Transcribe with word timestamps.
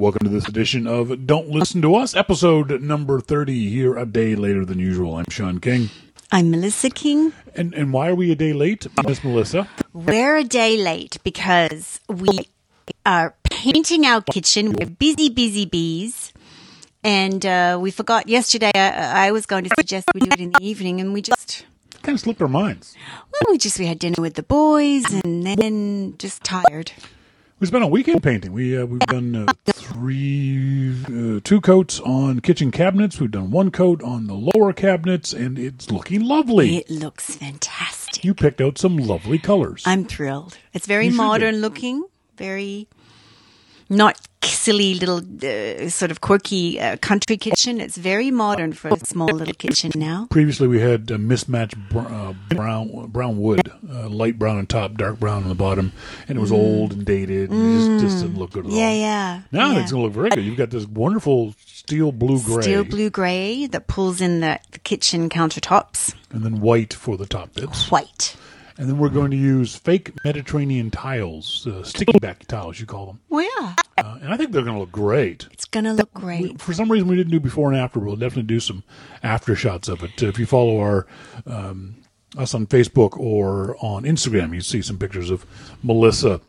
Welcome 0.00 0.24
to 0.24 0.30
this 0.30 0.48
edition 0.48 0.86
of 0.86 1.26
Don't 1.26 1.50
Listen 1.50 1.82
to 1.82 1.94
Us, 1.94 2.16
episode 2.16 2.80
number 2.80 3.20
30, 3.20 3.68
here 3.68 3.98
a 3.98 4.06
day 4.06 4.34
later 4.34 4.64
than 4.64 4.78
usual. 4.78 5.16
I'm 5.16 5.26
Sean 5.28 5.60
King. 5.60 5.90
I'm 6.32 6.50
Melissa 6.50 6.88
King. 6.88 7.34
And 7.54 7.74
and 7.74 7.92
why 7.92 8.08
are 8.08 8.14
we 8.14 8.32
a 8.32 8.34
day 8.34 8.54
late, 8.54 8.86
Miss 9.06 9.22
Melissa? 9.22 9.68
We're 9.92 10.38
a 10.38 10.44
day 10.44 10.78
late 10.78 11.18
because 11.22 12.00
we 12.08 12.48
are 13.04 13.34
painting 13.44 14.06
our 14.06 14.22
kitchen. 14.22 14.72
We're 14.72 14.88
busy, 14.88 15.28
busy 15.28 15.66
bees. 15.66 16.32
And 17.04 17.44
uh, 17.44 17.78
we 17.78 17.90
forgot 17.90 18.26
yesterday, 18.26 18.70
I, 18.74 19.26
I 19.28 19.32
was 19.32 19.44
going 19.44 19.64
to 19.64 19.70
suggest 19.76 20.08
we 20.14 20.20
do 20.22 20.30
it 20.32 20.40
in 20.40 20.52
the 20.52 20.64
evening, 20.64 21.02
and 21.02 21.12
we 21.12 21.20
just, 21.20 21.66
Kind 22.02 22.16
of 22.16 22.20
slipped 22.20 22.40
our 22.40 22.48
minds. 22.48 22.96
well, 23.30 23.52
we 23.52 23.58
just, 23.58 23.78
we 23.78 23.84
had 23.84 23.98
dinner 23.98 24.22
with 24.22 24.34
the 24.34 24.42
boys 24.42 25.04
and 25.12 25.44
then 25.46 26.14
just 26.16 26.42
tired. 26.42 26.90
We 27.60 27.66
spent 27.66 27.84
a 27.84 27.88
weekend 27.88 28.22
painting. 28.22 28.54
We 28.54 28.78
uh, 28.78 28.86
we've 28.86 29.00
done 29.00 29.36
uh, 29.36 29.52
three, 29.66 30.94
uh, 31.04 31.40
two 31.44 31.60
coats 31.60 32.00
on 32.00 32.40
kitchen 32.40 32.70
cabinets. 32.70 33.20
We've 33.20 33.30
done 33.30 33.50
one 33.50 33.70
coat 33.70 34.02
on 34.02 34.28
the 34.28 34.34
lower 34.34 34.72
cabinets, 34.72 35.34
and 35.34 35.58
it's 35.58 35.90
looking 35.90 36.24
lovely. 36.24 36.78
It 36.78 36.88
looks 36.88 37.36
fantastic. 37.36 38.24
You 38.24 38.32
picked 38.32 38.62
out 38.62 38.78
some 38.78 38.96
lovely 38.96 39.38
colors. 39.38 39.82
I'm 39.84 40.06
thrilled. 40.06 40.56
It's 40.72 40.86
very 40.86 41.08
You 41.08 41.14
modern 41.14 41.60
looking, 41.60 42.02
very 42.38 42.88
not 43.90 44.18
silly 44.42 44.94
little 44.94 45.18
uh, 45.18 45.88
sort 45.90 46.10
of 46.10 46.20
quirky 46.22 46.80
uh, 46.80 46.96
country 46.98 47.36
kitchen. 47.36 47.80
It's 47.80 47.96
very 47.98 48.30
modern 48.30 48.72
for 48.72 48.88
a 48.88 48.98
small 49.00 49.28
little 49.28 49.52
kitchen 49.54 49.90
now. 49.94 50.26
Previously, 50.30 50.66
we 50.68 50.80
had 50.80 51.10
uh, 51.12 51.18
mismatched 51.18 51.76
br- 51.90 51.98
uh, 52.00 52.32
brown 52.48 53.06
brown 53.08 53.38
wood, 53.38 53.70
uh, 53.88 54.08
light 54.08 54.38
brown 54.38 54.56
on 54.58 54.66
top, 54.66 54.94
dark 54.94 55.18
brown 55.20 55.42
on 55.42 55.48
the 55.48 55.54
bottom, 55.54 55.92
and 56.28 56.38
it 56.38 56.40
was 56.40 56.52
old 56.52 56.92
and 56.92 57.04
dated, 57.04 57.50
and 57.50 57.60
it 57.60 57.98
just, 57.98 58.04
just 58.04 58.22
didn't 58.24 58.38
look 58.38 58.52
good 58.52 58.64
at 58.66 58.70
Mm. 58.72 58.76
Yeah, 58.78 58.86
all. 58.88 58.94
yeah. 58.96 59.42
Now 59.52 59.72
yeah. 59.72 59.82
it's 59.82 59.92
going 59.92 60.02
to 60.02 60.06
look 60.06 60.14
very 60.14 60.30
good. 60.30 60.44
You've 60.44 60.56
got 60.58 60.70
this 60.70 60.86
wonderful 60.86 61.54
steel 61.66 62.12
blue 62.12 62.40
gray, 62.42 62.62
Steel 62.62 62.84
blue 62.84 63.10
gray 63.10 63.66
that 63.66 63.86
pulls 63.88 64.20
in 64.20 64.40
the, 64.40 64.58
the 64.70 64.78
kitchen 64.78 65.28
countertops. 65.28 66.14
and 66.30 66.42
then 66.44 66.60
white 66.60 66.92
for 66.94 67.16
the 67.16 67.26
top 67.26 67.54
bits. 67.54 67.90
White. 67.90 68.36
And 68.80 68.88
then 68.88 68.96
we're 68.96 69.10
going 69.10 69.30
to 69.30 69.36
use 69.36 69.76
fake 69.76 70.12
Mediterranean 70.24 70.90
tiles, 70.90 71.66
uh, 71.66 71.82
sticky 71.84 72.18
back 72.18 72.46
tiles, 72.46 72.80
you 72.80 72.86
call 72.86 73.04
them. 73.04 73.20
Well, 73.28 73.46
yeah. 73.58 73.74
Uh, 73.98 74.18
and 74.22 74.32
I 74.32 74.38
think 74.38 74.52
they're 74.52 74.62
going 74.62 74.76
to 74.76 74.80
look 74.80 74.90
great. 74.90 75.46
It's 75.52 75.66
going 75.66 75.84
to 75.84 75.92
look 75.92 76.10
great. 76.14 76.58
For 76.62 76.72
some 76.72 76.90
reason, 76.90 77.06
we 77.06 77.14
didn't 77.14 77.30
do 77.30 77.40
before 77.40 77.70
and 77.70 77.78
after. 77.78 77.98
We'll 78.00 78.16
definitely 78.16 78.44
do 78.44 78.58
some 78.58 78.82
after 79.22 79.54
shots 79.54 79.88
of 79.88 80.02
it. 80.02 80.22
If 80.22 80.38
you 80.38 80.46
follow 80.46 80.80
our 80.80 81.06
um, 81.46 81.96
us 82.38 82.54
on 82.54 82.66
Facebook 82.68 83.18
or 83.20 83.76
on 83.84 84.04
Instagram, 84.04 84.54
you 84.54 84.62
see 84.62 84.80
some 84.80 84.96
pictures 84.96 85.28
of 85.28 85.44
Melissa 85.82 86.40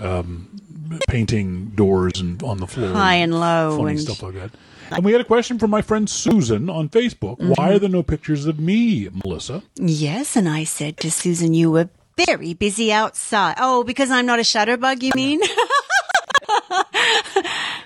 um, 0.00 0.60
painting 1.08 1.70
doors 1.70 2.20
and 2.20 2.40
on 2.44 2.58
the 2.58 2.68
floor, 2.68 2.92
High 2.92 3.16
and 3.16 3.34
low 3.40 3.76
funny 3.76 3.92
and- 3.94 4.00
stuff 4.00 4.22
like 4.22 4.34
that. 4.34 4.52
And 4.90 5.04
we 5.04 5.12
had 5.12 5.20
a 5.20 5.24
question 5.24 5.58
from 5.58 5.70
my 5.70 5.82
friend 5.82 6.08
Susan 6.08 6.68
on 6.68 6.88
Facebook. 6.88 7.38
Mm-hmm. 7.38 7.52
Why 7.56 7.72
are 7.72 7.78
there 7.78 7.88
no 7.88 8.02
pictures 8.02 8.46
of 8.46 8.58
me, 8.58 9.08
Melissa? 9.24 9.62
Yes, 9.76 10.36
and 10.36 10.48
I 10.48 10.64
said 10.64 10.96
to 10.98 11.10
Susan, 11.10 11.54
you 11.54 11.70
were 11.70 11.88
very 12.16 12.54
busy 12.54 12.92
outside. 12.92 13.54
Oh, 13.58 13.84
because 13.84 14.10
I'm 14.10 14.26
not 14.26 14.38
a 14.38 14.42
shutterbug, 14.42 15.02
you 15.02 15.12
mean? 15.14 15.40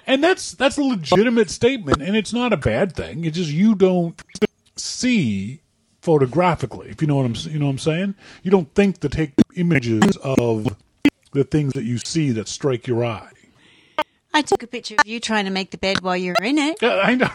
And 0.06 0.22
that's 0.22 0.52
that's 0.52 0.76
a 0.76 0.82
legitimate 0.82 1.50
statement, 1.50 2.02
and 2.02 2.16
it's 2.16 2.32
not 2.32 2.52
a 2.52 2.56
bad 2.56 2.94
thing. 2.94 3.24
It's 3.24 3.36
just 3.36 3.50
you 3.50 3.74
don't 3.74 4.20
see 4.76 5.62
photographically, 6.02 6.90
if 6.90 7.00
you 7.00 7.08
know 7.08 7.16
what 7.16 7.26
I'm 7.26 7.34
you 7.52 7.58
know 7.58 7.66
what 7.66 7.72
I'm 7.72 7.78
saying. 7.78 8.14
You 8.42 8.50
don't 8.50 8.72
think 8.74 9.00
to 9.00 9.08
take 9.08 9.32
images 9.56 10.16
of 10.18 10.76
the 11.32 11.44
things 11.44 11.72
that 11.72 11.84
you 11.84 11.98
see 11.98 12.32
that 12.32 12.48
strike 12.48 12.86
your 12.86 13.04
eye. 13.04 13.30
I 14.34 14.42
took 14.42 14.64
a 14.64 14.66
picture 14.66 14.96
of 14.98 15.06
you 15.06 15.20
trying 15.20 15.44
to 15.44 15.50
make 15.52 15.70
the 15.70 15.78
bed 15.78 16.02
while 16.02 16.16
you 16.16 16.34
were 16.36 16.44
in 16.44 16.58
it. 16.58 16.78
Yeah, 16.82 16.96
I 16.96 17.14
know. 17.14 17.30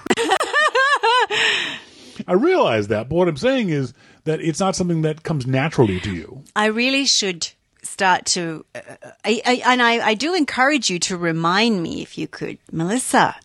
I 2.27 2.33
realize 2.33 2.89
that, 2.89 3.07
but 3.07 3.15
what 3.15 3.29
I'm 3.29 3.37
saying 3.37 3.69
is 3.69 3.93
that 4.25 4.41
it's 4.41 4.59
not 4.59 4.75
something 4.75 5.03
that 5.03 5.23
comes 5.23 5.47
naturally 5.47 6.01
to 6.01 6.13
you. 6.13 6.43
I 6.55 6.65
really 6.65 7.05
should 7.05 7.47
start 7.81 8.25
to, 8.25 8.65
uh, 8.75 8.81
I, 9.23 9.41
I, 9.45 9.61
and 9.65 9.81
I, 9.81 10.07
I 10.09 10.13
do 10.13 10.35
encourage 10.35 10.89
you 10.89 10.99
to 10.99 11.17
remind 11.17 11.81
me 11.81 12.01
if 12.01 12.17
you 12.17 12.27
could, 12.27 12.57
Melissa, 12.71 13.37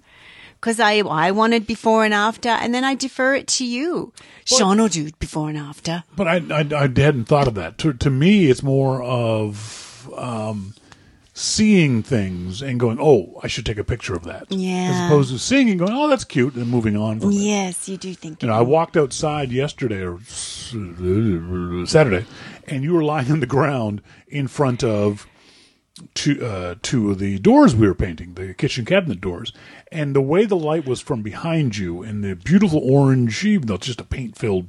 because 0.61 0.81
I, 0.81 0.95
I 0.99 1.31
wanted 1.31 1.67
before 1.67 2.05
and 2.05 2.13
after, 2.13 2.49
and 2.49 2.75
then 2.75 2.83
I 2.83 2.97
defer 2.97 3.35
it 3.35 3.47
to 3.49 3.65
you. 3.65 4.13
Sean 4.45 4.79
will 4.79 4.89
do 4.89 5.13
before 5.21 5.49
and 5.49 5.59
after. 5.59 6.03
But 6.17 6.27
I, 6.27 6.43
I, 6.51 6.67
I 6.77 6.89
hadn't 6.89 7.27
thought 7.27 7.47
of 7.47 7.55
that. 7.55 7.79
To, 7.79 7.93
to 7.93 8.11
me, 8.11 8.51
it's 8.51 8.63
more 8.65 9.01
of 9.03 10.11
um, 10.17 10.75
seeing 11.37 12.01
things 12.03 12.63
and 12.63 12.79
going, 12.79 12.97
"Oh, 13.01 13.41
I 13.43 13.49
should 13.49 13.67
take 13.67 13.77
a 13.79 13.85
picture 13.85 14.15
of 14.15 14.23
that," 14.25 14.47
Yeah. 14.51 14.91
as 14.93 15.11
opposed 15.11 15.33
to 15.33 15.39
seeing 15.39 15.69
and 15.69 15.79
going, 15.81 15.93
"Oh, 15.93 16.09
that's 16.09 16.25
cute," 16.25 16.55
and 16.55 16.69
moving 16.69 16.97
on 16.97 17.19
from 17.21 17.33
it. 17.33 17.35
Yes, 17.37 17.89
you 17.89 17.97
do 17.97 18.15
think. 18.15 18.41
You 18.43 18.49
know, 18.49 18.55
I 18.55 18.61
walked 18.63 18.97
outside 18.97 19.51
yesterday 19.53 20.03
or 20.03 20.21
Saturday, 21.87 22.25
and 22.69 22.85
you 22.85 22.93
were 22.95 23.03
lying 23.05 23.31
on 23.33 23.41
the 23.41 23.47
ground 23.47 24.01
in 24.29 24.47
front 24.47 24.85
of 24.85 25.27
two 26.15 26.45
uh, 26.45 26.77
two 26.83 27.11
of 27.11 27.19
the 27.19 27.39
doors 27.41 27.75
we 27.75 27.87
were 27.87 27.95
painting, 27.95 28.35
the 28.35 28.55
kitchen 28.55 28.85
cabinet 28.85 29.21
doors, 29.21 29.53
and 29.93 30.15
the 30.15 30.21
way 30.21 30.45
the 30.45 30.57
light 30.57 30.87
was 30.87 31.01
from 31.01 31.23
behind 31.23 31.77
you, 31.77 32.03
and 32.03 32.23
the 32.23 32.35
beautiful 32.37 32.81
orange, 32.83 33.45
even 33.45 33.67
though 33.67 33.75
it's 33.75 33.87
just 33.87 34.01
a 34.01 34.05
paint 34.05 34.37
filled 34.39 34.67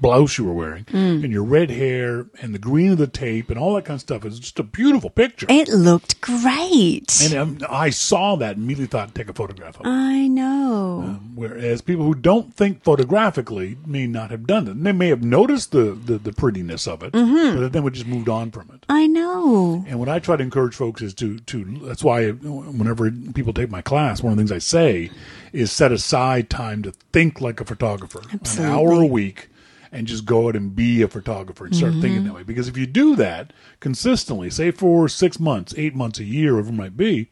blouse 0.00 0.38
you 0.38 0.44
were 0.44 0.52
wearing, 0.52 0.84
mm. 0.84 1.22
and 1.24 1.32
your 1.32 1.44
red 1.44 1.70
hair, 1.70 2.26
and 2.40 2.54
the 2.54 2.58
green 2.58 2.92
of 2.92 2.98
the 2.98 3.06
tape, 3.06 3.50
and 3.50 3.58
all 3.58 3.74
that 3.74 3.84
kind 3.84 3.96
of 3.96 4.00
stuff. 4.00 4.24
It's 4.24 4.38
just 4.38 4.58
a 4.58 4.62
beautiful 4.62 5.10
picture. 5.10 5.46
It 5.48 5.68
looked 5.68 6.20
great. 6.20 7.20
And 7.22 7.34
um, 7.34 7.58
I 7.68 7.90
saw 7.90 8.36
that 8.36 8.56
and 8.56 8.64
immediately 8.64 8.86
thought, 8.86 9.14
take 9.14 9.28
a 9.28 9.34
photograph 9.34 9.80
of 9.80 9.86
it. 9.86 9.88
I 9.88 10.28
know. 10.28 11.02
Uh, 11.04 11.12
whereas 11.34 11.80
people 11.80 12.04
who 12.04 12.14
don't 12.14 12.54
think 12.54 12.82
photographically 12.82 13.78
may 13.86 14.06
not 14.06 14.30
have 14.30 14.46
done 14.46 14.68
it. 14.68 14.72
And 14.72 14.86
they 14.86 14.92
may 14.92 15.08
have 15.08 15.22
noticed 15.22 15.72
the, 15.72 15.92
the, 15.92 16.18
the 16.18 16.32
prettiness 16.32 16.86
of 16.86 17.02
it, 17.02 17.12
mm-hmm. 17.12 17.60
but 17.60 17.72
then 17.72 17.82
would 17.82 17.94
just 17.94 18.06
moved 18.06 18.28
on 18.28 18.50
from 18.50 18.70
it. 18.74 18.84
I 18.88 19.06
know. 19.06 19.84
And 19.86 19.98
what 19.98 20.08
I 20.08 20.18
try 20.18 20.36
to 20.36 20.42
encourage 20.42 20.74
folks 20.74 21.02
is 21.02 21.14
to, 21.14 21.38
to 21.40 21.64
that's 21.82 22.04
why 22.04 22.30
whenever 22.30 23.10
people 23.10 23.52
take 23.52 23.70
my 23.70 23.82
class, 23.82 24.22
one 24.22 24.32
of 24.32 24.36
the 24.36 24.40
things 24.40 24.52
I 24.52 24.58
say 24.58 25.10
is 25.52 25.72
set 25.72 25.92
aside 25.92 26.50
time 26.50 26.82
to 26.82 26.92
think 27.12 27.40
like 27.40 27.60
a 27.60 27.64
photographer. 27.64 28.20
An 28.30 28.64
hour 28.64 28.92
a 28.92 29.06
week 29.06 29.47
and 29.90 30.06
just 30.06 30.24
go 30.24 30.48
out 30.48 30.56
and 30.56 30.74
be 30.74 31.02
a 31.02 31.08
photographer 31.08 31.66
and 31.66 31.76
start 31.76 31.92
thinking 31.92 32.12
mm-hmm. 32.12 32.26
that 32.28 32.34
way. 32.34 32.42
Because 32.42 32.68
if 32.68 32.76
you 32.76 32.86
do 32.86 33.16
that 33.16 33.52
consistently, 33.80 34.50
say 34.50 34.70
for 34.70 35.08
six 35.08 35.40
months, 35.40 35.74
eight 35.76 35.94
months, 35.94 36.18
a 36.18 36.24
year, 36.24 36.54
whatever 36.54 36.70
it 36.70 36.76
might 36.76 36.96
be, 36.96 37.28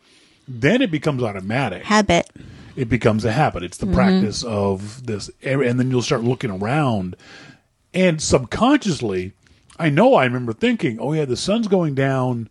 then 0.49 0.81
it 0.81 0.91
becomes 0.91 1.23
automatic 1.23 1.85
Habit. 1.85 2.31
it 2.77 2.89
becomes 2.89 3.25
a 3.25 3.33
habit. 3.33 3.63
It's 3.63 3.79
the 3.79 3.87
mm-hmm. 3.87 3.95
practice 3.95 4.45
of 4.45 5.07
this, 5.07 5.31
and 5.43 5.79
then 5.79 5.91
you'll 5.91 6.03
start 6.03 6.23
looking 6.23 6.51
around, 6.51 7.17
and 7.93 8.23
subconsciously, 8.23 9.33
I 9.79 9.91
know 9.91 10.15
I 10.15 10.25
remember 10.25 10.53
thinking, 10.53 10.99
"Oh 11.01 11.13
yeah, 11.13 11.25
the 11.25 11.37
sun's 11.37 11.69
going 11.69 11.95
down 11.95 12.49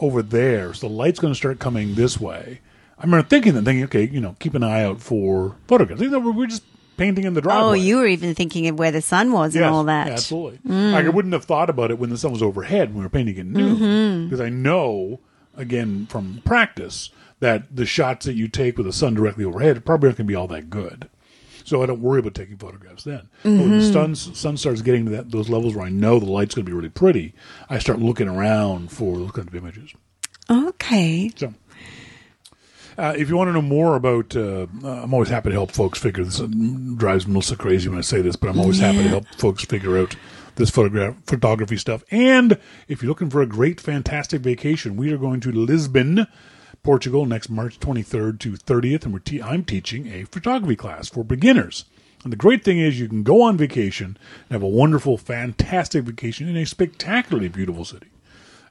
over 0.00 0.22
there, 0.22 0.72
so 0.74 0.88
the 0.88 0.94
light's 0.94 1.20
going 1.20 1.32
to 1.32 1.38
start 1.38 1.58
coming 1.58 1.94
this 1.94 2.18
way." 2.20 2.60
I 2.98 3.04
remember 3.04 3.28
thinking 3.28 3.54
that, 3.54 3.64
thinking, 3.64 3.84
"Okay, 3.84 4.06
you 4.06 4.20
know, 4.20 4.36
keep 4.38 4.54
an 4.54 4.62
eye 4.62 4.84
out 4.84 5.00
for 5.00 5.56
photographs." 5.68 6.00
You 6.00 6.10
know, 6.10 6.18
we're 6.18 6.46
just 6.46 6.62
painting 6.96 7.24
in 7.24 7.34
the 7.34 7.40
driveway. 7.40 7.62
Oh, 7.68 7.72
you 7.72 7.96
were 7.96 8.06
even 8.06 8.34
thinking 8.34 8.66
of 8.68 8.78
where 8.78 8.90
the 8.92 9.02
sun 9.02 9.32
was 9.32 9.54
and 9.56 9.64
all 9.64 9.84
that. 9.84 10.06
yeah, 10.08 10.12
absolutely. 10.14 10.58
Like, 10.64 11.04
I 11.06 11.08
wouldn't 11.08 11.34
have 11.34 11.44
thought 11.44 11.70
about 11.70 11.90
it 11.90 11.98
when 11.98 12.10
the 12.10 12.18
sun 12.18 12.32
was 12.32 12.42
overhead 12.42 12.88
when 12.90 12.98
we 12.98 13.02
were 13.04 13.08
painting 13.10 13.36
it 13.38 13.46
new, 13.46 13.76
Mm-hmm. 13.76 14.24
because 14.26 14.40
I 14.40 14.48
know, 14.48 15.20
again 15.56 16.06
from 16.06 16.42
practice, 16.44 17.10
that 17.40 17.74
the 17.74 17.86
shots 17.86 18.24
that 18.26 18.34
you 18.34 18.48
take 18.48 18.76
with 18.78 18.86
the 18.86 18.92
sun 18.92 19.14
directly 19.14 19.44
overhead 19.44 19.84
probably 19.84 20.08
aren't 20.08 20.18
going 20.18 20.26
to 20.26 20.30
be 20.32 20.34
all 20.34 20.48
that 20.48 20.70
good. 20.70 21.08
So 21.64 21.82
I 21.82 21.86
don't 21.86 22.00
worry 22.00 22.20
about 22.20 22.34
taking 22.34 22.56
photographs 22.58 23.02
then. 23.04 23.28
But 23.42 23.50
when 23.50 23.60
Mm-hmm. 23.70 23.78
the 23.78 23.92
sun, 23.92 24.14
sun 24.14 24.56
starts 24.56 24.82
getting 24.82 25.04
to 25.06 25.10
that, 25.12 25.32
those 25.32 25.48
levels 25.48 25.74
where 25.74 25.84
I 25.84 25.88
know 25.90 26.18
the 26.20 26.26
light's 26.30 26.54
going 26.54 26.64
to 26.64 26.70
be 26.70 26.74
really 26.76 26.88
pretty, 26.88 27.34
I 27.68 27.78
start 27.80 27.98
looking 27.98 28.28
around 28.28 28.92
for 28.92 29.18
those 29.18 29.32
kind 29.32 29.48
of 29.48 29.54
images. 29.54 29.92
Okay. 30.48 31.30
So, 31.36 31.52
uh, 32.98 33.14
if 33.16 33.28
you 33.28 33.36
want 33.36 33.48
to 33.48 33.52
know 33.52 33.62
more 33.62 33.96
about, 33.96 34.34
uh, 34.34 34.66
I'm 34.84 35.12
always 35.12 35.28
happy 35.28 35.50
to 35.50 35.54
help 35.54 35.70
folks 35.70 35.98
figure 35.98 36.24
this. 36.24 36.40
It 36.40 36.96
drives 36.96 37.26
Melissa 37.26 37.56
crazy 37.56 37.88
when 37.88 37.98
I 37.98 38.02
say 38.02 38.20
this, 38.22 38.36
but 38.36 38.48
I'm 38.48 38.58
always 38.58 38.78
happy 38.78 39.02
to 39.02 39.08
help 39.08 39.26
folks 39.36 39.64
figure 39.64 39.98
out 39.98 40.16
this 40.56 40.70
photograph 40.70 41.16
photography 41.26 41.76
stuff. 41.76 42.02
And 42.10 42.58
if 42.88 43.02
you're 43.02 43.08
looking 43.08 43.30
for 43.30 43.42
a 43.42 43.46
great, 43.46 43.80
fantastic 43.80 44.40
vacation, 44.40 44.96
we 44.96 45.12
are 45.12 45.18
going 45.18 45.40
to 45.40 45.52
Lisbon, 45.52 46.26
Portugal, 46.82 47.26
next 47.26 47.50
March 47.50 47.78
23rd 47.78 48.38
to 48.40 48.52
30th, 48.52 49.04
and 49.04 49.12
we're 49.12 49.20
te- 49.20 49.42
I'm 49.42 49.64
teaching 49.64 50.06
a 50.06 50.24
photography 50.24 50.76
class 50.76 51.08
for 51.08 51.24
beginners. 51.24 51.84
And 52.24 52.32
the 52.32 52.36
great 52.36 52.64
thing 52.64 52.78
is, 52.78 52.98
you 52.98 53.08
can 53.08 53.22
go 53.22 53.42
on 53.42 53.56
vacation 53.56 54.16
and 54.48 54.50
have 54.50 54.62
a 54.62 54.68
wonderful, 54.68 55.18
fantastic 55.18 56.04
vacation 56.04 56.48
in 56.48 56.56
a 56.56 56.64
spectacularly 56.64 57.48
beautiful 57.48 57.84
city. 57.84 58.08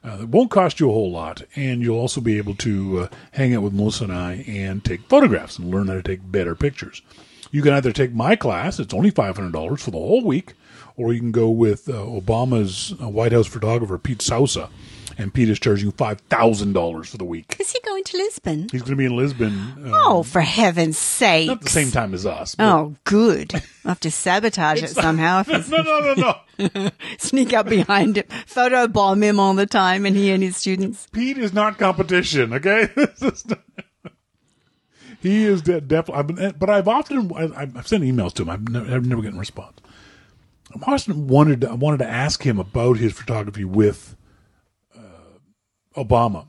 Uh, 0.06 0.18
it 0.20 0.28
won't 0.28 0.52
cost 0.52 0.78
you 0.78 0.88
a 0.88 0.92
whole 0.92 1.10
lot, 1.10 1.42
and 1.56 1.82
you'll 1.82 1.98
also 1.98 2.20
be 2.20 2.38
able 2.38 2.54
to 2.54 3.00
uh, 3.00 3.08
hang 3.32 3.54
out 3.54 3.62
with 3.62 3.72
Melissa 3.72 4.04
and 4.04 4.12
I 4.12 4.44
and 4.46 4.84
take 4.84 5.08
photographs 5.08 5.58
and 5.58 5.68
learn 5.68 5.88
how 5.88 5.94
to 5.94 6.02
take 6.02 6.30
better 6.30 6.54
pictures. 6.54 7.02
You 7.50 7.60
can 7.60 7.72
either 7.72 7.90
take 7.90 8.14
my 8.14 8.36
class; 8.36 8.78
it's 8.78 8.94
only 8.94 9.10
five 9.10 9.36
hundred 9.36 9.52
dollars 9.52 9.82
for 9.82 9.90
the 9.90 9.98
whole 9.98 10.24
week, 10.24 10.52
or 10.96 11.12
you 11.12 11.18
can 11.18 11.32
go 11.32 11.50
with 11.50 11.88
uh, 11.88 11.94
Obama's 11.94 12.94
uh, 13.02 13.08
White 13.08 13.32
House 13.32 13.48
photographer 13.48 13.98
Pete 13.98 14.22
Souza, 14.22 14.70
and 15.18 15.32
Pete 15.32 15.48
is 15.48 15.58
charging 15.58 15.90
five 15.92 16.20
thousand 16.22 16.72
dollars 16.74 17.08
for 17.08 17.16
the 17.16 17.24
week. 17.24 17.56
Is 17.58 17.72
he 17.72 17.80
going 17.84 18.04
to 18.04 18.16
Lisbon? 18.16 18.68
He's 18.70 18.82
going 18.82 18.90
to 18.92 18.96
be 18.96 19.04
in 19.06 19.16
Lisbon. 19.16 19.52
Uh, 19.86 19.92
Oh, 19.94 20.22
for 20.22 20.40
heaven's 20.40 20.98
sake! 20.98 21.48
not 21.48 21.60
the 21.62 21.70
same 21.70 21.90
time 21.90 22.12
as 22.14 22.26
us. 22.26 22.54
Oh, 22.58 22.94
good. 23.04 23.54
I 23.54 23.62
have 23.88 24.00
to 24.00 24.10
sabotage 24.10 24.82
it 24.82 24.90
somehow. 24.90 25.40
If 25.46 25.70
no, 25.70 25.82
no, 25.82 26.14
no, 26.14 26.34
no. 26.58 26.90
sneak 27.18 27.52
up 27.52 27.68
behind 27.68 28.16
him, 28.18 28.24
photo 28.46 28.86
bomb 28.88 29.22
him 29.22 29.38
all 29.40 29.54
the 29.54 29.66
time, 29.66 30.06
and 30.06 30.16
he 30.16 30.30
and 30.30 30.42
his 30.42 30.56
students. 30.56 31.06
Pete 31.12 31.38
is 31.38 31.52
not 31.52 31.78
competition. 31.78 32.52
Okay, 32.54 32.88
This 32.94 33.22
is 33.22 33.46
not- 33.46 33.60
he 35.20 35.44
is 35.44 35.62
de- 35.62 35.80
definitely. 35.80 36.52
But 36.58 36.70
I've 36.70 36.88
often 36.88 37.32
I- 37.34 37.62
I've 37.74 37.86
sent 37.88 38.04
emails 38.04 38.32
to 38.34 38.42
him. 38.42 38.50
I've 38.50 38.68
never, 38.68 38.94
I've 38.94 39.06
never 39.06 39.22
gotten 39.22 39.36
a 39.38 39.40
response. 39.40 39.78
Often 40.82 41.28
wanted 41.28 41.64
I 41.64 41.74
wanted 41.74 41.98
to 41.98 42.08
ask 42.08 42.42
him 42.44 42.58
about 42.58 42.98
his 42.98 43.12
photography 43.12 43.64
with 43.64 44.15
Obama 45.96 46.46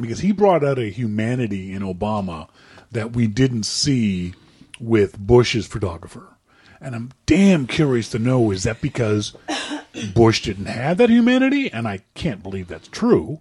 because 0.00 0.20
he 0.20 0.32
brought 0.32 0.64
out 0.64 0.78
a 0.78 0.90
humanity 0.90 1.72
in 1.72 1.82
Obama 1.82 2.48
that 2.90 3.12
we 3.12 3.26
didn't 3.26 3.64
see 3.64 4.34
with 4.78 5.18
Bush's 5.18 5.66
photographer. 5.66 6.36
And 6.80 6.94
I'm 6.94 7.10
damn 7.26 7.66
curious 7.66 8.08
to 8.10 8.18
know 8.18 8.50
is 8.50 8.62
that 8.64 8.80
because 8.80 9.34
Bush 10.14 10.42
didn't 10.42 10.66
have 10.66 10.96
that 10.98 11.10
humanity? 11.10 11.70
And 11.70 11.86
I 11.86 12.00
can't 12.14 12.42
believe 12.42 12.68
that's 12.68 12.88
true. 12.88 13.40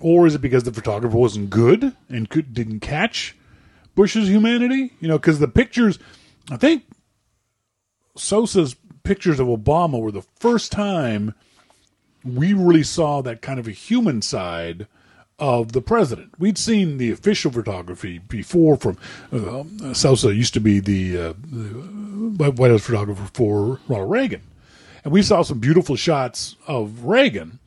Or 0.00 0.26
is 0.26 0.34
it 0.34 0.40
because 0.40 0.64
the 0.64 0.72
photographer 0.72 1.16
wasn't 1.16 1.50
good 1.50 1.94
and 2.08 2.28
could, 2.28 2.54
didn't 2.54 2.80
catch 2.80 3.36
Bush's 3.94 4.28
humanity? 4.28 4.92
You 5.00 5.08
know, 5.08 5.18
because 5.18 5.38
the 5.38 5.48
pictures, 5.48 5.98
I 6.50 6.56
think 6.56 6.84
Souza's 8.16 8.76
pictures 9.02 9.38
of 9.38 9.46
Obama 9.46 10.00
were 10.00 10.12
the 10.12 10.24
first 10.40 10.72
time 10.72 11.34
we 12.24 12.52
really 12.52 12.82
saw 12.82 13.20
that 13.22 13.42
kind 13.42 13.58
of 13.58 13.68
a 13.68 13.72
human 13.72 14.22
side 14.22 14.86
of 15.38 15.72
the 15.72 15.82
president. 15.82 16.32
We'd 16.38 16.58
seen 16.58 16.98
the 16.98 17.10
official 17.10 17.50
photography 17.50 18.18
before 18.18 18.76
from 18.76 18.96
uh, 19.32 19.92
Souza 19.92 20.34
used 20.34 20.54
to 20.54 20.60
be 20.60 20.80
the, 20.80 21.18
uh, 21.18 21.32
the 21.50 22.50
White 22.52 22.70
House 22.70 22.86
photographer 22.86 23.28
for 23.34 23.80
Ronald 23.88 24.10
Reagan. 24.10 24.42
And 25.02 25.12
we 25.12 25.22
saw 25.22 25.42
some 25.42 25.58
beautiful 25.58 25.96
shots 25.96 26.56
of 26.66 27.04
Reagan, 27.04 27.58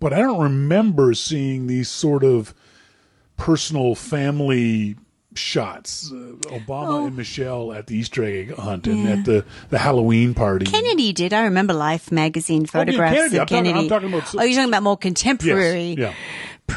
but 0.00 0.12
I 0.12 0.18
don't 0.18 0.40
remember 0.40 1.14
seeing 1.14 1.66
these 1.66 1.88
sort 1.88 2.24
of 2.24 2.54
personal 3.36 3.94
family 3.94 4.96
shots. 5.34 6.10
Uh, 6.12 6.34
Obama 6.48 7.06
and 7.06 7.16
Michelle 7.16 7.72
at 7.72 7.86
the 7.86 7.96
Easter 7.96 8.24
egg 8.24 8.54
hunt 8.54 8.86
and 8.86 9.08
at 9.08 9.24
the, 9.24 9.44
the 9.70 9.78
Halloween 9.78 10.34
party. 10.34 10.66
Kennedy 10.66 11.12
did. 11.12 11.32
I 11.32 11.44
remember 11.44 11.72
Life 11.72 12.10
magazine 12.12 12.66
photographs 12.66 13.14
Kennedy. 13.16 13.36
I'm 13.36 13.42
of 13.42 13.48
talking- 13.48 13.64
Kennedy. 13.64 13.78
I'm 13.84 13.88
talking 13.88 14.08
about- 14.12 14.34
oh, 14.36 14.42
you're 14.42 14.54
talking 14.56 14.68
about 14.70 14.82
more 14.82 14.96
contemporary. 14.96 15.90
Yes, 15.90 15.98
yeah. 15.98 16.14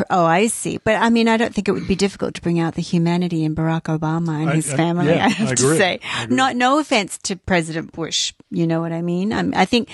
Oh, 0.09 0.25
I 0.25 0.47
see. 0.47 0.77
But 0.77 0.95
I 0.95 1.09
mean, 1.09 1.27
I 1.29 1.37
don't 1.37 1.53
think 1.53 1.67
it 1.69 1.71
would 1.71 1.87
be 1.87 1.95
difficult 1.95 2.33
to 2.35 2.41
bring 2.41 2.59
out 2.59 2.73
the 2.75 2.81
humanity 2.81 3.45
in 3.45 3.55
Barack 3.55 3.83
Obama 3.83 4.41
and 4.41 4.49
I- 4.49 4.55
his 4.55 4.73
I- 4.73 4.75
family. 4.77 5.07
yeah, 5.07 5.25
I 5.25 5.29
have 5.29 5.51
I 5.51 5.55
to 5.55 5.77
say, 5.77 5.99
not 6.27 6.55
no 6.55 6.79
offense 6.79 7.17
to 7.19 7.35
President 7.37 7.91
Bush. 7.93 8.33
You 8.51 8.67
know 8.67 8.81
what 8.81 8.91
I 8.91 9.01
mean? 9.01 9.31
I'm, 9.31 9.53
I 9.55 9.65
think 9.65 9.89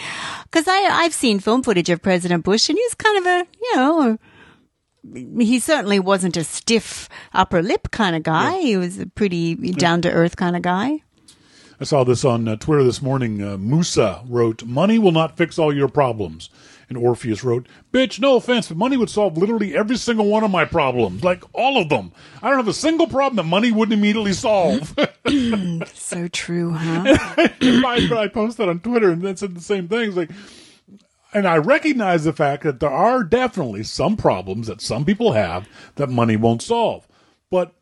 because 0.49 0.67
I 0.67 0.87
I've 0.91 1.13
seen 1.13 1.39
film 1.39 1.61
footage 1.61 1.89
of 1.89 2.01
President 2.01 2.43
Bush 2.43 2.69
and 2.69 2.77
he's 2.77 2.95
kind 2.95 3.17
of 3.19 3.25
a 3.25 3.45
you 3.61 3.75
know. 3.75 4.17
He 5.13 5.59
certainly 5.59 6.00
wasn't 6.00 6.38
a 6.38 6.44
stiff 6.44 7.09
upper 7.33 7.62
lip 7.62 7.89
kind 7.92 8.15
of 8.15 8.24
guy. 8.24 8.59
He 8.59 8.77
was 8.77 9.00
a 9.00 9.07
pretty 9.07 9.56
down 9.56 10.01
to 10.03 10.12
earth 10.12 10.36
kind 10.36 10.56
of 10.56 10.62
guy. 10.62 11.01
I 11.80 11.83
saw 11.83 12.03
this 12.03 12.24
on 12.24 12.48
uh, 12.48 12.57
Twitter 12.57 12.83
this 12.83 13.01
morning. 13.01 13.42
Uh, 13.42 13.57
Musa 13.57 14.21
wrote, 14.27 14.63
Money 14.63 15.00
will 15.00 15.12
not 15.12 15.36
fix 15.36 15.57
all 15.57 15.75
your 15.75 15.88
problems. 15.88 16.51
And 16.88 16.98
Orpheus 16.98 17.44
wrote, 17.44 17.68
Bitch, 17.92 18.19
no 18.19 18.36
offense, 18.36 18.68
but 18.68 18.77
money 18.77 18.98
would 18.98 19.09
solve 19.09 19.36
literally 19.36 19.75
every 19.75 19.98
single 19.98 20.27
one 20.27 20.44
of 20.44 20.51
my 20.51 20.65
problems. 20.65 21.24
Like 21.24 21.44
all 21.54 21.81
of 21.81 21.89
them. 21.89 22.12
I 22.44 22.50
don't 22.50 22.59
have 22.59 22.68
a 22.68 22.74
single 22.74 23.07
problem 23.07 23.38
that 23.38 23.50
money 23.50 23.71
wouldn't 23.71 23.97
immediately 23.97 24.33
solve. 24.33 24.95
So 25.94 26.27
true, 26.27 26.71
huh? 26.71 27.04
I, 27.38 28.09
I 28.12 28.27
posted 28.27 28.68
on 28.68 28.81
Twitter 28.81 29.12
and 29.12 29.21
then 29.21 29.38
said 29.38 29.56
the 29.56 29.62
same 29.62 29.88
thing. 29.88 30.09
It's 30.09 30.18
like, 30.18 30.31
and 31.33 31.48
I 31.48 31.57
recognize 31.57 32.24
the 32.24 32.33
fact 32.33 32.63
that 32.63 32.80
there 32.80 32.89
are 32.89 33.24
definitely 33.24 33.83
some 33.83 34.18
problems 34.18 34.68
that 34.68 34.81
some 34.81 35.06
people 35.06 35.33
have 35.33 35.68
that 35.95 36.10
money 36.10 36.36
won't 36.36 36.62
solve. 36.62 37.07
But 37.50 37.74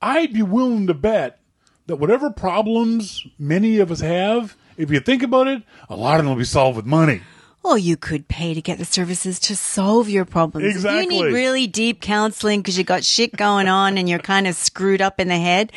I'd 0.00 0.32
be 0.32 0.42
willing 0.42 0.86
to 0.86 0.94
bet 0.94 1.40
that 1.86 1.96
whatever 1.96 2.30
problems 2.30 3.26
many 3.38 3.78
of 3.78 3.90
us 3.90 4.00
have, 4.00 4.56
if 4.76 4.90
you 4.90 5.00
think 5.00 5.22
about 5.22 5.48
it, 5.48 5.62
a 5.88 5.96
lot 5.96 6.18
of 6.18 6.24
them 6.24 6.34
will 6.34 6.38
be 6.38 6.44
solved 6.44 6.76
with 6.76 6.86
money. 6.86 7.22
Or 7.62 7.76
you 7.76 7.96
could 7.96 8.28
pay 8.28 8.54
to 8.54 8.62
get 8.62 8.78
the 8.78 8.84
services 8.84 9.40
to 9.40 9.56
solve 9.56 10.08
your 10.08 10.24
problems. 10.24 10.76
If 10.76 10.84
you 10.84 11.08
need 11.08 11.32
really 11.32 11.66
deep 11.66 12.00
counseling 12.00 12.60
because 12.60 12.78
you 12.78 12.84
got 12.84 13.02
shit 13.04 13.36
going 13.36 13.66
on 13.66 13.98
and 13.98 14.08
you're 14.08 14.20
kind 14.20 14.46
of 14.46 14.54
screwed 14.54 15.02
up 15.02 15.18
in 15.18 15.26
the 15.26 15.36
head. 15.36 15.72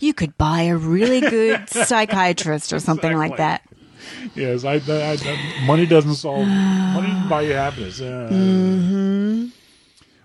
You 0.00 0.14
could 0.14 0.36
buy 0.36 0.62
a 0.62 0.76
really 0.76 1.20
good 1.20 1.68
psychiatrist 1.68 2.72
or 2.72 2.80
something 2.80 3.16
like 3.16 3.36
that. 3.36 3.62
Yes, 4.34 4.64
I, 4.64 4.74
I, 4.88 5.18
I- 5.20 5.64
money 5.66 5.86
doesn't 5.86 6.14
solve. 6.14 6.46
money 6.46 7.08
doesn't 7.08 7.28
buy 7.28 7.42
you 7.42 7.52
happiness. 7.54 8.00
Uh, 8.00 9.48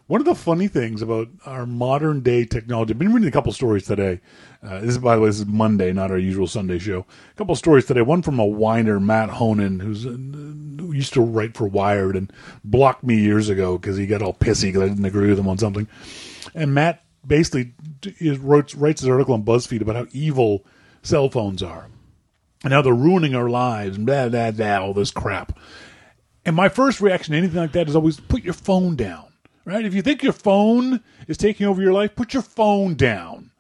One 0.08 0.20
of 0.20 0.26
the 0.26 0.36
funny 0.36 0.68
things 0.68 1.02
about 1.02 1.30
our 1.46 1.66
modern 1.66 2.22
day 2.22 2.46
technology, 2.46 2.94
I've 2.94 3.00
been 3.00 3.14
reading 3.14 3.28
a 3.30 3.32
couple 3.32 3.52
stories 3.54 3.86
today. 3.86 4.20
Uh, 4.62 4.80
this 4.82 4.92
is, 4.92 4.98
by 4.98 5.16
the 5.16 5.22
way, 5.22 5.30
this 5.30 5.40
is 5.40 5.46
Monday, 5.46 5.92
not 5.94 6.12
our 6.12 6.18
usual 6.18 6.46
Sunday 6.48 6.78
show. 6.78 7.06
A 7.32 7.36
couple 7.36 7.56
stories 7.56 7.86
today. 7.86 8.02
One 8.02 8.22
from 8.22 8.38
a 8.40 8.46
whiner, 8.46 9.00
Matt 9.00 9.30
Honan, 9.30 9.80
who's 9.80 10.06
uh, 10.06 10.10
who 10.10 10.92
used 10.92 11.14
to 11.14 11.22
write 11.22 11.56
for 11.56 11.66
Wired 11.68 12.16
and 12.16 12.32
blocked 12.64 13.04
me 13.04 13.16
years 13.18 13.50
ago 13.50 13.78
because 13.78 13.98
he 13.98 14.06
got 14.06 14.22
all 14.22 14.34
pissy 14.34 14.64
because 14.64 14.84
I 14.84 14.88
didn't 14.90 15.06
agree 15.06 15.30
with 15.30 15.40
him 15.40 15.48
on 15.48 15.58
something. 15.58 15.88
And 16.54 16.74
Matt 16.74 17.04
basically 17.26 17.74
d- 18.02 18.14
is, 18.20 18.38
wrote, 18.38 18.74
writes 18.76 19.02
his 19.02 19.10
article 19.10 19.34
on 19.34 19.44
BuzzFeed 19.44 19.82
about 19.82 19.96
how 19.96 20.06
evil 20.12 20.66
cell 21.02 21.30
phones 21.30 21.64
are 21.64 21.88
and 22.64 22.74
how 22.74 22.82
they're 22.82 22.94
ruining 22.94 23.36
our 23.36 23.50
lives 23.50 23.98
and 23.98 24.06
blah 24.06 24.30
blah 24.30 24.52
blah 24.52 24.78
all 24.78 24.94
this 24.94 25.12
crap. 25.12 25.58
And 26.46 26.56
my 26.56 26.70
first 26.70 27.02
reaction 27.02 27.34
to 27.34 27.38
anything 27.38 27.60
like 27.60 27.72
that 27.74 27.88
is 27.88 27.96
always 27.96 28.20
put 28.20 28.44
your 28.44 28.54
phone 28.54 28.96
down. 28.96 29.26
Right? 29.66 29.86
If 29.86 29.94
you 29.94 30.02
think 30.02 30.24
your 30.24 30.34
phone 30.34 31.02
is 31.28 31.38
taking 31.38 31.66
over 31.66 31.82
your 31.82 31.94
life, 31.94 32.16
put 32.16 32.34
your 32.34 32.44
phone 32.44 32.96
down. 32.96 33.52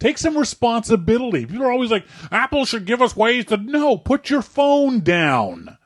Take 0.00 0.18
some 0.18 0.36
responsibility. 0.36 1.46
People 1.46 1.62
are 1.62 1.70
always 1.70 1.92
like, 1.92 2.04
Apple 2.32 2.64
should 2.64 2.84
give 2.84 3.00
us 3.00 3.14
ways 3.14 3.44
to 3.46 3.56
no, 3.56 3.96
put 3.96 4.28
your 4.28 4.42
phone 4.42 5.00
down. 5.00 5.78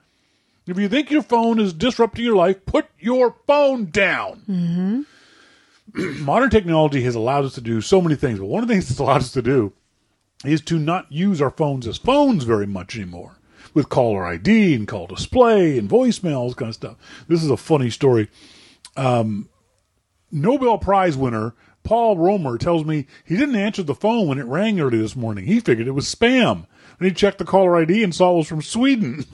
If 0.67 0.79
you 0.79 0.89
think 0.89 1.11
your 1.11 1.23
phone 1.23 1.61
is 1.61 1.75
disrupting 1.75 2.25
your 2.25 2.37
life, 2.37 2.65
put 2.65 2.87
your 2.99 3.37
phone 3.47 3.91
down. 3.91 4.43
Mm-hmm. 4.49 6.25
Modern 6.25 6.49
technology 6.49 7.03
has 7.03 7.15
allowed 7.15 7.45
us 7.45 7.55
to 7.57 7.61
do 7.61 7.83
so 7.83 8.01
many 8.01 8.17
things, 8.17 8.39
but 8.39 8.47
one 8.47 8.63
of 8.63 8.69
the 8.69 8.75
things 8.75 8.91
it's 8.91 8.99
allowed 8.99 9.21
us 9.21 9.33
to 9.33 9.43
do 9.43 9.75
is 10.49 10.61
to 10.63 10.79
not 10.79 11.11
use 11.11 11.41
our 11.41 11.51
phones 11.51 11.87
as 11.87 11.99
phones 11.99 12.45
very 12.45 12.67
much 12.67 12.97
anymore 12.97 13.39
with 13.75 13.89
caller 13.89 14.27
ID 14.27 14.75
and 14.75 14.89
call 14.89 15.07
display 15.07 15.79
and 15.79 15.89
voicemails 15.89 16.57
kind 16.57 16.71
of 16.71 16.75
stuff. 16.75 16.97
This 17.29 17.43
is 17.43 17.51
a 17.51 17.57
funny 17.57 17.91
story. 17.91 18.29
Um, 18.97 19.49
Nobel 20.31 20.79
Prize 20.79 21.17
winner 21.17 21.55
Paul 21.87 22.19
Romer 22.19 22.59
tells 22.59 22.85
me 22.85 23.07
he 23.25 23.37
didn't 23.37 23.55
answer 23.55 23.85
the 23.85 23.95
phone 23.95 24.27
when 24.27 24.39
it 24.39 24.47
rang 24.47 24.81
early 24.81 24.99
this 24.99 25.15
morning. 25.15 25.47
He 25.47 25.61
figured 25.61 25.87
it 25.87 25.93
was 25.93 26.13
spam. 26.13 26.67
And 26.99 27.07
he 27.07 27.13
checked 27.13 27.39
the 27.39 27.45
caller 27.45 27.77
ID 27.77 28.03
and 28.03 28.13
saw 28.13 28.35
it 28.35 28.39
was 28.39 28.49
from 28.49 28.61
Sweden. 28.61 29.25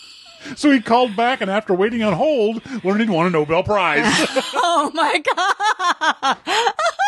so 0.56 0.72
he 0.72 0.80
called 0.80 1.14
back 1.14 1.40
and 1.40 1.50
after 1.50 1.74
waiting 1.74 2.02
on 2.02 2.14
hold, 2.14 2.60
learned 2.82 3.00
he'd 3.02 3.10
won 3.10 3.26
a 3.26 3.30
Nobel 3.30 3.62
Prize. 3.62 4.04
Oh 4.74 4.90
my 4.94 5.22
God. 5.36 6.36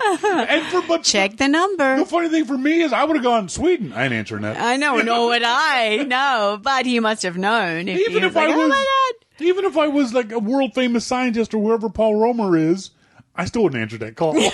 and 0.24 0.64
for 0.66 0.82
but 0.86 1.02
Check 1.02 1.36
the 1.36 1.48
number. 1.48 1.98
the 1.98 2.06
funny 2.06 2.28
thing 2.28 2.44
for 2.44 2.56
me 2.56 2.82
is 2.82 2.92
I 2.92 3.04
would 3.04 3.16
have 3.16 3.24
gone 3.24 3.48
Sweden. 3.48 3.92
I 3.92 4.04
ain't 4.04 4.12
answering 4.12 4.42
that. 4.42 4.60
I 4.60 4.76
know, 4.76 4.98
nor 4.98 5.28
would 5.28 5.42
I. 5.44 5.96
No, 6.08 6.58
but 6.62 6.86
he 6.86 7.00
must 7.00 7.22
have 7.22 7.36
known. 7.36 7.88
If 7.88 8.08
even 8.08 8.24
if 8.24 8.36
oh 8.36 8.40
was 8.40 8.50
I 8.50 8.56
was, 8.56 8.72
oh 8.74 9.12
even 9.40 9.64
if 9.64 9.76
I 9.76 9.88
was 9.88 10.14
like 10.14 10.32
a 10.32 10.38
world 10.38 10.74
famous 10.74 11.04
scientist 11.04 11.54
or 11.54 11.62
whoever 11.62 11.90
Paul 11.90 12.16
Romer 12.16 12.56
is, 12.56 12.90
I 13.34 13.44
still 13.44 13.64
wouldn't 13.64 13.80
answer 13.80 13.98
that 13.98 14.16
call. 14.16 14.34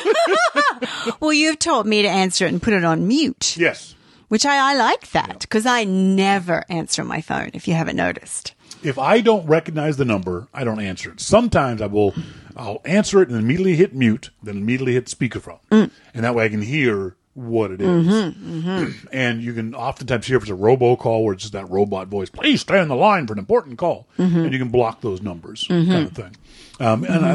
Well, 1.21 1.33
you've 1.33 1.59
taught 1.59 1.87
me 1.87 2.03
to 2.03 2.09
answer 2.09 2.47
it 2.47 2.53
and 2.53 2.63
put 2.63 2.75
it 2.75 2.85
on 2.85 3.07
mute, 3.09 3.57
yes. 3.57 3.95
which 4.29 4.45
I, 4.45 4.73
I 4.73 4.75
like 4.75 5.11
that 5.13 5.41
because 5.41 5.67
I 5.67 5.85
never 5.85 6.65
answer 6.69 7.05
my 7.05 7.21
phone 7.21 7.51
if 7.55 7.69
you 7.69 7.75
haven't 7.75 7.97
noticed. 7.97 8.55
If 8.85 8.99
I 8.99 9.21
don't 9.21 9.47
recognize 9.47 9.97
the 9.97 10.05
number, 10.05 10.49
I 10.53 10.65
don't 10.65 10.81
answer 10.81 11.11
it. 11.11 11.21
Sometimes 11.21 11.81
I 11.81 11.87
will, 11.87 12.15
I'll 12.57 12.81
answer 12.85 13.23
it 13.23 13.29
and 13.29 13.39
immediately 13.39 13.77
hit 13.77 13.95
mute, 13.95 14.31
then 14.43 14.59
immediately 14.59 14.95
hit 14.95 15.07
speakerphone, 15.07 15.61
and 15.71 16.25
that 16.25 16.35
way 16.35 16.45
I 16.45 16.49
can 16.49 16.63
hear 16.63 17.17
what 17.35 17.73
it 17.73 17.81
is. 17.81 18.07
Mm-hmm, 18.07 18.55
mm-hmm. 18.67 19.07
And 19.13 19.43
you 19.43 19.53
can 19.53 19.75
oftentimes 19.75 20.27
hear 20.27 20.37
if 20.37 20.45
it's 20.45 20.51
a 20.51 20.55
robocall 20.55 21.25
where 21.25 21.35
it's 21.35 21.43
just 21.43 21.53
that 21.53 21.69
robot 21.69 22.09
voice. 22.09 22.31
Please 22.31 22.61
stay 22.61 22.79
on 22.79 22.89
the 22.89 22.95
line 22.95 23.27
for 23.27 23.33
an 23.33 23.39
important 23.39 23.79
call, 23.79 24.09
mm-hmm. 24.19 24.41
and 24.41 24.53
you 24.53 24.59
can 24.59 24.71
block 24.71 25.01
those 25.01 25.21
numbers, 25.21 25.67
kind 25.69 26.07
of 26.07 26.13
thing. 26.13 26.37
Um, 26.81 27.05
and 27.05 27.27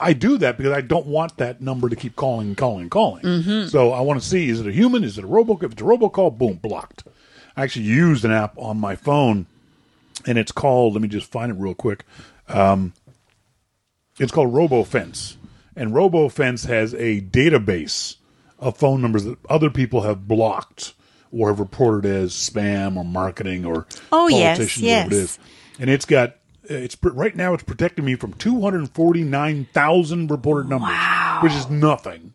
I, 0.00 0.08
I 0.08 0.12
do 0.12 0.38
that 0.38 0.56
because 0.56 0.72
I 0.72 0.80
don't 0.80 1.06
want 1.06 1.36
that 1.36 1.60
number 1.60 1.88
to 1.88 1.96
keep 1.96 2.16
calling 2.16 2.48
and 2.48 2.56
calling 2.56 2.82
and 2.82 2.90
calling. 2.90 3.68
So 3.68 3.92
I 3.92 4.00
want 4.00 4.20
to 4.20 4.26
see 4.26 4.48
is 4.48 4.60
it 4.60 4.66
a 4.66 4.72
human? 4.72 5.04
Is 5.04 5.18
it 5.18 5.24
a 5.24 5.26
robo? 5.26 5.54
If 5.54 5.72
it's 5.72 5.82
a 5.82 5.84
robocall, 5.84 6.36
boom, 6.36 6.54
blocked. 6.54 7.04
I 7.56 7.62
actually 7.62 7.84
used 7.84 8.24
an 8.24 8.32
app 8.32 8.58
on 8.58 8.80
my 8.80 8.96
phone, 8.96 9.46
and 10.26 10.38
it's 10.38 10.52
called. 10.52 10.94
Let 10.94 11.02
me 11.02 11.08
just 11.08 11.30
find 11.30 11.50
it 11.50 11.58
real 11.58 11.74
quick. 11.74 12.04
Um, 12.48 12.92
It's 14.18 14.30
called 14.32 14.52
RoboFence, 14.54 15.36
and 15.74 15.90
RoboFence 15.92 16.66
has 16.66 16.94
a 16.94 17.20
database 17.20 18.16
of 18.58 18.76
phone 18.76 19.02
numbers 19.02 19.24
that 19.24 19.38
other 19.48 19.70
people 19.70 20.02
have 20.02 20.28
blocked 20.28 20.94
or 21.32 21.48
have 21.48 21.58
reported 21.58 22.06
as 22.08 22.32
spam 22.32 22.96
or 22.96 23.04
marketing 23.04 23.64
or 23.64 23.86
Oh, 24.12 24.28
yes, 24.28 24.58
politicians, 24.58 24.82
it 24.84 24.86
yes. 24.86 25.12
is. 25.12 25.38
And 25.80 25.90
it's 25.90 26.04
got 26.04 26.36
it's 26.66 26.96
right 27.02 27.34
now 27.36 27.52
it's 27.54 27.62
protecting 27.64 28.04
me 28.04 28.14
from 28.14 28.32
two 28.34 28.60
hundred 28.60 28.88
forty 28.90 29.24
nine 29.24 29.66
thousand 29.74 30.30
reported 30.30 30.68
numbers, 30.70 30.96
which 31.42 31.52
is 31.52 31.68
nothing. 31.68 32.32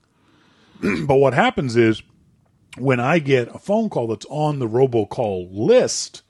but 1.08 1.16
what 1.16 1.34
happens 1.34 1.76
is 1.78 2.04
when 2.78 3.00
I 3.00 3.20
get 3.20 3.48
a 3.56 3.58
phone 3.60 3.90
call 3.90 4.08
that's 4.08 4.26
on 4.30 4.60
the 4.60 4.68
robocall 4.68 5.48
list, 5.52 6.22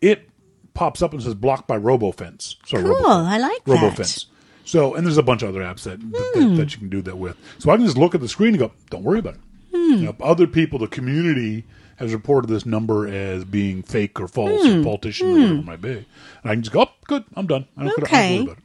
it 0.00 0.28
pops 0.74 1.02
up 1.02 1.12
and 1.12 1.22
says 1.22 1.34
blocked 1.34 1.66
by 1.66 1.78
RoboFence. 1.78 2.56
Sorry, 2.66 2.82
Cool. 2.82 2.94
RoboFence. 2.96 3.26
I 3.26 3.38
like 3.38 3.64
that. 3.64 3.78
Hmm. 3.78 3.84
RoboFence. 3.86 4.26
So, 4.66 4.94
and 4.94 5.06
there's 5.06 5.18
a 5.18 5.22
bunch 5.22 5.42
of 5.42 5.50
other 5.50 5.60
apps 5.60 5.82
that, 5.82 6.00
that, 6.00 6.54
that 6.56 6.72
you 6.72 6.78
can 6.78 6.88
do 6.88 7.02
that 7.02 7.18
with. 7.18 7.36
So 7.58 7.70
I 7.70 7.76
can 7.76 7.84
just 7.84 7.98
look 7.98 8.14
at 8.14 8.20
the 8.20 8.28
screen 8.28 8.50
and 8.50 8.58
go, 8.58 8.72
don't 8.90 9.02
worry 9.04 9.18
about 9.18 9.34
it. 9.34 9.40
Hmm. 9.74 9.92
You 9.94 10.04
know, 10.06 10.16
other 10.22 10.46
people, 10.46 10.78
the 10.78 10.86
community 10.86 11.64
has 11.96 12.12
reported 12.12 12.48
this 12.48 12.64
number 12.66 13.06
as 13.06 13.44
being 13.44 13.82
fake 13.82 14.18
or 14.20 14.26
false 14.26 14.64
Hmm. 14.64 14.80
or 14.80 14.84
politician 14.84 15.28
or 15.28 15.32
whatever 15.34 15.54
it 15.54 15.64
might 15.64 15.80
be. 15.82 15.90
And 15.92 16.06
I 16.44 16.54
can 16.54 16.62
just 16.62 16.72
go, 16.72 16.82
oh, 16.82 16.90
good, 17.06 17.24
I'm 17.36 17.46
done. 17.46 17.66
I 17.76 17.84
don't, 17.84 17.92
I 17.92 17.92
don't 17.92 18.12
worry 18.12 18.42
about 18.44 18.58
it. 18.58 18.63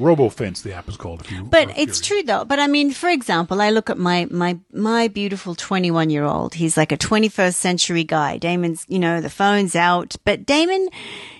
RoboFence, 0.00 0.62
the 0.62 0.72
app 0.72 0.88
is 0.88 0.96
called. 0.96 1.20
If 1.20 1.30
you 1.30 1.44
But 1.44 1.78
it's 1.78 2.00
true 2.00 2.22
though. 2.22 2.44
But 2.44 2.58
I 2.58 2.66
mean, 2.66 2.90
for 2.90 3.08
example, 3.08 3.60
I 3.60 3.70
look 3.70 3.90
at 3.90 3.98
my 3.98 4.26
my 4.30 4.58
my 4.72 5.08
beautiful 5.08 5.54
21 5.54 6.10
year 6.10 6.24
old. 6.24 6.54
He's 6.54 6.76
like 6.76 6.92
a 6.92 6.96
21st 6.96 7.54
century 7.54 8.04
guy. 8.04 8.38
Damon's, 8.38 8.84
you 8.88 8.98
know, 8.98 9.20
the 9.20 9.30
phone's 9.30 9.76
out, 9.76 10.16
but 10.24 10.46
Damon, 10.46 10.88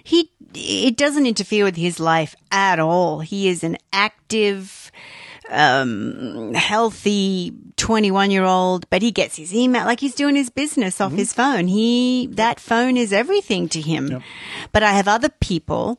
he 0.04 0.30
it 0.54 0.96
doesn't 0.96 1.26
interfere 1.26 1.64
with 1.64 1.76
his 1.76 1.98
life 1.98 2.36
at 2.50 2.78
all. 2.78 3.20
He 3.20 3.48
is 3.48 3.64
an 3.64 3.78
active 3.92 4.92
um 5.48 6.54
healthy 6.54 7.52
21 7.76 8.30
year 8.30 8.44
old 8.44 8.88
but 8.88 9.02
he 9.02 9.10
gets 9.10 9.36
his 9.36 9.52
email 9.52 9.84
like 9.84 9.98
he's 9.98 10.14
doing 10.14 10.36
his 10.36 10.48
business 10.48 11.00
off 11.00 11.10
his 11.10 11.32
phone 11.32 11.66
he 11.66 12.28
that 12.30 12.60
phone 12.60 12.96
is 12.96 13.12
everything 13.12 13.68
to 13.68 13.80
him 13.80 14.22
but 14.70 14.84
i 14.84 14.92
have 14.92 15.08
other 15.08 15.28
people 15.28 15.98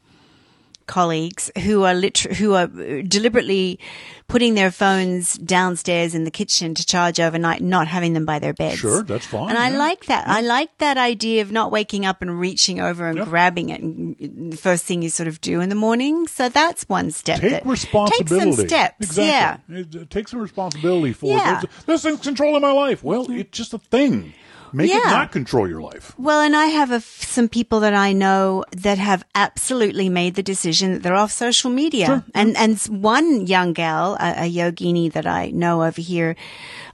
colleagues 0.91 1.49
who 1.63 1.83
are 1.83 1.93
liter- 1.95 2.33
who 2.33 2.53
are 2.53 2.67
deliberately 2.67 3.79
putting 4.27 4.53
their 4.55 4.71
phones 4.71 5.33
downstairs 5.33 6.13
in 6.15 6.23
the 6.23 6.31
kitchen 6.31 6.73
to 6.75 6.85
charge 6.85 7.19
overnight, 7.19 7.61
not 7.61 7.87
having 7.87 8.13
them 8.13 8.25
by 8.25 8.39
their 8.39 8.53
beds. 8.53 8.79
Sure, 8.79 9.03
that's 9.03 9.25
fine, 9.25 9.49
And 9.49 9.57
I 9.57 9.69
like 9.69 10.05
that. 10.05 10.27
I 10.27 10.41
like 10.41 10.69
that 10.77 10.97
idea 10.97 11.41
of 11.41 11.51
not 11.51 11.71
waking 11.71 12.05
up 12.05 12.21
and 12.21 12.39
reaching 12.39 12.79
over 12.79 13.07
and 13.07 13.17
Yeah. 13.17 13.25
grabbing 13.25 13.69
it. 13.69 13.81
And 13.81 14.51
the 14.53 14.57
first 14.57 14.85
thing 14.85 15.01
you 15.01 15.09
sort 15.09 15.27
of 15.27 15.41
do 15.41 15.59
in 15.59 15.69
the 15.69 15.75
morning. 15.75 16.27
So 16.27 16.47
that's 16.49 16.83
one 16.87 17.11
step. 17.11 17.39
Take 17.41 17.65
responsibility. 17.65 18.45
Take 18.45 18.55
some 18.57 18.67
steps. 18.67 19.17
Yeah. 19.17 19.57
Exactly. 19.69 20.01
It- 20.01 20.09
Take 20.09 20.27
some 20.27 20.39
responsibility 20.41 21.13
for 21.13 21.27
Yeah. 21.37 21.61
it. 21.63 21.69
This 21.85 22.03
thing's 22.03 22.19
controlling 22.21 22.61
my 22.61 22.71
life. 22.71 23.03
Well, 23.03 23.23
mm-hmm. 23.25 23.39
it's 23.39 23.57
just 23.57 23.73
a 23.73 23.79
thing. 23.79 24.33
Make 24.73 24.91
it 24.91 25.03
not 25.05 25.31
control 25.31 25.67
your 25.67 25.81
life. 25.81 26.13
Well, 26.17 26.41
and 26.41 26.55
I 26.55 26.65
have 26.65 26.91
a 26.91 27.01
some 27.01 27.49
people 27.49 27.79
that 27.81 27.93
I 27.93 28.13
know 28.13 28.65
that 28.71 28.97
have 28.97 29.23
absolutely 29.35 30.09
made 30.09 30.35
the 30.35 30.43
decision 30.43 30.93
that 30.93 31.03
they're 31.03 31.15
off 31.15 31.31
social 31.31 31.69
media. 31.69 32.23
And 32.33 32.55
and 32.57 32.79
one 32.87 33.47
young 33.47 33.73
gal, 33.73 34.15
a, 34.19 34.45
a 34.45 34.49
yogini 34.51 35.11
that 35.11 35.27
I 35.27 35.51
know 35.51 35.83
over 35.83 36.01
here, 36.01 36.35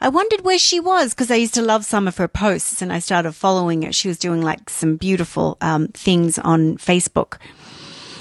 I 0.02 0.10
wondered 0.10 0.44
where 0.44 0.60
she 0.60 0.80
was 0.80 1.14
because 1.14 1.32
I 1.32 1.36
used 1.36 1.54
to 1.56 1.62
love 1.62 1.86
some 1.86 2.08
of 2.08 2.18
her 2.18 2.28
posts, 2.28 2.82
and 2.82 2.92
I 2.92 3.00
started 3.00 3.34
following 3.34 3.84
her. 3.84 3.94
She 3.94 4.08
was 4.08 4.18
doing 4.18 4.42
like 4.42 4.70
some 4.70 4.96
beautiful 4.98 5.58
um, 5.62 5.88
things 5.90 6.38
on 6.40 6.78
Facebook. 6.78 7.38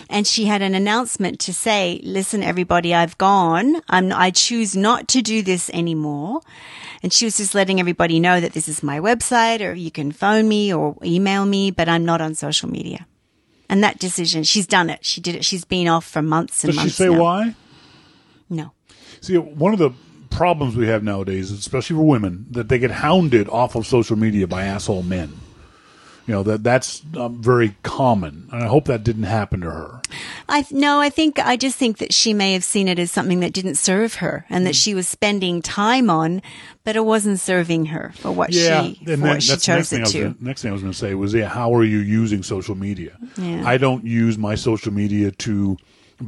And 0.08 0.26
she 0.26 0.44
had 0.44 0.62
an 0.62 0.74
announcement 0.74 1.40
to 1.40 1.52
say, 1.52 2.00
listen, 2.04 2.42
everybody, 2.42 2.94
I've 2.94 3.18
gone. 3.18 3.80
I'm, 3.88 4.12
I 4.12 4.30
choose 4.30 4.76
not 4.76 5.08
to 5.08 5.22
do 5.22 5.42
this 5.42 5.68
anymore. 5.70 6.40
And 7.02 7.12
she 7.12 7.24
was 7.24 7.36
just 7.36 7.54
letting 7.54 7.80
everybody 7.80 8.20
know 8.20 8.40
that 8.40 8.52
this 8.52 8.68
is 8.68 8.82
my 8.82 9.00
website 9.00 9.60
or 9.60 9.72
you 9.74 9.90
can 9.90 10.12
phone 10.12 10.48
me 10.48 10.72
or 10.72 10.96
email 11.04 11.44
me, 11.44 11.70
but 11.72 11.88
I'm 11.88 12.04
not 12.04 12.20
on 12.20 12.34
social 12.34 12.68
media. 12.70 13.06
And 13.68 13.82
that 13.82 13.98
decision, 13.98 14.44
she's 14.44 14.66
done 14.66 14.90
it. 14.90 15.04
She 15.04 15.20
did 15.20 15.34
it. 15.34 15.44
She's 15.44 15.64
been 15.64 15.88
off 15.88 16.04
for 16.04 16.22
months 16.22 16.62
and 16.62 16.72
Does 16.72 16.76
she 16.80 16.84
months. 16.84 16.94
say 16.96 17.08
now. 17.08 17.20
why? 17.20 17.54
No. 18.48 18.72
See, 19.20 19.36
one 19.36 19.72
of 19.72 19.80
the 19.80 19.90
problems 20.30 20.76
we 20.76 20.86
have 20.86 21.02
nowadays, 21.02 21.50
especially 21.50 21.96
for 21.96 22.06
women, 22.06 22.46
that 22.52 22.68
they 22.68 22.78
get 22.78 22.92
hounded 22.92 23.48
off 23.48 23.74
of 23.74 23.86
social 23.86 24.16
media 24.16 24.46
by 24.46 24.62
asshole 24.62 25.02
men. 25.02 25.32
You 26.26 26.34
know 26.34 26.42
that 26.42 26.64
that's 26.64 27.02
um, 27.16 27.40
very 27.40 27.76
common, 27.84 28.48
and 28.52 28.62
I 28.64 28.66
hope 28.66 28.86
that 28.86 29.04
didn't 29.04 29.24
happen 29.24 29.60
to 29.60 29.70
her. 29.70 30.00
I 30.48 30.64
no, 30.72 30.98
I 31.00 31.08
think 31.08 31.38
I 31.38 31.56
just 31.56 31.76
think 31.78 31.98
that 31.98 32.12
she 32.12 32.34
may 32.34 32.52
have 32.52 32.64
seen 32.64 32.88
it 32.88 32.98
as 32.98 33.12
something 33.12 33.40
that 33.40 33.52
didn't 33.52 33.76
serve 33.76 34.14
her, 34.16 34.44
and 34.50 34.62
Mm. 34.62 34.68
that 34.68 34.74
she 34.74 34.92
was 34.94 35.06
spending 35.06 35.62
time 35.62 36.10
on, 36.10 36.42
but 36.82 36.96
it 36.96 37.04
wasn't 37.04 37.38
serving 37.38 37.86
her 37.86 38.12
for 38.16 38.32
what 38.32 38.52
she 38.52 38.66
and 39.06 39.22
what 39.22 39.40
she 39.42 39.50
that's 39.50 39.66
the 39.66 39.72
next 39.74 39.88
chose 39.88 39.92
it 39.92 40.06
to. 40.06 40.22
gonna, 40.22 40.36
next 40.40 40.62
thing 40.62 40.70
I 40.70 40.72
was 40.72 40.82
going 40.82 40.92
to 40.92 40.98
say 40.98 41.14
was, 41.14 41.32
yeah, 41.32 41.48
how 41.48 41.72
are 41.74 41.84
you 41.84 41.98
using 41.98 42.42
social 42.42 42.74
media? 42.74 43.16
Yeah. 43.36 43.62
I 43.64 43.76
don't 43.76 44.04
use 44.04 44.36
my 44.36 44.56
social 44.56 44.92
media 44.92 45.30
to 45.30 45.76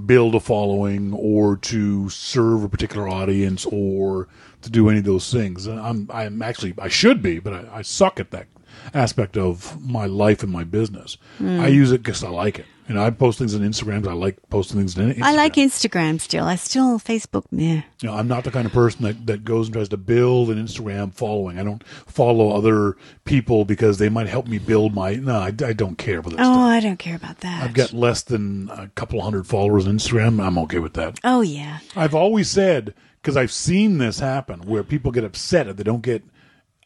build 0.07 0.35
a 0.35 0.41
following 0.41 1.13
or 1.15 1.57
to 1.57 2.09
serve 2.11 2.63
a 2.63 2.69
particular 2.69 3.09
audience 3.09 3.67
or 3.67 4.29
to 4.63 4.71
do 4.71 4.89
any 4.91 4.99
of 4.99 5.05
those 5.05 5.33
things. 5.33 5.67
I'm, 5.67 6.09
I'm 6.13 6.43
actually, 6.43 6.75
I 6.79 6.89
should 6.89 7.23
be, 7.23 7.39
but 7.41 7.53
I, 7.55 7.65
I 7.79 7.83
suck 7.83 8.21
at 8.21 8.31
that 8.33 8.47
aspect 8.95 9.37
of 9.37 9.81
my 9.81 10.07
life 10.07 10.43
and 10.43 10.53
my 10.53 10.65
business. 10.65 11.17
Hmm. 11.39 11.61
I 11.61 11.69
use 11.69 11.93
it 11.93 12.03
because 12.03 12.23
I 12.25 12.29
like 12.29 12.59
it. 12.59 12.67
You 12.89 12.95
know, 12.95 13.05
I 13.05 13.11
post 13.11 13.39
things 13.39 13.55
on 13.55 13.61
Instagram. 13.61 14.03
'cause 14.03 14.09
I 14.11 14.15
like 14.15 14.39
posting 14.49 14.79
things 14.79 14.97
on 14.99 15.13
Instagram. 15.13 15.23
I 15.23 15.35
like 15.35 15.55
Instagram 15.57 16.19
still. 16.19 16.47
I 16.47 16.57
still 16.57 16.99
Facebook. 16.99 17.45
Yeah. 17.51 17.83
You 18.01 18.09
know, 18.09 18.15
I'm 18.15 18.29
not 18.29 18.45
the 18.45 18.51
kind 18.51 18.65
of 18.65 18.73
person 18.73 19.03
that, 19.05 19.27
that 19.27 19.45
goes 19.45 19.67
and 19.67 19.75
tries 19.75 19.91
to 19.91 19.99
build 19.99 20.49
an 20.49 20.57
Instagram 20.65 21.13
following. 21.13 21.59
I 21.59 21.65
don't 21.65 21.85
follow 21.87 22.51
other 22.57 22.97
people 23.27 23.67
because 23.67 23.99
they 23.99 24.09
might 24.09 24.27
help 24.29 24.47
me 24.47 24.57
build 24.59 24.95
my. 24.95 25.17
No, 25.17 25.37
I, 25.39 25.49
I 25.49 25.75
don't 25.75 25.99
care 25.99 26.19
about 26.21 26.31
that 26.33 26.41
Oh, 26.41 26.45
stuff. 26.45 26.59
I 26.61 26.81
don't 26.81 26.99
care 26.99 27.17
about 27.17 27.41
that. 27.41 27.63
I've 27.63 27.75
got 27.75 27.93
less 27.93 28.23
than 28.23 28.71
a 28.71 28.89
couple 28.95 29.21
hundred 29.21 29.47
followers 29.47 29.87
on 29.87 29.99
Instagram. 29.99 30.43
I'm 30.43 30.57
okay 30.59 30.79
with 30.79 30.95
that. 30.95 31.21
Oh 31.25 31.43
yeah. 31.43 31.81
I've 31.95 32.15
always 32.15 32.49
said 32.51 32.95
because 33.21 33.37
I've 33.37 33.53
seen 33.53 33.99
this 33.99 34.21
happen 34.21 34.61
where 34.61 34.83
people 34.83 35.13
get 35.13 35.25
upset 35.25 35.69
if 35.69 35.77
they 35.77 35.83
don't 35.83 36.01
get 36.03 36.23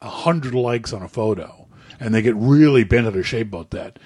a 0.01 0.09
hundred 0.11 0.53
likes 0.53 0.93
on 0.93 1.01
a 1.03 1.09
photo, 1.09 1.62
and 2.01 2.15
they 2.15 2.23
get 2.23 2.35
really 2.37 2.85
bent 2.85 3.07
out 3.07 3.17
of 3.17 3.27
shape 3.27 3.49
about 3.49 3.71
that. 3.71 3.99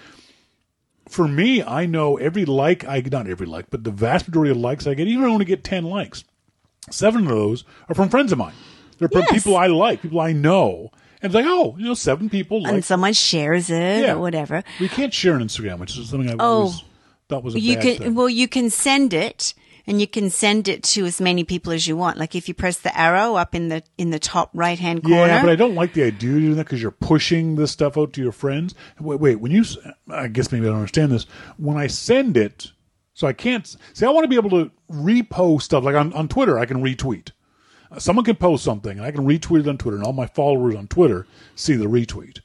For 1.09 1.29
me, 1.29 1.63
I 1.63 1.87
know 1.87 2.17
every 2.17 2.45
like 2.45 2.85
I 2.85 3.01
get 3.01 3.13
not 3.13 3.29
every 3.29 3.47
like, 3.47 3.71
but 3.71 3.85
the 3.85 3.91
vast 3.93 4.27
majority 4.29 4.51
of 4.51 4.57
likes 4.57 4.87
I 4.87 4.95
get, 4.95 5.07
even 5.07 5.23
if 5.25 5.29
I 5.29 5.33
only 5.33 5.45
get 5.45 5.63
ten 5.63 5.85
likes, 5.85 6.25
seven 6.91 7.23
of 7.23 7.29
those 7.29 7.65
are 7.89 7.95
from 7.95 8.09
friends 8.09 8.33
of 8.33 8.39
mine. 8.39 8.55
They're 8.99 9.09
from 9.09 9.23
Yes. 9.23 9.33
people 9.33 9.57
I 9.57 9.67
like, 9.69 10.03
people 10.03 10.21
I 10.21 10.33
know, 10.33 10.91
and 11.23 11.31
it's 11.31 11.35
like, 11.35 11.45
oh, 11.47 11.77
you 11.79 11.85
know, 11.85 11.95
seven 11.95 12.29
people 12.29 12.67
And 12.67 12.85
someone 12.85 13.13
shares 13.13 13.71
it 13.71 14.01
Yeah. 14.07 14.15
or 14.15 14.19
whatever. 14.19 14.65
We 14.81 14.89
can't 14.89 15.15
share 15.15 15.35
on 15.35 15.43
Instagram, 15.43 15.79
which 15.79 15.97
is 15.97 16.09
something 16.09 16.29
I've 16.29 16.37
Oh. 16.41 16.45
always 16.63 16.83
thought 17.29 17.45
was 17.45 17.55
a 17.55 17.61
You 17.61 17.75
bad 17.75 17.83
can 17.83 17.97
thing. 17.99 18.15
well, 18.15 18.29
you 18.29 18.49
can 18.49 18.69
send 18.71 19.13
it, 19.15 19.55
and 19.87 20.01
you 20.01 20.07
can 20.07 20.31
send 20.31 20.69
it 20.69 20.83
to 20.83 21.07
as 21.07 21.21
many 21.21 21.45
people 21.45 21.73
as 21.73 21.87
you 21.87 21.97
want. 21.97 22.19
Like 22.19 22.35
if 22.35 22.49
you 22.49 22.55
press 22.55 22.79
the 22.79 22.97
arrow 22.99 23.35
up 23.35 23.55
in 23.55 23.69
the 23.69 23.83
in 23.97 24.11
the 24.11 24.19
top 24.19 24.51
right 24.53 24.79
hand 24.79 25.03
corner. 25.03 25.17
Yeah, 25.17 25.41
but 25.41 25.51
I 25.51 25.57
don't 25.57 25.75
like 25.75 25.93
the 25.93 26.03
idea 26.03 26.37
of 26.37 26.41
doing 26.41 26.57
that 26.57 26.65
because 26.65 26.83
you're 26.83 26.91
pushing 26.91 27.57
this 27.57 27.71
stuff 27.71 27.97
out 27.97 28.13
to 28.15 28.23
your 28.23 28.33
friends. 28.33 28.75
Wait, 29.01 29.21
wait, 29.21 29.37
when 29.37 29.53
you, 29.53 29.65
I 30.11 30.29
guess 30.29 30.51
maybe 30.51 30.67
I 30.67 30.71
don't 30.71 30.79
understand 30.79 31.13
this. 31.13 31.27
When 31.57 31.77
I 31.77 31.87
send 31.87 32.37
it, 32.37 32.73
so 33.15 33.27
I 33.27 33.33
can't, 33.33 33.67
see, 33.95 34.05
I 34.05 34.11
want 34.11 34.25
to 34.25 34.29
be 34.29 34.37
able 34.37 34.51
to 34.51 34.71
repost 34.91 35.63
stuff. 35.63 35.85
Like 35.85 35.95
on, 35.95 36.13
on 36.13 36.29
Twitter, 36.29 36.59
I 36.59 36.67
can 36.67 36.83
retweet. 36.83 37.31
Someone 37.99 38.25
can 38.25 38.37
post 38.37 38.65
something, 38.65 38.99
and 38.99 39.07
I 39.07 39.13
can 39.13 39.25
retweet 39.25 39.61
it 39.61 39.69
on 39.69 39.79
Twitter, 39.79 39.97
and 39.97 40.05
all 40.05 40.13
my 40.13 40.27
followers 40.27 40.75
on 40.75 40.89
Twitter 40.89 41.27
see 41.55 41.75
the 41.75 41.87
retweet. 41.87 42.41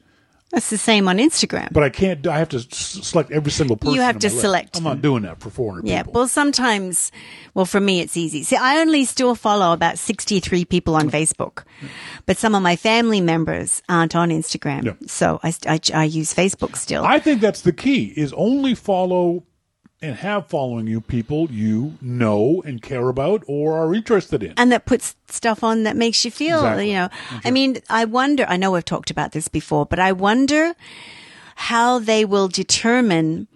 That's 0.52 0.68
the 0.68 0.76
same 0.76 1.08
on 1.08 1.16
Instagram. 1.16 1.72
But 1.72 1.82
I 1.82 1.88
can't, 1.88 2.26
I 2.26 2.38
have 2.38 2.50
to 2.50 2.60
select 2.60 3.32
every 3.32 3.50
single 3.50 3.76
person. 3.76 3.94
You 3.94 4.02
have 4.02 4.18
to 4.18 4.28
my 4.28 4.32
list. 4.32 4.40
select 4.42 4.76
I'm 4.76 4.84
not 4.84 5.00
doing 5.00 5.22
that 5.22 5.40
for 5.40 5.48
400 5.48 5.88
Yeah, 5.88 6.02
people. 6.02 6.12
well, 6.12 6.28
sometimes, 6.28 7.10
well, 7.54 7.64
for 7.64 7.80
me, 7.80 8.00
it's 8.00 8.18
easy. 8.18 8.42
See, 8.42 8.56
I 8.56 8.78
only 8.80 9.06
still 9.06 9.34
follow 9.34 9.72
about 9.72 9.98
63 9.98 10.66
people 10.66 10.94
on 10.94 11.10
Facebook, 11.10 11.64
but 12.26 12.36
some 12.36 12.54
of 12.54 12.62
my 12.62 12.76
family 12.76 13.22
members 13.22 13.82
aren't 13.88 14.14
on 14.14 14.28
Instagram. 14.28 14.84
Yeah. 14.84 14.92
So 15.06 15.40
I, 15.42 15.54
I, 15.66 15.80
I 15.94 16.04
use 16.04 16.34
Facebook 16.34 16.76
still. 16.76 17.02
I 17.02 17.18
think 17.18 17.40
that's 17.40 17.62
the 17.62 17.72
key 17.72 18.12
is 18.14 18.34
only 18.34 18.74
follow 18.74 19.44
and 20.02 20.16
have 20.16 20.48
following 20.48 20.86
you 20.88 21.00
people 21.00 21.48
you 21.50 21.96
know 22.00 22.60
and 22.66 22.82
care 22.82 23.08
about 23.08 23.42
or 23.46 23.78
are 23.78 23.94
interested 23.94 24.42
in. 24.42 24.52
and 24.56 24.72
that 24.72 24.84
puts 24.84 25.14
stuff 25.28 25.62
on 25.62 25.84
that 25.84 25.96
makes 25.96 26.24
you 26.24 26.30
feel, 26.30 26.58
Exactly. 26.58 26.88
you 26.90 26.96
know, 26.96 27.08
I 27.44 27.50
mean, 27.50 27.78
I 27.88 28.04
wonder, 28.04 28.44
I 28.48 28.56
know 28.56 28.72
we've 28.72 28.84
talked 28.84 29.10
about 29.10 29.32
this 29.32 29.48
before, 29.48 29.86
but 29.86 29.98
I 29.98 30.12
wonder 30.12 30.74
how 31.54 31.98
they 32.00 32.24
will 32.24 32.48
determine 32.48 33.46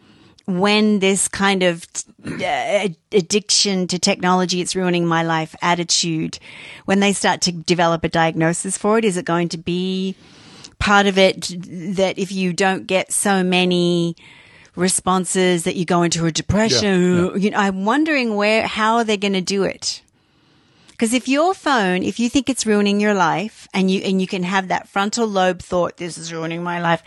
when 0.47 1.01
this 1.01 1.27
kind 1.27 1.65
of 1.65 1.87
uh, 2.25 2.89
addiction 3.11 3.89
to 3.89 3.99
technology, 3.99 4.61
it's 4.61 4.77
ruining 4.77 5.05
my 5.05 5.25
life 5.25 5.57
attitude, 5.61 6.39
when 6.85 7.01
they 7.01 7.13
start 7.13 7.41
to 7.43 7.53
develop 7.53 8.05
a 8.05 8.09
diagnosis 8.09 8.79
for 8.79 8.97
it, 8.97 9.05
is 9.05 9.17
it 9.17 9.25
going 9.25 9.49
to 9.49 9.59
be 9.59 10.15
part 10.79 11.07
of 11.07 11.19
it 11.19 11.53
that 11.97 12.17
if 12.19 12.31
you 12.31 12.53
don't 12.53 12.87
get 12.87 13.13
so 13.13 13.43
many 13.43 14.15
responses 14.77 15.65
that 15.65 15.75
you 15.77 15.85
go 15.85 16.03
into 16.03 16.27
a 16.27 16.33
depression. 16.33 17.17
Yeah, 17.17 17.31
yeah. 17.31 17.37
You 17.37 17.51
know, 17.51 17.59
I'm 17.59 17.85
wondering 17.85 18.37
where, 18.37 18.67
how 18.67 18.97
are 18.97 19.05
they're 19.05 19.17
going 19.17 19.33
to 19.33 19.41
do 19.41 19.63
it. 19.65 20.03
Because 20.91 21.13
if 21.13 21.29
your 21.29 21.53
phone, 21.53 22.03
if 22.03 22.19
you 22.19 22.31
think 22.31 22.49
it's 22.49 22.65
ruining 22.65 23.01
your 23.01 23.13
life 23.13 23.69
and 23.75 23.91
you, 23.91 24.01
and 24.01 24.19
you 24.19 24.27
can 24.27 24.43
have 24.45 24.69
that 24.69 24.89
frontal 24.89 25.27
lobe 25.27 25.61
thought, 25.61 25.99
this 25.99 26.17
is 26.17 26.33
ruining 26.33 26.63
my 26.63 26.81
life, 26.81 27.03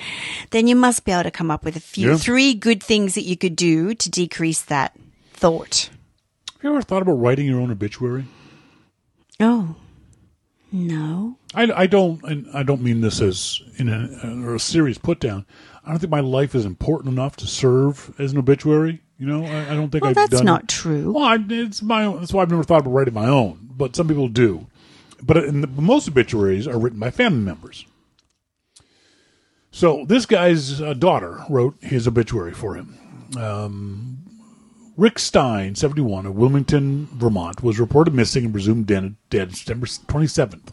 then 0.51 0.67
you 0.67 0.75
must 0.75 1.05
be 1.05 1.11
able 1.11 1.23
to 1.23 1.31
come 1.31 1.49
up 1.49 1.63
with 1.65 1.75
a 1.75 1.79
few, 1.79 2.11
Yeah. 2.11 2.17
three 2.17 2.53
good 2.53 2.83
things 2.83 3.15
that 3.15 3.23
you 3.23 3.35
could 3.35 3.55
do 3.55 3.95
to 3.95 4.09
decrease 4.11 4.61
that 4.61 4.95
thought. 5.33 5.89
Have 6.53 6.63
you 6.63 6.69
ever 6.71 6.81
thought 6.83 7.01
about 7.01 7.13
writing 7.13 7.47
your 7.47 7.59
own 7.59 7.71
obituary? 7.71 8.25
Oh, 9.39 9.75
no. 10.71 11.37
I, 11.55 11.63
I 11.71 11.87
don't, 11.87 12.23
and 12.23 12.45
I 12.53 12.61
don't 12.61 12.81
mean 12.83 13.01
this 13.01 13.21
as 13.21 13.59
in 13.77 13.89
a, 13.89 14.45
or 14.45 14.53
a 14.55 14.59
serious 14.59 14.99
put 14.99 15.19
down. 15.19 15.45
I 15.89 15.93
don't 15.93 15.99
think 16.01 16.11
my 16.11 16.19
life 16.19 16.53
is 16.53 16.65
important 16.65 17.11
enough 17.11 17.35
to 17.37 17.47
serve 17.47 18.13
as 18.19 18.31
an 18.31 18.37
obituary. 18.37 19.01
You 19.17 19.25
know, 19.25 19.43
I, 19.43 19.71
I 19.71 19.73
don't 19.73 19.89
think 19.89 20.03
Well, 20.03 20.11
I've 20.11 20.15
that's 20.15 20.29
done. 20.29 20.45
not 20.45 20.69
true. 20.69 21.11
Well, 21.13 21.23
I, 21.23 21.37
it's 21.49 21.81
my 21.81 22.05
own. 22.05 22.19
That's 22.19 22.31
why 22.31 22.43
I've 22.43 22.51
never 22.51 22.63
thought 22.63 22.81
about 22.81 22.91
writing 22.91 23.15
my 23.15 23.25
own. 23.27 23.69
But 23.75 23.95
some 23.95 24.07
people 24.07 24.27
do. 24.27 24.67
But 25.23 25.37
in 25.45 25.61
the, 25.61 25.67
most 25.67 26.07
obituaries 26.07 26.67
are 26.67 26.77
written 26.77 26.99
by 26.99 27.09
family 27.09 27.39
members. 27.39 27.87
So 29.71 30.05
this 30.05 30.27
guy's 30.27 30.79
uh, 30.79 30.93
daughter 30.93 31.43
wrote 31.49 31.75
his 31.81 32.07
obituary 32.07 32.53
for 32.53 32.75
him. 32.75 32.95
Um, 33.35 34.17
Rick 34.95 35.17
Stein, 35.17 35.73
71, 35.73 36.27
of 36.27 36.35
Wilmington, 36.35 37.07
Vermont, 37.13 37.63
was 37.63 37.79
reported 37.79 38.13
missing 38.13 38.43
and 38.45 38.53
presumed 38.53 38.85
dead, 38.85 39.15
dead 39.31 39.55
September 39.55 39.87
27th. 39.87 40.71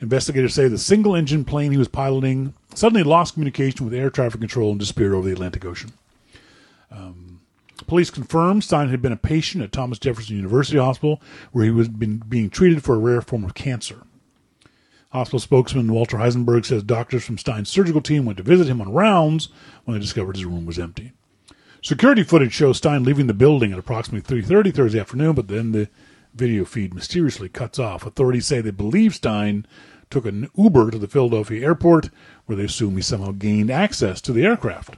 Investigators 0.00 0.54
say 0.54 0.68
the 0.68 0.78
single 0.78 1.14
engine 1.14 1.44
plane 1.44 1.70
he 1.70 1.76
was 1.76 1.88
piloting 1.88 2.54
suddenly 2.78 3.02
lost 3.02 3.34
communication 3.34 3.84
with 3.84 3.94
air 3.94 4.10
traffic 4.10 4.40
control 4.40 4.70
and 4.70 4.80
disappeared 4.80 5.12
over 5.12 5.26
the 5.26 5.32
Atlantic 5.32 5.64
Ocean. 5.64 5.92
Um, 6.90 7.40
police 7.86 8.10
confirmed 8.10 8.64
Stein 8.64 8.88
had 8.88 9.02
been 9.02 9.12
a 9.12 9.16
patient 9.16 9.64
at 9.64 9.72
Thomas 9.72 9.98
Jefferson 9.98 10.36
University 10.36 10.78
Hospital, 10.78 11.20
where 11.52 11.64
he 11.64 11.70
was 11.70 11.88
been 11.88 12.18
being 12.18 12.50
treated 12.50 12.82
for 12.82 12.94
a 12.94 12.98
rare 12.98 13.20
form 13.20 13.44
of 13.44 13.54
cancer. 13.54 14.02
Hospital 15.10 15.40
spokesman 15.40 15.92
Walter 15.92 16.18
Heisenberg 16.18 16.66
says 16.66 16.82
doctors 16.82 17.24
from 17.24 17.38
Stein's 17.38 17.70
surgical 17.70 18.02
team 18.02 18.24
went 18.24 18.36
to 18.36 18.42
visit 18.42 18.68
him 18.68 18.80
on 18.80 18.92
rounds 18.92 19.48
when 19.84 19.94
they 19.94 20.00
discovered 20.00 20.36
his 20.36 20.44
room 20.44 20.66
was 20.66 20.78
empty. 20.78 21.12
Security 21.82 22.22
footage 22.22 22.52
shows 22.52 22.76
Stein 22.76 23.04
leaving 23.04 23.26
the 23.26 23.34
building 23.34 23.72
at 23.72 23.78
approximately 23.78 24.20
3:30 24.42 24.70
Thursday 24.70 25.00
afternoon, 25.00 25.34
but 25.34 25.48
then 25.48 25.72
the 25.72 25.88
video 26.34 26.64
feed 26.64 26.94
mysteriously 26.94 27.48
cuts 27.48 27.78
off. 27.78 28.04
Authorities 28.04 28.46
say 28.46 28.60
they 28.60 28.70
believe 28.70 29.14
Stein 29.14 29.66
took 30.10 30.26
an 30.26 30.48
Uber 30.56 30.90
to 30.90 30.98
the 30.98 31.08
Philadelphia 31.08 31.64
airport, 31.64 32.10
where 32.48 32.56
they 32.56 32.64
assume 32.64 32.96
he 32.96 33.02
somehow 33.02 33.30
gained 33.32 33.70
access 33.70 34.22
to 34.22 34.32
the 34.32 34.44
aircraft. 34.44 34.96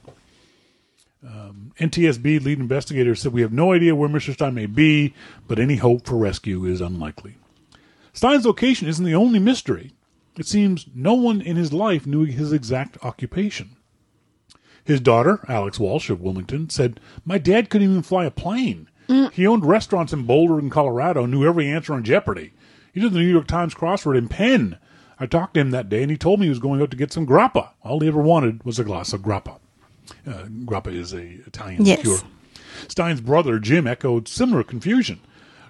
Um, 1.27 1.73
NTSB 1.81 2.39
lead 2.39 2.61
investigator 2.61 3.17
said, 3.17 3.33
"We 3.33 3.43
have 3.43 3.53
no 3.53 3.73
idea 3.73 3.97
where 3.97 4.09
Mr. 4.09 4.33
Stein 4.33 4.55
may 4.55 4.67
be, 4.67 5.15
but 5.49 5.59
any 5.59 5.77
hope 5.77 6.07
for 6.07 6.17
rescue 6.17 6.65
is 6.65 6.81
unlikely." 6.81 7.35
Stein's 8.13 8.47
location 8.47 8.87
isn't 8.87 9.05
the 9.05 9.15
only 9.15 9.41
mystery. 9.41 9.93
It 10.39 10.47
seems 10.47 10.87
no 10.95 11.15
one 11.15 11.41
in 11.41 11.57
his 11.57 11.73
life 11.73 12.07
knew 12.07 12.25
his 12.25 12.53
exact 12.53 12.97
occupation. 13.05 13.71
His 14.85 15.01
daughter, 15.01 15.41
Alex 15.49 15.79
Walsh 15.79 16.09
of 16.09 16.21
Wilmington, 16.21 16.71
said, 16.71 17.01
My 17.25 17.37
dad 17.39 17.69
couldn't 17.69 17.91
even 17.91 18.03
fly 18.03 18.25
a 18.25 18.31
plane. 18.31 18.89
He 19.33 19.47
owned 19.47 19.67
restaurants 19.67 20.13
in 20.13 20.23
Boulder 20.23 20.59
and 20.59 20.71
Colorado, 20.71 21.27
knew 21.27 21.45
every 21.45 21.69
answer 21.69 21.93
on 21.95 22.05
Jeopardy. 22.05 22.53
He 22.93 23.01
did 23.01 23.13
the 23.13 23.19
New 23.19 23.27
York 23.27 23.49
Times 23.49 23.75
crossword 23.75 24.17
in 24.17 24.29
pen. 24.29 24.79
I 25.21 25.27
talked 25.27 25.55
to 25.55 25.61
him 25.61 25.71
that 25.71 25.89
day, 25.91 26.03
and 26.03 26.11
he 26.11 26.17
told 26.17 26.41
me 26.41 26.47
he 26.47 26.51
was 26.51 26.59
going 26.59 26.81
out 26.81 26.91
to 26.91 26.97
get 26.97 27.13
some 27.13 27.27
grappa. 27.27 27.69
All 27.85 28.01
he 28.01 28.09
ever 28.09 28.23
wanted 28.23 28.65
was 28.65 28.79
a 28.79 28.85
glass 28.85 29.13
of 29.13 29.21
grappa. 29.21 29.59
Uh, 30.27 30.45
grappa 30.65 30.93
is 30.95 31.13
a 31.13 31.23
Italian 31.47 31.85
Yes. 31.85 32.05
liqueur. 32.05 32.27
Stein's 32.89 33.21
brother, 33.21 33.59
Jim, 33.59 33.87
echoed 33.87 34.27
similar 34.29 34.63
confusion. 34.63 35.21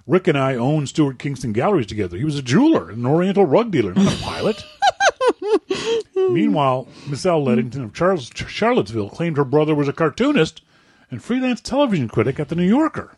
Rick 0.07 0.29
and 0.29 0.39
I 0.39 0.55
owned 0.55 0.89
Stuart 0.89 1.19
Kingston 1.19 1.53
Galleries 1.53 1.87
together. 1.87 2.17
He 2.17 2.25
was 2.25 2.39
a 2.39 2.43
jeweler, 2.43 2.91
an 2.91 3.05
Oriental 3.05 3.45
rug 3.45 3.71
dealer, 3.71 3.93
not 3.93 4.13
a 4.13 4.23
pilot. 4.23 4.65
Meanwhile, 6.15 6.89
Miss 7.09 7.27
L. 7.27 7.43
Leddington 7.45 7.83
of 7.85 7.93
Charles, 7.95 8.31
Charlottesville 8.35 9.11
claimed 9.11 9.37
her 9.37 9.45
brother 9.45 9.75
was 9.75 9.89
a 9.89 9.93
cartoonist 9.93 10.63
and 11.11 11.23
freelance 11.23 11.61
television 11.61 12.09
critic 12.09 12.39
at 12.39 12.49
The 12.49 12.55
New 12.55 12.67
Yorker. 12.69 13.17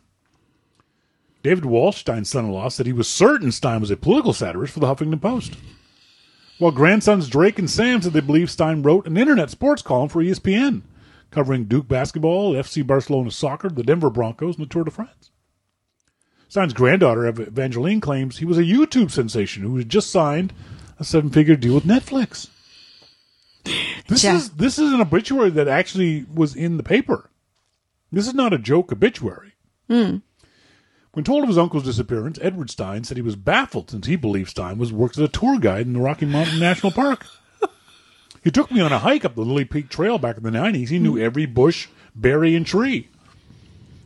David 1.43 1.65
Walsh, 1.65 1.97
Stein's 1.99 2.29
son-in-law, 2.29 2.69
said 2.69 2.85
he 2.85 2.93
was 2.93 3.07
certain 3.07 3.51
Stein 3.51 3.81
was 3.81 3.91
a 3.91 3.97
political 3.97 4.33
satirist 4.33 4.73
for 4.73 4.79
the 4.79 4.87
Huffington 4.87 5.21
Post. 5.21 5.55
While 6.59 6.71
grandsons 6.71 7.27
Drake 7.27 7.59
and 7.59 7.69
Sam 7.69 8.01
said 8.01 8.13
they 8.13 8.21
believe 8.21 8.49
Stein 8.51 8.83
wrote 8.83 9.07
an 9.07 9.17
internet 9.17 9.49
sports 9.49 9.81
column 9.81 10.09
for 10.09 10.21
ESPN, 10.23 10.83
covering 11.31 11.65
Duke 11.65 11.87
basketball, 11.87 12.53
FC 12.53 12.85
Barcelona 12.85 13.31
soccer, 13.31 13.69
the 13.69 13.83
Denver 13.83 14.09
Broncos, 14.09 14.55
and 14.57 14.65
the 14.65 14.69
Tour 14.69 14.83
de 14.83 14.91
France. 14.91 15.31
Stein's 16.47 16.73
granddaughter, 16.73 17.25
Ev- 17.25 17.39
Evangeline, 17.39 17.99
claims 17.99 18.37
he 18.37 18.45
was 18.45 18.59
a 18.59 18.63
YouTube 18.63 19.09
sensation 19.09 19.63
who 19.63 19.77
had 19.77 19.89
just 19.89 20.11
signed 20.11 20.53
a 20.99 21.03
seven-figure 21.03 21.55
deal 21.55 21.73
with 21.73 21.85
Netflix. 21.85 22.49
This 24.07 24.23
Ja- 24.23 24.35
is 24.35 24.51
this 24.51 24.77
is 24.77 24.91
an 24.91 25.01
obituary 25.01 25.49
that 25.51 25.67
actually 25.67 26.25
was 26.33 26.55
in 26.55 26.77
the 26.77 26.83
paper. 26.83 27.29
This 28.11 28.27
is 28.27 28.33
not 28.33 28.53
a 28.53 28.59
joke 28.59 28.91
obituary. 28.91 29.53
Hmm. 29.89 30.17
When 31.13 31.23
told 31.23 31.43
of 31.43 31.49
his 31.49 31.59
uncle's 31.59 31.83
disappearance, 31.83 32.39
Edward 32.41 32.71
Stein 32.71 33.03
said 33.03 33.17
he 33.17 33.21
was 33.23 33.35
baffled 33.35 33.91
since 33.91 34.07
he 34.07 34.15
believed 34.15 34.49
Stein 34.49 34.79
was 34.79 34.91
worked 34.91 35.15
as 35.17 35.23
a 35.23 35.27
tour 35.27 35.59
guide 35.59 35.85
in 35.85 35.93
the 35.93 35.99
Rocky 35.99 36.25
Mountain 36.25 36.59
National 36.59 36.91
Park. 36.91 37.27
he 38.43 38.49
took 38.49 38.71
me 38.71 38.81
on 38.81 38.91
a 38.91 38.97
hike 38.97 39.23
up 39.23 39.35
the 39.35 39.41
Lily 39.41 39.63
Peak 39.63 39.89
Trail 39.89 40.17
back 40.17 40.37
in 40.37 40.43
the 40.43 40.49
90s. 40.49 40.89
He 40.89 40.97
knew 40.97 41.19
every 41.19 41.45
bush, 41.45 41.87
berry, 42.15 42.55
and 42.55 42.65
tree. 42.65 43.09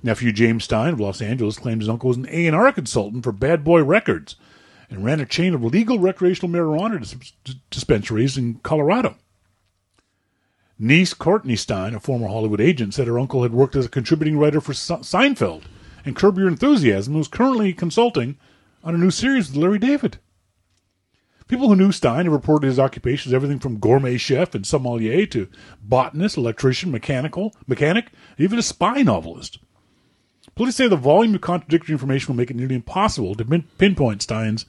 Nephew 0.03 0.33
James 0.33 0.65
Stein 0.65 0.93
of 0.93 0.99
Los 0.99 1.21
Angeles 1.21 1.57
claimed 1.57 1.81
his 1.81 1.87
uncle 1.89 2.09
was 2.09 2.17
an 2.17 2.27
A&R 2.29 2.73
consultant 2.73 3.23
for 3.23 3.31
Bad 3.31 3.63
Boy 3.63 3.81
Records 3.85 4.35
and 4.89 5.05
ran 5.05 5.21
a 5.21 5.25
chain 5.25 5.53
of 5.53 5.63
legal 5.63 5.99
recreational 5.99 6.53
marijuana 6.53 6.99
dis- 6.99 7.55
dispensaries 7.69 8.37
in 8.37 8.55
Colorado. 8.63 9.15
Niece 10.77 11.13
Courtney 11.13 11.55
Stein, 11.55 11.95
a 11.95 12.01
former 12.01 12.27
Hollywood 12.27 12.61
agent, 12.61 12.93
said 12.93 13.07
her 13.07 13.17
uncle 13.17 13.43
had 13.43 13.53
worked 13.53 13.77
as 13.77 13.85
a 13.85 13.89
contributing 13.89 14.37
writer 14.37 14.59
for 14.59 14.73
Se- 14.73 14.95
Seinfeld 14.97 15.63
and 16.07 16.15
Curb 16.15 16.37
Your 16.37 16.47
Enthusiasm 16.47 17.15
was 17.15 17.27
currently 17.27 17.73
consulting 17.73 18.37
on 18.81 18.95
a 18.95 18.97
new 18.97 19.11
series 19.11 19.49
with 19.49 19.57
Larry 19.57 19.77
David. 19.77 20.19
People 21.49 21.67
who 21.67 21.75
knew 21.75 21.91
Stein 21.91 22.25
have 22.25 22.33
reported 22.33 22.67
his 22.67 22.79
occupations 22.79 23.33
everything 23.33 23.59
from 23.59 23.77
gourmet 23.77 24.15
chef 24.15 24.55
and 24.55 24.65
sommelier 24.65 25.25
to 25.25 25.49
botanist, 25.81 26.37
electrician, 26.37 26.91
mechanical, 26.91 27.53
mechanic, 27.67 28.07
even 28.37 28.57
a 28.57 28.61
spy 28.61 29.01
novelist. 29.01 29.59
Police 30.55 30.77
say 30.77 30.87
the 30.87 30.95
volume 30.95 31.35
of 31.35 31.41
contradictory 31.41 31.93
information 31.93 32.29
will 32.29 32.37
make 32.37 32.51
it 32.51 32.55
nearly 32.55 32.75
impossible 32.75 33.35
to 33.35 33.63
pinpoint 33.77 34.21
Stein's 34.21 34.65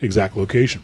exact 0.00 0.36
location. 0.36 0.82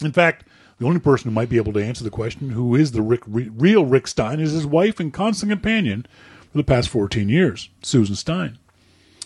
In 0.00 0.12
fact, 0.12 0.44
the 0.78 0.86
only 0.86 1.00
person 1.00 1.28
who 1.28 1.34
might 1.34 1.48
be 1.48 1.56
able 1.56 1.72
to 1.72 1.84
answer 1.84 2.04
the 2.04 2.10
question, 2.10 2.50
who 2.50 2.76
is 2.76 2.92
the 2.92 3.02
Rick, 3.02 3.22
re- 3.26 3.50
real 3.52 3.84
Rick 3.84 4.06
Stein, 4.06 4.38
is 4.38 4.52
his 4.52 4.66
wife 4.66 5.00
and 5.00 5.12
constant 5.12 5.50
companion 5.50 6.06
for 6.52 6.58
the 6.58 6.64
past 6.64 6.88
14 6.88 7.28
years, 7.28 7.68
Susan 7.82 8.14
Stein. 8.14 8.58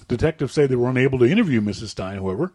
Detectives 0.09 0.55
say 0.55 0.67
they 0.67 0.77
were 0.77 0.89
unable 0.89 1.19
to 1.19 1.31
interview 1.31 1.61
Mrs. 1.61 1.89
Stein, 1.89 2.17
however. 2.17 2.53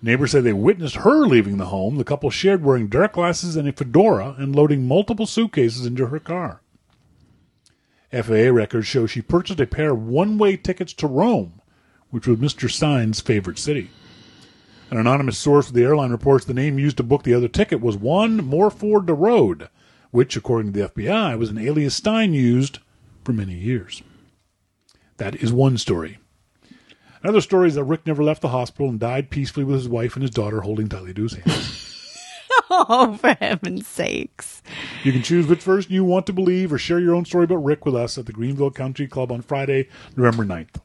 Neighbors 0.00 0.32
say 0.32 0.40
they 0.40 0.52
witnessed 0.52 0.96
her 0.96 1.26
leaving 1.26 1.56
the 1.56 1.66
home. 1.66 1.96
The 1.96 2.04
couple 2.04 2.30
shared 2.30 2.62
wearing 2.62 2.86
dark 2.86 3.14
glasses 3.14 3.56
and 3.56 3.68
a 3.68 3.72
fedora 3.72 4.36
and 4.38 4.54
loading 4.54 4.86
multiple 4.86 5.26
suitcases 5.26 5.84
into 5.84 6.06
her 6.06 6.20
car. 6.20 6.60
FAA 8.12 8.50
records 8.50 8.86
show 8.86 9.06
she 9.06 9.20
purchased 9.20 9.60
a 9.60 9.66
pair 9.66 9.92
of 9.92 10.06
one 10.06 10.38
way 10.38 10.56
tickets 10.56 10.92
to 10.94 11.06
Rome, 11.06 11.60
which 12.10 12.26
was 12.26 12.38
Mr. 12.38 12.70
Stein's 12.70 13.20
favorite 13.20 13.58
city. 13.58 13.90
An 14.90 14.98
anonymous 14.98 15.38
source 15.38 15.66
with 15.66 15.74
the 15.74 15.82
airline 15.82 16.12
reports 16.12 16.44
the 16.44 16.54
name 16.54 16.78
used 16.78 16.96
to 16.98 17.02
book 17.02 17.24
the 17.24 17.34
other 17.34 17.48
ticket 17.48 17.80
was 17.80 17.96
one 17.96 18.36
Morford 18.36 19.06
de 19.06 19.14
Road, 19.14 19.68
which, 20.12 20.36
according 20.36 20.72
to 20.72 20.78
the 20.78 20.88
FBI, 20.88 21.36
was 21.36 21.50
an 21.50 21.58
alias 21.58 21.96
Stein 21.96 22.32
used 22.32 22.78
for 23.24 23.32
many 23.32 23.54
years. 23.54 24.02
That 25.16 25.34
is 25.34 25.52
one 25.52 25.76
story. 25.78 26.18
Another 27.26 27.40
story 27.40 27.66
is 27.66 27.74
that 27.74 27.82
Rick 27.82 28.06
never 28.06 28.22
left 28.22 28.40
the 28.40 28.50
hospital 28.50 28.88
and 28.88 29.00
died 29.00 29.30
peacefully 29.30 29.64
with 29.64 29.74
his 29.74 29.88
wife 29.88 30.14
and 30.14 30.22
his 30.22 30.30
daughter 30.30 30.60
holding 30.60 30.88
tightly 30.88 31.12
to 31.12 31.22
his 31.24 31.32
hand. 31.34 31.50
Oh, 32.70 33.16
for 33.20 33.36
heaven's 33.40 33.86
sakes. 33.88 34.62
You 35.02 35.12
can 35.12 35.22
choose 35.22 35.48
which 35.48 35.62
version 35.62 35.92
you 35.92 36.04
want 36.04 36.26
to 36.26 36.32
believe 36.32 36.72
or 36.72 36.78
share 36.78 37.00
your 37.00 37.16
own 37.16 37.24
story 37.24 37.44
about 37.44 37.64
Rick 37.64 37.84
with 37.84 37.96
us 37.96 38.16
at 38.16 38.26
the 38.26 38.32
Greenville 38.32 38.70
Country 38.70 39.08
Club 39.08 39.32
on 39.32 39.42
Friday, 39.42 39.88
November 40.16 40.44
9th. 40.44 40.80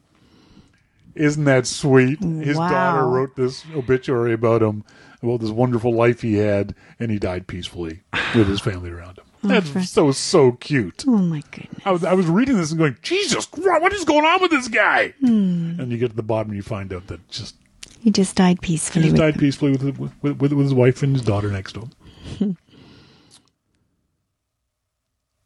Isn't 1.14 1.44
that 1.46 1.68
sweet? 1.68 2.20
His 2.24 2.58
Wow. 2.58 2.70
daughter 2.70 3.08
wrote 3.08 3.36
this 3.36 3.64
obituary 3.76 4.34
about 4.34 4.64
him, 4.64 4.84
about 5.22 5.42
this 5.42 5.52
wonderful 5.52 5.94
life 5.94 6.22
he 6.22 6.36
had, 6.38 6.74
and 7.00 7.12
he 7.12 7.20
died 7.20 7.46
peacefully 7.46 8.02
with 8.34 8.48
his 8.48 8.60
family 8.62 8.90
around 8.90 9.20
him. 9.20 9.21
That's 9.44 9.76
oh, 9.76 9.82
so, 9.82 10.12
so 10.12 10.52
cute. 10.54 11.04
Oh, 11.08 11.18
my 11.18 11.42
goodness. 11.52 11.82
I 11.84 11.92
was, 11.92 12.04
I 12.04 12.14
was 12.14 12.28
reading 12.28 12.58
this 12.58 12.72
and 12.72 12.80
going, 12.80 12.98
Jesus 13.02 13.46
Christ, 13.48 13.82
what 13.82 13.92
is 13.94 14.06
going 14.06 14.24
on 14.26 14.42
with 14.42 14.52
this 14.52 14.68
guy? 14.68 15.10
Hmm. 15.20 15.80
And 15.80 15.92
you 15.92 15.98
get 15.98 16.12
to 16.12 16.16
the 16.16 16.22
bottom 16.24 16.52
and 16.52 16.58
you 16.58 16.64
find 16.64 16.94
out 16.94 17.08
that 17.08 17.28
just 17.30 17.56
He 18.02 18.12
just 18.12 18.36
died 18.36 18.62
peacefully. 18.62 19.04
he 19.04 19.10
just 19.10 19.22
with 19.22 19.34
died 19.34 19.40
peacefully 19.40 19.72
with, 19.72 19.98
with, 19.98 20.12
with, 20.22 20.54
with 20.54 20.60
his 20.60 20.74
wife 20.74 21.02
and 21.02 21.16
his 21.16 21.26
daughter 21.26 21.50
next 21.50 21.74
to 21.74 21.90
him. 22.38 22.58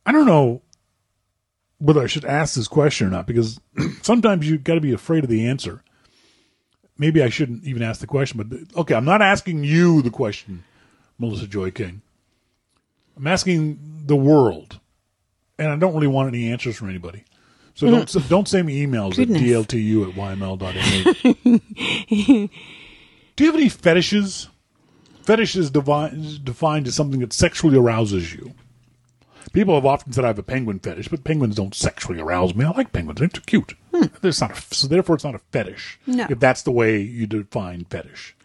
I 0.06 0.12
don't 0.12 0.28
know 0.28 0.62
whether 1.80 2.02
I 2.02 2.08
should 2.08 2.26
ask 2.26 2.56
this 2.56 2.68
question 2.68 3.08
or 3.08 3.10
not 3.10 3.28
because 3.28 3.60
sometimes 4.02 4.50
you 4.50 4.58
got 4.58 4.76
to 4.76 4.82
be 4.82 4.94
afraid 4.94 5.24
of 5.24 5.30
the 5.30 5.48
answer. 5.48 5.84
Maybe 6.98 7.22
I 7.22 7.30
shouldn't 7.30 7.66
even 7.66 7.82
ask 7.82 8.00
the 8.00 8.08
question, 8.08 8.42
but 8.42 8.80
okay, 8.80 8.96
I'm 8.96 9.06
not 9.06 9.22
asking 9.22 9.64
you 9.64 10.02
the 10.02 10.10
question, 10.10 10.64
Melissa 11.18 11.48
Joy 11.48 11.72
King. 11.72 12.02
I'm 13.18 13.28
asking 13.28 13.80
the 14.06 14.16
world, 14.16 14.80
and 15.58 15.70
I 15.70 15.76
don't 15.78 15.94
really 15.94 16.08
want 16.08 16.30
any 16.30 16.52
answers 16.52 16.76
from 16.76 16.90
anybody. 16.90 17.24
So 17.76 17.90
don't 17.90 18.06
mm. 18.06 18.10
so 18.10 18.20
don't 18.22 18.48
send 18.48 18.68
me 18.68 18.86
emails 18.86 19.16
Goodness. 19.16 19.42
at 19.42 19.48
dltu 19.48 20.10
at 20.10 20.16
yml.ma. 20.16 22.48
Do 23.36 23.44
you 23.44 23.52
have 23.52 23.60
any 23.60 23.70
fetishes? 23.70 24.50
Fetish 25.24 25.56
is 25.56 25.72
devi- 25.72 26.40
defined 26.44 26.88
as 26.88 26.96
something 26.96 27.20
that 27.20 27.34
sexually 27.34 27.78
arouses 27.78 28.34
you. 28.34 28.54
People 29.54 29.76
have 29.76 29.86
often 29.86 30.14
said 30.14 30.24
I 30.24 30.28
have 30.28 30.40
a 30.40 30.44
penguin 30.44 30.80
fetish, 30.80 31.08
but 31.08 31.24
penguins 31.24 31.56
don't 31.56 31.74
sexually 31.74 32.20
arouse 32.20 32.56
me. 32.56 32.66
I 32.66 32.72
like 32.72 32.94
penguins; 32.94 33.20
they're 33.20 33.28
too 33.28 33.42
cute. 33.42 33.74
Hmm. 33.94 34.06
There's 34.22 34.40
not 34.40 34.58
a, 34.58 34.76
so 34.76 34.88
therefore 34.88 35.16
it's 35.16 35.24
not 35.24 35.36
a 35.36 35.40
fetish. 35.40 36.00
No. 36.06 36.28
If 36.30 36.40
that's 36.40 36.62
the 36.62 36.72
way 36.72 37.00
you 37.00 37.28
define 37.28 37.86
fetish. 37.86 38.36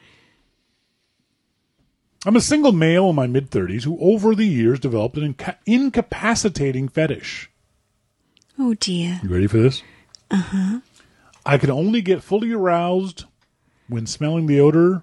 I'm 2.27 2.37
a 2.37 2.41
single 2.41 2.73
male 2.73 3.09
in 3.11 3.17
my 3.17 3.27
mid 3.27 3.51
30s 3.51 3.85
who, 3.85 3.99
over 4.01 4.35
the 4.35 4.47
years, 4.47 4.79
developed 4.79 5.17
an 5.17 5.25
inca- 5.25 5.59
incapacitating 5.67 6.89
fetish. 6.89 7.51
Oh 8.59 8.75
dear. 8.75 9.21
You 9.23 9.31
ready 9.31 9.47
for 9.47 9.57
this? 9.59 9.83
Uh 10.31 10.37
huh. 10.37 10.81
I 11.47 11.57
can 11.57 11.71
only 11.71 12.03
get 12.03 12.23
fully 12.23 12.53
aroused 12.53 13.25
when 13.89 14.07
smelling 14.07 14.47
the 14.47 14.61
odor 14.61 15.03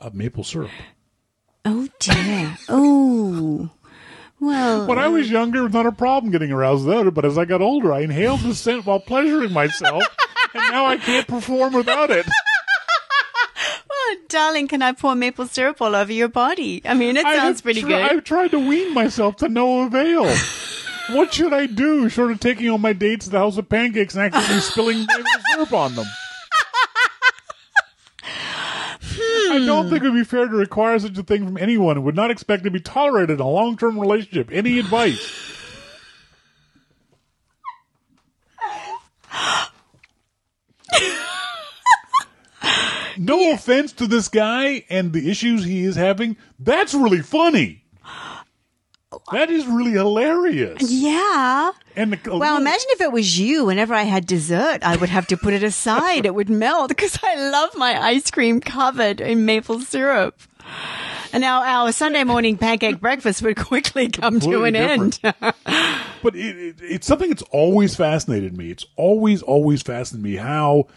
of 0.00 0.14
maple 0.14 0.42
syrup. 0.44 0.70
Oh 1.64 1.88
dear. 2.00 2.56
oh. 2.68 3.70
Well, 4.38 4.86
When 4.86 4.98
I 4.98 5.08
was 5.08 5.30
younger, 5.30 5.60
it 5.60 5.64
was 5.64 5.72
not 5.72 5.86
a 5.86 5.92
problem 5.92 6.30
getting 6.30 6.52
aroused 6.52 6.84
with 6.84 6.94
odor, 6.94 7.10
but 7.10 7.24
as 7.24 7.38
I 7.38 7.46
got 7.46 7.62
older, 7.62 7.90
I 7.92 8.00
inhaled 8.00 8.40
the 8.40 8.54
scent 8.54 8.84
while 8.84 9.00
pleasuring 9.00 9.52
myself, 9.52 10.02
and 10.52 10.62
now 10.70 10.84
I 10.84 10.98
can't 10.98 11.26
perform 11.26 11.72
without 11.72 12.10
it. 12.10 12.26
Oh, 14.08 14.16
darling, 14.28 14.68
can 14.68 14.82
I 14.82 14.92
pour 14.92 15.14
maple 15.14 15.46
syrup 15.46 15.80
all 15.80 15.94
over 15.94 16.12
your 16.12 16.28
body? 16.28 16.82
I 16.84 16.94
mean, 16.94 17.16
it 17.16 17.22
sounds 17.22 17.60
pretty 17.60 17.80
tr- 17.82 17.88
good. 17.88 18.00
I've 18.02 18.24
tried 18.24 18.52
to 18.52 18.58
wean 18.58 18.94
myself 18.94 19.36
to 19.36 19.48
no 19.48 19.82
avail. 19.82 20.26
what 21.10 21.32
should 21.34 21.52
I 21.52 21.66
do, 21.66 22.08
short 22.08 22.30
of 22.30 22.40
taking 22.40 22.68
all 22.70 22.78
my 22.78 22.92
dates 22.92 23.26
to 23.26 23.30
the 23.32 23.38
House 23.38 23.56
of 23.56 23.68
Pancakes 23.68 24.14
and 24.14 24.24
accidentally 24.24 24.60
spilling 24.60 24.98
maple 25.06 25.24
syrup 25.52 25.72
on 25.72 25.94
them? 25.94 26.06
Hmm. 29.18 29.52
I 29.52 29.66
don't 29.66 29.88
think 29.88 30.02
it 30.02 30.10
would 30.10 30.14
be 30.16 30.24
fair 30.24 30.46
to 30.46 30.56
require 30.56 30.98
such 30.98 31.16
a 31.16 31.22
thing 31.22 31.44
from 31.44 31.56
anyone 31.56 31.96
and 31.96 32.04
would 32.04 32.16
not 32.16 32.30
expect 32.30 32.64
to 32.64 32.70
be 32.70 32.80
tolerated 32.80 33.40
in 33.40 33.40
a 33.40 33.48
long 33.48 33.76
term 33.76 33.98
relationship. 33.98 34.50
Any 34.52 34.78
advice? 34.78 35.55
No 43.18 43.52
offense 43.52 43.92
to 43.94 44.06
this 44.06 44.28
guy 44.28 44.84
and 44.88 45.12
the 45.12 45.30
issues 45.30 45.64
he 45.64 45.84
is 45.84 45.96
having. 45.96 46.36
That's 46.58 46.94
really 46.94 47.22
funny. 47.22 47.84
That 49.32 49.50
is 49.50 49.66
really 49.66 49.92
hilarious. 49.92 50.90
yeah. 50.90 51.70
And 51.94 52.12
the, 52.12 52.36
Well, 52.36 52.56
uh, 52.56 52.60
imagine 52.60 52.86
if 52.90 53.00
it 53.00 53.12
was 53.12 53.38
you. 53.38 53.64
Whenever 53.64 53.94
I 53.94 54.02
had 54.02 54.26
dessert, 54.26 54.78
I 54.82 54.96
would 54.96 55.08
have 55.08 55.26
to 55.28 55.36
put 55.36 55.54
it 55.54 55.62
aside. 55.62 56.26
it 56.26 56.34
would 56.34 56.50
melt 56.50 56.88
because 56.90 57.18
I 57.22 57.50
love 57.50 57.70
my 57.76 57.98
ice 58.00 58.30
cream 58.30 58.60
covered 58.60 59.20
in 59.20 59.44
maple 59.46 59.80
syrup. 59.80 60.38
And 61.32 61.40
now 61.40 61.62
our 61.62 61.92
Sunday 61.92 62.24
morning 62.24 62.56
pancake 62.56 63.00
breakfast 63.00 63.42
would 63.42 63.56
quickly 63.56 64.08
come 64.08 64.40
to 64.40 64.64
an 64.64 64.76
end. 64.76 65.18
but 65.22 66.34
it, 66.34 66.56
it, 66.56 66.76
it's 66.80 67.06
something 67.06 67.28
that's 67.30 67.42
always 67.50 67.94
fascinated 67.94 68.56
me. 68.56 68.70
It's 68.70 68.86
always, 68.96 69.42
always 69.42 69.82
fascinated 69.82 70.24
me 70.24 70.36
how 70.36 70.88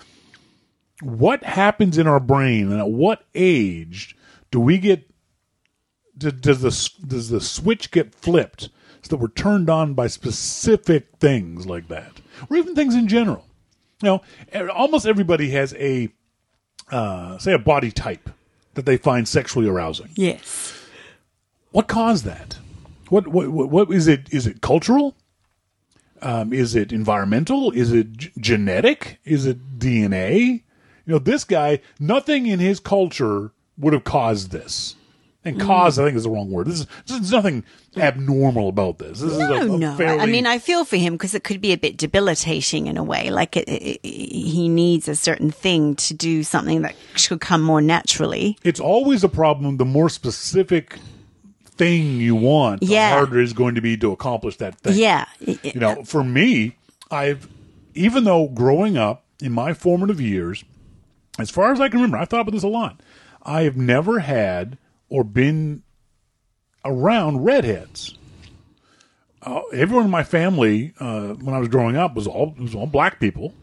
what 1.01 1.43
happens 1.43 1.97
in 1.97 2.07
our 2.07 2.19
brain 2.19 2.71
and 2.71 2.79
at 2.79 2.89
what 2.89 3.23
age 3.33 4.15
do 4.51 4.59
we 4.59 4.77
get 4.77 5.09
does 6.17 6.61
the 6.61 7.07
does 7.07 7.29
the 7.29 7.39
switch 7.41 7.91
get 7.91 8.13
flipped 8.13 8.69
so 9.01 9.09
that 9.09 9.17
we're 9.17 9.29
turned 9.29 9.69
on 9.69 9.93
by 9.93 10.07
specific 10.07 11.07
things 11.19 11.65
like 11.65 11.87
that, 11.87 12.19
or 12.49 12.57
even 12.57 12.75
things 12.75 12.93
in 12.95 13.07
general? 13.07 13.45
You 14.01 14.19
know, 14.53 14.67
almost 14.69 15.05
everybody 15.05 15.49
has 15.51 15.73
a 15.75 16.09
uh, 16.91 17.37
say 17.37 17.53
a 17.53 17.59
body 17.59 17.91
type 17.91 18.29
that 18.73 18.85
they 18.85 18.97
find 18.97 19.27
sexually 19.27 19.67
arousing. 19.67 20.09
yes. 20.15 20.75
What 21.71 21.87
caused 21.87 22.25
that? 22.25 22.57
What 23.09 23.27
what 23.27 23.49
what, 23.49 23.69
what 23.69 23.91
is 23.91 24.07
it? 24.07 24.27
Is 24.33 24.47
it 24.47 24.59
cultural? 24.61 25.15
Um, 26.21 26.51
is 26.51 26.75
it 26.75 26.91
environmental? 26.91 27.71
Is 27.71 27.93
it 27.93 28.11
g- 28.17 28.31
genetic? 28.37 29.19
Is 29.23 29.45
it 29.45 29.79
DNA? 29.79 30.63
You 31.09 31.15
know, 31.15 31.19
this 31.19 31.43
guy, 31.43 31.79
nothing 31.99 32.45
in 32.45 32.59
his 32.59 32.79
culture 32.79 33.49
would 33.79 33.93
have 33.93 34.03
caused 34.03 34.51
this. 34.51 34.95
And 35.43 35.59
cause, 35.59 35.97
mm. 35.97 36.03
I 36.03 36.05
think, 36.05 36.17
is 36.17 36.23
the 36.25 36.29
wrong 36.29 36.51
word. 36.51 36.67
This 36.67 36.81
is 36.81 36.87
there's 37.07 37.31
nothing 37.31 37.63
abnormal 37.97 38.69
about 38.69 38.99
this. 38.99 39.19
This 39.19 39.31
is 39.31 39.39
a, 39.39 39.49
No, 39.49 39.73
a 39.73 39.77
no. 39.79 39.93
I- 39.93 39.97
fairly, 39.97 40.19
I 40.19 40.27
mean, 40.27 40.45
I 40.45 40.59
feel 40.59 40.85
for 40.85 40.97
him 40.97 41.13
because 41.13 41.33
it 41.33 41.43
could 41.43 41.61
be 41.61 41.71
a 41.71 41.77
bit 41.77 41.97
debilitating 41.97 42.85
in 42.85 42.95
a 42.95 43.03
way. 43.03 43.31
Like 43.31 43.57
it, 43.57 43.67
it, 43.67 44.05
he 44.05 44.69
needs 44.69 45.07
a 45.07 45.15
certain 45.15 45.49
thing 45.49 45.95
to 45.95 46.13
do 46.13 46.43
something 46.43 46.83
that 46.83 46.93
should 47.15 47.41
come 47.41 47.63
more 47.63 47.81
naturally. 47.81 48.55
it's 48.63 48.79
always 48.79 49.23
a 49.23 49.29
problem. 49.29 49.77
The 49.77 49.85
more 49.85 50.09
specific 50.09 50.99
thing 51.63 52.17
you 52.17 52.35
want, 52.35 52.81
the 52.81 52.85
Yeah. 52.87 53.09
harder 53.13 53.39
it 53.39 53.45
is 53.45 53.53
going 53.53 53.73
to 53.73 53.81
be 53.81 53.97
to 53.97 54.11
accomplish 54.11 54.57
that 54.57 54.75
thing. 54.75 54.95
Yeah. 54.95 55.25
you 55.39 55.79
know, 55.79 56.03
for 56.03 56.23
me, 56.23 56.75
I've 57.09 57.47
even 57.95 58.25
though 58.25 58.47
growing 58.49 58.95
up 58.95 59.23
in 59.41 59.53
my 59.53 59.73
formative 59.73 60.21
years, 60.21 60.63
as 61.41 61.49
far 61.49 61.71
as 61.71 61.79
I 61.79 61.89
can 61.89 61.99
remember, 61.99 62.17
I've 62.17 62.29
thought 62.29 62.41
about 62.41 62.53
this 62.53 62.63
a 62.63 62.67
lot. 62.67 63.01
I 63.43 63.63
have 63.63 63.77
never 63.77 64.19
had 64.19 64.77
or 65.09 65.23
been 65.23 65.83
around 66.85 67.43
redheads. 67.43 68.17
Uh, 69.41 69.61
everyone 69.73 70.05
in 70.05 70.11
my 70.11 70.23
family, 70.23 70.93
uh, 70.99 71.29
when 71.29 71.55
I 71.55 71.59
was 71.59 71.69
growing 71.69 71.95
up, 71.95 72.15
was 72.15 72.27
all 72.27 72.55
was 72.59 72.75
all 72.75 72.87
black 72.87 73.19
people. 73.19 73.53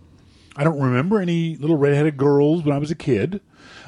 I 0.56 0.64
don't 0.64 0.80
remember 0.80 1.20
any 1.20 1.56
little 1.56 1.76
redheaded 1.76 2.16
girls 2.16 2.62
when 2.64 2.74
I 2.74 2.78
was 2.78 2.90
a 2.90 2.94
kid. 2.94 3.40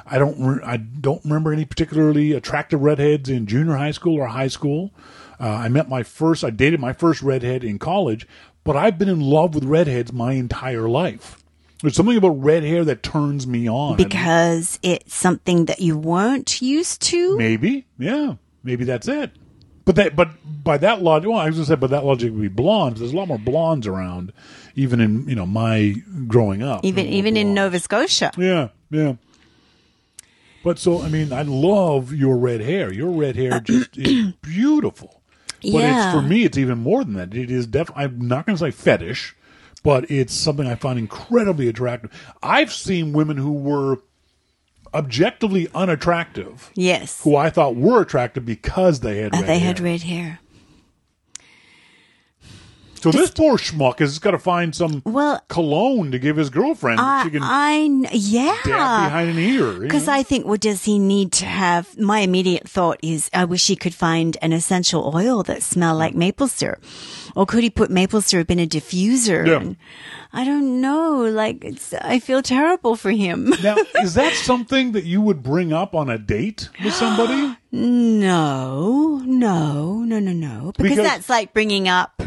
I 0.05 0.19
don't 0.19 0.39
re- 0.39 0.63
I 0.63 0.77
don't 0.77 1.23
remember 1.23 1.51
any 1.51 1.65
particularly 1.65 2.33
attractive 2.33 2.81
redheads 2.81 3.29
in 3.29 3.47
junior 3.47 3.75
high 3.75 3.91
school 3.91 4.19
or 4.19 4.27
high 4.27 4.47
school. 4.47 4.91
Uh, 5.39 5.49
I 5.49 5.69
met 5.69 5.89
my 5.89 6.03
first 6.03 6.43
I 6.43 6.51
dated 6.51 6.79
my 6.79 6.93
first 6.93 7.23
redhead 7.23 7.63
in 7.63 7.79
college, 7.79 8.27
but 8.63 8.75
I've 8.75 8.99
been 8.99 9.09
in 9.09 9.21
love 9.21 9.55
with 9.55 9.63
redheads 9.63 10.13
my 10.13 10.33
entire 10.33 10.87
life. 10.87 11.43
There's 11.81 11.95
something 11.95 12.17
about 12.17 12.41
red 12.43 12.63
hair 12.63 12.83
that 12.85 13.03
turns 13.03 13.47
me 13.47 13.69
on. 13.69 13.95
because 13.95 14.79
it's 14.83 15.13
something 15.15 15.65
that 15.65 15.79
you 15.79 15.97
weren't 15.97 16.61
used 16.61 17.01
to. 17.03 17.37
Maybe, 17.37 17.85
yeah, 17.97 18.35
maybe 18.63 18.83
that's 18.83 19.07
it. 19.07 19.31
But 19.85 19.95
that, 19.95 20.15
but 20.15 20.29
by 20.63 20.77
that 20.77 21.01
logic, 21.01 21.29
well, 21.29 21.39
I 21.39 21.47
was 21.47 21.55
gonna 21.55 21.65
say, 21.65 21.75
but 21.75 21.89
that 21.89 22.05
logic 22.05 22.31
would 22.31 22.41
be 22.41 22.47
blondes. 22.47 22.99
There's 22.99 23.13
a 23.13 23.15
lot 23.15 23.27
more 23.27 23.39
blondes 23.39 23.87
around, 23.87 24.33
even 24.75 24.99
in 24.99 25.27
you 25.27 25.35
know 25.35 25.45
my 25.47 25.95
growing 26.27 26.61
up. 26.61 26.83
Even 26.85 27.07
even 27.07 27.35
in. 27.37 27.53
Nova 27.55 27.79
Scotia. 27.79 28.31
Yeah, 28.37 28.67
yeah. 28.91 29.15
But 30.63 30.77
so 30.77 31.01
I 31.01 31.09
mean, 31.09 31.31
I 31.33 31.41
love 31.43 32.13
your 32.13 32.37
red 32.37 32.61
hair. 32.61 32.91
Your 32.93 33.09
red 33.09 33.35
hair 33.35 33.53
uh-uh. 33.53 33.59
just 33.61 33.97
is 33.97 34.33
beautiful. 34.41 35.21
But 35.61 35.69
Yeah. 35.71 36.05
it's 36.05 36.13
for 36.15 36.21
me, 36.21 36.43
it's 36.43 36.57
even 36.57 36.77
more 36.77 37.03
than 37.03 37.13
that. 37.15 37.33
It 37.33 37.49
is 37.49 37.65
definitely. 37.65 38.03
I'm 38.03 38.27
not 38.27 38.45
going 38.45 38.57
to 38.57 38.63
say 38.63 38.71
fetish, 38.71 39.35
but 39.89 40.11
it's 40.11 40.35
something 40.35 40.67
I 40.67 40.75
find 40.75 40.99
incredibly 40.99 41.67
attractive. 41.67 42.11
I've 42.43 42.71
seen 42.71 43.11
women 43.11 43.37
who 43.37 43.51
were 43.53 43.97
objectively 44.93 45.67
unattractive, 45.73 46.69
Yes. 46.75 47.23
who 47.23 47.35
I 47.35 47.49
thought 47.49 47.75
were 47.75 47.99
attractive 48.03 48.45
because 48.45 48.99
they 48.99 49.17
had 49.17 49.33
Uh, 49.33 49.37
red 49.39 49.47
they 49.49 49.57
hair. 49.57 49.67
had 49.67 49.79
red 49.79 50.01
hair. 50.03 50.39
so 53.01 53.11
this 53.11 53.31
poor 53.31 53.57
schmuck 53.57 53.97
has 53.99 54.19
got 54.19 54.31
to 54.31 54.37
find 54.37 54.75
some 54.75 55.01
Well, 55.05 55.41
cologne 55.47 56.11
to 56.11 56.19
give 56.19 56.35
his 56.37 56.49
girlfriend. 56.49 56.99
I, 57.01 57.23
she 57.23 57.29
can 57.31 57.41
I 57.41 57.71
yeah. 58.11 58.55
behind 58.63 59.29
an 59.29 59.39
ear. 59.39 59.71
Because? 59.79 60.07
I 60.07 60.21
think, 60.21 60.45
well, 60.45 60.57
does 60.57 60.83
he 60.83 60.99
need 60.99 61.31
to 61.33 61.45
have? 61.45 61.97
My 61.97 62.19
immediate 62.19 62.69
thought 62.69 62.99
is, 63.01 63.29
I 63.33 63.45
wish 63.45 63.65
he 63.67 63.75
could 63.75 63.95
find 63.95 64.37
an 64.41 64.51
essential 64.53 65.11
oil 65.15 65.41
that 65.43 65.63
smelled 65.63 65.97
like 65.97 66.13
maple 66.13 66.47
syrup, 66.49 66.83
or 67.35 67.45
could 67.45 67.63
he 67.63 67.69
put 67.69 67.89
maple 67.89 68.21
syrup 68.21 68.51
in 68.51 68.59
a 68.59 68.67
diffuser? 68.67 69.45
Yeah. 69.47 69.57
And 69.57 69.77
I 70.33 70.45
don't 70.45 70.81
know. 70.81 71.21
Like, 71.21 71.63
it's, 71.63 71.93
I 71.93 72.19
feel 72.19 72.41
terrible 72.41 72.95
for 72.95 73.11
him. 73.11 73.53
Now, 73.63 73.75
is 74.01 74.13
that 74.15 74.33
something 74.33 74.93
that 74.93 75.03
you 75.03 75.21
would 75.21 75.43
bring 75.43 75.73
up 75.73 75.93
on 75.93 76.09
a 76.09 76.17
date 76.17 76.69
with 76.83 76.93
somebody? 76.93 77.55
no, 77.71 79.17
no, 79.25 80.03
no, 80.03 80.19
no, 80.19 80.31
no. 80.31 80.71
Because, 80.75 80.89
Because- 80.91 81.05
that's 81.05 81.29
like 81.29 81.53
bringing 81.53 81.87
up 81.87 82.21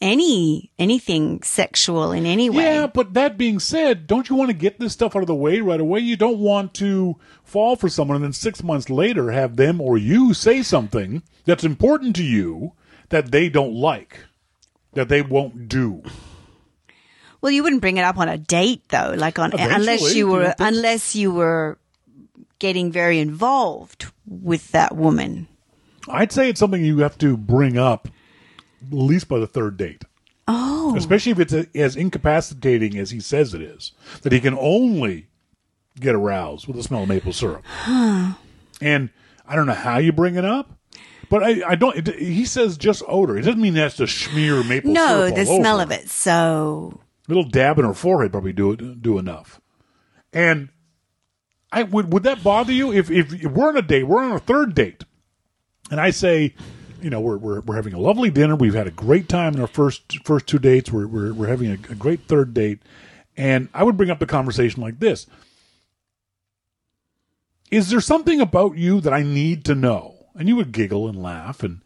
any 0.00 0.70
anything 0.78 1.42
sexual 1.42 2.12
in 2.12 2.24
any 2.24 2.48
way. 2.48 2.62
Yeah, 2.64 2.86
but 2.86 3.14
that 3.14 3.36
being 3.36 3.58
said, 3.58 4.06
don't 4.06 4.28
you 4.30 4.36
want 4.36 4.48
to 4.50 4.56
get 4.56 4.78
this 4.78 4.92
stuff 4.92 5.16
out 5.16 5.22
of 5.22 5.26
the 5.26 5.34
way 5.34 5.60
right 5.60 5.80
away? 5.80 6.00
You 6.00 6.16
don't 6.16 6.38
want 6.38 6.74
to 6.74 7.16
fall 7.42 7.76
for 7.76 7.88
someone 7.88 8.16
and 8.16 8.24
then 8.24 8.32
six 8.32 8.62
months 8.62 8.88
later 8.88 9.30
have 9.32 9.56
them 9.56 9.80
or 9.80 9.98
you 9.98 10.34
say 10.34 10.62
something 10.62 11.22
that's 11.44 11.64
important 11.64 12.14
to 12.16 12.24
you 12.24 12.72
that 13.08 13.30
they 13.32 13.48
don't 13.48 13.74
like. 13.74 14.20
That 14.92 15.08
they 15.08 15.22
won't 15.22 15.68
do. 15.68 16.02
Well, 17.40 17.52
you 17.52 17.62
wouldn't 17.62 17.82
bring 17.82 17.98
it 17.98 18.02
up 18.02 18.18
on 18.18 18.28
a 18.28 18.38
date 18.38 18.82
though, 18.88 19.14
like 19.16 19.38
on 19.38 19.52
unless 19.52 19.82
Eventually, 19.82 20.10
you 20.12 20.16
you 20.16 20.26
were 20.28 20.54
unless 20.58 21.14
you 21.14 21.32
were 21.32 21.78
getting 22.58 22.90
very 22.90 23.20
involved 23.20 24.06
with 24.26 24.72
that 24.72 24.96
woman. 24.96 25.46
I'd 26.08 26.32
say 26.32 26.48
it's 26.48 26.58
something 26.58 26.84
you 26.84 26.98
have 26.98 27.18
to 27.18 27.36
bring 27.36 27.78
up 27.78 28.08
at 28.86 28.92
least 28.92 29.28
by 29.28 29.38
the 29.38 29.46
third 29.46 29.76
date. 29.76 30.04
Oh, 30.48 30.94
especially 30.96 31.32
if 31.32 31.38
it's 31.40 31.52
a, 31.52 31.66
as 31.74 31.94
incapacitating 31.94 32.96
as 32.98 33.10
he 33.10 33.20
says 33.20 33.52
it 33.52 33.60
is, 33.60 33.92
that 34.22 34.32
he 34.32 34.40
can 34.40 34.56
only 34.58 35.28
get 36.00 36.14
aroused 36.14 36.66
with 36.66 36.76
the 36.76 36.82
smell 36.82 37.02
of 37.02 37.08
maple 37.08 37.32
syrup. 37.32 37.64
And 37.86 39.10
I 39.46 39.56
don't 39.56 39.66
know 39.66 39.74
how 39.74 39.98
you 39.98 40.12
bring 40.12 40.36
it 40.36 40.44
up, 40.44 40.77
but 41.28 41.42
I, 41.42 41.70
I 41.70 41.74
don't. 41.74 42.08
It, 42.08 42.18
he 42.18 42.44
says 42.44 42.76
just 42.76 43.02
odor. 43.06 43.36
It 43.36 43.42
doesn't 43.42 43.60
mean 43.60 43.74
that's 43.74 43.96
to 43.96 44.06
smear 44.06 44.62
maple 44.64 44.92
no, 44.92 45.06
syrup. 45.06 45.36
No, 45.36 45.44
the 45.44 45.50
all 45.50 45.60
smell 45.60 45.74
over. 45.76 45.82
of 45.84 45.90
it. 45.92 46.08
So 46.08 47.00
a 47.26 47.30
little 47.30 47.48
dab 47.48 47.78
in 47.78 47.84
her 47.84 47.94
forehead 47.94 48.32
probably 48.32 48.52
do 48.52 48.72
it 48.72 49.02
do 49.02 49.18
enough. 49.18 49.60
And 50.32 50.70
I 51.70 51.82
would 51.82 52.12
would 52.12 52.22
that 52.22 52.42
bother 52.42 52.72
you 52.72 52.92
if 52.92 53.10
if 53.10 53.44
we're 53.44 53.68
on 53.68 53.76
a 53.76 53.82
date, 53.82 54.04
we're 54.04 54.22
on 54.22 54.32
a 54.32 54.38
third 54.38 54.74
date, 54.74 55.04
and 55.90 56.00
I 56.00 56.10
say, 56.10 56.54
you 57.02 57.10
know, 57.10 57.20
we're 57.20 57.36
we're, 57.36 57.60
we're 57.60 57.76
having 57.76 57.94
a 57.94 58.00
lovely 58.00 58.30
dinner, 58.30 58.56
we've 58.56 58.74
had 58.74 58.86
a 58.86 58.92
great 58.92 59.28
time 59.28 59.54
in 59.54 59.60
our 59.60 59.66
first 59.66 60.24
first 60.24 60.46
two 60.46 60.58
dates, 60.58 60.90
we're 60.90 61.06
we're, 61.06 61.32
we're 61.32 61.48
having 61.48 61.70
a, 61.70 61.74
a 61.92 61.94
great 61.94 62.20
third 62.22 62.54
date, 62.54 62.80
and 63.36 63.68
I 63.74 63.84
would 63.84 63.96
bring 63.96 64.10
up 64.10 64.18
the 64.18 64.26
conversation 64.26 64.82
like 64.82 64.98
this: 64.98 65.26
Is 67.70 67.90
there 67.90 68.00
something 68.00 68.40
about 68.40 68.78
you 68.78 69.00
that 69.02 69.12
I 69.12 69.22
need 69.22 69.64
to 69.66 69.74
know? 69.74 70.17
And 70.38 70.48
you 70.48 70.56
would 70.56 70.72
giggle 70.72 71.08
and 71.08 71.20
laugh 71.22 71.62
and 71.62 71.80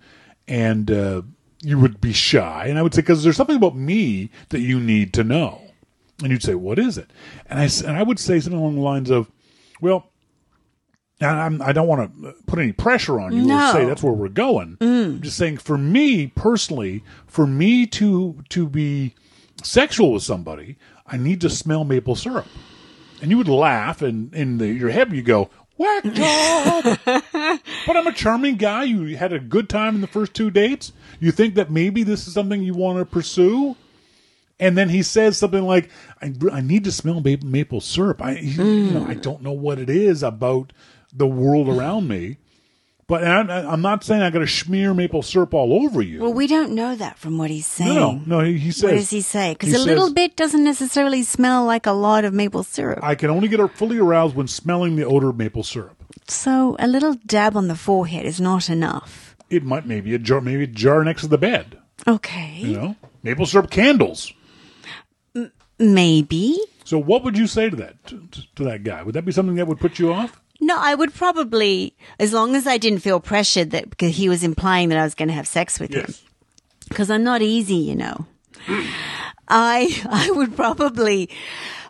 and 0.47 0.91
uh, 0.91 1.23
you 1.62 1.79
would 1.79 2.01
be 2.01 2.12
shy, 2.12 2.67
and 2.67 2.79
I 2.79 2.83
would 2.83 2.93
say, 2.95 3.01
because 3.01 3.23
there's 3.23 3.37
something 3.37 3.57
about 3.57 3.77
me 3.77 4.31
that 4.51 4.61
you 4.61 4.79
need 4.81 5.12
to 5.15 5.25
know. 5.25 5.62
And 6.23 6.31
you'd 6.31 6.43
say, 6.43 6.55
what 6.55 6.79
is 6.79 6.99
it? 6.99 7.11
And 7.47 7.59
I, 7.61 7.65
and 7.88 7.97
I 7.97 8.03
would 8.03 8.19
say 8.19 8.38
something 8.41 8.59
along 8.61 8.75
the 8.75 8.81
lines 8.81 9.11
of, 9.11 9.31
well, 9.81 10.11
and 11.21 11.31
I'm, 11.31 11.62
I 11.62 11.73
don't 11.73 11.87
want 11.87 12.21
to 12.23 12.35
put 12.47 12.59
any 12.59 12.73
pressure 12.73 13.21
on 13.21 13.33
you 13.33 13.45
or 13.45 13.47
No. 13.59 13.73
say 13.73 13.85
that's 13.85 14.03
where 14.03 14.12
we're 14.12 14.29
going. 14.29 14.77
I'm 14.81 15.23
just 15.23 15.37
saying, 15.37 15.59
for 15.59 15.79
me 15.79 16.27
personally, 16.29 17.05
for 17.27 17.47
me 17.47 17.87
to 17.87 18.43
to 18.51 18.69
be 18.69 19.15
sexual 19.62 20.12
with 20.12 20.25
somebody, 20.25 20.77
I 21.07 21.17
need 21.17 21.41
to 21.43 21.49
smell 21.51 21.85
maple 21.85 22.17
syrup. 22.17 22.47
And 23.21 23.31
you 23.31 23.38
would 23.38 23.49
laugh, 23.49 24.03
and 24.03 24.35
in 24.35 24.59
the, 24.59 24.67
your 24.67 24.91
head 24.91 25.12
you 25.12 25.23
go, 25.23 25.49
but 27.87 27.97
I'm 27.97 28.07
a 28.07 28.12
charming 28.12 28.57
guy. 28.57 28.85
You 28.85 29.16
had 29.16 29.33
a 29.33 29.38
good 29.38 29.68
time 29.68 29.95
in 29.95 30.01
the 30.01 30.07
first 30.07 30.35
two 30.35 30.51
dates. 30.51 30.92
You 31.21 31.33
think 31.33 31.55
that 31.57 31.71
maybe 31.71 32.03
this 32.03 32.27
is 32.27 32.35
something 32.35 32.62
you 32.62 32.75
want 32.75 32.99
to 32.99 33.05
pursue? 33.05 33.77
And 34.61 34.79
then 34.79 34.90
he 34.90 35.03
says 35.03 35.37
something 35.37 35.64
like, 35.64 35.90
"I, 36.21 36.33
I 36.53 36.61
need 36.61 36.85
to 36.85 36.92
smell 36.92 37.21
maple, 37.21 37.81
syrup. 37.81 38.23
I, 38.23 38.35
he- 38.35 38.62
you 38.62 38.92
know, 38.92 39.05
I 39.05 39.14
mm. 39.14 39.23
don't 39.23 39.42
know 39.42 39.53
what 39.53 39.79
it 39.79 39.90
is 39.90 40.23
about 40.23 40.73
the 41.12 41.27
world 41.27 41.68
around 41.68 42.09
me, 42.09 42.38
but 43.07 43.23
and 43.23 43.51
I'm, 43.51 43.69
I'm 43.69 43.81
not 43.83 44.05
saying 44.05 44.23
I 44.23 44.31
got 44.31 44.38
to 44.41 44.47
smear 44.47 44.95
maple 44.95 45.23
syrup 45.23 45.53
all 45.55 45.85
over 45.85 46.01
you. 46.01 46.21
well, 46.23 46.33
we 46.33 46.47
don't 46.47 46.73
know 46.73 46.95
that 46.97 47.19
from 47.19 47.37
what 47.38 47.51
he's 47.51 47.67
saying. 47.67 47.95
no, 47.95 48.23
no. 48.27 48.41
He, 48.45 48.59
he 48.59 48.71
says, 48.71 48.85
What 48.85 48.91
does 48.93 49.11
he 49.11 49.21
say? 49.21 49.53
Because 49.53 49.75
a 49.75 49.79
little 49.85 50.12
bit 50.12 50.37
doesn't 50.37 50.65
necessarily 50.65 51.23
smell 51.23 51.65
like 51.65 51.87
a 51.87 51.93
lot 51.93 52.25
of 52.25 52.33
maple 52.33 52.62
syrup. 52.62 53.01
I 53.03 53.15
can 53.15 53.31
only 53.31 53.49
get 53.49 53.61
fully 53.77 53.99
aroused 53.99 54.35
when 54.37 54.49
smelling 54.49 54.97
the 54.97 55.05
odor 55.05 55.31
of 55.31 55.37
maple 55.37 55.62
syrup. 55.62 55.97
so 56.29 56.77
a 56.79 56.87
little 56.87 57.15
dab 57.27 57.57
on 57.57 57.69
the 57.69 57.77
forehead 57.77 58.25
is 58.27 58.41
not 58.41 58.71
enough. 58.71 59.37
It 59.51 59.62
might 59.65 59.85
maybe 59.87 60.15
a 60.15 60.19
jar, 60.19 60.41
maybe 60.41 60.65
a 60.65 60.67
jar 60.67 61.05
next 61.05 61.23
to 61.23 61.29
the 61.29 61.38
bed. 61.38 61.79
Okay, 62.09 62.55
You 62.57 62.73
know, 62.77 62.97
maple 63.23 63.47
syrup 63.47 63.71
candles. 63.71 64.33
maybe. 65.79 66.59
So, 66.85 66.99
what 66.99 67.23
would 67.25 67.38
you 67.38 67.47
say 67.47 67.71
to 67.71 67.77
that 67.77 68.05
to, 68.07 68.27
to 68.57 68.65
that 68.65 68.83
guy? 68.83 69.03
Would 69.03 69.15
that 69.15 69.25
be 69.25 69.33
something 69.33 69.55
that 69.57 69.67
would 69.67 69.79
put 69.79 69.99
you 69.99 70.12
off? 70.12 70.41
No, 70.64 70.77
I 70.79 70.94
would 70.94 71.12
probably, 71.12 71.96
as 72.20 72.33
long 72.33 72.55
as 72.55 72.66
I 72.68 72.79
didn't 72.79 73.01
feel 73.01 73.18
pressured 73.20 73.72
that 73.72 73.90
because 73.90 74.16
he 74.16 74.29
was 74.29 74.44
implying 74.44 74.88
that 74.90 74.98
I 74.98 75.03
was 75.03 75.14
going 75.16 75.29
to 75.29 75.35
have 75.35 75.48
sex 75.48 75.81
with 75.81 75.92
him. 75.92 76.14
Because 76.88 77.11
I'm 77.11 77.25
not 77.25 77.42
easy, 77.42 77.75
you 77.75 77.96
know. 77.96 78.27
I 79.48 79.88
I 80.09 80.31
would 80.31 80.55
probably 80.57 81.29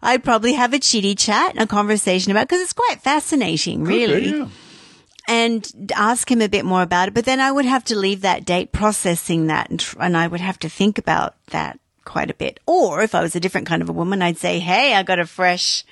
I'd 0.02 0.24
probably 0.24 0.54
have 0.54 0.72
a 0.72 0.78
chitty 0.78 1.14
chat, 1.14 1.54
a 1.60 1.66
conversation 1.66 2.30
about 2.32 2.48
because 2.48 2.62
it's 2.62 2.72
quite 2.72 3.00
fascinating, 3.02 3.84
really, 3.84 4.28
Okay, 4.30 4.38
yeah. 4.38 4.48
and 5.28 5.92
ask 5.94 6.30
him 6.30 6.40
a 6.40 6.48
bit 6.48 6.64
more 6.64 6.82
about 6.82 7.08
it. 7.08 7.14
But 7.14 7.24
then 7.26 7.40
I 7.40 7.52
would 7.52 7.66
have 7.66 7.84
to 7.84 7.96
leave 7.96 8.22
that 8.22 8.44
date 8.44 8.72
processing 8.72 9.46
that, 9.48 9.70
and, 9.70 9.78
tr- 9.78 10.00
and 10.00 10.16
I 10.16 10.26
would 10.26 10.40
have 10.40 10.58
to 10.60 10.68
think 10.68 10.96
about 10.98 11.34
that 11.50 11.78
quite 12.04 12.30
a 12.30 12.34
bit. 12.34 12.58
Or 12.66 13.02
if 13.02 13.14
I 13.14 13.20
was 13.22 13.36
a 13.36 13.40
different 13.40 13.66
kind 13.66 13.82
of 13.82 13.88
a 13.88 13.92
woman, 13.92 14.22
I'd 14.22 14.38
say, 14.38 14.58
"Hey, 14.58 14.94
I 14.94 15.02
got 15.02 15.20
a 15.20 15.26
fresh." 15.26 15.84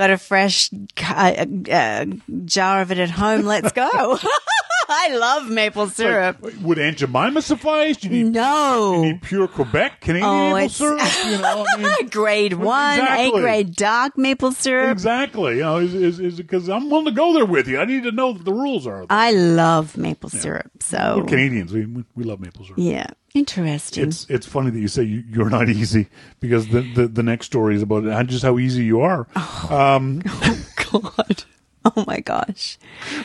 Got 0.00 0.08
a 0.08 0.16
fresh 0.16 0.70
uh, 1.10 1.44
uh, 1.70 2.06
jar 2.46 2.80
of 2.80 2.90
it 2.90 2.96
at 2.96 3.10
home. 3.10 3.42
Let's 3.42 3.70
go. 3.72 4.18
I 4.90 5.16
love 5.16 5.48
maple 5.48 5.88
syrup. 5.88 6.38
Like, 6.40 6.54
would 6.62 6.78
Aunt 6.78 6.98
Jemima 6.98 7.42
suffice? 7.42 7.96
Do 7.96 8.08
you 8.08 8.24
need, 8.24 8.32
no. 8.34 8.94
you 9.04 9.12
need 9.12 9.22
pure 9.22 9.46
Quebec 9.48 10.00
Canadian 10.00 10.28
Oh, 10.28 10.54
maple 10.54 10.68
syrup? 10.70 11.00
You 11.26 11.38
know, 11.38 11.64
I 11.68 11.76
mean, 12.00 12.08
grade 12.08 12.54
one, 12.54 12.98
Exactly. 12.98 13.38
A 13.40 13.42
grade 13.42 13.76
dark 13.76 14.18
maple 14.18 14.52
syrup. 14.52 14.90
exactly. 14.90 15.54
You 15.56 15.60
know, 15.62 15.78
is 15.78 16.36
because 16.36 16.68
I'm 16.68 16.90
willing 16.90 17.06
to 17.06 17.12
go 17.12 17.32
there 17.32 17.46
with 17.46 17.68
you. 17.68 17.78
I 17.80 17.84
need 17.84 18.02
to 18.02 18.12
know 18.12 18.32
that 18.32 18.44
the 18.44 18.52
rules 18.52 18.86
are. 18.86 19.06
I 19.08 19.30
love 19.32 19.96
maple 19.96 20.28
syrup. 20.30 20.70
So 20.80 21.18
We're 21.18 21.24
Canadians, 21.28 21.72
we 21.72 21.86
we 22.16 22.24
love 22.24 22.40
maple 22.40 22.64
syrup. 22.64 22.78
yeah, 22.78 23.06
interesting. 23.34 24.08
It's 24.08 24.26
it's 24.28 24.46
funny 24.46 24.70
that 24.70 24.80
you 24.80 24.88
say 24.88 25.02
you, 25.04 25.22
you're 25.28 25.50
not 25.50 25.68
easy 25.80 26.08
because 26.40 26.68
the, 26.68 26.80
the 26.94 27.06
the 27.08 27.22
next 27.22 27.46
story 27.46 27.76
is 27.76 27.82
about 27.82 28.26
just 28.26 28.42
how 28.42 28.58
easy 28.58 28.84
you 28.84 29.00
are. 29.00 29.26
Um, 29.70 30.20
God. 30.92 31.44
Oh 31.96 32.04
my 32.06 32.20
gosh. 32.20 32.76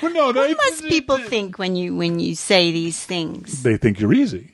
Well, 0.02 0.14
no, 0.14 0.32
no, 0.32 0.42
What 0.48 0.58
must 0.70 0.84
it- 0.86 0.90
people 0.90 1.18
it- 1.18 1.28
think 1.28 1.60
when 1.60 1.76
you 1.76 1.96
when 1.96 2.20
you 2.20 2.36
say 2.36 2.72
these 2.72 3.04
things? 3.04 3.64
They 3.64 3.76
think 3.78 4.00
you're 4.00 4.14
easy. 4.14 4.52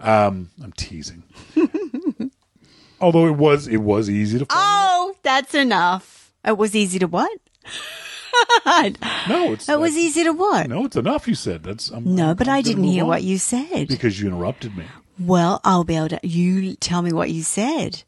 Um, 0.00 0.50
I'm 0.62 0.72
teasing. 0.72 1.24
Although 3.00 3.26
it 3.26 3.36
was 3.36 3.68
it 3.68 3.78
was 3.78 4.08
easy 4.08 4.38
to 4.38 4.46
find. 4.46 4.50
Oh, 4.64 5.14
that's 5.22 5.54
enough. 5.54 6.32
It 6.44 6.56
was 6.56 6.74
easy 6.74 6.98
to 7.00 7.06
what? 7.06 7.30
no, 8.64 9.52
it's 9.52 9.68
It 9.68 9.78
was 9.78 9.96
easy 9.96 10.24
to 10.24 10.32
what? 10.32 10.68
No, 10.68 10.84
it's 10.86 10.96
enough. 10.96 11.28
You 11.28 11.34
said 11.34 11.62
that's. 11.64 11.90
I'm, 11.90 12.14
No, 12.14 12.28
I'm- 12.28 12.36
but 12.36 12.48
I'm 12.48 12.54
I 12.54 12.62
didn't 12.62 12.84
hear 12.84 13.02
on. 13.02 13.08
what 13.08 13.22
you 13.22 13.38
said. 13.38 13.88
because 13.88 14.20
you 14.20 14.28
interrupted 14.28 14.76
me. 14.76 14.84
Well, 15.18 15.60
I'll 15.64 15.84
be 15.84 15.96
able 15.96 16.08
to. 16.10 16.20
You 16.22 16.76
tell 16.76 17.02
me 17.02 17.12
what 17.12 17.30
you 17.30 17.42
said. 17.42 18.02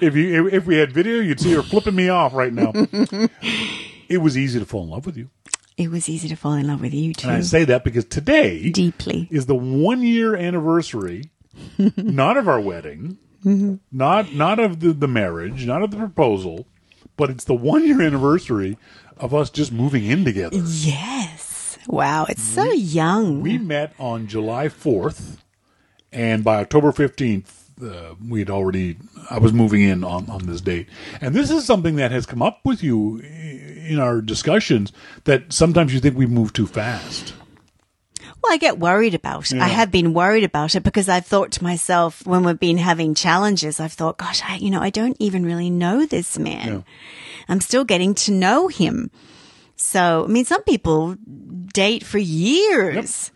If 0.00 0.14
you 0.16 0.46
if, 0.48 0.54
if 0.54 0.66
we 0.66 0.76
had 0.76 0.92
video, 0.92 1.20
you'd 1.20 1.40
see 1.40 1.52
her 1.52 1.62
flipping 1.62 1.94
me 1.94 2.08
off 2.08 2.34
right 2.34 2.52
now. 2.52 2.72
it 4.08 4.18
was 4.20 4.36
easy 4.38 4.58
to 4.58 4.66
fall 4.66 4.84
in 4.84 4.90
love 4.90 5.06
with 5.06 5.16
you, 5.16 5.30
It 5.76 5.90
was 5.90 6.08
easy 6.08 6.28
to 6.28 6.36
fall 6.36 6.54
in 6.54 6.66
love 6.66 6.80
with 6.80 6.94
you 6.94 7.12
too. 7.14 7.28
and 7.28 7.36
I 7.36 7.40
say 7.40 7.64
that 7.64 7.84
because 7.84 8.04
today 8.04 8.70
Deeply. 8.70 9.28
is 9.30 9.46
the 9.46 9.54
one 9.54 10.02
year 10.02 10.34
anniversary, 10.36 11.30
not 11.96 12.36
of 12.36 12.48
our 12.48 12.60
wedding, 12.60 13.18
not 13.90 14.32
not 14.34 14.58
of 14.58 14.80
the, 14.80 14.92
the 14.92 15.08
marriage, 15.08 15.66
not 15.66 15.82
of 15.82 15.90
the 15.90 15.96
proposal, 15.96 16.66
but 17.16 17.30
it's 17.30 17.44
the 17.44 17.54
one 17.54 17.86
year 17.86 18.00
anniversary 18.02 18.76
of 19.16 19.34
us 19.34 19.50
just 19.50 19.72
moving 19.72 20.04
in 20.06 20.24
together. 20.24 20.56
Yes. 20.56 21.78
Wow, 21.86 22.26
it's 22.28 22.42
so 22.42 22.70
young. 22.72 23.40
We 23.40 23.56
met 23.58 23.94
on 23.98 24.26
July 24.26 24.68
4th, 24.68 25.38
and 26.12 26.44
by 26.44 26.60
October 26.60 26.92
15th, 26.92 27.59
uh, 27.82 28.14
we 28.28 28.40
had 28.40 28.50
already, 28.50 28.96
I 29.30 29.38
was 29.38 29.52
moving 29.52 29.82
in 29.82 30.04
on, 30.04 30.28
on 30.30 30.46
this 30.46 30.60
date. 30.60 30.88
And 31.20 31.34
this 31.34 31.50
is 31.50 31.64
something 31.64 31.96
that 31.96 32.10
has 32.10 32.26
come 32.26 32.42
up 32.42 32.60
with 32.64 32.82
you 32.82 33.18
in 33.18 33.98
our 33.98 34.20
discussions 34.20 34.92
that 35.24 35.52
sometimes 35.52 35.92
you 35.94 36.00
think 36.00 36.16
we 36.16 36.26
move 36.26 36.52
too 36.52 36.66
fast. 36.66 37.34
Well, 38.42 38.52
I 38.52 38.56
get 38.56 38.78
worried 38.78 39.14
about 39.14 39.52
it. 39.52 39.60
I 39.60 39.68
have 39.68 39.90
been 39.90 40.14
worried 40.14 40.44
about 40.44 40.74
it 40.74 40.82
because 40.82 41.08
I've 41.10 41.26
thought 41.26 41.52
to 41.52 41.62
myself 41.62 42.26
when 42.26 42.42
we've 42.42 42.58
been 42.58 42.78
having 42.78 43.14
challenges, 43.14 43.80
I've 43.80 43.92
thought, 43.92 44.16
gosh, 44.16 44.40
I, 44.42 44.56
you 44.56 44.70
know, 44.70 44.80
I 44.80 44.88
don't 44.88 45.16
even 45.18 45.44
really 45.44 45.68
know 45.68 46.06
this 46.06 46.38
man. 46.38 46.68
Yeah. 46.68 46.80
I'm 47.48 47.60
still 47.60 47.84
getting 47.84 48.14
to 48.14 48.32
know 48.32 48.68
him. 48.68 49.10
So, 49.76 50.24
I 50.24 50.28
mean, 50.28 50.46
some 50.46 50.62
people 50.64 51.16
date 51.72 52.04
for 52.04 52.18
years. 52.18 53.30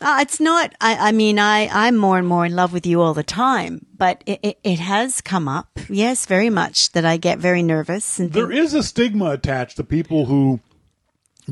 Uh, 0.00 0.18
it's 0.22 0.40
not, 0.40 0.74
I, 0.80 1.08
I 1.08 1.12
mean, 1.12 1.38
I, 1.38 1.68
I'm 1.70 1.96
more 1.96 2.18
and 2.18 2.26
more 2.26 2.46
in 2.46 2.56
love 2.56 2.72
with 2.72 2.86
you 2.86 3.02
all 3.02 3.12
the 3.12 3.22
time, 3.22 3.84
but 3.96 4.22
it, 4.24 4.40
it, 4.42 4.58
it 4.64 4.78
has 4.78 5.20
come 5.20 5.46
up. 5.46 5.78
Yes, 5.88 6.24
very 6.24 6.48
much 6.48 6.92
that 6.92 7.04
I 7.04 7.18
get 7.18 7.38
very 7.38 7.62
nervous 7.62 8.18
and 8.18 8.32
There 8.32 8.48
think, 8.48 8.60
is 8.60 8.72
a 8.72 8.82
stigma 8.82 9.30
attached 9.30 9.76
to 9.76 9.84
people 9.84 10.24
who 10.24 10.60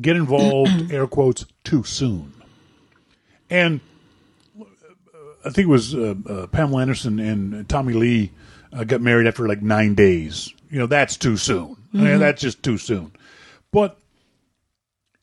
get 0.01 0.17
involved, 0.17 0.91
air 0.93 1.07
quotes, 1.07 1.45
too 1.63 1.85
soon. 1.85 2.33
And 3.51 3.81
uh, 4.59 4.65
I 5.45 5.51
think 5.51 5.67
it 5.67 5.71
was 5.71 5.95
uh, 5.95 6.15
uh, 6.27 6.47
Pamela 6.47 6.81
Anderson 6.81 7.19
and 7.19 7.69
Tommy 7.69 7.93
Lee 7.93 8.33
uh, 8.73 8.85
got 8.85 9.03
married 9.03 9.27
after 9.27 9.47
like 9.47 9.61
nine 9.61 9.95
days. 9.95 10.53
You 10.71 10.79
know, 10.79 10.87
that's 10.87 11.17
too 11.17 11.37
soon. 11.37 11.77
I 11.95 11.97
mean, 11.97 12.19
that's 12.19 12.41
just 12.43 12.63
too 12.63 12.77
soon. 12.79 13.13
But 13.73 13.99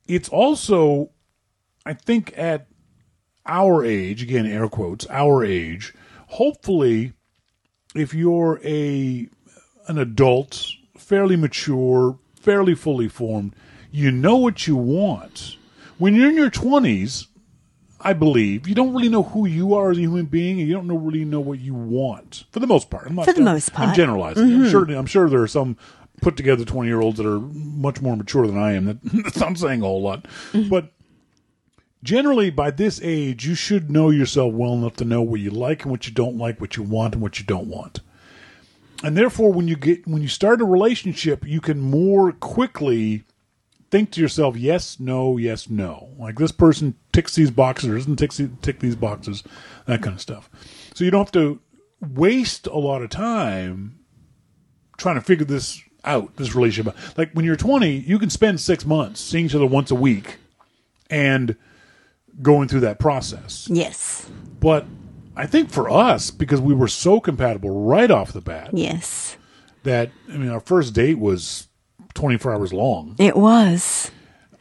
it's 0.07 0.29
also 0.29 1.09
I 1.85 1.93
think 1.93 2.33
at 2.37 2.67
our 3.45 3.83
age, 3.83 4.23
again, 4.23 4.45
air 4.45 4.67
quotes, 4.67 5.05
our 5.09 5.43
age, 5.43 5.93
hopefully, 6.27 7.13
if 7.95 8.13
you're 8.13 8.59
a 8.63 9.27
an 9.87 9.97
adult, 9.97 10.67
fairly 10.97 11.35
mature, 11.35 12.17
fairly 12.39 12.75
fully 12.75 13.07
formed, 13.07 13.55
you 13.91 14.11
know 14.11 14.35
what 14.35 14.67
you 14.67 14.75
want. 14.75 15.57
When 15.97 16.15
you're 16.15 16.29
in 16.29 16.35
your 16.35 16.49
twenties, 16.49 17.27
I 18.01 18.13
believe 18.13 18.67
you 18.67 18.75
don't 18.75 18.93
really 18.93 19.09
know 19.09 19.23
who 19.23 19.45
you 19.45 19.73
are 19.75 19.91
as 19.91 19.97
a 19.97 20.01
human 20.01 20.25
being, 20.25 20.59
and 20.59 20.67
you 20.67 20.73
don't 20.73 20.87
know, 20.87 20.97
really 20.97 21.25
know 21.25 21.39
what 21.39 21.59
you 21.59 21.73
want 21.73 22.45
for 22.51 22.59
the 22.59 22.67
most 22.67 22.89
part. 22.89 23.07
I'm 23.07 23.15
not 23.15 23.25
For 23.25 23.33
the 23.33 23.41
most 23.41 23.71
I'm 23.71 23.85
part. 23.87 23.95
generalizing. 23.95 24.43
I'm 24.43 24.49
mm-hmm. 24.49 24.69
sure. 24.69 24.83
I'm 24.91 25.05
sure 25.05 25.29
there 25.29 25.41
are 25.41 25.47
some 25.47 25.77
put 26.21 26.37
together 26.37 26.65
twenty 26.65 26.89
year 26.89 27.01
olds 27.01 27.17
that 27.17 27.25
are 27.25 27.39
much 27.39 28.01
more 28.01 28.17
mature 28.17 28.47
than 28.47 28.57
I 28.57 28.73
am. 28.73 28.85
That, 28.85 29.01
that's 29.03 29.37
not 29.37 29.57
saying 29.57 29.81
a 29.81 29.85
whole 29.85 30.01
lot, 30.01 30.23
mm-hmm. 30.51 30.69
but 30.69 30.91
generally 32.05 32.51
by 32.51 32.71
this 32.71 33.01
age, 33.03 33.45
you 33.45 33.55
should 33.55 33.89
know 33.91 34.11
yourself 34.11 34.53
well 34.53 34.73
enough 34.73 34.95
to 34.97 35.05
know 35.05 35.21
what 35.21 35.41
you 35.41 35.49
like 35.49 35.81
and 35.81 35.91
what 35.91 36.07
you 36.07 36.13
don't 36.13 36.37
like, 36.37 36.61
what 36.61 36.77
you 36.77 36.83
want 36.83 37.15
and 37.15 37.21
what 37.21 37.39
you 37.39 37.45
don't 37.45 37.67
want. 37.67 37.99
And 39.03 39.17
therefore, 39.17 39.51
when 39.51 39.67
you 39.67 39.75
get 39.75 40.07
when 40.07 40.21
you 40.21 40.29
start 40.29 40.61
a 40.61 40.65
relationship, 40.65 41.45
you 41.45 41.59
can 41.59 41.79
more 41.81 42.31
quickly 42.31 43.23
think 43.91 44.11
to 44.11 44.21
yourself, 44.21 44.55
yes, 44.55 44.99
no, 44.99 45.37
yes, 45.37 45.69
no. 45.69 46.09
Like 46.17 46.37
this 46.37 46.51
person 46.51 46.95
ticks 47.11 47.35
these 47.35 47.51
boxes 47.51 47.89
or 47.89 47.95
doesn't 47.95 48.15
tick, 48.17 48.31
tick 48.61 48.79
these 48.79 48.95
boxes, 48.95 49.43
that 49.85 50.01
kind 50.01 50.15
of 50.15 50.21
stuff. 50.21 50.49
So 50.93 51.03
you 51.03 51.11
don't 51.11 51.25
have 51.25 51.31
to 51.33 51.59
waste 52.01 52.67
a 52.67 52.77
lot 52.77 53.01
of 53.01 53.09
time 53.09 53.99
trying 54.97 55.15
to 55.15 55.21
figure 55.21 55.45
this 55.45 55.81
out, 56.03 56.35
this 56.37 56.55
relationship. 56.55 56.95
Like 57.17 57.31
when 57.33 57.45
you're 57.45 57.55
20, 57.55 57.89
you 57.99 58.17
can 58.17 58.29
spend 58.29 58.59
six 58.61 58.85
months 58.85 59.19
seeing 59.21 59.45
each 59.45 59.55
other 59.55 59.65
once 59.65 59.91
a 59.91 59.95
week 59.95 60.37
and 61.09 61.55
going 62.41 62.67
through 62.67 62.81
that 62.81 62.99
process. 62.99 63.67
Yes. 63.71 64.29
But 64.59 64.85
I 65.35 65.45
think 65.45 65.69
for 65.69 65.89
us, 65.89 66.31
because 66.31 66.61
we 66.61 66.73
were 66.73 66.87
so 66.87 67.19
compatible 67.19 67.85
right 67.85 68.09
off 68.11 68.33
the 68.33 68.41
bat, 68.41 68.69
Yes. 68.73 69.37
that 69.83 70.09
I 70.31 70.37
mean, 70.37 70.49
our 70.49 70.59
first 70.59 70.93
date 70.93 71.19
was 71.19 71.67
24 72.13 72.53
hours 72.53 72.73
long, 72.73 73.15
It 73.19 73.35
was. 73.35 74.11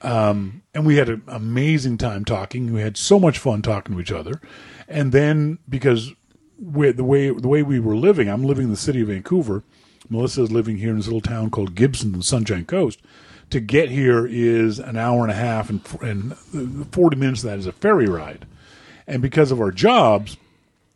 Um, 0.02 0.62
and 0.74 0.84
we 0.84 0.96
had 0.96 1.08
an 1.08 1.22
amazing 1.28 1.96
time 1.98 2.24
talking. 2.24 2.72
We 2.72 2.80
had 2.82 2.96
so 2.96 3.18
much 3.18 3.38
fun 3.38 3.62
talking 3.62 3.94
to 3.94 4.00
each 4.00 4.12
other, 4.12 4.40
and 4.86 5.12
then 5.12 5.58
because 5.68 6.12
we, 6.60 6.92
the 6.92 7.04
way 7.04 7.30
the 7.30 7.48
way 7.48 7.62
we 7.62 7.80
were 7.80 7.96
living, 7.96 8.28
I'm 8.28 8.42
living 8.44 8.64
in 8.64 8.70
the 8.70 8.76
city 8.76 9.00
of 9.00 9.08
Vancouver. 9.08 9.62
Melissa 10.10 10.42
is 10.42 10.52
living 10.52 10.76
here 10.76 10.90
in 10.90 10.96
this 10.98 11.06
little 11.06 11.22
town 11.22 11.48
called 11.50 11.74
Gibson, 11.74 12.12
the 12.12 12.22
Sunshine 12.22 12.66
Coast. 12.66 13.00
To 13.54 13.60
get 13.60 13.88
here 13.88 14.26
is 14.26 14.80
an 14.80 14.96
hour 14.96 15.22
and 15.22 15.30
a 15.30 15.34
half, 15.36 15.70
and 15.70 15.80
and 16.00 16.92
40 16.92 17.16
minutes 17.16 17.44
of 17.44 17.50
that 17.50 17.58
is 17.60 17.68
a 17.68 17.72
ferry 17.72 18.06
ride. 18.06 18.46
And 19.06 19.22
because 19.22 19.52
of 19.52 19.60
our 19.60 19.70
jobs, 19.70 20.36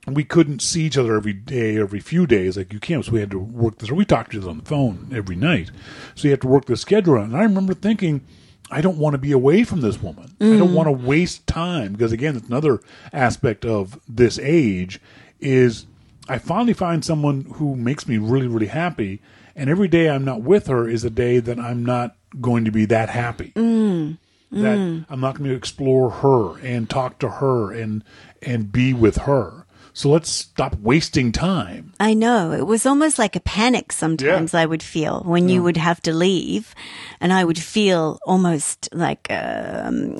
we 0.09 0.25
couldn't 0.25 0.61
see 0.61 0.83
each 0.83 0.99
other 0.99 1.15
every 1.15 1.35
day, 1.35 1.79
every 1.79 2.01
few 2.01 2.27
days, 2.27 2.57
like 2.57 2.73
you 2.73 2.81
can. 2.81 3.05
So 3.05 3.13
we 3.13 3.21
had 3.21 3.31
to 3.31 3.39
work 3.39 3.79
this. 3.79 3.91
Or 3.91 3.95
we 3.95 4.05
talked 4.05 4.33
to 4.33 4.39
each 4.39 4.43
other 4.43 4.51
on 4.51 4.59
the 4.59 4.65
phone 4.65 5.13
every 5.15 5.37
night. 5.37 5.71
So 6.17 6.27
you 6.27 6.33
have 6.33 6.41
to 6.41 6.49
work 6.49 6.65
the 6.65 6.77
schedule. 6.77 7.19
And 7.19 7.37
I 7.37 7.45
remember 7.45 7.75
thinking, 7.75 8.27
I 8.73 8.81
don't 8.81 8.99
want 8.99 9.15
to 9.15 9.19
be 9.19 9.31
away 9.31 9.63
from 9.63 9.81
this 9.81 10.03
woman. 10.03 10.35
I 10.41 10.57
don't 10.57 10.71
mm. 10.71 10.75
want 10.75 10.89
to 10.89 11.07
waste 11.07 11.47
time 11.47 11.93
because 11.93 12.11
again, 12.11 12.35
it's 12.35 12.49
another 12.49 12.81
aspect 13.13 13.65
of 13.65 14.01
this 14.09 14.37
age 14.41 15.01
is 15.39 15.87
I 16.29 16.39
finally 16.39 16.75
find 16.75 17.05
someone 17.05 17.47
who 17.55 17.77
makes 17.77 18.07
me 18.07 18.19
really, 18.19 18.47
really 18.47 18.67
happy. 18.67 19.21
And 19.57 19.69
every 19.69 19.89
day 19.89 20.09
I'm 20.09 20.25
not 20.25 20.43
with 20.43 20.69
her 20.69 20.89
is 20.89 21.05
a 21.05 21.11
day 21.11 21.41
that 21.41 21.59
I'm 21.59 21.85
not 21.85 22.17
going 22.41 22.65
to 22.65 22.71
be 22.71 22.85
that 22.85 23.09
happy 23.09 23.53
mm. 23.57 24.19
that 24.51 24.79
mm. 24.79 25.07
I'm 25.09 25.21
not 25.21 25.39
going 25.39 25.49
to 25.51 25.57
explore 25.57 26.11
her 26.11 26.59
and 26.61 26.89
talk 26.89 27.19
to 27.21 27.29
her 27.29 27.73
and 27.73 28.05
and 28.43 28.71
be 28.71 28.93
with 28.93 29.17
her. 29.19 29.67
So 29.93 30.11
let's 30.11 30.31
stop 30.31 30.77
wasting 30.77 31.33
time. 31.33 31.93
I 31.99 32.15
know. 32.15 32.53
It 32.53 32.69
was 32.69 32.87
almost 32.87 33.19
like 33.19 33.35
a 33.35 33.41
panic 33.41 33.91
sometimes 33.91 34.55
I 34.55 34.65
would 34.65 34.83
feel 34.83 35.23
when 35.25 35.49
you 35.49 35.61
would 35.65 35.77
have 35.77 36.01
to 36.03 36.13
leave. 36.13 36.73
And 37.21 37.33
I 37.33 37.45
would 37.45 37.59
feel 37.59 38.21
almost 38.25 38.89
like 38.95 39.27
um, 39.29 40.17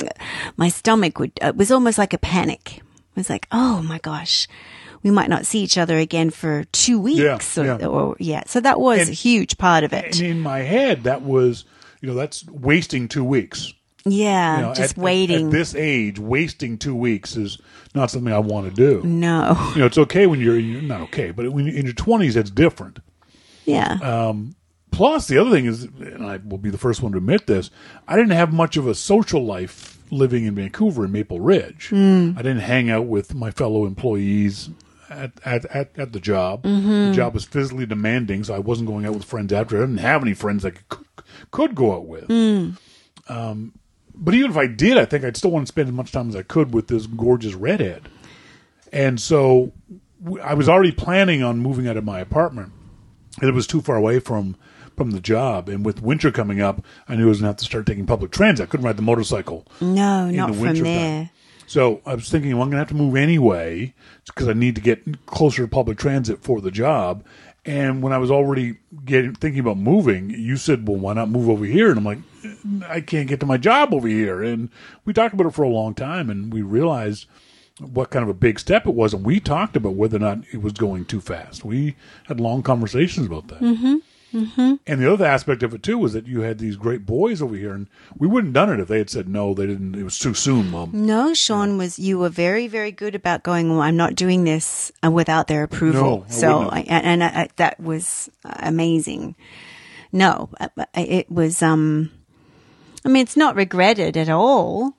my 0.57 0.69
stomach 0.69 1.21
would, 1.21 1.31
uh, 1.41 1.49
it 1.49 1.57
was 1.57 1.71
almost 1.71 1.97
like 1.97 2.13
a 2.13 2.19
panic. 2.19 2.79
It 2.79 2.83
was 3.15 3.31
like, 3.31 3.47
oh 3.53 3.81
my 3.83 3.99
gosh, 3.99 4.49
we 5.03 5.11
might 5.11 5.29
not 5.31 5.47
see 5.47 5.61
each 5.61 5.79
other 5.79 5.97
again 5.99 6.31
for 6.31 6.65
two 6.73 6.99
weeks. 7.01 7.57
Yeah, 7.57 7.63
or, 7.63 7.67
yeah. 7.81 7.87
or 7.87 8.17
yeah. 8.19 8.43
So 8.47 8.61
that 8.61 8.81
was 8.81 9.01
And- 9.01 9.09
a 9.11 9.13
huge 9.13 9.59
part 9.59 9.85
of 9.85 9.93
And 9.93 10.07
it. 10.07 10.21
in 10.21 10.41
my 10.41 10.61
head, 10.61 11.05
that 11.05 11.23
was 11.23 11.65
you 12.01 12.09
know 12.09 12.15
that's 12.15 12.47
wasting 12.47 13.09
two 13.09 13.25
weeks. 13.25 13.73
Yeah. 14.05 14.57
You 14.57 14.63
know, 14.63 14.75
just 14.75 14.93
at- 14.93 14.99
at- 14.99 15.03
waiting. 15.05 15.47
at, 15.47 15.53
this 15.53 15.75
age. 15.75 16.19
Wasting 16.19 16.79
two 16.79 16.95
weeks 16.95 17.37
is 17.37 17.59
not 17.95 18.11
something 18.11 18.33
I 18.33 18.39
want 18.39 18.69
to 18.69 18.75
do. 18.75 19.07
no. 19.07 19.57
You 19.75 19.81
know, 19.81 19.87
it's 19.87 19.99
okay 19.99 20.27
when 20.27 20.41
you're, 20.41 20.59
you're 20.59 20.81
not 20.83 21.01
okay, 21.03 21.31
but 21.31 21.51
when 21.53 21.67
you're 21.67 21.77
in 21.77 21.85
your 21.85 21.95
twenties, 21.95 22.37
it's 22.37 22.51
different. 22.51 23.01
Yeah. 23.67 23.99
Uh, 24.03 24.35
Plus, 24.91 25.29
the 25.29 25.37
other 25.39 25.51
thing 25.51 25.67
is, 25.67 25.85
and 25.85 26.25
I 26.25 26.39
will 26.39 26.57
be 26.59 26.71
the 26.71 26.79
first 26.79 27.03
one 27.03 27.13
to 27.13 27.19
admit 27.19 27.47
this, 27.47 27.71
I 28.09 28.17
didn't 28.17 28.33
have 28.33 28.53
much 28.53 28.77
of 28.79 28.87
a 28.89 28.95
social 28.95 29.45
life 29.45 29.99
living 30.11 30.47
in 30.47 30.55
Vancouver 30.55 31.05
in 31.05 31.13
Maple 31.13 31.39
Ridge. 31.41 31.91
I 31.93 31.97
didn't 32.37 32.61
hang 32.61 32.89
out 32.91 33.07
with 33.07 33.35
my 33.35 33.51
fellow 33.51 33.85
employees 33.85 34.71
at 35.11 35.33
at, 35.45 35.65
at, 35.67 35.99
at 35.99 36.13
the 36.13 36.21
job. 36.21 36.63
The 36.63 37.13
job 37.15 37.35
was 37.35 37.45
physically 37.45 37.87
demanding, 37.87 38.45
so 38.45 38.55
I 38.55 38.59
wasn't 38.59 38.89
going 38.89 39.07
out 39.07 39.15
with 39.15 39.25
friends 39.25 39.53
after. 39.53 39.77
I 39.77 39.81
didn't 39.81 39.99
have 39.99 40.23
any 40.23 40.35
friends 40.35 40.65
I 40.65 40.71
could, 40.71 41.07
could 41.51 41.75
go 41.75 41.95
out 41.95 42.07
with. 42.07 42.31
Um, 43.29 43.73
but 44.15 44.35
even 44.35 44.51
if 44.51 44.57
I 44.57 44.67
did, 44.67 44.99
I 44.99 45.05
think 45.05 45.25
I'd 45.25 45.37
still 45.37 45.51
want 45.51 45.67
to 45.67 45.69
spend 45.73 45.89
as 45.89 45.95
much 45.95 46.13
time 46.13 46.29
as 46.29 46.37
I 46.37 46.43
could 46.43 46.75
with 46.75 46.89
this 46.89 47.07
gorgeous 47.07 47.55
redhead. 47.55 48.09
And 48.93 49.21
so 49.21 49.73
I 50.43 50.55
was 50.55 50.69
already 50.69 50.93
planning 50.93 51.43
on 51.43 51.59
moving 51.59 51.87
out 51.87 51.97
of 51.97 52.05
my 52.05 52.19
apartment 52.21 52.73
and 53.41 53.49
it 53.49 53.55
was 53.55 53.67
too 53.67 53.81
far 53.81 53.97
away 53.97 54.19
from 54.19 54.57
from 54.97 55.13
the 55.13 55.21
job. 55.21 55.69
And 55.69 55.85
with 55.87 56.03
winter 56.03 56.33
coming 56.33 56.61
up, 56.61 56.85
I 57.09 57.15
knew 57.15 57.27
I 57.27 57.29
was 57.29 57.39
going 57.39 57.45
to 57.45 57.49
have 57.51 57.57
to 57.59 57.65
start 57.65 57.87
taking 57.87 58.05
public 58.07 58.33
transit. 58.33 58.65
I 58.65 58.67
couldn't 58.71 58.85
ride 58.87 58.97
the 58.97 59.03
motorcycle. 59.03 59.65
no, 59.81 60.27
in 60.27 60.35
not 60.37 60.49
the 60.49 60.53
from 60.55 60.63
winter 60.63 60.83
there. 60.83 61.23
time. 61.25 61.31
So 61.69 62.01
I 62.07 62.15
was 62.15 62.31
thinking, 62.31 62.53
well, 62.55 62.63
I'm 62.63 62.71
going 62.71 62.77
to 62.77 62.79
have 62.79 62.89
to 62.89 62.95
move 62.95 63.15
anyway 63.15 63.95
because 64.25 64.49
I 64.49 64.55
need 64.55 64.75
to 64.77 64.81
get 64.81 65.27
closer 65.27 65.63
to 65.63 65.69
public 65.69 65.99
transit 65.99 66.43
for 66.43 66.61
the 66.63 66.71
job. 66.71 67.25
And 67.67 68.03
when 68.03 68.15
I 68.15 68.19
was 68.19 68.31
already 68.31 68.79
getting 69.05 69.35
thinking 69.35 69.61
about 69.61 69.77
moving, 69.77 70.31
you 70.31 70.57
said, 70.57 70.89
"Well, 70.89 70.97
why 70.97 71.13
not 71.13 71.29
move 71.29 71.51
over 71.51 71.67
here?" 71.67 71.91
And 71.91 71.99
I'm 71.99 72.05
like, 72.05 72.19
"I 72.89 73.03
can't 73.03 73.29
get 73.29 73.41
to 73.41 73.47
my 73.47 73.59
job 73.59 73.93
over 73.93 74.09
here." 74.09 74.43
And 74.43 74.71
we 75.05 75.13
talked 75.13 75.35
about 75.35 75.47
it 75.47 75.55
for 75.55 75.65
a 75.65 75.69
long 75.69 75.93
time, 75.93 76.31
and 76.31 76.51
we 76.51 76.63
realized 76.63 77.27
what 77.79 78.11
kind 78.11 78.23
of 78.23 78.29
a 78.31 78.35
big 78.35 78.59
step 78.59 78.87
it 78.87 78.95
was, 78.95 79.13
and 79.13 79.25
we 79.25 79.39
talked 79.39 79.77
about 79.77 79.95
whether 79.95 80.17
or 80.17 80.21
not 80.21 80.39
it 80.51 80.63
was 80.63 80.73
going 80.73 81.05
too 81.05 81.21
fast. 81.21 81.65
We 81.65 81.97
had 82.25 82.41
long 82.41 82.63
conversations 82.63 83.27
about 83.27 83.49
that. 83.49 83.61
Mm-hmm. 83.61 83.97
Mm-hmm. 84.33 84.75
And 84.87 85.01
the 85.01 85.11
other 85.11 85.25
aspect 85.25 85.63
of 85.63 85.73
it 85.73 85.83
too 85.83 85.97
was 85.97 86.13
that 86.13 86.27
you 86.27 86.43
had 86.43 86.59
these 86.59 86.77
great 86.77 87.07
boys 87.07 87.41
over 87.41 87.57
here, 87.57 87.73
and 87.73 87.89
we 88.17 88.27
wouldn't 88.27 88.55
have 88.55 88.67
done 88.67 88.79
it 88.79 88.83
if 88.83 88.89
they 88.89 88.99
had 88.99 89.09
said 89.09 89.29
no. 89.29 89.55
They 89.55 89.67
didn't. 89.67 89.95
It 89.95 90.03
was 90.05 90.19
too 90.19 90.35
soon, 90.35 90.71
mom. 90.71 90.91
No, 90.93 91.33
Sean 91.33 91.79
was. 91.79 91.99
You 91.99 92.19
were 92.19 92.29
very, 92.29 92.69
very 92.69 92.93
good 92.93 93.15
about 93.15 93.43
going. 93.43 93.71
Well, 93.71 93.81
I'm 93.81 93.97
not 93.97 94.15
doing 94.15 94.45
this 94.45 94.93
uh, 95.05 95.11
without 95.11 95.47
their 95.47 95.63
approval. 95.63 96.03
No, 96.03 96.25
I 96.29 96.31
so, 96.31 96.69
I, 96.69 96.81
and 96.81 97.25
I, 97.25 97.27
I, 97.27 97.49
that 97.57 97.81
was 97.81 98.31
amazing. 98.45 99.35
No, 100.13 100.51
uh, 100.61 100.69
uh, 100.77 100.85
it 100.95 101.31
was. 101.31 101.63
Um, 101.63 102.11
I 103.05 103.09
mean, 103.09 103.23
it's 103.23 103.37
not 103.37 103.57
regretted 103.57 104.17
at 104.17 104.29
all. 104.29 104.95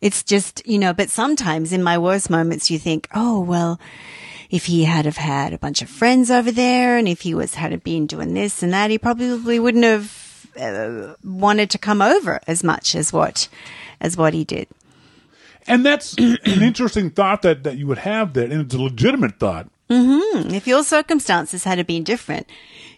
It's 0.00 0.22
just 0.22 0.64
you 0.66 0.78
know. 0.78 0.92
But 0.92 1.10
sometimes 1.10 1.72
in 1.72 1.82
my 1.82 1.98
worst 1.98 2.30
moments, 2.30 2.70
you 2.70 2.78
think, 2.78 3.08
oh 3.12 3.40
well, 3.40 3.80
if 4.50 4.66
he 4.66 4.84
had 4.84 5.04
have 5.04 5.16
had 5.18 5.52
a 5.52 5.58
bunch 5.58 5.82
of 5.82 5.88
friends 5.90 6.30
over 6.30 6.50
there, 6.50 6.96
and 6.96 7.06
if 7.08 7.20
he 7.22 7.34
was 7.34 7.54
had 7.54 7.72
have 7.72 7.84
been 7.84 8.06
doing 8.06 8.34
this 8.34 8.62
and 8.62 8.72
that, 8.72 8.90
he 8.90 8.98
probably 8.98 9.58
wouldn't 9.58 9.84
have 9.84 10.46
uh, 10.58 11.14
wanted 11.22 11.70
to 11.70 11.78
come 11.78 12.00
over 12.00 12.40
as 12.46 12.64
much 12.64 12.94
as 12.94 13.12
what 13.12 13.48
as 14.00 14.16
what 14.16 14.34
he 14.34 14.44
did. 14.44 14.66
And 15.66 15.84
that's 15.84 16.14
an 16.18 16.38
interesting 16.44 17.10
thought 17.10 17.42
that, 17.42 17.62
that 17.64 17.76
you 17.76 17.86
would 17.86 17.98
have 17.98 18.32
there, 18.32 18.44
and 18.44 18.62
it's 18.62 18.74
a 18.74 18.80
legitimate 18.80 19.38
thought. 19.38 19.68
If 19.90 20.66
your 20.66 20.84
circumstances 20.84 21.64
had 21.64 21.84
been 21.86 22.04
different, 22.04 22.46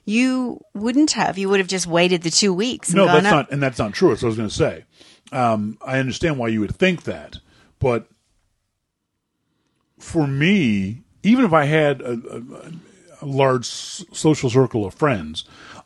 you 0.05 0.61
wouldn't 0.75 1.13
have. 1.13 1.39
You 1.39 1.49
would 1.49 1.61
have 1.61 1.69
just 1.69 1.87
waited 1.87 2.23
the 2.23 2.31
two 2.31 2.53
weeks. 2.53 2.89
And 2.89 2.97
No, 2.97 3.07
that's 3.07 3.27
up. 3.27 3.33
not, 3.33 3.53
and 3.53 3.63
that's 3.63 3.79
not 3.79 3.93
true. 3.93 4.09
That's 4.09 4.23
what 4.23 4.27
I 4.27 4.31
was 4.31 4.37
going 4.37 4.49
to 4.49 4.55
say. 4.55 4.85
Um, 5.31 5.79
I 5.85 5.99
understand 6.01 6.37
why 6.39 6.49
you 6.49 6.61
would 6.61 6.75
think 6.75 7.05
that, 7.05 7.39
but 7.79 8.09
for 10.01 10.27
me, 10.27 11.03
even 11.23 11.45
if 11.45 11.53
I 11.53 11.65
had 11.65 12.01
a, 12.01 12.13
a, 12.13 12.73
a 13.23 13.27
large 13.27 13.65
social 13.67 14.51
circle 14.51 14.85
of 14.85 14.95
friends, 14.95 15.45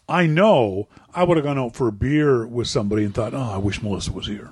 I 0.08 0.26
know 0.26 0.88
I 1.14 1.24
would 1.24 1.36
have 1.36 1.44
gone 1.44 1.58
out 1.58 1.74
for 1.74 1.88
a 1.88 1.92
beer 1.92 2.46
with 2.46 2.68
somebody 2.68 3.04
and 3.04 3.14
thought, 3.14 3.34
"Oh, 3.34 3.52
I 3.54 3.58
wish 3.58 3.82
Melissa 3.82 4.12
was 4.12 4.26
here." 4.26 4.50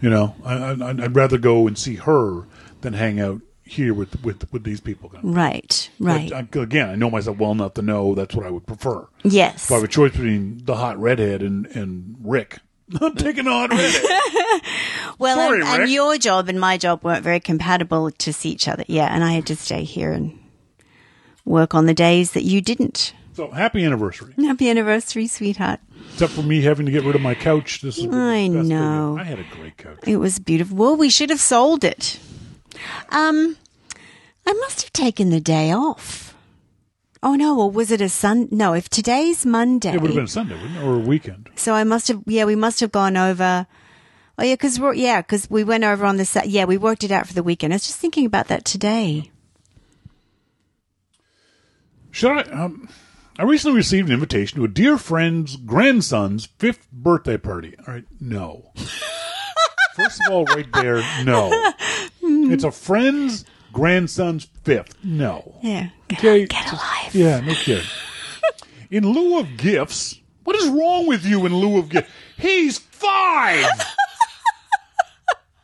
You 0.00 0.10
know, 0.10 0.34
I, 0.44 0.54
I, 0.54 0.90
I'd 0.90 1.16
rather 1.16 1.38
go 1.38 1.66
and 1.66 1.76
see 1.78 1.94
her 1.96 2.44
than 2.82 2.92
hang 2.92 3.18
out 3.20 3.40
here 3.64 3.94
with 3.94 4.22
with, 4.22 4.52
with 4.52 4.64
these 4.64 4.80
people. 4.80 5.10
Right, 5.22 5.90
right. 5.98 6.30
But, 6.30 6.56
uh, 6.56 6.60
again, 6.60 6.90
I 6.90 6.94
know 6.94 7.10
myself 7.10 7.38
well 7.38 7.52
enough 7.52 7.74
to 7.74 7.82
know 7.82 8.14
that's 8.14 8.34
what 8.34 8.46
I 8.46 8.50
would 8.50 8.66
prefer. 8.66 9.08
yes. 9.24 9.64
If 9.64 9.72
I 9.72 9.74
have 9.76 9.84
a 9.84 9.88
choice 9.88 10.12
between 10.12 10.64
the 10.64 10.76
hot 10.76 10.98
redhead 11.00 11.42
and, 11.42 11.66
and 11.66 12.16
Rick, 12.20 12.58
I'm 13.00 13.14
taking 13.16 13.46
on 13.48 13.70
redhead. 13.70 14.02
Well, 15.18 15.36
Sorry, 15.36 15.60
and, 15.62 15.82
and 15.82 15.90
your 15.90 16.18
job 16.18 16.48
and 16.48 16.60
my 16.60 16.76
job 16.76 17.02
weren't 17.02 17.24
very 17.24 17.40
compatible 17.40 18.10
to 18.10 18.32
see 18.32 18.50
each 18.50 18.68
other. 18.68 18.84
Yeah, 18.86 19.06
and 19.14 19.24
I 19.24 19.32
had 19.32 19.46
to 19.46 19.56
stay 19.56 19.82
here 19.82 20.12
and 20.12 20.38
work 21.44 21.74
on 21.74 21.86
the 21.86 21.94
days 21.94 22.32
that 22.32 22.42
you 22.42 22.60
didn't. 22.60 23.14
so 23.34 23.50
happy 23.50 23.84
anniversary. 23.84 24.34
Happy 24.36 24.68
anniversary, 24.68 25.26
sweetheart. 25.26 25.80
Except 26.12 26.32
for 26.32 26.42
me 26.42 26.62
having 26.62 26.86
to 26.86 26.92
get 26.92 27.02
rid 27.04 27.14
of 27.14 27.20
my 27.22 27.34
couch. 27.34 27.80
This 27.80 27.98
is 27.98 28.06
I 28.12 28.46
know. 28.46 29.16
I 29.18 29.24
had 29.24 29.38
a 29.38 29.46
great 29.50 29.76
couch. 29.78 29.98
It 30.06 30.18
was 30.18 30.38
beautiful. 30.38 30.76
Well, 30.76 30.96
we 30.96 31.08
should 31.10 31.30
have 31.30 31.40
sold 31.40 31.82
it. 31.82 32.18
Um, 33.08 33.56
I 34.46 34.52
must 34.52 34.82
have 34.82 34.92
taken 34.92 35.30
the 35.30 35.40
day 35.40 35.72
off. 35.72 36.25
Oh 37.26 37.34
no, 37.34 37.58
or 37.58 37.72
was 37.72 37.90
it 37.90 38.00
a 38.00 38.08
Sun? 38.08 38.50
No, 38.52 38.72
if 38.72 38.88
today's 38.88 39.44
Monday, 39.44 39.92
It 39.92 40.00
would 40.00 40.10
have 40.10 40.14
been 40.14 40.26
a 40.26 40.28
Sunday, 40.28 40.54
wouldn't 40.54 40.76
it? 40.76 40.84
Or 40.84 40.94
a 40.94 40.98
weekend. 41.00 41.50
so 41.56 41.74
I 41.74 41.82
must 41.82 42.06
have. 42.06 42.22
Yeah, 42.24 42.44
we 42.44 42.54
must 42.54 42.78
have 42.78 42.92
gone 42.92 43.16
over. 43.16 43.66
Oh 44.38 44.44
yeah, 44.44 44.54
because 44.54 44.78
we're 44.78 44.94
yeah, 44.94 45.22
because 45.22 45.50
we 45.50 45.64
went 45.64 45.82
over 45.82 46.06
on 46.06 46.18
the 46.18 46.42
yeah, 46.46 46.66
we 46.66 46.76
worked 46.76 47.02
it 47.02 47.10
out 47.10 47.26
for 47.26 47.34
the 47.34 47.42
weekend. 47.42 47.72
I 47.72 47.76
was 47.76 47.86
just 47.88 47.98
thinking 47.98 48.26
about 48.26 48.46
that 48.46 48.64
today. 48.64 49.32
Should 52.12 52.30
I? 52.30 52.42
Um, 52.42 52.88
I 53.40 53.42
recently 53.42 53.76
received 53.76 54.06
an 54.06 54.14
invitation 54.14 54.60
to 54.60 54.64
a 54.64 54.68
dear 54.68 54.96
friend's 54.96 55.56
grandson's 55.56 56.46
fifth 56.46 56.88
birthday 56.92 57.38
party. 57.38 57.74
All 57.88 57.94
right, 57.94 58.04
no. 58.20 58.70
First 59.96 60.20
of 60.28 60.32
all, 60.32 60.44
right 60.44 60.72
there, 60.74 61.02
no. 61.24 61.72
It's 62.28 62.64
a 62.64 62.72
friend's 62.72 63.44
grandson's 63.76 64.46
fifth. 64.64 64.94
No. 65.04 65.54
Yeah, 65.62 65.90
Okay. 66.10 66.46
get 66.46 66.72
a 66.72 66.76
life. 66.76 67.14
Yeah, 67.14 67.40
no 67.40 67.52
kidding. 67.52 67.84
In 68.90 69.06
lieu 69.06 69.38
of 69.38 69.58
gifts, 69.58 70.18
what 70.44 70.56
is 70.56 70.66
wrong 70.68 71.06
with 71.06 71.26
you 71.26 71.44
in 71.44 71.54
lieu 71.54 71.78
of 71.78 71.90
gifts? 71.90 72.10
He's 72.38 72.78
five! 72.78 73.66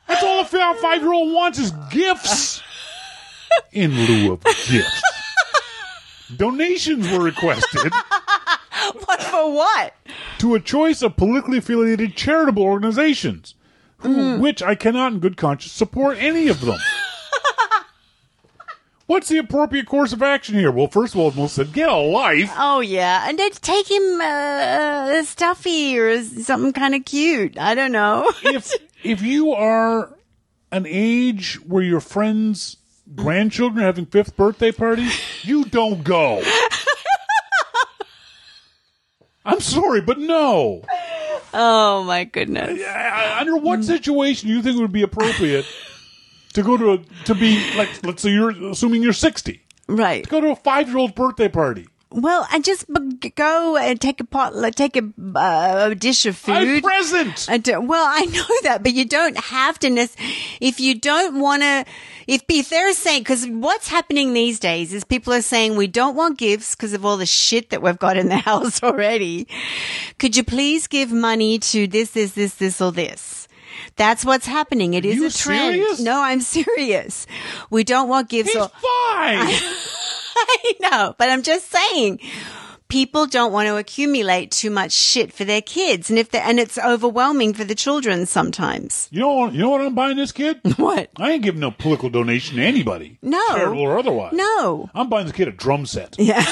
That's 0.06 0.22
all 0.22 0.40
a 0.40 0.44
five 0.44 1.00
year 1.00 1.12
old 1.12 1.32
wants 1.32 1.58
is 1.58 1.72
gifts. 1.90 2.62
In 3.72 3.92
lieu 3.92 4.32
of 4.34 4.44
gifts. 4.44 5.02
Donations 6.36 7.10
were 7.10 7.20
requested 7.24 7.92
What 9.06 9.22
for 9.22 9.54
what? 9.54 9.94
to 10.38 10.54
a 10.54 10.60
choice 10.60 11.00
of 11.00 11.16
politically 11.16 11.58
affiliated 11.58 12.14
charitable 12.16 12.62
organizations, 12.62 13.54
who, 13.98 14.08
mm. 14.16 14.40
which 14.40 14.62
I 14.62 14.74
cannot 14.74 15.12
in 15.14 15.20
good 15.20 15.36
conscience 15.38 15.72
support 15.72 16.18
any 16.18 16.48
of 16.48 16.60
them. 16.60 16.78
What's 19.12 19.28
the 19.28 19.36
appropriate 19.36 19.84
course 19.84 20.14
of 20.14 20.22
action 20.22 20.54
here? 20.54 20.70
Well, 20.70 20.88
first 20.88 21.12
of 21.12 21.20
all, 21.20 21.30
Melissa 21.32 21.66
said, 21.66 21.74
get 21.74 21.90
a 21.90 21.96
life. 21.96 22.50
Oh 22.56 22.80
yeah, 22.80 23.28
and 23.28 23.38
then 23.38 23.50
take 23.50 23.90
him 23.90 24.22
uh, 24.22 25.18
a 25.18 25.22
stuffy 25.22 25.98
or 25.98 26.24
something 26.24 26.72
kind 26.72 26.94
of 26.94 27.04
cute. 27.04 27.58
I 27.58 27.74
don't 27.74 27.92
know. 27.92 28.32
if 28.42 28.72
if 29.04 29.20
you 29.20 29.52
are 29.52 30.16
an 30.70 30.86
age 30.88 31.56
where 31.56 31.82
your 31.82 32.00
friends' 32.00 32.78
grandchildren 33.14 33.82
are 33.82 33.86
having 33.86 34.06
fifth 34.06 34.34
birthday 34.34 34.72
parties, 34.72 35.14
you 35.42 35.66
don't 35.66 36.02
go. 36.02 36.42
I'm 39.44 39.60
sorry, 39.60 40.00
but 40.00 40.20
no. 40.20 40.86
oh 41.52 42.02
my 42.04 42.24
goodness. 42.24 42.80
Under 43.38 43.58
what 43.58 43.84
situation 43.84 44.48
do 44.48 44.54
you 44.54 44.62
think 44.62 44.78
it 44.78 44.80
would 44.80 44.90
be 44.90 45.02
appropriate 45.02 45.66
to 46.54 46.62
go 46.62 46.76
to 46.76 46.92
a, 46.92 46.98
to 47.24 47.34
be 47.34 47.58
like 47.76 47.88
let's 48.04 48.22
say 48.22 48.30
you're 48.30 48.50
assuming 48.70 49.02
you're 49.02 49.12
60 49.12 49.60
Right. 49.88 50.24
To 50.24 50.30
go 50.30 50.40
to 50.40 50.48
a 50.50 50.56
five 50.56 50.88
year 50.88 50.98
old's 50.98 51.12
birthday 51.14 51.48
party 51.48 51.86
Well, 52.10 52.46
and 52.52 52.64
just 52.64 52.86
b- 52.92 53.30
go 53.30 53.76
and 53.76 54.00
take 54.00 54.20
a 54.20 54.24
pot, 54.24 54.54
like, 54.54 54.74
take 54.74 54.96
a, 54.96 55.02
uh, 55.34 55.88
a 55.90 55.94
dish 55.94 56.24
of 56.26 56.38
I'm 56.48 56.66
food. 56.66 56.82
present 56.84 57.48
don't, 57.64 57.88
well, 57.88 58.06
I 58.06 58.24
know 58.26 58.46
that, 58.62 58.82
but 58.82 58.92
you 58.92 59.04
don't 59.06 59.36
have 59.38 59.78
to. 59.80 59.90
nec- 59.90 60.16
If 60.60 60.78
you 60.78 60.94
don't 60.94 61.40
want 61.40 61.62
to, 61.62 61.84
if, 62.26 62.42
if 62.48 62.68
they're 62.70 62.92
saying, 62.94 63.22
because 63.22 63.46
what's 63.48 63.88
happening 63.88 64.32
these 64.34 64.60
days 64.60 64.92
is 64.94 65.04
people 65.04 65.32
are 65.32 65.42
saying 65.42 65.74
we 65.76 65.86
don't 65.88 66.14
want 66.14 66.38
gifts 66.38 66.74
because 66.76 66.92
of 66.92 67.04
all 67.04 67.16
the 67.16 67.26
shit 67.26 67.70
that 67.70 67.82
we've 67.82 67.98
got 67.98 68.16
in 68.16 68.28
the 68.28 68.36
house 68.50 68.82
already. 68.82 69.48
Could 70.18 70.36
you 70.36 70.44
please 70.44 70.86
give 70.86 71.12
money 71.12 71.58
to 71.58 71.86
this, 71.86 72.10
this, 72.12 72.32
this, 72.32 72.54
this, 72.54 72.80
or 72.80 72.92
this? 72.92 73.41
That's 73.96 74.24
what's 74.24 74.46
happening. 74.46 74.94
It 74.94 75.04
is 75.04 75.16
you 75.16 75.26
a 75.26 75.30
trend. 75.30 75.74
serious? 75.74 76.00
No, 76.00 76.20
I'm 76.22 76.40
serious. 76.56 77.26
We 77.70 77.84
don't 77.84 78.08
want 78.08 78.28
gifts. 78.28 78.52
he's 78.52 78.60
or, 78.62 78.68
five 78.68 79.48
I 80.36 80.72
know, 80.80 81.14
but 81.18 81.28
I'm 81.28 81.42
just 81.42 81.70
saying. 81.70 82.20
People 82.88 83.24
don't 83.26 83.52
want 83.54 83.68
to 83.68 83.76
accumulate 83.78 84.50
too 84.50 84.68
much 84.68 84.92
shit 84.92 85.32
for 85.32 85.44
their 85.46 85.62
kids, 85.62 86.10
and 86.10 86.18
if 86.18 86.30
they 86.30 86.40
and 86.40 86.60
it's 86.60 86.76
overwhelming 86.76 87.54
for 87.54 87.64
the 87.64 87.74
children 87.74 88.26
sometimes. 88.26 89.08
you 89.10 89.20
know 89.20 89.48
you 89.48 89.60
know 89.60 89.70
what 89.70 89.80
i'm 89.80 89.94
buying 89.94 90.18
this 90.18 90.30
kid 90.30 90.60
What? 90.76 91.08
i 91.16 91.30
ain't 91.30 91.42
giving 91.42 91.60
no 91.62 91.70
political 91.70 92.10
donation 92.10 92.56
to 92.58 92.62
anybody 92.62 93.16
No. 93.22 93.42
charitable 93.54 93.80
or 93.80 93.98
otherwise 93.98 94.34
No. 94.34 94.90
i'm 94.94 95.08
buying 95.08 95.24
this 95.24 95.34
kid 95.34 95.48
a 95.48 95.52
drum 95.52 95.86
set 95.86 96.16
Yeah. 96.18 96.44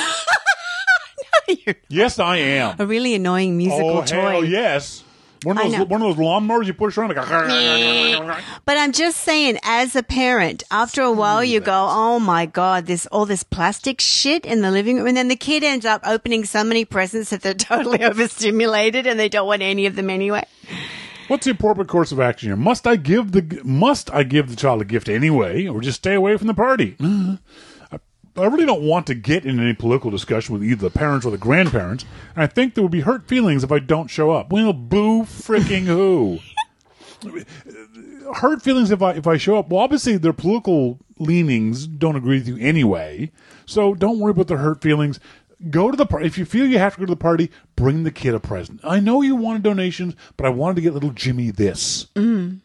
You're 1.67 1.75
yes 1.91 2.19
i 2.19 2.37
am 2.39 2.77
a 2.79 2.87
really 2.87 3.15
annoying 3.15 3.59
musical 3.59 3.99
oh 3.99 4.05
toy. 4.07 4.17
hell 4.21 4.45
yes 4.45 5.05
one 5.45 5.59
of 5.59 5.71
those 5.71 5.87
one 5.87 6.03
of 6.03 6.17
those 6.17 6.25
lawnmowers 6.25 6.67
you 6.67 6.75
push 6.75 6.99
around 6.99 7.15
like 7.15 7.27
But 8.65 8.77
I'm 8.77 8.93
just 8.93 9.19
saying, 9.19 9.59
as 9.63 9.97
a 9.97 10.03
parent, 10.03 10.63
after 10.71 11.03
a 11.03 11.13
while 11.13 11.43
you 11.43 11.61
go, 11.61 11.87
oh 11.91 12.19
my 12.21 12.47
God, 12.47 12.87
there's 12.87 13.07
all 13.07 13.27
this 13.27 13.43
plastic 13.43 14.01
shit 14.01 14.45
in 14.45 14.61
the 14.61 14.71
living 14.71 14.99
room. 14.99 15.07
And 15.09 15.17
then 15.17 15.29
the 15.29 15.37
kid 15.37 15.65
ends 15.65 15.87
up 15.87 16.03
opening 16.05 16.45
so 16.45 16.63
many 16.65 16.85
presents 16.85 17.31
that 17.31 17.43
they're 17.43 17.55
totally 17.71 18.03
overstimulated 18.05 19.07
and 19.07 19.19
they 19.19 19.29
don't 19.29 19.47
want 19.47 19.63
any 19.63 19.87
of 19.87 19.97
them 19.97 20.11
anyway. 20.11 20.45
What's 21.29 21.45
the 21.45 21.53
appropriate 21.53 21.89
course 21.89 22.11
of 22.11 22.19
action 22.19 22.49
here? 22.49 22.57
Must 22.57 22.87
I 22.89 22.97
give 22.97 23.31
the 23.31 23.61
must 23.63 24.13
I 24.13 24.25
give 24.25 24.51
the 24.51 24.57
child 24.57 24.83
a 24.83 24.85
gift 24.85 25.09
anyway, 25.09 25.69
or 25.69 25.81
just 25.81 25.99
stay 25.99 26.15
away 26.15 26.37
from 26.37 26.49
the 26.49 26.55
party? 26.55 26.97
I, 28.37 28.43
I 28.43 28.47
really 28.47 28.67
don't 28.67 28.83
want 28.83 29.07
to 29.09 29.15
get 29.15 29.45
in 29.45 29.61
any 29.61 29.75
political 29.75 30.11
discussion 30.11 30.53
with 30.55 30.65
either 30.65 30.89
the 30.89 30.91
parents 30.91 31.27
or 31.27 31.31
the 31.31 31.39
grandparents. 31.39 32.05
And 32.35 32.43
I 32.43 32.47
think 32.47 32.75
there 32.75 32.83
would 32.83 32.93
be 32.93 33.01
hurt 33.01 33.29
feelings 33.29 33.65
if 33.65 33.73
I 33.73 33.79
don't 33.79 34.09
show 34.09 34.31
up. 34.31 34.51
Well, 34.53 34.73
boo 34.73 35.23
freaking 35.23 35.85
who? 35.85 36.39
hurt 38.35 38.63
feelings 38.63 38.91
if 38.91 39.03
I 39.03 39.13
if 39.13 39.27
I 39.27 39.37
show 39.37 39.59
up. 39.59 39.69
Well, 39.69 39.81
obviously 39.81 40.17
their 40.17 40.33
political 40.33 40.99
leanings 41.19 41.87
don't 41.87 42.17
agree 42.17 42.39
with 42.39 42.49
you 42.49 42.57
anyway, 42.59 43.31
so 43.67 43.95
don't 43.95 44.19
worry 44.19 44.31
about 44.31 44.49
the 44.49 44.57
hurt 44.57 44.83
feelings. 44.83 45.21
Go 45.69 45.91
to 45.91 45.97
the 45.97 46.07
party. 46.07 46.27
If 46.27 46.39
you 46.39 46.47
feel 46.47 46.67
you 46.67 46.79
have 46.79 46.95
to 46.95 47.01
go 47.01 47.07
to 47.07 47.13
the 47.13 47.17
party, 47.17 47.51
bring 47.77 48.05
the 48.05 48.11
kid 48.11 48.35
a 48.35 48.41
present. 48.41 48.81
I 48.83 48.99
know 48.99 49.21
you 49.21 49.37
wanted 49.37 49.63
donations, 49.63 50.15
but 50.39 50.47
I 50.47 50.49
wanted 50.49 50.77
to 50.77 50.81
get 50.81 50.95
little 50.95 51.11
Jimmy 51.11 51.51
this. 51.51 52.07
Mm. 52.15 52.61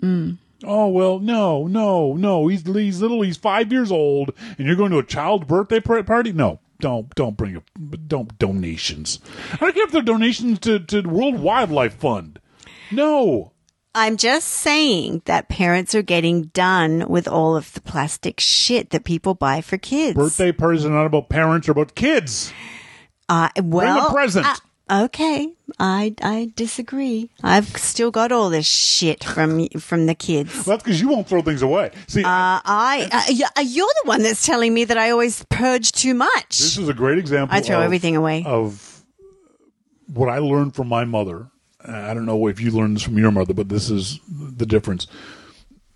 Mm. 0.00 0.38
Oh 0.64 0.88
well, 0.88 1.18
no, 1.18 1.66
no, 1.66 2.14
no. 2.14 2.46
He's 2.48 2.66
he's 2.66 3.00
little. 3.00 3.22
He's 3.22 3.36
five 3.36 3.72
years 3.72 3.90
old, 3.90 4.32
and 4.58 4.66
you're 4.66 4.76
going 4.76 4.90
to 4.92 4.98
a 4.98 5.04
child's 5.04 5.46
birthday 5.46 5.80
party. 5.80 6.32
No, 6.32 6.60
don't 6.80 7.14
don't 7.14 7.36
bring 7.36 7.56
a 7.56 7.96
don't 7.96 8.38
donations. 8.38 9.20
I 9.52 9.56
don't 9.56 9.74
care 9.74 9.84
if 9.84 9.92
they're 9.92 10.02
donations 10.02 10.58
to 10.60 10.78
to 10.80 11.02
World 11.02 11.40
Wildlife 11.40 11.94
Fund. 11.94 12.40
No, 12.90 13.52
I'm 13.94 14.16
just 14.16 14.48
saying 14.48 15.22
that 15.24 15.48
parents 15.48 15.94
are 15.94 16.02
getting 16.02 16.44
done 16.44 17.06
with 17.08 17.26
all 17.26 17.56
of 17.56 17.72
the 17.72 17.80
plastic 17.80 18.38
shit 18.38 18.90
that 18.90 19.04
people 19.04 19.34
buy 19.34 19.62
for 19.62 19.78
kids. 19.78 20.16
birthday 20.16 20.52
parties 20.52 20.84
are 20.84 20.90
not 20.90 21.06
about 21.06 21.28
parents 21.28 21.68
or 21.68 21.72
about 21.72 21.94
kids. 21.94 22.52
Uh, 23.28 23.48
well, 23.62 24.12
present. 24.12 24.46
uh, 24.46 24.54
okay, 24.90 25.52
I 25.78 26.14
I 26.22 26.52
disagree. 26.56 27.30
I've 27.42 27.68
still 27.76 28.10
got 28.10 28.32
all 28.32 28.50
this 28.50 28.66
shit 28.66 29.22
from 29.24 29.68
from 29.78 30.06
the 30.06 30.14
kids. 30.14 30.52
Well, 30.54 30.64
that's 30.76 30.82
because 30.82 31.00
you 31.00 31.08
won't 31.08 31.28
throw 31.28 31.42
things 31.42 31.62
away. 31.62 31.90
See, 32.08 32.22
Uh, 32.24 32.60
I 32.64 33.08
uh, 33.56 33.60
you're 33.62 33.86
the 34.02 34.08
one 34.08 34.22
that's 34.22 34.44
telling 34.44 34.74
me 34.74 34.84
that 34.84 34.98
I 34.98 35.10
always 35.10 35.44
purge 35.48 35.92
too 35.92 36.14
much. 36.14 36.48
this 36.58 36.76
is 36.78 36.88
a 36.88 36.94
great 36.94 37.18
example. 37.18 37.56
I 37.56 37.60
throw 37.60 37.78
of- 37.78 37.84
everything 37.84 38.16
away. 38.16 38.44
Of 38.46 39.02
what 40.12 40.28
I 40.28 40.38
learned 40.38 40.74
from 40.74 40.88
my 40.88 41.04
mother. 41.04 41.46
Uh, 41.86 41.92
I 41.92 42.12
don't 42.14 42.26
know 42.26 42.46
if 42.48 42.60
you 42.60 42.70
learned 42.72 42.96
this 42.96 43.02
from 43.04 43.16
your 43.16 43.30
mother, 43.30 43.54
but 43.54 43.68
this 43.68 43.88
is 43.90 44.20
the 44.28 44.66
difference. 44.66 45.06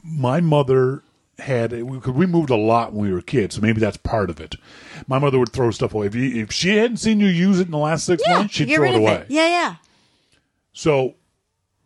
My 0.02 0.40
mother 0.40 1.02
had 1.38 1.70
because 1.70 2.12
we 2.14 2.26
moved 2.26 2.50
a 2.50 2.56
lot 2.56 2.92
when 2.92 3.06
we 3.08 3.12
were 3.12 3.20
kids, 3.22 3.56
so 3.56 3.60
maybe 3.60 3.80
that's 3.80 3.96
part 3.96 4.30
of 4.30 4.40
it. 4.40 4.56
My 5.08 5.18
mother 5.18 5.38
would 5.38 5.52
throw 5.52 5.70
stuff 5.70 5.92
away 5.94 6.06
if 6.06 6.14
you, 6.14 6.42
if 6.42 6.52
she 6.52 6.76
hadn't 6.76 6.98
seen 6.98 7.20
you 7.20 7.26
use 7.26 7.58
it 7.60 7.66
in 7.66 7.70
the 7.72 7.78
last 7.78 8.04
six 8.06 8.22
yeah, 8.26 8.38
months, 8.38 8.54
she'd 8.54 8.68
throw 8.72 8.84
it 8.84 8.94
away. 8.96 9.14
it. 9.14 9.26
Yeah, 9.30 9.46
yeah. 9.48 9.74
So 10.72 11.14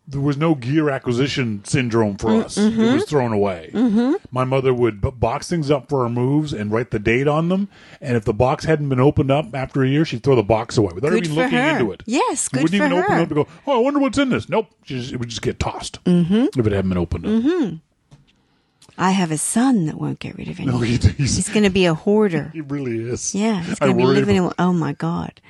there 0.07 0.21
was 0.21 0.37
no 0.37 0.55
gear 0.55 0.89
acquisition 0.89 1.63
syndrome 1.65 2.17
for 2.17 2.29
Mm, 2.29 2.43
us. 2.45 2.57
mm-hmm. 2.57 2.81
It 2.81 2.93
was 2.93 3.05
thrown 3.05 3.31
away. 3.31 3.69
Mm-hmm. 3.73 4.13
My 4.31 4.43
mother 4.43 4.73
would 4.73 5.01
box 5.19 5.47
things 5.47 5.69
up 5.69 5.87
for 5.87 6.01
our 6.01 6.09
moves 6.09 6.51
and 6.51 6.71
write 6.71 6.89
the 6.89 6.97
date 6.97 7.27
on 7.27 7.49
them. 7.49 7.69
And 8.01 8.17
if 8.17 8.25
the 8.25 8.33
box 8.33 8.65
hadn't 8.65 8.89
been 8.89 8.99
opened 8.99 9.29
up 9.29 9.53
after 9.53 9.83
a 9.83 9.87
year, 9.87 10.05
she'd 10.05 10.23
throw 10.23 10.35
the 10.35 10.41
box 10.41 10.77
away 10.77 10.93
without 10.95 11.09
Good 11.11 11.25
even 11.25 11.35
looking 11.37 11.59
her. 11.59 11.69
into 11.77 11.91
it. 11.91 12.01
Yes, 12.07 12.47
good 12.49 12.63
wouldn't 12.63 12.79
for 12.79 12.85
even 12.87 12.97
open 12.97 13.17
it 13.17 13.21
up 13.21 13.27
and 13.27 13.35
go, 13.35 13.47
"Oh, 13.67 13.77
I 13.77 13.79
wonder 13.81 13.99
what's 13.99 14.17
in 14.17 14.29
this." 14.29 14.49
Nope, 14.49 14.67
just- 14.83 15.11
it 15.13 15.17
would 15.17 15.29
just 15.29 15.43
get 15.43 15.59
tossed 15.59 16.03
mm-hmm. 16.05 16.59
if 16.59 16.65
it 16.65 16.71
hadn't 16.73 16.89
been 16.89 16.97
opened 16.97 17.25
up. 17.27 17.79
I 18.99 19.11
have 19.11 19.31
a 19.31 19.37
son 19.37 19.85
that 19.85 19.95
won't 19.99 20.19
get 20.19 20.37
rid 20.37 20.49
of 20.49 20.59
anything. 20.59 20.75
No, 20.75 20.81
he, 20.81 20.97
he's, 20.97 21.37
He's 21.37 21.49
going 21.49 21.63
to 21.63 21.69
be 21.69 21.85
a 21.85 21.93
hoarder. 21.93 22.49
he 22.53 22.61
really 22.61 22.99
is. 23.09 23.33
Yeah, 23.33 23.63
he's 23.63 23.79
going 23.79 23.93
to 23.93 23.97
be 23.97 24.05
living 24.05 24.35
in. 24.35 24.51
Oh 24.59 24.73
my 24.73 24.93
god. 24.93 25.41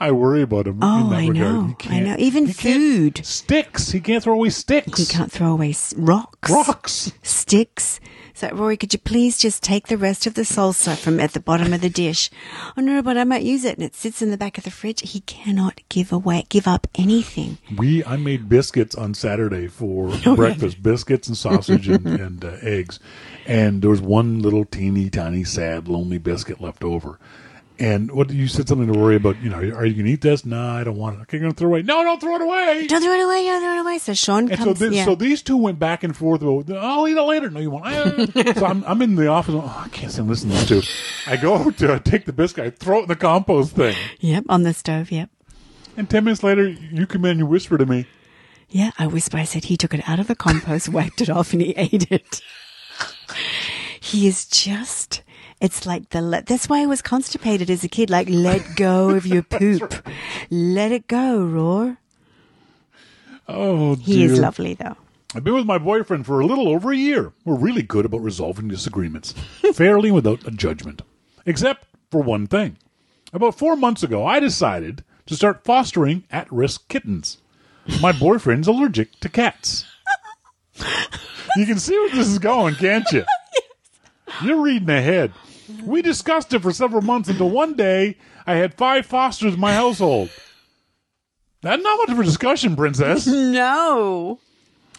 I 0.00 0.12
worry 0.12 0.42
about 0.42 0.68
him. 0.68 0.78
Oh, 0.82 1.12
I 1.12 1.26
know. 1.26 1.76
I 1.90 2.00
know. 2.00 2.14
Even 2.16 2.46
food. 2.46 3.26
sticks. 3.26 3.90
He 3.90 4.00
can't 4.00 4.22
throw 4.22 4.34
away 4.34 4.50
sticks. 4.50 4.98
He 4.98 5.04
can't 5.04 5.30
throw 5.32 5.52
away 5.52 5.74
rocks. 5.96 6.50
Rocks. 6.50 7.12
Sticks. 7.22 8.00
So, 8.36 8.50
Rory, 8.50 8.76
could 8.76 8.92
you 8.92 8.98
please 8.98 9.38
just 9.38 9.62
take 9.62 9.86
the 9.86 9.96
rest 9.96 10.26
of 10.26 10.34
the 10.34 10.42
salsa 10.42 10.98
from 10.98 11.20
at 11.20 11.34
the 11.34 11.40
bottom 11.40 11.72
of 11.72 11.80
the 11.80 11.88
dish? 11.88 12.30
Oh 12.76 12.80
no, 12.80 13.00
but 13.00 13.16
I 13.16 13.22
might 13.22 13.44
use 13.44 13.64
it, 13.64 13.76
and 13.78 13.84
it 13.84 13.94
sits 13.94 14.20
in 14.22 14.32
the 14.32 14.36
back 14.36 14.58
of 14.58 14.64
the 14.64 14.72
fridge. 14.72 15.08
He 15.08 15.20
cannot 15.20 15.80
give 15.88 16.12
away, 16.12 16.44
give 16.48 16.66
up 16.66 16.88
anything. 16.96 17.58
We 17.76 18.04
I 18.04 18.16
made 18.16 18.48
biscuits 18.48 18.96
on 18.96 19.14
Saturday 19.14 19.68
for 19.68 20.08
breakfast, 20.34 20.82
biscuits 20.82 21.28
and 21.28 21.36
sausage 21.36 21.88
and, 21.88 22.06
and 22.20 22.44
uh, 22.44 22.56
eggs, 22.60 22.98
and 23.46 23.82
there 23.82 23.90
was 23.90 24.00
one 24.00 24.40
little 24.40 24.64
teeny 24.64 25.10
tiny 25.10 25.44
sad 25.44 25.86
lonely 25.86 26.18
biscuit 26.18 26.60
left 26.60 26.82
over. 26.82 27.20
And 27.76 28.12
what 28.12 28.30
you 28.30 28.46
said 28.46 28.68
something 28.68 28.92
to 28.92 28.96
worry 28.96 29.16
about? 29.16 29.42
You 29.42 29.50
know, 29.50 29.56
are 29.56 29.84
you 29.84 29.94
gonna 29.94 30.08
eat 30.10 30.20
this? 30.20 30.44
No, 30.44 30.60
I 30.64 30.84
don't 30.84 30.96
want 30.96 31.18
it. 31.18 31.22
Okay, 31.22 31.38
you're 31.38 31.42
gonna 31.46 31.54
throw 31.54 31.66
it 31.70 31.70
away. 31.72 31.82
No, 31.82 32.04
don't 32.04 32.20
throw 32.20 32.36
it 32.36 32.42
away. 32.42 32.86
Don't 32.86 33.02
throw 33.02 33.12
it 33.12 33.24
away. 33.24 33.44
Don't 33.46 33.60
throw 33.62 33.76
it 33.78 33.80
away. 33.80 33.98
So 33.98 34.14
Sean 34.14 34.48
And 34.48 34.58
so, 34.60 34.64
comes. 34.66 34.78
this, 34.78 34.94
yeah. 34.94 35.04
so 35.04 35.16
these 35.16 35.42
two 35.42 35.56
went 35.56 35.80
back 35.80 36.04
and 36.04 36.16
forth. 36.16 36.40
About, 36.42 36.70
I'll 36.70 37.08
eat 37.08 37.16
it 37.16 37.22
later. 37.22 37.50
No, 37.50 37.58
you 37.58 37.70
won't. 37.70 37.84
I- 37.86 38.28
ah. 38.36 38.52
so 38.54 38.64
I'm, 38.66 38.84
I'm 38.84 39.02
in 39.02 39.16
the 39.16 39.26
office. 39.26 39.56
Oh, 39.56 39.82
I 39.84 39.88
can't 39.88 40.12
stand 40.12 40.28
listening 40.28 40.56
to 40.66 40.74
this. 40.76 40.86
Too. 40.86 41.30
I 41.32 41.36
go 41.36 41.70
to 41.72 41.98
take 41.98 42.26
the 42.26 42.32
biscuit. 42.32 42.64
I 42.64 42.70
throw 42.70 43.00
it 43.00 43.02
in 43.02 43.08
the 43.08 43.16
compost 43.16 43.74
thing. 43.74 43.96
yep, 44.20 44.44
on 44.48 44.62
the 44.62 44.72
stove. 44.72 45.10
Yep. 45.10 45.30
And 45.96 46.08
ten 46.08 46.22
minutes 46.22 46.44
later, 46.44 46.68
you 46.68 47.08
come 47.08 47.24
in 47.24 47.32
and 47.32 47.40
you 47.40 47.46
whisper 47.46 47.76
to 47.76 47.86
me, 47.86 48.06
Yeah, 48.68 48.92
I 49.00 49.08
whisper. 49.08 49.36
I 49.38 49.44
said 49.44 49.64
he 49.64 49.76
took 49.76 49.94
it 49.94 50.08
out 50.08 50.20
of 50.20 50.28
the 50.28 50.36
compost, 50.36 50.88
wiped 50.90 51.20
it 51.22 51.28
off, 51.28 51.52
and 51.52 51.60
he 51.60 51.70
ate 51.76 52.06
it. 52.12 52.40
he 54.00 54.28
is 54.28 54.46
just. 54.46 55.22
It's 55.64 55.86
like 55.86 56.10
the. 56.10 56.20
le- 56.20 56.42
That's 56.42 56.68
why 56.68 56.82
I 56.82 56.86
was 56.86 57.00
constipated 57.00 57.70
as 57.70 57.82
a 57.84 57.88
kid. 57.88 58.10
Like, 58.10 58.28
let 58.28 58.76
go 58.76 59.10
of 59.10 59.26
your 59.26 59.42
poop. 59.56 60.06
Let 60.50 60.92
it 60.92 61.06
go, 61.08 61.42
Roar. 61.42 61.96
"Oh, 63.48 63.94
He 63.96 64.18
dear. 64.26 64.32
is 64.32 64.38
lovely, 64.38 64.74
though. 64.74 64.96
I've 65.34 65.42
been 65.44 65.54
with 65.54 65.66
my 65.66 65.78
boyfriend 65.78 66.26
for 66.26 66.40
a 66.40 66.46
little 66.46 66.68
over 66.68 66.92
a 66.92 66.96
year. 66.96 67.32
We're 67.44 67.56
really 67.56 67.82
good 67.82 68.04
about 68.04 68.20
resolving 68.20 68.68
disagreements, 68.68 69.32
fairly 69.74 70.10
without 70.10 70.46
a 70.46 70.50
judgment. 70.50 71.02
Except 71.46 71.86
for 72.10 72.22
one 72.22 72.46
thing. 72.46 72.76
About 73.32 73.58
four 73.58 73.74
months 73.74 74.02
ago, 74.02 74.24
I 74.26 74.38
decided 74.40 75.02
to 75.26 75.34
start 75.34 75.64
fostering 75.64 76.24
at 76.30 76.50
risk 76.52 76.88
kittens. 76.88 77.38
My 78.00 78.12
boyfriend's 78.12 78.68
allergic 78.68 79.18
to 79.20 79.28
cats. 79.28 79.84
you 81.56 81.66
can 81.66 81.78
see 81.78 81.96
where 81.98 82.10
this 82.10 82.28
is 82.28 82.38
going, 82.38 82.74
can't 82.76 83.10
you? 83.12 83.24
You're 84.42 84.62
reading 84.62 84.88
ahead. 84.90 85.32
We 85.84 86.02
discussed 86.02 86.52
it 86.52 86.62
for 86.62 86.72
several 86.72 87.02
months 87.02 87.28
until 87.28 87.50
one 87.50 87.74
day 87.74 88.16
I 88.46 88.54
had 88.54 88.74
five 88.74 89.06
fosters 89.06 89.54
in 89.54 89.60
my 89.60 89.74
household. 89.74 90.30
That's 91.62 91.82
not 91.82 91.98
much 91.98 92.10
of 92.10 92.18
a 92.18 92.24
discussion, 92.24 92.76
princess. 92.76 93.26
No. 93.54 94.38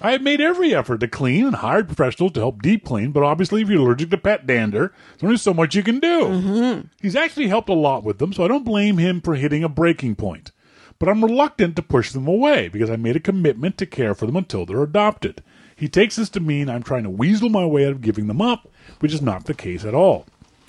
I 0.01 0.11
have 0.11 0.21
made 0.21 0.41
every 0.41 0.75
effort 0.75 0.99
to 0.99 1.07
clean 1.07 1.45
and 1.45 1.55
hired 1.55 1.87
professionals 1.87 2.33
to 2.33 2.41
help 2.41 2.61
deep 2.61 2.83
clean, 2.83 3.11
but 3.11 3.23
obviously, 3.23 3.61
if 3.61 3.69
you're 3.69 3.79
allergic 3.79 4.09
to 4.09 4.17
pet 4.17 4.45
dander, 4.45 4.93
there's 5.11 5.23
only 5.23 5.37
so 5.37 5.53
much 5.53 5.73
you 5.73 5.83
can 5.83 5.99
do. 5.99 6.21
Mm-hmm. 6.23 6.87
He's 7.01 7.15
actually 7.15 7.47
helped 7.47 7.69
a 7.69 7.73
lot 7.73 8.03
with 8.03 8.17
them, 8.17 8.33
so 8.33 8.43
I 8.43 8.49
don't 8.49 8.65
blame 8.65 8.97
him 8.97 9.21
for 9.21 9.35
hitting 9.35 9.63
a 9.63 9.69
breaking 9.69 10.15
point. 10.15 10.51
But 10.99 11.07
I'm 11.07 11.23
reluctant 11.23 11.77
to 11.77 11.81
push 11.81 12.11
them 12.11 12.27
away 12.27 12.67
because 12.67 12.89
I 12.89 12.97
made 12.97 13.15
a 13.15 13.21
commitment 13.21 13.77
to 13.77 13.85
care 13.85 14.13
for 14.13 14.25
them 14.25 14.35
until 14.35 14.65
they're 14.65 14.83
adopted. 14.83 15.41
He 15.77 15.87
takes 15.87 16.17
this 16.17 16.29
to 16.29 16.39
mean 16.39 16.69
I'm 16.69 16.83
trying 16.83 17.03
to 17.03 17.09
weasel 17.09 17.49
my 17.49 17.65
way 17.65 17.85
out 17.85 17.91
of 17.91 18.01
giving 18.01 18.27
them 18.27 18.41
up, 18.41 18.69
which 18.99 19.13
is 19.13 19.21
not 19.21 19.45
the 19.45 19.53
case 19.53 19.85
at 19.85 19.93
all. 19.93 20.25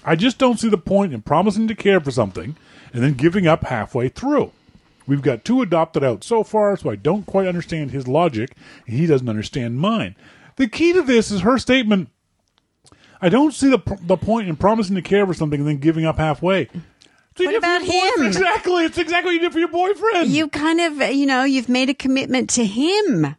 I 0.07 0.15
just 0.17 0.39
don't 0.39 0.59
see 0.59 0.69
the 0.69 0.79
point 0.79 1.13
in 1.13 1.21
promising 1.21 1.67
to 1.69 1.75
care 1.75 2.01
for 2.01 2.11
something 2.13 2.57
and 2.93 3.03
then 3.03 3.15
giving 3.15 3.47
up 3.47 3.65
halfway 3.65 4.09
through. 4.09 4.53
We've 5.07 5.21
got 5.23 5.45
two 5.45 5.63
adopted 5.63 6.03
out 6.03 6.25
so 6.25 6.43
far, 6.43 6.77
so 6.77 6.91
I 6.91 6.97
don't 6.97 7.27
quite 7.27 7.47
understand 7.47 7.91
his 7.91 8.09
logic. 8.09 8.57
and 8.87 8.97
He 8.97 9.07
doesn't 9.07 9.29
understand 9.29 9.79
mine. 9.79 10.15
The 10.57 10.69
key 10.69 10.93
to 10.93 11.03
this 11.03 11.31
is 11.31 11.43
her 11.43 11.59
statement. 11.59 12.09
I 13.21 13.29
don't 13.29 13.53
see 13.53 13.69
the 13.69 13.79
the 14.03 14.17
point 14.17 14.49
in 14.49 14.57
promising 14.57 14.95
to 14.97 15.03
care 15.03 15.27
for 15.27 15.35
something 15.35 15.61
and 15.61 15.69
then 15.69 15.79
giving 15.79 16.05
up 16.05 16.19
halfway. 16.19 16.67
What 16.67 17.47
What 17.47 17.55
about 17.57 17.83
him? 17.83 18.27
Exactly. 18.27 18.85
It's 18.85 18.99
exactly 18.99 19.31
what 19.31 19.35
you 19.35 19.41
did 19.41 19.53
for 19.53 19.59
your 19.59 19.69
boyfriend. 19.69 20.29
You 20.31 20.49
kind 20.49 20.81
of, 20.81 21.01
you 21.13 21.27
know, 21.27 21.45
you've 21.45 21.69
made 21.69 21.91
a 21.91 21.95
commitment 21.95 22.49
to 22.51 22.65
him. 22.65 23.37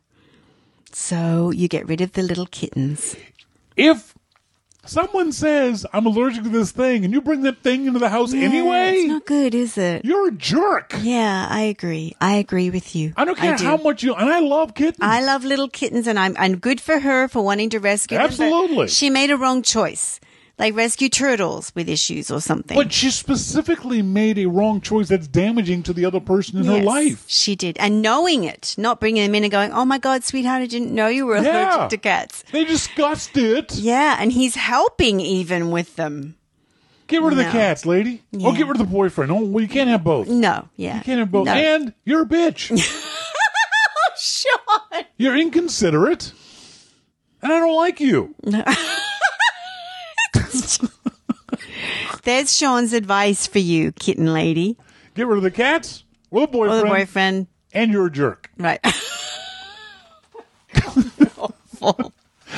So 0.91 1.51
you 1.51 1.67
get 1.67 1.87
rid 1.87 2.01
of 2.01 2.13
the 2.13 2.21
little 2.23 2.45
kittens. 2.47 3.15
if 3.75 4.13
someone 4.87 5.31
says 5.31 5.85
I'm 5.93 6.05
allergic 6.05 6.43
to 6.43 6.49
this 6.49 6.71
thing 6.71 7.03
and 7.05 7.13
you 7.13 7.21
bring 7.21 7.41
that 7.43 7.61
thing 7.63 7.85
into 7.85 7.99
the 7.99 8.09
house 8.09 8.33
Yeah, 8.33 8.45
anyway, 8.47 8.91
It's 8.93 9.07
not 9.09 9.25
good, 9.25 9.53
is 9.55 9.77
it? 9.77 10.03
you're 10.05 10.29
a 10.29 10.31
jerk. 10.31 10.93
Yeah, 11.01 11.47
I 11.49 11.61
agree. 11.61 12.15
I 12.21 12.35
agree 12.35 12.69
with 12.69 12.95
you. 12.95 13.13
I 13.15 13.25
don't 13.25 13.37
care 13.37 13.57
do. 13.57 13.63
how 13.65 13.77
much 13.77 14.03
you 14.03 14.13
and 14.15 14.29
I 14.29 14.39
love 14.39 14.73
kittens. 14.75 14.99
I 15.01 15.21
love 15.23 15.43
little 15.43 15.69
kittens, 15.69 16.07
and 16.07 16.17
I'm 16.19 16.35
I'm 16.37 16.57
good 16.57 16.79
for 16.81 16.99
her 16.99 17.27
for 17.27 17.41
wanting 17.43 17.69
to 17.71 17.79
rescue 17.79 18.17
them. 18.17 18.25
Absolutely. 18.25 18.87
she 18.87 19.09
made 19.09 19.29
a 19.31 19.37
wrong 19.37 19.61
choice, 19.61 20.19
like 20.59 20.75
rescue 20.75 21.07
turtles 21.09 21.71
with 21.75 21.87
issues 21.87 22.31
or 22.31 22.41
something. 22.41 22.75
but 22.75 22.91
she 22.91 23.11
specifically 23.11 24.01
made 24.01 24.37
a 24.39 24.45
wrong 24.47 24.81
choice 24.81 25.07
that's 25.09 25.27
damaging 25.27 25.83
to 25.83 25.93
the 25.93 26.03
other 26.05 26.19
person 26.19 26.57
in 26.59 26.65
her 26.65 26.81
life. 26.81 27.23
she 27.27 27.55
did, 27.55 27.77
and 27.79 28.01
knowing 28.01 28.43
it, 28.43 28.73
not 28.77 28.99
bringing 28.99 29.23
them 29.23 29.35
in 29.35 29.43
and 29.43 29.51
going, 29.51 29.71
"Oh 29.71 29.85
my 29.85 29.97
God, 29.99 30.23
sweetheart, 30.23 30.61
I 30.61 30.65
didn't 30.65 30.93
know 30.93 31.07
you 31.07 31.25
were 31.25 31.37
Yeah. 31.37 31.75
allergic 31.77 31.89
to 31.91 31.97
cats." 31.97 32.43
They 32.51 32.65
discussed 32.65 33.37
it. 33.37 33.75
Yeah, 33.75 34.17
and 34.19 34.31
he's 34.31 34.55
helping 34.55 35.19
even 35.19 35.69
with 35.71 35.95
them. 35.95 36.35
Get 37.07 37.21
rid 37.21 37.31
of 37.31 37.37
the 37.37 37.45
cats, 37.45 37.85
lady. 37.85 38.23
Oh, 38.35 38.51
Yeah. 38.51 38.57
get 38.57 38.67
rid 38.67 38.81
of 38.81 38.85
the 38.85 38.91
boyfriend. 38.93 39.31
Oh, 39.31 39.39
well, 39.45 39.61
you 39.61 39.69
can't 39.69 39.89
have 39.89 40.03
both. 40.03 40.27
No, 40.27 40.67
yeah, 40.75 40.97
You 40.97 41.03
can't 41.03 41.19
have 41.19 41.31
both. 41.31 41.45
No. 41.45 41.53
And 41.53 41.93
you're 42.03 42.23
a 42.23 42.25
bitch. 42.25 42.75
Sean. 44.17 45.03
you're 45.17 45.37
inconsiderate. 45.37 46.33
And 47.41 47.53
I 47.53 47.59
don't 47.59 47.75
like 47.75 47.99
you. 47.99 48.33
There's 52.27 52.53
Sean's 52.53 52.91
advice 52.91 53.47
for 53.47 53.59
you, 53.59 53.93
kitten 53.93 54.33
lady 54.33 54.75
Get 55.15 55.27
rid 55.27 55.37
of 55.37 55.43
the 55.43 55.49
cats 55.51 56.03
or 56.29 56.41
the 56.45 56.47
or 56.57 56.67
boyfriend. 56.67 56.85
the 56.85 56.89
boyfriend. 56.89 57.47
And 57.71 57.91
you're 57.93 58.07
a 58.07 58.11
jerk. 58.11 58.51
Right. 58.57 58.81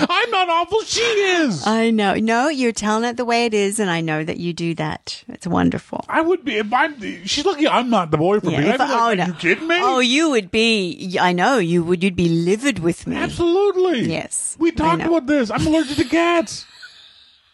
I'm 0.01 0.31
not 0.31 0.49
awful. 0.49 0.81
She 0.81 1.01
is. 1.01 1.67
I 1.67 1.91
know. 1.91 2.15
No, 2.15 2.47
you're 2.47 2.71
telling 2.71 3.03
it 3.07 3.15
the 3.17 3.25
way 3.25 3.45
it 3.45 3.53
is, 3.53 3.79
and 3.79 3.91
I 3.91 4.01
know 4.01 4.23
that 4.23 4.37
you 4.37 4.53
do 4.53 4.73
that. 4.75 5.23
It's 5.27 5.45
wonderful. 5.45 6.03
I 6.09 6.21
would 6.21 6.43
be 6.43 6.55
if 6.57 6.73
I'm. 6.73 6.99
She's 7.25 7.45
lucky 7.45 7.67
I'm 7.67 7.91
not 7.91 8.09
the 8.09 8.17
boyfriend. 8.17 8.63
Yeah, 8.65 8.73
if 8.73 8.81
I'd 8.81 8.87
be 8.87 8.93
I- 8.93 8.95
like, 8.95 8.99
oh, 8.99 9.11
Are 9.11 9.15
no. 9.15 9.25
you 9.25 9.33
kidding 9.33 9.67
me? 9.67 9.75
Oh, 9.79 9.99
you 9.99 10.31
would 10.31 10.49
be. 10.49 11.17
I 11.21 11.31
know 11.33 11.59
you 11.59 11.83
would. 11.83 12.03
You'd 12.03 12.15
be 12.15 12.29
livid 12.29 12.79
with 12.79 13.05
me. 13.05 13.17
Absolutely. 13.17 14.09
Yes, 14.09 14.55
We 14.59 14.71
talked 14.71 15.03
about 15.03 15.27
this. 15.27 15.51
I'm 15.51 15.67
allergic 15.67 15.97
to 15.97 16.05
cats. 16.05 16.65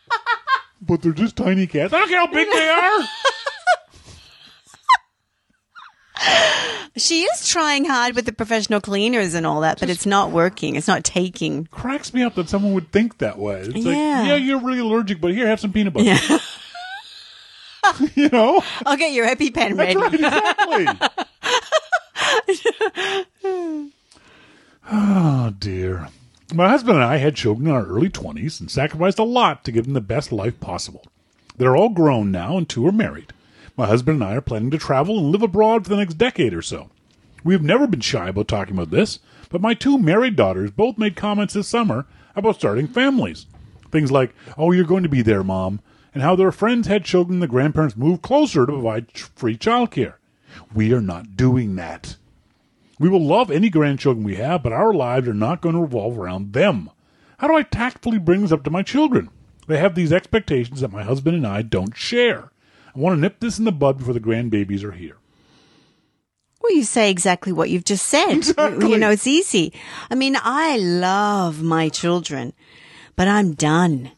but 0.86 1.02
they're 1.02 1.12
just 1.14 1.36
tiny 1.36 1.68
cats. 1.68 1.94
I 1.94 2.00
don't 2.00 2.10
care 2.10 2.20
how 2.20 2.28
big 2.28 2.48
they 2.52 2.70
are. 2.70 3.02
She 6.98 7.24
is 7.24 7.48
trying 7.50 7.84
hard 7.84 8.16
with 8.16 8.26
the 8.26 8.32
professional 8.32 8.80
cleaners 8.80 9.34
and 9.34 9.46
all 9.46 9.60
that, 9.62 9.82
but 9.82 9.90
it's 9.90 10.06
not 10.06 10.32
working. 10.32 10.78
It's 10.78 10.88
not 10.88 11.04
taking. 11.04 11.66
Cracks 11.66 12.14
me 12.14 12.24
up 12.24 12.36
that 12.36 12.48
someone 12.48 12.74
would 12.74 12.90
think 12.92 13.18
that 13.18 13.38
way. 13.38 13.60
It's 13.62 13.74
like, 13.76 13.86
Yeah. 13.86 14.24
yeah, 14.24 14.36
you're 14.36 14.62
really 14.62 14.80
allergic, 14.80 15.20
but 15.20 15.34
here, 15.34 15.46
have 15.46 15.60
some 15.60 15.74
peanut 15.74 15.94
butter. 15.94 16.06
Yeah. 16.06 16.40
you 18.16 18.30
know? 18.30 18.64
I'll 18.86 18.96
get 18.98 19.12
your 19.12 19.28
EpiPen 19.28 19.78
ready. 19.78 19.96
That's 20.18 20.22
right, 20.72 20.94
exactly. 22.48 23.92
oh, 24.92 25.54
dear. 25.60 26.08
My 26.56 26.70
husband 26.70 26.95
and 26.95 27.03
I 27.03 27.18
had 27.18 27.36
children 27.36 27.68
in 27.68 27.74
our 27.74 27.86
early 27.86 28.10
20s 28.10 28.62
and 28.62 28.72
sacrificed 28.72 29.20
a 29.20 29.24
lot 29.24 29.66
to 29.66 29.74
give 29.74 29.84
them 29.84 29.93
the 29.93 29.99
best 29.99 30.32
life 30.32 30.58
possible. 30.62 31.03
They're 31.58 31.76
all 31.76 31.89
grown 31.89 32.32
now, 32.32 32.58
and 32.58 32.68
two 32.68 32.88
are 32.88 32.93
married. 32.93 33.34
My 33.76 33.88
husband 33.88 34.22
and 34.22 34.30
I 34.30 34.36
are 34.36 34.41
planning 34.41 34.72
to 34.72 34.78
travel 34.78 35.20
and 35.20 35.34
live 35.34 35.41
abroad 35.41 35.84
for 35.84 35.89
the 35.89 35.97
next 35.97 36.14
decade 36.14 36.53
or 36.53 36.62
so. 36.62 36.89
We 37.43 37.53
have 37.56 37.62
never 37.62 37.88
been 37.88 37.99
shy 37.99 38.30
about 38.30 38.47
talking 38.47 38.74
about 38.74 38.89
this, 38.89 39.20
but 39.49 39.60
my 39.60 39.74
two 39.74 39.97
married 39.97 40.38
daughters 40.38 40.72
both 40.72 40.97
made 40.97 41.18
comments 41.18 41.56
this 41.56 41.68
summer 41.68 42.06
about 42.38 42.56
starting 42.56 42.88
families. 42.88 43.47
Things 43.91 44.10
like, 44.10 44.34
oh, 44.58 44.72
you're 44.72 44.86
going 44.86 45.03
to 45.03 45.10
be 45.10 45.22
there, 45.22 45.43
Mom, 45.43 45.82
and 46.14 46.24
how 46.24 46.38
their 46.38 46.53
friends 46.53 46.88
had 46.88 47.03
children 47.03 47.41
the 47.41 47.47
grandparents 47.47 47.97
moved 47.97 48.22
closer 48.22 48.66
to 48.66 48.72
provide 48.72 49.12
free 49.12 49.58
childcare. 49.58 50.14
We 50.74 50.93
are 50.93 51.01
not 51.01 51.36
doing 51.36 51.76
that. 51.76 52.16
We 53.00 53.10
will 53.10 53.24
love 53.24 53.52
any 53.52 53.70
grandchildren 53.70 54.26
we 54.26 54.36
have, 54.36 54.64
but 54.64 54.72
our 54.74 54.93
lives 54.93 55.28
are 55.28 55.34
not 55.34 55.62
going 55.62 55.76
to 55.76 55.82
revolve 55.82 56.18
around 56.18 56.54
them. 56.54 56.89
How 57.39 57.48
do 57.48 57.56
I 57.56 57.64
tactfully 57.64 58.20
bring 58.20 58.41
this 58.41 58.52
up 58.52 58.64
to 58.64 58.70
my 58.70 58.84
children? 58.84 59.30
They 59.68 59.78
have 59.78 59.96
these 59.96 60.14
expectations 60.14 60.82
that 60.82 60.91
my 60.91 61.04
husband 61.04 61.36
and 61.36 61.46
I 61.46 61.62
don't 61.62 61.96
share. 61.96 62.52
I 62.96 63.00
want 63.00 63.18
to 63.18 63.20
nip 63.20 63.39
this 63.39 63.60
in 63.60 63.66
the 63.66 63.72
bud 63.72 63.98
before 63.98 64.14
the 64.14 64.20
grandbabies 64.20 64.84
are 64.84 64.93
here. 64.93 65.18
Well, 66.62 66.74
you 66.74 66.84
say 66.84 67.12
exactly 67.12 67.52
what 67.52 67.70
you've 67.70 67.84
just 67.84 68.08
said. 68.08 68.32
Exactly. 68.32 68.89
You 68.89 68.98
know, 68.98 69.12
it's 69.12 69.28
easy. 69.28 69.74
I 70.10 70.16
mean, 70.16 70.38
I 70.41 70.78
love 70.78 71.62
my 71.62 71.89
children, 71.89 72.54
but 73.16 73.28
I'm 73.28 73.54
done 73.54 74.12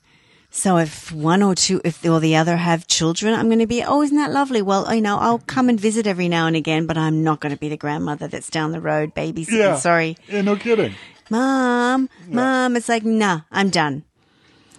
So 0.58 0.78
if 0.78 1.12
one 1.12 1.43
or 1.43 1.53
two, 1.53 1.82
if 1.86 2.03
or 2.03 2.20
the 2.20 2.36
other 2.36 2.58
have 2.58 2.88
children, 2.88 3.36
I'm 3.36 3.45
going 3.45 3.60
to 3.60 3.68
be, 3.68 3.84
oh, 3.84 4.01
isn't 4.01 4.18
that 4.18 4.32
lovely? 4.32 4.64
Well, 4.64 4.91
you 4.91 5.01
know, 5.01 5.20
I'll 5.20 5.38
come 5.38 5.70
and 5.70 5.80
visit 5.80 6.08
every 6.08 6.28
now 6.28 6.47
and 6.47 6.55
again, 6.55 6.88
but 6.88 6.97
I'm 6.97 7.24
not 7.24 7.41
going 7.41 7.51
to 7.53 7.60
be 7.60 7.70
the 7.70 7.78
grandmother 7.78 8.28
that's 8.28 8.49
down 8.49 8.72
the 8.72 8.82
road 8.82 9.14
babysitting. 9.14 9.51
Yeah. 9.51 9.76
Sorry. 9.76 10.18
Yeah, 10.28 10.41
no 10.41 10.55
kidding. 10.55 10.95
Mom, 11.30 12.10
mom, 12.28 12.76
it's 12.76 12.89
like, 12.89 13.05
nah, 13.05 13.41
I'm 13.51 13.70
done. 13.70 14.03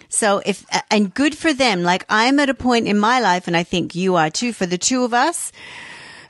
So 0.08 0.42
if, 0.44 0.66
and 0.90 1.14
good 1.14 1.38
for 1.38 1.52
them. 1.52 1.84
Like 1.84 2.04
I'm 2.08 2.40
at 2.40 2.50
a 2.50 2.54
point 2.54 2.88
in 2.88 2.98
my 2.98 3.20
life, 3.20 3.46
and 3.46 3.56
I 3.56 3.62
think 3.62 3.94
you 3.94 4.16
are 4.16 4.30
too, 4.30 4.52
for 4.52 4.66
the 4.66 4.78
two 4.78 5.04
of 5.04 5.14
us, 5.14 5.52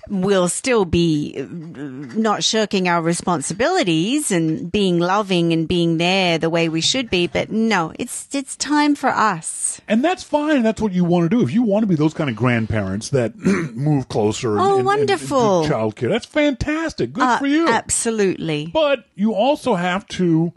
we'll 0.09 0.49
still 0.49 0.85
be 0.85 1.35
uh, 1.39 1.47
not 1.51 2.43
shirking 2.45 2.89
our 2.89 3.01
responsibilities 3.03 4.31
and 4.31 4.71
being 4.73 4.99
loving 4.99 5.53
and 5.53 5.67
being 5.69 5.99
there 5.99 6.39
the 6.39 6.51
way 6.51 6.69
we 6.69 6.81
should 6.81 7.11
be. 7.11 7.27
But 7.27 7.51
no, 7.51 7.93
it's, 7.99 8.29
it's 8.35 8.57
time 8.57 8.95
for 8.95 9.09
us. 9.11 9.81
And 9.89 10.05
that's 10.05 10.23
fine. 10.23 10.63
That's 10.63 10.81
what 10.81 10.93
you 10.93 11.05
want 11.05 11.31
to 11.31 11.37
do. 11.37 11.43
If 11.43 11.53
you 11.53 11.63
want 11.63 11.83
to 11.83 11.87
be 11.87 11.95
those 11.95 12.15
kind 12.15 12.29
of 12.31 12.37
grandparents 12.37 13.11
that 13.11 13.37
move 13.37 14.09
closer 14.09 14.53
and, 14.53 14.61
Oh, 14.61 14.65
and- 14.71 14.77
and- 14.79 14.87
wonderful. 14.87 15.61
and 15.61 15.69
do 15.69 15.75
childcare, 15.75 16.09
that's 16.09 16.27
fantastic. 16.27 17.13
Good 17.13 17.23
Uh, 17.25 17.39
for 17.39 17.47
you. 17.47 17.69
Absolutely. 17.69 18.67
But 18.73 19.05
you 19.15 19.33
also 19.35 19.75
have 19.75 20.07
to 20.09 20.53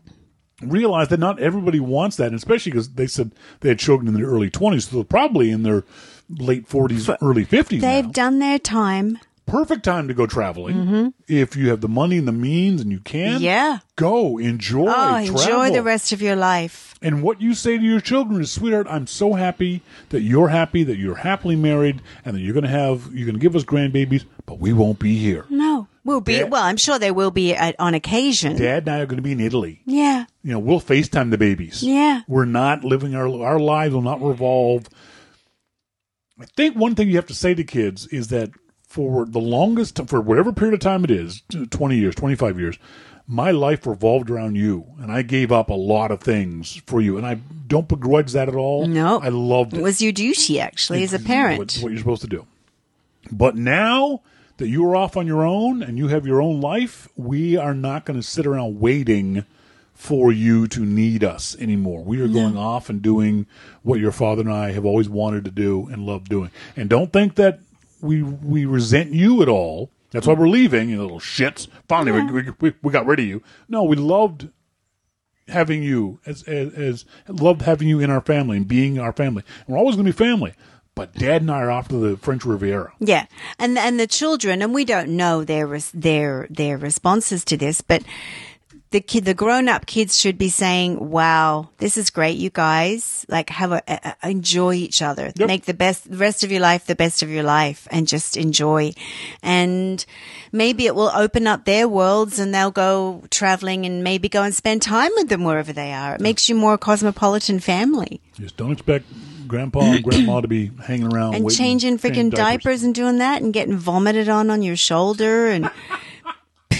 realize 0.62 1.08
that 1.08 1.20
not 1.20 1.40
everybody 1.40 1.80
wants 1.80 2.18
that, 2.18 2.28
and 2.28 2.36
especially 2.36 2.72
because 2.72 2.90
they 2.94 3.08
said 3.08 3.32
they 3.62 3.70
had 3.70 3.80
children 3.80 4.08
in 4.08 4.14
their 4.14 4.28
early 4.28 4.50
20s, 4.50 4.84
so 4.90 4.96
they're 4.98 5.04
probably 5.04 5.50
in 5.50 5.64
their 5.64 5.84
late 6.30 6.70
40s, 6.70 7.18
early 7.22 7.46
50s 7.46 7.82
They've 7.82 8.06
now. 8.06 8.12
done 8.12 8.40
their 8.40 8.60
time. 8.60 9.18
Perfect 9.52 9.84
time 9.84 10.08
to 10.08 10.14
go 10.14 10.26
traveling. 10.26 11.14
If 11.28 11.56
you 11.58 11.70
have 11.70 11.82
the 11.82 11.90
money 11.90 12.18
and 12.18 12.28
the 12.28 12.32
means 12.32 12.80
and 12.82 12.92
you 12.92 13.00
can, 13.02 13.36
Mm-hmm. 13.36 13.44
Yeah. 13.44 13.80
go, 13.98 14.38
enjoy, 14.38 14.86
Oh, 14.96 15.16
enjoy 15.18 15.72
the 15.72 15.84
rest 15.84 16.12
of 16.14 16.22
your 16.22 16.36
life. 16.38 16.96
And 17.02 17.22
what 17.22 17.42
you 17.42 17.54
say 17.54 17.78
to 17.78 17.84
your 17.84 18.00
children 18.00 18.42
is, 18.42 18.52
sweetheart, 18.52 18.88
I'm 18.90 19.08
so 19.08 19.34
happy 19.34 19.82
that 20.10 20.22
you're 20.22 20.48
happy, 20.50 20.84
that 20.84 20.98
you're 20.98 21.16
happily 21.16 21.56
married, 21.56 22.02
and 22.24 22.36
that 22.36 22.40
you're 22.42 22.54
going 22.54 22.64
to 22.64 22.70
have, 22.70 23.10
you're 23.14 23.26
going 23.26 23.36
to 23.36 23.42
give 23.42 23.56
us 23.56 23.64
grandbabies, 23.64 24.24
but 24.46 24.60
we 24.60 24.72
won't 24.72 25.00
be 25.00 25.18
here. 25.18 25.46
No, 25.50 25.88
we'll 26.06 26.22
be. 26.22 26.38
Dad- 26.38 26.52
Well, 26.52 26.64
I'm 26.64 26.78
sure 26.78 26.98
they 27.00 27.12
will 27.12 27.32
be 27.32 27.54
at, 27.56 27.76
on 27.80 27.94
occasion. 27.94 28.56
Dad 28.56 28.84
and 28.88 28.90
I 28.96 29.00
are 29.00 29.06
going 29.06 29.18
to 29.18 29.24
be 29.24 29.32
in 29.34 29.40
Italy. 29.40 29.82
Yeah. 29.86 30.26
You 30.44 30.52
know, 30.54 30.60
we'll 30.60 30.80
FaceTime 30.80 31.30
the 31.32 31.38
babies. 31.38 31.84
Yeah. 31.84 32.22
We're 32.28 32.46
not 32.46 32.84
living 32.84 33.16
our, 33.16 33.28
our 33.44 33.60
lives 33.60 33.94
will 33.94 34.02
not 34.02 34.22
revolve. 34.22 34.88
I 36.40 36.46
think 36.56 36.76
one 36.76 36.96
thing 36.96 37.08
you 37.10 37.18
have 37.18 37.28
to 37.28 37.36
say 37.36 37.54
to 37.54 37.64
kids 37.64 38.08
is 38.08 38.30
that 38.30 38.50
for 38.92 39.26
the 39.26 39.40
longest, 39.40 40.00
for 40.08 40.20
whatever 40.20 40.52
period 40.52 40.74
of 40.74 40.82
time 40.82 41.06
it 41.06 41.12
is, 41.12 41.42
20 41.70 41.96
years, 41.98 42.14
25 42.16 42.60
years, 42.60 42.78
my 43.26 43.50
life 43.52 43.88
revolved 43.88 44.30
around 44.30 44.56
you, 44.56 44.86
and 45.00 45.10
I 45.10 45.22
gave 45.22 45.50
up 45.50 45.70
a 45.70 45.74
lot 45.74 46.12
of 46.12 46.20
things 46.20 46.82
for 46.86 47.00
you, 47.00 47.18
and 47.18 47.26
I 47.26 47.36
don't 47.68 47.88
begrudge 47.88 48.34
that 48.34 48.50
at 48.50 48.56
all. 48.56 48.88
No. 48.88 49.22
I 49.22 49.30
loved 49.30 49.74
It 49.74 49.80
it. 49.80 49.84
was 49.84 50.02
your 50.02 50.12
duty, 50.12 50.60
actually, 50.60 51.04
as 51.04 51.14
a 51.14 51.20
parent. 51.20 51.58
what 51.82 51.90
you're 51.92 51.98
supposed 52.00 52.24
to 52.24 52.28
do. 52.28 52.46
But 53.32 53.56
now 53.56 54.22
that 54.58 54.68
you 54.68 54.86
are 54.90 54.96
off 54.98 55.16
on 55.16 55.26
your 55.26 55.46
own 55.46 55.82
and 55.82 55.98
you 55.98 56.10
have 56.10 56.28
your 56.28 56.42
own 56.42 56.60
life, 56.60 57.08
we 57.16 57.56
are 57.56 57.74
not 57.74 58.04
going 58.04 58.20
to 58.20 58.28
sit 58.28 58.46
around 58.46 58.82
waiting 58.82 59.46
for 59.94 60.34
you 60.34 60.68
to 60.68 60.82
need 60.82 61.24
us 61.24 61.56
anymore. 61.60 62.04
We 62.04 62.20
are 62.22 62.28
going 62.28 62.58
off 62.58 62.90
and 62.90 63.02
doing 63.02 63.46
what 63.84 64.00
your 64.02 64.12
father 64.12 64.42
and 64.42 64.52
I 64.52 64.72
have 64.74 64.84
always 64.84 65.08
wanted 65.08 65.46
to 65.46 65.52
do 65.52 65.88
and 65.92 66.06
love 66.06 66.28
doing. 66.28 66.50
And 66.76 66.90
don't 66.90 67.14
think 67.14 67.36
that 67.36 67.60
we 68.02 68.24
we 68.24 68.66
resent 68.66 69.14
you 69.14 69.42
at 69.42 69.50
all. 69.50 69.92
That's 70.12 70.28
why 70.28 70.34
we're 70.34 70.50
leaving, 70.50 70.90
you 70.90 71.02
little 71.02 71.20
shits. 71.20 71.68
Finally, 71.88 72.22
we, 72.34 72.52
we, 72.60 72.74
we 72.82 72.92
got 72.92 73.06
rid 73.06 73.20
of 73.20 73.26
you. 73.26 73.42
No, 73.70 73.84
we 73.84 73.96
loved 73.96 74.50
having 75.48 75.84
you 75.84 76.20
as, 76.26 76.44
as 76.44 76.74
as 76.74 77.06
loved 77.28 77.62
having 77.62 77.88
you 77.88 78.00
in 78.00 78.10
our 78.10 78.22
family 78.22 78.58
and 78.58 78.68
being 78.68 79.00
our 79.00 79.14
family. 79.14 79.44
And 79.66 79.74
we're 79.74 79.80
always 79.80 79.96
going 79.96 80.06
to 80.06 80.12
be 80.12 80.18
family. 80.18 80.54
But 80.94 81.14
Dad 81.14 81.42
and 81.42 81.50
I 81.50 81.62
are 81.62 81.72
off 81.72 81.88
to 81.88 81.96
the 81.96 82.18
French 82.18 82.44
Riviera. 82.44 82.92
Yeah, 83.00 83.26
and 83.58 83.78
and 83.78 83.98
the 83.98 84.08
children, 84.08 84.62
and 84.62 84.74
we 84.74 84.84
don't 84.84 85.16
know 85.16 85.46
their 85.46 85.80
their 85.94 86.48
their 86.50 86.78
responses 86.78 87.46
to 87.46 87.56
this, 87.56 87.80
but 87.80 88.04
the 88.92 89.02
kid, 89.02 89.26
the 89.26 89.34
grown 89.34 89.68
up 89.70 89.86
kids 89.86 90.20
should 90.20 90.38
be 90.38 90.50
saying, 90.50 91.10
"Wow, 91.10 91.70
this 91.78 91.98
is 91.98 92.10
great, 92.10 92.38
you 92.38 92.50
guys! 92.50 93.26
Like, 93.30 93.50
have 93.50 93.72
a, 93.72 93.82
a- 93.88 94.16
a- 94.24 94.30
enjoy 94.30 94.74
each 94.76 95.02
other, 95.02 95.32
Yep. 95.36 95.48
make 95.48 95.66
the 95.66 95.74
best 95.74 96.10
the 96.12 96.18
rest 96.18 96.44
of 96.44 96.52
your 96.52 96.60
life 96.62 96.86
the 96.86 96.96
best 96.96 97.24
of 97.24 97.30
your 97.30 97.44
life, 97.44 97.88
and 97.92 98.08
just 98.08 98.36
enjoy." 98.38 98.92
And 99.42 100.06
maybe 100.52 100.86
it 100.86 100.96
will 100.96 101.12
open 101.16 101.48
up 101.48 101.66
their 101.66 101.88
worlds, 101.88 102.38
and 102.40 102.54
they'll 102.54 102.72
go 102.72 103.24
traveling, 103.30 103.86
and 103.86 104.04
maybe 104.04 104.28
go 104.30 104.44
and 104.44 104.54
spend 104.54 104.82
time 104.82 105.12
with 105.16 105.30
them 105.30 105.44
wherever 105.44 105.74
they 105.74 105.94
are. 105.94 106.16
It 106.16 106.22
makes 106.22 106.50
you 106.50 106.56
more 106.56 106.74
a 106.74 106.78
cosmopolitan 106.78 107.60
family. 107.60 108.20
Just 108.38 108.58
don't 108.58 108.72
expect 108.72 109.06
Grandpa 109.48 109.82
and 109.82 110.04
Grandma 110.04 110.42
to 110.42 110.48
be 110.48 110.72
hanging 110.86 111.12
around 111.14 111.36
and 111.36 111.44
waiting- 111.46 111.58
changing 111.58 111.98
freaking 111.98 112.14
changing 112.14 112.30
diapers. 112.32 112.84
and 112.84 112.94
doing 112.96 113.18
that 113.20 113.42
and 113.42 113.54
getting 113.54 113.78
vomited 113.78 114.30
on 114.30 114.50
on 114.50 114.62
your 114.62 114.76
shoulder 114.78 115.48
and 115.48 115.70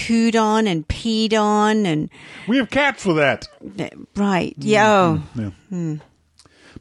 pooed 0.02 0.34
on 0.40 0.66
and 0.66 0.86
peed 0.88 1.32
on 1.32 1.86
and 1.86 2.10
We 2.48 2.56
have 2.58 2.70
cats 2.70 3.02
for 3.02 3.14
that. 3.14 3.48
right 4.16 4.54
yo 4.58 5.22
Yeah. 5.34 5.50
Hmm. 5.68 5.94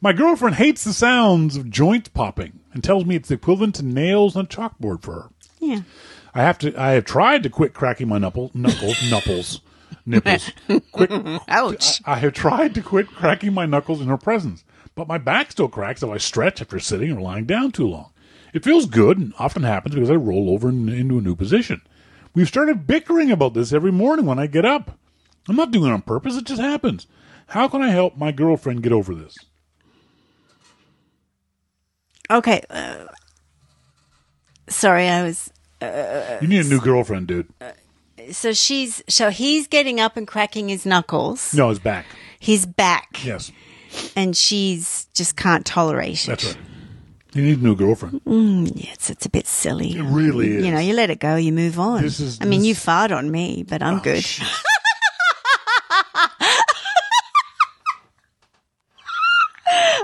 My 0.02 0.14
girlfriend 0.14 0.56
hates 0.56 0.84
the 0.84 0.94
sounds 0.94 1.56
of 1.56 1.70
joints 1.70 2.10
popping 2.10 2.60
and 2.74 2.84
tells 2.84 3.06
me 3.06 3.16
it's 3.16 3.30
equivalent 3.30 3.76
to 3.76 3.86
nails 3.86 4.36
on 4.36 4.46
a 4.46 4.48
chalkboard 4.48 5.02
for 5.04 5.14
her. 5.14 5.30
yeah 5.60 5.82
I 6.34 6.44
have 6.44 6.58
to. 6.60 6.74
I 6.82 6.92
have 6.92 7.04
tried 7.04 7.44
to 7.44 7.50
quit 7.50 7.74
cracking 7.74 8.08
my 8.08 8.18
knuckle, 8.18 8.52
knuckles, 8.56 9.12
knuckles, 9.12 9.60
nipples. 10.06 10.50
Quit. 10.94 11.12
ouch 11.50 12.02
I 12.06 12.16
have 12.16 12.32
tried 12.32 12.74
to 12.76 12.82
quit 12.82 13.08
cracking 13.08 13.54
my 13.54 13.66
knuckles 13.66 14.00
in 14.00 14.08
her 14.08 14.18
presence, 14.18 14.64
but 14.96 15.10
my 15.10 15.18
back 15.18 15.52
still 15.52 15.68
cracks 15.68 16.02
if 16.04 16.10
I 16.10 16.18
stretch 16.18 16.62
after 16.62 16.80
sitting 16.80 17.12
or 17.12 17.20
lying 17.20 17.46
down 17.46 17.74
too 17.74 17.86
long. 17.86 18.12
It 18.54 18.64
feels 18.64 18.86
good 18.86 19.18
and 19.18 19.34
often 19.40 19.64
happens 19.64 19.94
because 19.94 20.10
I 20.10 20.16
roll 20.16 20.50
over 20.50 20.70
in, 20.70 20.88
into 20.88 21.18
a 21.18 21.22
new 21.22 21.36
position. 21.36 21.82
We've 22.34 22.48
started 22.48 22.88
bickering 22.88 23.32
about 23.32 23.54
this 23.54 23.74
every 23.74 23.92
morning 23.92 24.26
when 24.26 24.40
I 24.40 24.48
get 24.48 24.66
up. 24.66 24.98
I'm 25.50 25.56
not 25.56 25.72
doing 25.72 25.90
it 25.90 25.94
on 25.94 26.02
purpose, 26.02 26.38
it 26.38 26.46
just 26.46 26.62
happens. 26.62 27.08
How 27.48 27.68
can 27.68 27.82
I 27.82 27.90
help 27.90 28.16
my 28.18 28.32
girlfriend 28.32 28.84
get 28.84 28.92
over 28.94 29.14
this? 29.16 29.36
okay 32.30 32.62
uh, 32.70 33.08
sorry 34.70 35.06
i 35.10 35.22
was 35.22 35.52
You 35.82 36.48
need 36.48 36.66
a 36.66 36.70
new 36.70 36.80
girlfriend, 36.80 37.28
dude. 37.28 37.50
so 38.32 38.54
she's 38.54 39.04
so 39.10 39.30
he's 39.32 39.68
getting 39.68 40.00
up 40.00 40.16
and 40.16 40.26
cracking 40.26 40.70
his 40.70 40.86
knuckles 40.86 41.54
No, 41.54 41.68
his 41.68 41.80
back. 41.80 42.06
his 42.40 42.66
back 42.66 43.20
Yes, 43.26 43.52
and 44.16 44.38
she's 44.38 45.08
just 45.14 45.36
can't 45.36 45.66
tolerate 45.66 46.24
it 46.24 46.28
that's 46.28 46.46
right. 46.46 46.58
You 47.34 47.42
need 47.44 47.60
a 47.60 47.64
new 47.64 47.76
girlfriend. 47.76 48.22
yeah, 48.26 48.92
it's, 48.94 49.10
it's 49.10 49.26
a 49.26 49.30
bit 49.30 49.48
silly 49.48 49.96
It 49.98 50.04
really 50.04 50.56
is. 50.58 50.66
you 50.66 50.72
know 50.72 50.80
you 50.80 50.94
let 50.94 51.10
it 51.10 51.20
go 51.20 51.36
you 51.38 51.54
move 51.54 51.80
on 51.80 52.02
This 52.02 52.20
is- 52.20 52.40
i 52.42 52.46
mean 52.46 52.66
you 52.66 52.76
fart 52.76 53.12
on 53.12 53.32
me 53.32 53.64
but 53.68 53.82
i'm 53.82 54.00
good 54.00 54.26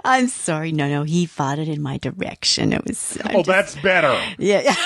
I'm 0.06 0.28
sorry. 0.28 0.72
No, 0.72 0.88
no, 0.88 1.04
he 1.04 1.28
farted 1.28 1.68
in 1.68 1.82
my 1.82 1.98
direction. 1.98 2.72
It 2.74 2.86
was. 2.86 3.18
I 3.24 3.32
Oh, 3.34 3.44
just- 3.44 3.48
that's 3.48 3.76
better. 3.76 4.20
yeah. 4.38 4.76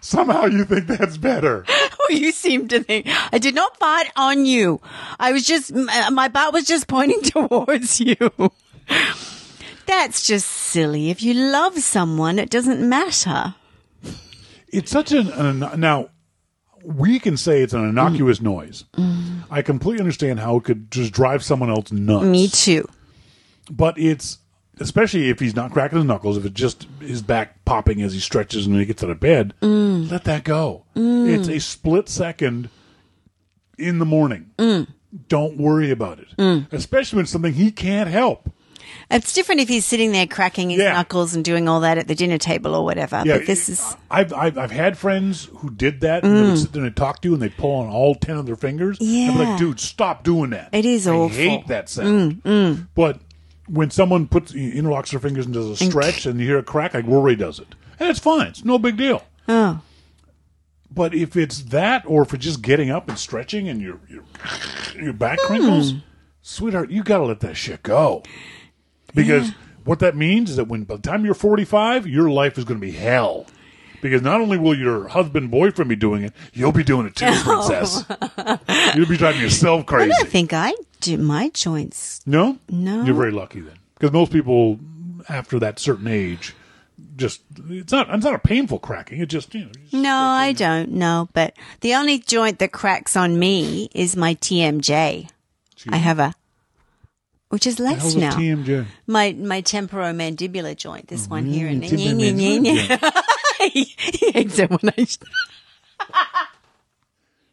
Somehow 0.00 0.44
you 0.44 0.64
think 0.66 0.86
that's 0.86 1.16
better. 1.16 1.64
Oh, 1.68 2.06
you 2.10 2.30
seem 2.30 2.68
to 2.68 2.82
think 2.82 3.06
I 3.32 3.38
did 3.38 3.54
not 3.54 3.78
fart 3.78 4.08
on 4.16 4.44
you. 4.44 4.82
I 5.18 5.32
was 5.32 5.46
just 5.46 5.72
uh, 5.74 6.10
my 6.10 6.28
butt 6.28 6.52
was 6.52 6.66
just 6.66 6.88
pointing 6.88 7.22
towards 7.22 8.00
you. 8.00 8.16
That's 9.86 10.26
just 10.26 10.48
silly. 10.48 11.10
If 11.10 11.22
you 11.22 11.34
love 11.34 11.78
someone, 11.78 12.38
it 12.38 12.50
doesn't 12.50 12.86
matter. 12.86 13.54
It's 14.68 14.90
such 14.90 15.12
an, 15.12 15.30
an 15.30 15.80
now 15.80 16.10
we 16.84 17.18
can 17.18 17.36
say 17.36 17.62
it's 17.62 17.72
an 17.72 17.88
innocuous 17.88 18.40
noise. 18.40 18.84
I 19.50 19.62
completely 19.62 20.00
understand 20.00 20.40
how 20.40 20.56
it 20.56 20.64
could 20.64 20.90
just 20.90 21.12
drive 21.12 21.42
someone 21.44 21.70
else 21.70 21.92
nuts. 21.92 22.24
Me 22.24 22.48
too. 22.48 22.88
But 23.70 23.98
it's 23.98 24.38
especially 24.80 25.30
if 25.30 25.38
he's 25.38 25.54
not 25.54 25.70
cracking 25.70 25.98
his 25.98 26.06
knuckles, 26.06 26.36
if 26.36 26.44
it's 26.44 26.60
just 26.60 26.86
his 27.00 27.22
back 27.22 27.64
popping 27.64 28.02
as 28.02 28.12
he 28.12 28.20
stretches 28.20 28.66
and 28.66 28.76
he 28.76 28.84
gets 28.84 29.02
out 29.04 29.10
of 29.10 29.20
bed, 29.20 29.54
let 29.60 30.24
that 30.24 30.44
go. 30.44 30.84
It's 30.94 31.48
a 31.48 31.60
split 31.60 32.08
second 32.08 32.68
in 33.78 33.98
the 33.98 34.04
morning. 34.04 34.50
Mm. 34.58 34.88
Don't 35.28 35.56
worry 35.56 35.90
about 35.90 36.18
it. 36.18 36.28
Mm. 36.36 36.72
Especially 36.72 37.16
when 37.18 37.22
it's 37.24 37.32
something 37.32 37.52
he 37.52 37.70
can't 37.70 38.10
help. 38.10 38.50
It's 39.10 39.32
different 39.32 39.60
if 39.60 39.68
he's 39.68 39.84
sitting 39.84 40.12
there 40.12 40.26
cracking 40.26 40.70
his 40.70 40.80
Yeah. 40.80 40.94
knuckles 40.94 41.34
and 41.34 41.44
doing 41.44 41.68
all 41.68 41.80
that 41.80 41.98
at 41.98 42.08
the 42.08 42.14
dinner 42.14 42.38
table 42.38 42.74
or 42.74 42.84
whatever. 42.84 43.22
Yeah, 43.24 43.38
but 43.38 43.46
this 43.46 43.68
is 43.68 43.96
I've, 44.10 44.32
I've 44.32 44.58
I've 44.58 44.70
had 44.70 44.96
friends 44.96 45.48
who 45.58 45.70
did 45.70 46.00
that 46.00 46.24
and 46.24 46.36
they 46.36 46.42
would 46.42 46.52
mm. 46.52 46.62
sit 46.62 46.72
there 46.72 46.84
and 46.84 46.96
talk 46.96 47.20
to 47.22 47.28
you 47.28 47.34
and 47.34 47.42
they'd 47.42 47.56
pull 47.56 47.76
on 47.76 47.88
all 47.88 48.14
ten 48.14 48.36
of 48.36 48.46
their 48.46 48.56
fingers. 48.56 48.98
Yeah. 49.00 49.34
like, 49.36 49.58
dude, 49.58 49.80
stop 49.80 50.24
doing 50.24 50.50
that. 50.50 50.70
It 50.72 50.84
is 50.84 51.06
I 51.06 51.14
awful. 51.14 51.36
hate 51.36 51.66
that 51.68 51.88
sound. 51.88 52.42
Mm, 52.42 52.42
mm. 52.42 52.88
But 52.94 53.20
when 53.66 53.90
someone 53.90 54.26
puts 54.26 54.52
interlocks 54.52 55.10
their 55.10 55.20
fingers 55.20 55.46
and 55.46 55.54
does 55.54 55.68
a 55.68 55.76
stretch 55.76 56.26
and 56.26 56.40
you 56.40 56.46
hear 56.46 56.58
a 56.58 56.62
crack, 56.62 56.94
like 56.94 57.06
Rory 57.06 57.36
does 57.36 57.58
it, 57.58 57.74
and 57.98 58.08
it's 58.08 58.20
fine. 58.20 58.48
It's 58.48 58.64
no 58.64 58.78
big 58.78 58.96
deal. 58.96 59.22
oh 59.48 59.80
But 60.90 61.14
if 61.14 61.36
it's 61.36 61.62
that, 61.64 62.04
or 62.06 62.22
if 62.22 62.34
it's 62.34 62.44
just 62.44 62.62
getting 62.62 62.90
up 62.90 63.08
and 63.08 63.18
stretching 63.18 63.68
and 63.68 63.80
your 63.80 64.00
your, 64.08 64.24
your 65.00 65.12
back 65.12 65.38
hmm. 65.40 65.46
crinkles, 65.46 65.94
sweetheart, 66.42 66.90
you 66.90 67.02
got 67.02 67.18
to 67.18 67.24
let 67.24 67.40
that 67.40 67.56
shit 67.56 67.82
go. 67.82 68.22
Because 69.14 69.52
what 69.84 70.00
that 70.00 70.16
means 70.16 70.50
is 70.50 70.56
that 70.56 70.68
when 70.68 70.84
by 70.84 70.96
the 70.96 71.02
time 71.02 71.24
you're 71.24 71.34
45, 71.34 72.06
your 72.06 72.30
life 72.30 72.58
is 72.58 72.64
going 72.64 72.80
to 72.80 72.86
be 72.86 72.92
hell. 72.92 73.46
Because 74.02 74.20
not 74.20 74.40
only 74.40 74.58
will 74.58 74.76
your 74.78 75.08
husband 75.08 75.50
boyfriend 75.50 75.88
be 75.88 75.96
doing 75.96 76.24
it, 76.24 76.32
you'll 76.52 76.72
be 76.72 76.84
doing 76.84 77.06
it 77.06 77.16
too, 77.16 77.24
oh. 77.28 77.64
princess. 77.66 78.94
You'll 78.94 79.08
be 79.08 79.16
driving 79.16 79.40
yourself 79.40 79.86
crazy. 79.86 80.12
I 80.12 80.16
don't 80.16 80.28
think 80.28 80.52
I 80.52 80.74
do 81.00 81.16
my 81.16 81.48
joints. 81.50 82.20
No? 82.26 82.58
No. 82.68 83.04
You're 83.04 83.14
very 83.14 83.32
lucky 83.32 83.60
then. 83.60 83.78
Because 83.94 84.12
most 84.12 84.30
people 84.32 84.78
after 85.28 85.58
that 85.58 85.78
certain 85.78 86.06
age 86.06 86.54
just 87.16 87.40
it's 87.68 87.92
not 87.92 88.12
it's 88.12 88.24
not 88.24 88.34
a 88.34 88.38
painful 88.38 88.78
cracking. 88.78 89.20
It 89.20 89.26
just 89.26 89.54
you 89.54 89.64
know 89.64 89.70
just- 89.72 89.92
No, 89.94 90.14
I 90.14 90.52
don't. 90.52 90.90
No, 90.92 91.28
but 91.32 91.54
the 91.80 91.94
only 91.94 92.18
joint 92.18 92.58
that 92.58 92.72
cracks 92.72 93.16
on 93.16 93.38
me 93.38 93.88
is 93.94 94.16
my 94.16 94.34
TMJ. 94.34 95.28
I 95.88 95.96
have 95.96 96.18
a, 96.18 96.34
which 97.48 97.66
is 97.66 97.78
less 97.78 98.14
now. 98.14 98.32
TMJ. 98.32 98.86
my 99.06 99.32
my 99.32 99.62
temporomandibular 99.62 100.76
joint. 100.76 101.08
This 101.08 101.28
one 101.28 101.46
here, 101.46 101.68
and 101.68 101.82
mm, 101.82 101.88
Temporomandibular. 101.88 103.22
he 103.72 103.94
hates 104.32 104.58
it 104.58 104.70
when 104.70 104.92
I. 104.98 105.06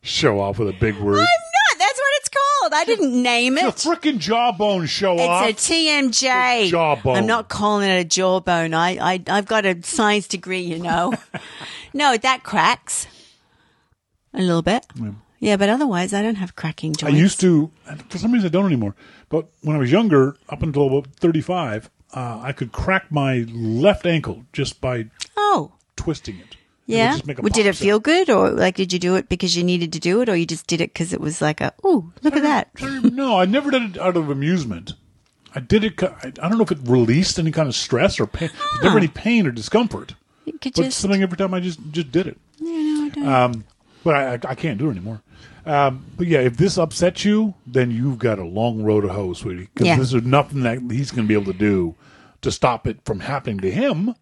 Show 0.03 0.39
off 0.39 0.57
with 0.57 0.69
a 0.69 0.73
big 0.73 0.97
word. 0.97 1.19
I'm 1.19 1.19
not. 1.19 1.77
That's 1.77 1.99
what 1.99 2.07
it's 2.15 2.29
called. 2.29 2.73
I 2.73 2.85
didn't 2.85 3.21
name 3.21 3.57
it. 3.57 3.61
The 3.61 3.67
it. 3.67 3.75
frickin' 3.75 4.17
jawbone 4.17 4.87
show 4.87 5.17
off. 5.19 5.47
It's 5.47 5.69
a 5.69 5.73
TMJ. 5.73 6.63
The 6.63 6.69
jawbone. 6.69 7.17
I'm 7.17 7.27
not 7.27 7.49
calling 7.49 7.87
it 7.87 7.99
a 7.99 8.03
jawbone. 8.03 8.73
I, 8.73 8.97
I, 8.97 9.23
I've 9.27 9.45
got 9.45 9.65
a 9.65 9.81
science 9.83 10.27
degree, 10.27 10.61
you 10.61 10.79
know. 10.79 11.13
no, 11.93 12.17
that 12.17 12.43
cracks 12.43 13.05
a 14.33 14.41
little 14.41 14.63
bit. 14.63 14.87
Yeah. 15.39 15.57
but 15.57 15.69
otherwise, 15.69 16.13
I 16.13 16.23
don't 16.23 16.35
have 16.35 16.55
cracking 16.55 16.93
joints. 16.93 17.13
I 17.13 17.17
used 17.17 17.39
to, 17.41 17.69
for 18.09 18.17
some 18.17 18.31
reason 18.31 18.47
I 18.47 18.51
don't 18.51 18.65
anymore. 18.65 18.95
But 19.31 19.47
when 19.61 19.75
I 19.75 19.79
was 19.79 19.91
younger, 19.91 20.35
up 20.49 20.61
until 20.61 20.85
about 20.87 21.07
35, 21.15 21.89
uh, 22.13 22.39
I 22.43 22.51
could 22.51 22.71
crack 22.73 23.11
my 23.11 23.45
left 23.49 24.05
ankle 24.05 24.43
just 24.53 24.79
by 24.81 25.05
Oh, 25.37 25.71
twisting 25.95 26.35
it. 26.35 26.41
It 26.87 26.93
would 26.93 26.97
yeah. 26.97 27.11
just 27.13 27.25
make 27.25 27.39
a 27.39 27.41
Well, 27.41 27.49
did 27.49 27.65
it 27.65 27.75
feel 27.75 27.95
sound. 27.95 28.03
good, 28.03 28.29
or 28.29 28.51
like 28.51 28.75
did 28.75 28.91
you 28.91 28.99
do 28.99 29.15
it 29.15 29.29
because 29.29 29.55
you 29.55 29.63
needed 29.63 29.93
to 29.93 29.99
do 29.99 30.19
it, 30.21 30.27
or 30.29 30.35
you 30.35 30.45
just 30.45 30.67
did 30.67 30.81
it 30.81 30.93
because 30.93 31.13
it 31.13 31.21
was 31.21 31.41
like 31.41 31.61
a 31.61 31.73
ooh, 31.85 32.11
look 32.21 32.35
at 32.35 32.43
that. 32.43 32.69
no, 33.13 33.37
I 33.39 33.45
never 33.45 33.71
did 33.71 33.95
it 33.95 33.97
out 34.01 34.17
of 34.17 34.29
amusement. 34.29 34.93
I 35.55 35.61
did 35.61 35.83
it. 35.85 36.01
I, 36.03 36.09
I 36.41 36.49
don't 36.49 36.57
know 36.57 36.63
if 36.63 36.71
it 36.71 36.79
released 36.83 37.39
any 37.39 37.51
kind 37.51 37.69
of 37.69 37.75
stress 37.75 38.19
or 38.19 38.27
pain. 38.27 38.49
There's 38.53 38.83
never 38.83 38.97
any 38.97 39.07
pain 39.07 39.47
or 39.47 39.51
discomfort. 39.51 40.15
You 40.45 40.53
could 40.59 40.73
But 40.73 40.83
just 40.85 40.97
something 40.99 41.21
every 41.23 41.37
time 41.37 41.53
I 41.53 41.61
just 41.61 41.79
just 41.91 42.11
did 42.11 42.27
it. 42.27 42.37
you 42.59 42.67
know, 42.97 43.05
I 43.05 43.09
don't- 43.09 43.27
Um, 43.27 43.63
but 44.03 44.15
I, 44.15 44.33
I, 44.33 44.39
I 44.51 44.55
can't 44.55 44.77
do 44.77 44.87
it 44.87 44.91
anymore. 44.91 45.21
Um, 45.65 46.03
but 46.17 46.27
yeah, 46.27 46.39
if 46.39 46.57
this 46.57 46.77
upsets 46.77 47.23
you, 47.23 47.53
then 47.67 47.91
you've 47.91 48.17
got 48.19 48.39
a 48.39 48.43
long 48.45 48.83
road 48.83 49.01
to 49.01 49.09
hoe, 49.09 49.33
sweetie. 49.33 49.69
Because 49.73 49.87
Yeah. 49.87 49.95
there's 49.95 50.13
nothing 50.13 50.61
that 50.63 50.79
he's 50.89 51.11
going 51.11 51.25
to 51.25 51.27
be 51.27 51.39
able 51.39 51.51
to 51.53 51.57
do 51.57 51.95
to 52.41 52.51
stop 52.51 52.87
it 52.87 52.99
from 53.05 53.19
happening 53.19 53.59
to 53.59 53.69
him. 53.71 54.15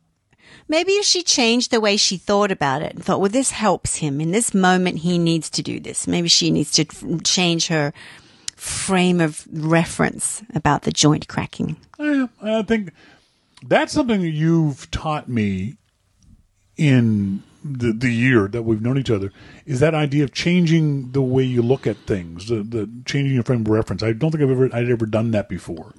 Maybe 0.67 0.91
if 0.93 1.05
she 1.05 1.23
changed 1.23 1.71
the 1.71 1.79
way 1.79 1.95
she 1.97 2.17
thought 2.17 2.51
about 2.51 2.81
it 2.81 2.93
and 2.93 3.03
thought, 3.03 3.21
well, 3.21 3.29
this 3.29 3.51
helps 3.51 3.97
him 3.97 4.19
in 4.19 4.31
this 4.31 4.53
moment, 4.53 4.99
he 4.99 5.17
needs 5.17 5.49
to 5.51 5.63
do 5.63 5.79
this. 5.79 6.07
Maybe 6.07 6.27
she 6.27 6.51
needs 6.51 6.71
to 6.73 6.85
change 7.23 7.67
her 7.67 7.93
frame 8.55 9.21
of 9.21 9.47
reference 9.51 10.43
about 10.53 10.81
the 10.83 10.91
joint 10.91 11.27
cracking. 11.27 11.77
I, 11.97 12.27
I 12.41 12.61
think 12.63 12.91
that's 13.65 13.93
something 13.93 14.21
that 14.21 14.29
you've 14.29 14.91
taught 14.91 15.29
me 15.29 15.75
in 16.77 17.41
the 17.63 17.91
the 17.91 18.11
year 18.11 18.47
that 18.47 18.63
we've 18.63 18.81
known 18.81 18.97
each 18.97 19.09
other 19.11 19.31
is 19.65 19.79
that 19.79 19.93
idea 19.93 20.23
of 20.23 20.33
changing 20.33 21.11
the 21.11 21.21
way 21.21 21.43
you 21.43 21.61
look 21.61 21.85
at 21.85 21.97
things, 21.97 22.47
the, 22.47 22.63
the 22.63 22.89
changing 23.05 23.33
your 23.33 23.43
frame 23.43 23.61
of 23.61 23.67
reference. 23.67 24.01
I 24.01 24.13
don't 24.13 24.31
think 24.31 24.43
I've 24.43 24.51
ever 24.51 24.69
I'd 24.73 24.89
ever 24.89 25.05
done 25.05 25.31
that 25.31 25.49
before. 25.49 25.93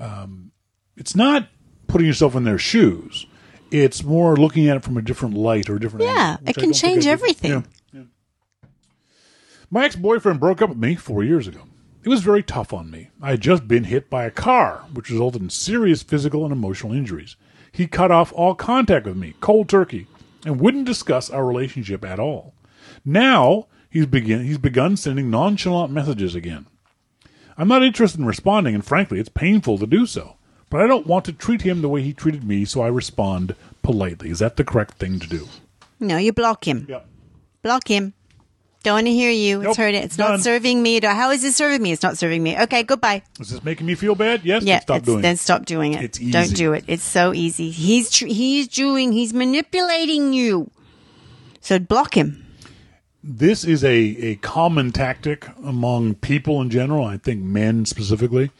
Um, 0.00 0.52
it's 0.96 1.14
not 1.14 1.48
putting 1.86 2.06
yourself 2.06 2.34
in 2.34 2.44
their 2.44 2.58
shoes. 2.58 3.26
It's 3.70 4.02
more 4.04 4.36
looking 4.36 4.68
at 4.68 4.76
it 4.76 4.84
from 4.84 4.96
a 4.96 5.02
different 5.02 5.34
light 5.36 5.68
or 5.68 5.76
a 5.76 5.80
different 5.80 6.04
Yeah, 6.04 6.36
angle, 6.38 6.48
it 6.48 6.54
can 6.54 6.64
don't 6.64 6.72
think 6.72 6.76
I 6.76 6.78
change 6.78 7.06
everything. 7.06 7.50
Yeah, 7.50 7.62
yeah. 7.92 8.68
My 9.70 9.84
ex 9.84 9.96
boyfriend 9.96 10.40
broke 10.40 10.62
up 10.62 10.70
with 10.70 10.78
me 10.78 10.94
four 10.94 11.24
years 11.24 11.48
ago. 11.48 11.62
It 12.04 12.08
was 12.08 12.22
very 12.22 12.42
tough 12.44 12.72
on 12.72 12.90
me. 12.90 13.10
I 13.20 13.30
had 13.30 13.40
just 13.40 13.66
been 13.66 13.84
hit 13.84 14.08
by 14.08 14.24
a 14.24 14.30
car, 14.30 14.84
which 14.92 15.10
resulted 15.10 15.42
in 15.42 15.50
serious 15.50 16.04
physical 16.04 16.44
and 16.44 16.52
emotional 16.52 16.92
injuries. 16.92 17.34
He 17.72 17.88
cut 17.88 18.12
off 18.12 18.32
all 18.32 18.54
contact 18.54 19.06
with 19.06 19.16
me, 19.16 19.34
cold 19.40 19.68
turkey, 19.68 20.06
and 20.46 20.60
wouldn't 20.60 20.86
discuss 20.86 21.28
our 21.28 21.44
relationship 21.44 22.04
at 22.04 22.18
all. 22.18 22.54
Now 23.04 23.66
he's 23.90 24.06
begin 24.06 24.44
he's 24.44 24.58
begun 24.58 24.96
sending 24.96 25.28
nonchalant 25.28 25.92
messages 25.92 26.34
again. 26.34 26.66
I'm 27.58 27.68
not 27.68 27.82
interested 27.82 28.20
in 28.20 28.26
responding, 28.26 28.74
and 28.74 28.84
frankly, 28.84 29.18
it's 29.18 29.28
painful 29.28 29.78
to 29.78 29.86
do 29.86 30.06
so. 30.06 30.36
But 30.68 30.80
I 30.80 30.86
don't 30.86 31.06
want 31.06 31.24
to 31.26 31.32
treat 31.32 31.62
him 31.62 31.80
the 31.80 31.88
way 31.88 32.02
he 32.02 32.12
treated 32.12 32.44
me, 32.44 32.64
so 32.64 32.82
I 32.82 32.88
respond 32.88 33.54
politely. 33.82 34.30
Is 34.30 34.40
that 34.40 34.56
the 34.56 34.64
correct 34.64 34.94
thing 34.94 35.18
to 35.20 35.28
do? 35.28 35.48
No, 36.00 36.16
you 36.16 36.32
block 36.32 36.66
him. 36.66 36.86
Yep. 36.88 37.06
Block 37.62 37.88
him. 37.88 38.14
Don't 38.82 38.94
want 38.94 39.06
to 39.06 39.12
hear 39.12 39.30
you. 39.32 39.58
Nope, 39.58 39.70
It's 39.70 39.76
hurting. 39.78 40.02
It's 40.02 40.16
done. 40.16 40.30
not 40.32 40.40
serving 40.40 40.80
me. 40.82 41.00
How 41.02 41.30
is 41.32 41.42
it 41.42 41.54
serving 41.54 41.82
me? 41.82 41.90
It's 41.92 42.02
not 42.04 42.16
serving 42.18 42.40
me. 42.42 42.56
Okay, 42.56 42.84
goodbye. 42.84 43.22
Is 43.40 43.50
this 43.50 43.64
making 43.64 43.86
me 43.86 43.96
feel 43.96 44.14
bad? 44.14 44.44
Yes. 44.44 44.62
Yeah, 44.62 44.74
then 44.76 44.82
stop 44.82 45.02
doing 45.02 45.22
then 45.22 45.34
it. 45.34 45.38
stop 45.38 45.64
doing 45.66 45.94
it. 45.94 46.02
It's 46.04 46.18
Don't 46.18 46.54
do 46.54 46.72
it. 46.72 46.84
It's 46.86 47.02
so 47.02 47.34
easy. 47.34 47.70
He's 47.70 48.10
tr- 48.10 48.26
he's 48.26 48.68
doing. 48.68 49.10
He's 49.12 49.34
manipulating 49.34 50.32
you. 50.32 50.70
So 51.60 51.80
block 51.80 52.16
him. 52.16 52.46
this 53.24 53.64
is 53.64 53.82
a, 53.82 53.92
a 53.92 54.36
common 54.36 54.92
tactic 54.92 55.48
among 55.64 56.14
people 56.14 56.60
in 56.62 56.70
general. 56.70 57.04
I 57.04 57.16
think 57.16 57.42
men 57.42 57.86
specifically. 57.86 58.52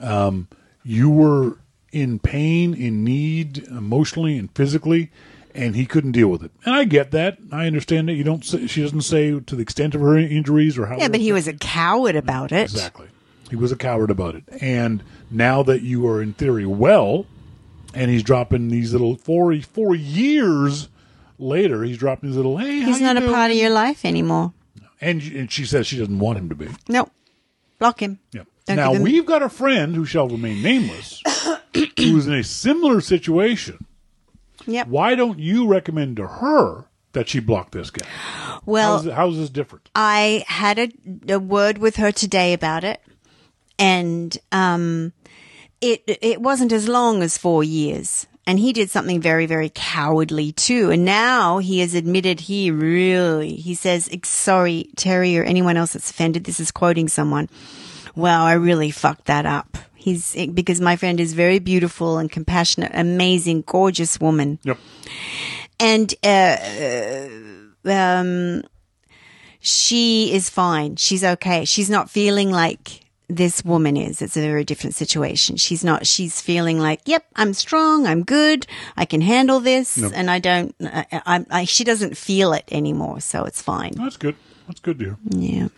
Um, 0.00 0.48
you 0.82 1.10
were 1.10 1.58
in 1.92 2.18
pain, 2.18 2.72
in 2.72 3.04
need, 3.04 3.58
emotionally 3.68 4.38
and 4.38 4.50
physically, 4.54 5.10
and 5.56 5.74
he 5.74 5.86
couldn't 5.86 6.12
deal 6.12 6.28
with 6.28 6.42
it. 6.42 6.50
And 6.64 6.74
I 6.74 6.84
get 6.84 7.10
that. 7.12 7.38
I 7.50 7.66
understand 7.66 8.08
that. 8.08 8.14
You 8.14 8.24
don't. 8.24 8.44
Say, 8.44 8.66
she 8.66 8.82
doesn't 8.82 9.02
say 9.02 9.38
to 9.40 9.56
the 9.56 9.62
extent 9.62 9.94
of 9.94 10.00
her 10.00 10.16
injuries 10.16 10.78
or 10.78 10.86
how. 10.86 10.98
Yeah, 10.98 11.08
but 11.08 11.20
he 11.20 11.32
was 11.32 11.48
a 11.48 11.54
coward 11.54 12.16
about 12.16 12.52
it. 12.52 12.62
exactly. 12.62 13.08
He 13.48 13.56
was 13.56 13.70
a 13.72 13.76
coward 13.76 14.10
about 14.10 14.34
it. 14.34 14.44
And 14.60 15.02
now 15.30 15.62
that 15.62 15.82
you 15.82 16.06
are 16.08 16.20
in 16.20 16.32
theory 16.32 16.66
well, 16.66 17.26
and 17.94 18.10
he's 18.10 18.22
dropping 18.22 18.68
these 18.68 18.92
little 18.92 19.16
four 19.16 19.58
four 19.62 19.94
years 19.94 20.88
later, 21.38 21.82
he's 21.82 21.98
dropping 21.98 22.30
these 22.30 22.36
little 22.36 22.58
hey. 22.58 22.82
He's 22.82 23.00
not 23.00 23.16
a 23.16 23.20
doing?" 23.20 23.32
part 23.32 23.50
of 23.50 23.56
your 23.56 23.70
life 23.70 24.04
anymore. 24.04 24.52
And, 25.00 25.22
and 25.22 25.52
she 25.52 25.66
says 25.66 25.86
she 25.86 25.98
doesn't 25.98 26.18
want 26.18 26.38
him 26.38 26.48
to 26.48 26.54
be. 26.54 26.68
No, 26.88 27.08
block 27.78 28.00
him. 28.00 28.18
Yeah. 28.32 28.44
Don't 28.66 28.76
now 28.76 28.94
him- 28.94 29.02
we've 29.02 29.26
got 29.26 29.42
a 29.42 29.48
friend 29.48 29.94
who 29.94 30.04
shall 30.04 30.26
remain 30.28 30.62
nameless, 30.62 31.22
who 31.74 32.16
is 32.16 32.26
in 32.26 32.34
a 32.34 32.42
similar 32.42 33.00
situation. 33.00 33.84
Yep. 34.66 34.88
Why 34.88 35.14
don't 35.14 35.38
you 35.38 35.66
recommend 35.66 36.16
to 36.16 36.26
her 36.26 36.86
that 37.12 37.28
she 37.28 37.40
block 37.40 37.70
this 37.70 37.90
guy? 37.90 38.06
Well, 38.66 38.98
How's, 39.02 39.12
how's 39.12 39.36
this 39.36 39.50
different? 39.50 39.90
I 39.94 40.44
had 40.48 40.78
a, 40.78 40.90
a 41.28 41.38
word 41.38 41.78
with 41.78 41.96
her 41.96 42.12
today 42.12 42.52
about 42.52 42.84
it, 42.84 43.00
and 43.78 44.36
um, 44.52 45.12
it 45.80 46.02
it 46.06 46.40
wasn't 46.40 46.72
as 46.72 46.88
long 46.88 47.22
as 47.22 47.38
four 47.38 47.62
years. 47.64 48.26
And 48.48 48.60
he 48.60 48.72
did 48.72 48.90
something 48.90 49.20
very, 49.20 49.46
very 49.46 49.72
cowardly 49.74 50.52
too. 50.52 50.92
And 50.92 51.04
now 51.04 51.58
he 51.58 51.80
has 51.80 51.94
admitted 51.94 52.38
he 52.38 52.70
really, 52.70 53.56
he 53.56 53.74
says, 53.74 54.08
sorry, 54.22 54.88
Terry 54.94 55.36
or 55.36 55.42
anyone 55.42 55.76
else 55.76 55.94
that's 55.94 56.10
offended. 56.10 56.44
This 56.44 56.60
is 56.60 56.70
quoting 56.70 57.08
someone. 57.08 57.48
Wow, 58.14 58.46
I 58.46 58.52
really 58.52 58.92
fucked 58.92 59.24
that 59.24 59.46
up. 59.46 59.76
He's, 60.06 60.36
because 60.54 60.80
my 60.80 60.94
friend 60.94 61.18
is 61.18 61.32
very 61.34 61.58
beautiful 61.58 62.18
and 62.18 62.30
compassionate, 62.30 62.92
amazing, 62.94 63.64
gorgeous 63.66 64.20
woman 64.20 64.60
Yep. 64.62 64.78
and 65.80 66.14
uh, 66.22 66.56
um, 67.90 68.62
she 69.58 70.32
is 70.32 70.48
fine. 70.48 70.94
She's 70.94 71.24
okay. 71.24 71.64
She's 71.64 71.90
not 71.90 72.08
feeling 72.08 72.52
like 72.52 73.00
this 73.28 73.64
woman 73.64 73.96
is. 73.96 74.22
It's 74.22 74.36
a 74.36 74.40
very 74.40 74.62
different 74.64 74.94
situation. 74.94 75.56
She's 75.56 75.82
not. 75.82 76.06
She's 76.06 76.40
feeling 76.40 76.78
like, 76.78 77.00
yep, 77.04 77.24
I'm 77.34 77.52
strong. 77.52 78.06
I'm 78.06 78.22
good. 78.22 78.64
I 78.96 79.06
can 79.06 79.20
handle 79.20 79.58
this, 79.58 79.98
and 79.98 80.30
I 80.30 80.38
don't. 80.38 80.72
I, 80.80 81.06
I, 81.26 81.44
I, 81.50 81.64
she 81.64 81.82
doesn't 81.82 82.16
feel 82.16 82.52
it 82.52 82.62
anymore, 82.70 83.18
so 83.20 83.42
it's 83.44 83.60
fine. 83.60 83.94
That's 83.96 84.16
good. 84.16 84.36
That's 84.68 84.78
good 84.78 85.00
to 85.00 85.04
hear. 85.04 85.68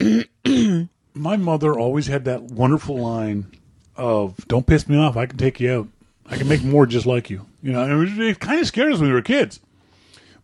Yeah. 0.00 0.84
My 1.14 1.36
mother 1.36 1.78
always 1.78 2.06
had 2.06 2.24
that 2.26 2.42
wonderful 2.42 2.98
line 2.98 3.46
of 3.96 4.46
"Don't 4.48 4.66
piss 4.66 4.88
me 4.88 4.96
off. 4.96 5.16
I 5.16 5.26
can 5.26 5.38
take 5.38 5.60
you 5.60 5.72
out. 5.72 5.88
I 6.26 6.36
can 6.36 6.48
make 6.48 6.62
more 6.62 6.86
just 6.86 7.06
like 7.06 7.30
you." 7.30 7.46
You 7.62 7.72
know, 7.72 8.02
it, 8.02 8.18
it 8.18 8.40
kind 8.40 8.60
of 8.60 8.66
scared 8.66 8.92
us 8.92 9.00
when 9.00 9.08
we 9.08 9.14
were 9.14 9.22
kids. 9.22 9.60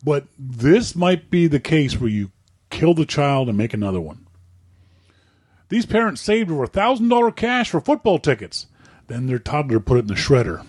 But 0.05 0.27
this 0.39 0.95
might 0.95 1.31
be 1.31 1.47
the 1.47 1.61
case 1.61 1.99
where 1.99 2.11
you 2.11 2.31
kill 2.71 2.95
the 2.95 3.07
child 3.07 3.49
and 3.49 3.57
make 3.57 3.73
another 3.73 4.01
one. 4.01 4.27
These 5.69 5.87
parents 5.87 6.21
saved 6.21 6.51
over 6.51 6.67
thousand 6.67 7.09
dollar 7.09 7.31
cash 7.31 7.71
for 7.71 7.81
football 7.81 8.19
tickets. 8.19 8.67
Then 9.07 9.27
their 9.27 9.39
toddler 9.39 9.81
put 9.81 9.99
it 9.99 10.01
in 10.01 10.07
the 10.07 10.15
shredder. 10.15 10.65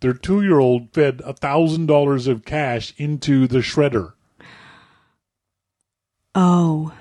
Their 0.00 0.12
two 0.12 0.42
year 0.42 0.58
old 0.58 0.92
fed 0.92 1.22
thousand 1.38 1.86
dollars 1.86 2.26
of 2.26 2.44
cash 2.44 2.92
into 2.98 3.46
the 3.46 3.58
shredder. 3.58 4.12
Oh, 6.34 6.92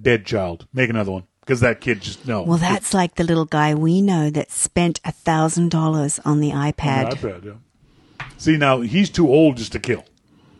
dead 0.00 0.24
child. 0.26 0.66
Make 0.72 0.90
another 0.90 1.12
one 1.12 1.24
because 1.40 1.60
that 1.60 1.80
kid 1.80 2.00
just 2.00 2.26
no. 2.26 2.42
Well, 2.42 2.58
that's 2.58 2.92
like 2.94 3.14
the 3.16 3.24
little 3.24 3.44
guy 3.46 3.74
we 3.74 4.00
know 4.02 4.30
that 4.30 4.50
spent 4.50 5.00
a 5.04 5.12
thousand 5.12 5.70
dollars 5.70 6.18
on 6.24 6.40
the 6.40 6.50
iPad. 6.50 7.12
iPad. 7.14 7.44
Yeah. 7.44 8.26
See 8.38 8.56
now 8.56 8.80
he's 8.80 9.10
too 9.10 9.28
old 9.28 9.56
just 9.56 9.72
to 9.72 9.78
kill, 9.78 10.04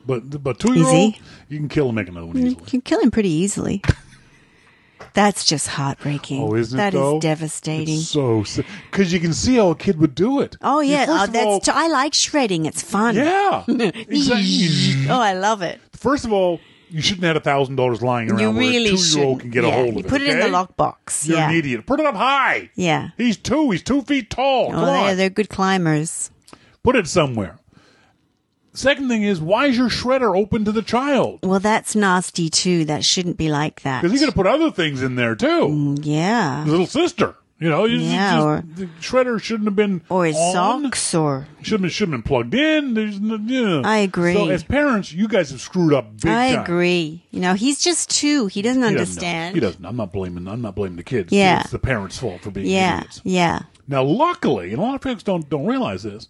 but 0.07 0.43
but 0.43 0.59
two 0.61 0.75
year 0.75 0.87
old 0.87 1.15
you 1.49 1.59
can 1.59 1.69
kill 1.69 1.87
and 1.87 1.97
make 1.97 2.09
another 2.09 2.27
one 2.27 2.37
You 2.37 2.55
can 2.55 2.81
kill 2.81 3.01
him 3.01 3.11
pretty 3.11 3.31
easily. 3.31 3.83
That's 5.15 5.45
just 5.45 5.67
heartbreaking. 5.69 6.43
Oh, 6.43 6.55
isn't 6.55 6.77
That 6.77 6.95
it? 6.95 6.97
is 6.97 7.03
though? 7.03 7.21
devastating. 7.21 7.99
It's 7.99 8.09
so 8.09 8.45
because 8.91 9.13
you 9.13 9.21
can 9.21 9.35
see 9.35 9.57
how 9.57 9.71
a 9.71 9.75
kid 9.77 9.99
would 9.99 10.15
do 10.15 10.41
it. 10.41 10.57
oh 10.63 10.81
yeah, 10.81 11.05
oh, 11.09 11.27
that's. 11.27 11.45
all- 11.47 11.61
t- 11.61 11.73
I 11.75 11.89
like 11.89 12.15
shredding. 12.15 12.65
It's 12.67 12.83
fun. 12.83 13.17
yeah, 13.17 13.65
exactly. 13.69 15.09
Oh, 15.11 15.21
I 15.21 15.35
love 15.35 15.61
it. 15.61 15.81
First 15.93 16.25
of 16.25 16.33
all, 16.33 16.61
you 16.93 17.01
shouldn't 17.03 17.25
have 17.25 17.37
a 17.37 17.41
thousand 17.41 17.77
dollars 17.77 18.03
lying 18.03 18.31
around 18.31 18.41
You 18.41 18.51
where 18.51 18.59
really 18.61 18.95
a 18.95 18.97
should. 18.97 19.13
two-year-old 19.15 19.41
can 19.41 19.51
get 19.51 19.65
yeah. 19.65 19.71
a 19.71 19.73
hold 19.73 19.89
of 19.89 19.95
you 19.95 20.01
it. 20.01 20.09
Put 20.09 20.21
it 20.23 20.29
in 20.29 20.39
the 20.39 20.47
lockbox. 20.47 21.27
You're 21.29 21.39
yeah. 21.39 21.51
an 21.51 21.57
idiot. 21.57 21.87
Put 21.87 22.01
it 22.01 22.07
up 22.07 22.15
high. 22.15 22.71
Yeah. 22.75 23.11
He's 23.17 23.37
two. 23.37 23.71
He's 23.71 23.83
two 23.83 24.03
feet 24.03 24.31
tall. 24.31 24.67
Oh, 24.67 24.71
Come 24.71 24.85
Oh, 24.85 24.91
on. 24.91 25.05
yeah, 25.09 25.15
they're 25.15 25.31
good 25.31 25.49
climbers. 25.49 26.31
Put 26.83 26.97
it 26.97 27.07
somewhere. 27.07 27.59
Second 28.75 29.09
thing 29.09 29.23
is, 29.23 29.39
why 29.41 29.67
is 29.67 29.77
your 29.77 29.89
shredder 29.91 30.35
open 30.37 30.65
to 30.65 30.73
the 30.73 30.81
child? 30.81 31.41
Well, 31.43 31.61
that's 31.61 31.95
nasty 31.95 32.49
too. 32.49 32.87
That 32.87 33.05
shouldn't 33.05 33.37
be 33.37 33.51
like 33.51 33.83
that. 33.83 34.01
Because 34.01 34.13
he's 34.13 34.21
going 34.23 34.33
to 34.33 34.37
put 34.37 34.47
other 34.47 34.71
things 34.71 35.03
in 35.03 35.17
there 35.17 35.35
too. 35.35 35.47
Mm, 35.69 35.99
yeah. 36.03 36.63
His 36.65 36.71
little 36.71 36.87
sister. 36.87 37.35
You 37.63 37.69
know, 37.69 37.85
you 37.85 37.99
Yeah, 37.99 38.33
just- 38.35 38.45
or- 38.47 38.65
the 38.75 38.87
shredder 39.01 39.41
shouldn't 39.41 39.67
have 39.69 39.77
been 39.77 40.03
Or 40.09 40.25
his 40.27 40.35
on. 40.37 40.83
socks, 40.83 41.15
or 41.15 41.47
Shouldn't 41.63 41.85
have, 41.85 41.93
shouldn't 41.93 42.15
have 42.17 42.25
been 42.25 42.29
plugged 42.29 42.55
in. 42.55 42.95
There's 42.95 43.19
yeah. 43.21 43.83
I 43.85 43.99
agree. 43.99 44.35
So 44.35 44.49
as 44.49 44.65
parents, 44.65 45.13
you 45.13 45.29
guys 45.29 45.51
have 45.51 45.61
screwed 45.61 45.93
up 45.95 46.21
big 46.21 46.33
I 46.33 46.55
time. 46.57 46.65
agree. 46.65 47.23
You 47.31 47.41
know, 47.41 47.55
he's 47.55 47.81
just 47.81 48.11
two. 48.11 48.47
He 48.49 48.63
doesn't 48.63 48.83
He 48.83 48.89
doesn't 48.89 48.99
understand. 48.99 49.55
He 49.55 49.61
doesn't. 49.61 49.85
I'm 49.85 49.97
not 49.97 50.13
blaming. 50.13 50.49
I'm 50.49 50.61
not 50.61 50.75
blaming 50.75 50.97
the 50.97 51.05
kids. 51.05 51.33
Yeah. 51.33 51.61
it's 51.61 51.71
the 51.71 51.79
parents' 51.79 52.19
fault 52.19 52.41
for 52.43 52.51
being 52.51 52.67
Yeah, 52.67 52.97
idiots. 52.99 53.21
yeah. 53.23 53.61
Now, 53.87 54.03
luckily, 54.03 54.71
and 54.71 54.79
a 54.79 54.83
lot 54.83 54.95
of 54.97 55.03
folks 55.03 55.23
don't 55.23 55.49
don't 55.49 55.67
realize 55.67 56.03
this, 56.03 56.27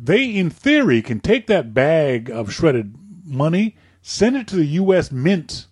they 0.00 0.24
in 0.24 0.50
theory 0.50 1.02
can 1.02 1.18
take 1.20 1.46
that 1.48 1.74
bag 1.74 2.30
of 2.30 2.52
shredded 2.52 2.94
money, 3.24 3.74
send 4.02 4.36
it 4.36 4.46
to 4.48 4.56
the 4.56 4.66
U.S. 4.66 5.10
Mint, 5.10 5.66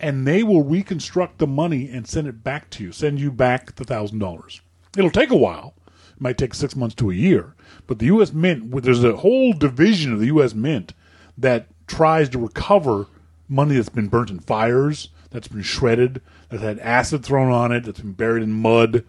and 0.00 0.26
they 0.26 0.42
will 0.42 0.62
reconstruct 0.62 1.38
the 1.38 1.46
money 1.46 1.88
and 1.90 2.06
send 2.06 2.26
it 2.28 2.44
back 2.44 2.70
to 2.70 2.84
you. 2.84 2.92
Send 2.92 3.20
you 3.20 3.30
back 3.30 3.74
the 3.74 3.84
thousand 3.84 4.18
dollars. 4.18 4.60
It'll 4.96 5.10
take 5.10 5.30
a 5.30 5.36
while. 5.36 5.74
It 5.86 6.20
might 6.20 6.38
take 6.38 6.54
six 6.54 6.74
months 6.76 6.94
to 6.96 7.10
a 7.10 7.14
year, 7.14 7.54
but 7.86 7.98
the 7.98 8.06
U.S. 8.06 8.32
Mint, 8.32 8.70
there's 8.82 9.04
a 9.04 9.16
whole 9.16 9.52
division 9.52 10.12
of 10.12 10.20
the 10.20 10.26
U.S. 10.26 10.54
Mint 10.54 10.92
that 11.36 11.68
tries 11.86 12.28
to 12.30 12.38
recover 12.38 13.06
money 13.48 13.76
that's 13.76 13.88
been 13.88 14.08
burnt 14.08 14.30
in 14.30 14.40
fires, 14.40 15.08
that's 15.30 15.48
been 15.48 15.62
shredded, 15.62 16.20
that's 16.48 16.62
had 16.62 16.78
acid 16.80 17.24
thrown 17.24 17.50
on 17.50 17.72
it, 17.72 17.84
that's 17.84 18.00
been 18.00 18.12
buried 18.12 18.42
in 18.42 18.52
mud, 18.52 19.04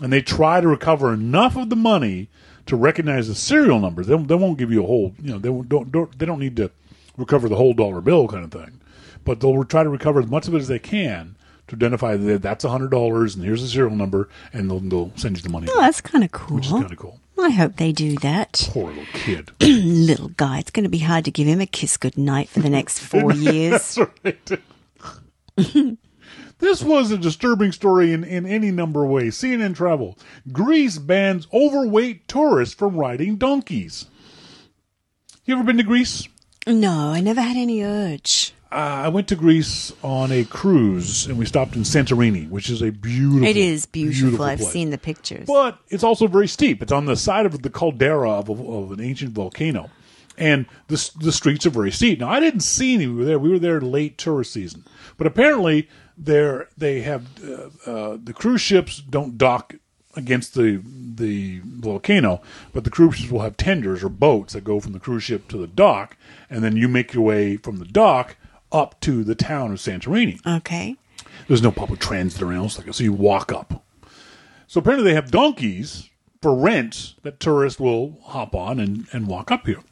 and 0.00 0.12
they 0.12 0.22
try 0.22 0.60
to 0.60 0.68
recover 0.68 1.12
enough 1.12 1.56
of 1.56 1.70
the 1.70 1.76
money 1.76 2.28
to 2.66 2.76
recognize 2.76 3.28
the 3.28 3.34
serial 3.34 3.78
numbers. 3.78 4.06
They, 4.06 4.16
they 4.16 4.34
won't 4.34 4.58
give 4.58 4.70
you 4.70 4.82
a 4.84 4.86
whole, 4.86 5.14
you 5.20 5.32
know, 5.32 5.38
they 5.38 5.48
don't, 5.48 5.92
don't 5.92 6.18
they 6.18 6.26
don't 6.26 6.40
need 6.40 6.56
to 6.56 6.70
recover 7.16 7.48
the 7.48 7.56
whole 7.56 7.74
dollar 7.74 8.00
bill 8.00 8.28
kind 8.28 8.44
of 8.44 8.52
thing, 8.52 8.80
but 9.24 9.40
they'll 9.40 9.64
try 9.64 9.82
to 9.82 9.88
recover 9.88 10.20
as 10.20 10.26
much 10.26 10.48
of 10.48 10.54
it 10.54 10.58
as 10.58 10.68
they 10.68 10.78
can 10.78 11.36
to 11.68 11.76
identify 11.76 12.16
that 12.16 12.42
that's 12.42 12.64
a 12.64 12.68
hundred 12.70 12.90
dollars 12.90 13.34
and 13.34 13.44
here's 13.44 13.62
the 13.62 13.68
serial 13.68 13.94
number, 13.96 14.28
and 14.52 14.70
they'll, 14.70 14.80
they'll 14.80 15.12
send 15.16 15.36
you 15.36 15.42
the 15.42 15.48
money, 15.48 15.68
Oh, 15.70 15.80
that's 15.80 16.00
kind 16.00 16.24
of 16.24 16.32
cool. 16.32 16.56
which 16.56 16.66
is 16.66 16.72
kind 16.72 16.90
of 16.90 16.98
cool. 16.98 17.18
I 17.38 17.50
hope 17.50 17.76
they 17.76 17.92
do 17.92 18.16
that. 18.18 18.68
Poor 18.70 18.90
little 18.90 19.04
kid. 19.14 19.50
Little 19.60 20.28
guy. 20.28 20.58
It's 20.60 20.70
going 20.70 20.84
to 20.84 20.90
be 20.90 20.98
hard 20.98 21.24
to 21.24 21.30
give 21.32 21.48
him 21.48 21.60
a 21.60 21.66
kiss 21.66 21.96
goodnight 21.96 22.48
for 22.48 22.60
the 22.60 22.68
next 22.70 22.98
four 23.00 23.32
years. 23.32 23.98
That's 24.22 24.52
right. 24.52 24.60
this 26.58 26.82
was 26.82 27.10
a 27.10 27.18
disturbing 27.18 27.72
story 27.72 28.12
in, 28.12 28.22
in 28.22 28.46
any 28.46 28.70
number 28.70 29.02
of 29.04 29.10
ways. 29.10 29.36
CNN 29.36 29.74
Travel. 29.74 30.16
Greece 30.52 30.98
bans 30.98 31.48
overweight 31.52 32.28
tourists 32.28 32.74
from 32.74 32.96
riding 32.96 33.36
donkeys. 33.36 34.06
You 35.44 35.54
ever 35.56 35.64
been 35.64 35.78
to 35.78 35.82
Greece? 35.82 36.28
No, 36.66 37.10
I 37.10 37.20
never 37.20 37.40
had 37.40 37.56
any 37.56 37.82
urge. 37.82 38.52
Uh, 38.72 39.02
I 39.04 39.08
went 39.08 39.28
to 39.28 39.36
Greece 39.36 39.92
on 40.02 40.32
a 40.32 40.44
cruise 40.44 41.26
and 41.26 41.36
we 41.36 41.44
stopped 41.44 41.76
in 41.76 41.82
Santorini, 41.82 42.48
which 42.48 42.70
is 42.70 42.80
a 42.80 42.90
beautiful 42.90 43.46
It 43.46 43.58
is 43.58 43.84
beautiful. 43.84 44.42
I've 44.42 44.60
place. 44.60 44.72
seen 44.72 44.88
the 44.88 44.96
pictures. 44.96 45.46
But 45.46 45.78
it's 45.90 46.02
also 46.02 46.26
very 46.26 46.48
steep. 46.48 46.82
It's 46.82 46.92
on 46.92 47.04
the 47.04 47.16
side 47.16 47.44
of 47.44 47.60
the 47.60 47.68
caldera 47.68 48.30
of, 48.30 48.48
a, 48.48 48.52
of 48.52 48.92
an 48.92 49.00
ancient 49.00 49.32
volcano. 49.32 49.90
And 50.38 50.64
the, 50.88 51.10
the 51.20 51.32
streets 51.32 51.66
are 51.66 51.70
very 51.70 51.90
steep. 51.90 52.20
Now, 52.20 52.30
I 52.30 52.40
didn't 52.40 52.60
see 52.60 52.94
any. 52.94 53.06
We 53.06 53.16
were 53.16 53.24
there. 53.26 53.38
We 53.38 53.50
were 53.50 53.58
there 53.58 53.82
late 53.82 54.16
tourist 54.16 54.54
season. 54.54 54.84
But 55.18 55.26
apparently, 55.26 55.90
there 56.16 56.68
they 56.78 57.02
have 57.02 57.26
uh, 57.44 57.90
uh, 57.90 58.18
the 58.22 58.32
cruise 58.32 58.62
ships 58.62 59.02
don't 59.02 59.36
dock 59.36 59.74
against 60.14 60.54
the 60.54 60.80
the 60.82 61.60
volcano, 61.64 62.40
but 62.72 62.84
the 62.84 62.90
cruise 62.90 63.16
ships 63.16 63.30
will 63.30 63.40
have 63.40 63.58
tenders 63.58 64.02
or 64.02 64.08
boats 64.08 64.54
that 64.54 64.64
go 64.64 64.80
from 64.80 64.92
the 64.92 65.00
cruise 65.00 65.22
ship 65.22 65.48
to 65.48 65.58
the 65.58 65.66
dock, 65.66 66.16
and 66.48 66.64
then 66.64 66.76
you 66.76 66.88
make 66.88 67.12
your 67.12 67.24
way 67.24 67.58
from 67.58 67.78
the 67.78 67.84
dock 67.84 68.36
up 68.72 68.98
to 69.00 69.22
the 69.24 69.34
town 69.34 69.72
of 69.72 69.78
Santorini. 69.78 70.44
okay. 70.46 70.96
There's 71.48 71.62
no 71.62 71.72
public 71.72 72.00
transit 72.00 72.42
or 72.42 72.46
anything 72.46 72.62
else 72.62 72.78
like 72.78 72.86
that, 72.86 72.94
so 72.94 73.04
you 73.04 73.12
walk 73.12 73.52
up. 73.52 73.84
So 74.66 74.80
apparently 74.80 75.10
they 75.10 75.14
have 75.14 75.30
donkeys 75.30 76.08
for 76.40 76.56
rent 76.56 77.14
that 77.22 77.40
tourists 77.40 77.78
will 77.80 78.18
hop 78.22 78.54
on 78.54 78.80
and, 78.80 79.06
and 79.12 79.26
walk 79.26 79.50
up 79.50 79.66
here. 79.66 79.82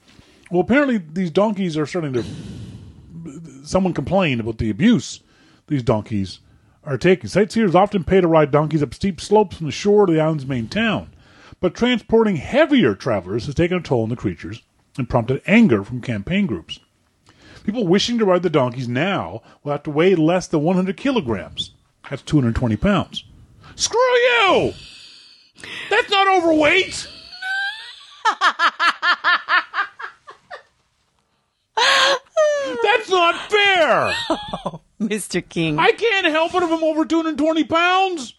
Well, 0.51 0.61
apparently 0.61 0.99
these 0.99 1.31
donkeys 1.31 1.77
are 1.77 1.87
starting 1.87 2.13
to. 2.15 2.25
Someone 3.65 3.95
complained 3.95 4.41
about 4.41 4.59
the 4.59 4.71
abuse 4.71 5.21
these 5.71 5.83
donkeys 5.83 6.41
are 6.85 6.99
taking. 6.99 7.29
Sightseers 7.29 7.75
often 7.75 8.05
pay 8.05 8.21
to 8.21 8.29
ride 8.29 8.51
donkeys 8.51 8.83
up 8.83 8.93
steep 8.93 9.21
slopes 9.21 9.57
from 9.57 9.67
the 9.67 9.73
shore 9.73 10.07
to 10.07 10.13
the 10.13 10.21
island's 10.21 10.47
main 10.47 10.69
town, 10.69 11.11
but 11.61 11.75
transporting 11.75 12.37
heavier 12.37 12.95
travelers 12.95 13.47
has 13.47 13.55
taken 13.55 13.79
a 13.79 13.81
toll 13.81 14.03
on 14.03 14.09
the 14.09 14.17
creatures 14.17 14.63
and 14.99 15.09
prompted 15.09 15.41
anger 15.47 15.85
from 15.85 16.01
campaign 16.01 16.47
groups. 16.47 16.81
People 17.71 17.87
wishing 17.87 18.19
to 18.19 18.25
ride 18.25 18.43
the 18.43 18.51
donkeys 18.51 18.89
now 18.89 19.43
will 19.63 19.71
have 19.71 19.85
to 19.85 19.93
weigh 19.93 20.17
less 20.17 20.49
than 20.49 20.65
100 20.65 20.97
kilograms. 20.97 21.71
That's 22.11 22.21
220 22.23 22.77
pounds. 22.77 23.23
Screw 23.77 24.01
you! 24.01 24.73
That's 25.89 26.11
not 26.11 26.27
overweight! 26.27 27.07
That's 32.83 33.09
not 33.09 33.37
fair! 33.49 34.15
Oh, 34.65 34.81
Mr. 35.01 35.49
King. 35.49 35.79
I 35.79 35.93
can't 35.93 36.27
help 36.27 36.53
it 36.57 36.65
if 36.65 36.73
I'm 36.73 36.83
over 36.83 37.05
220 37.05 37.63
pounds! 37.63 38.35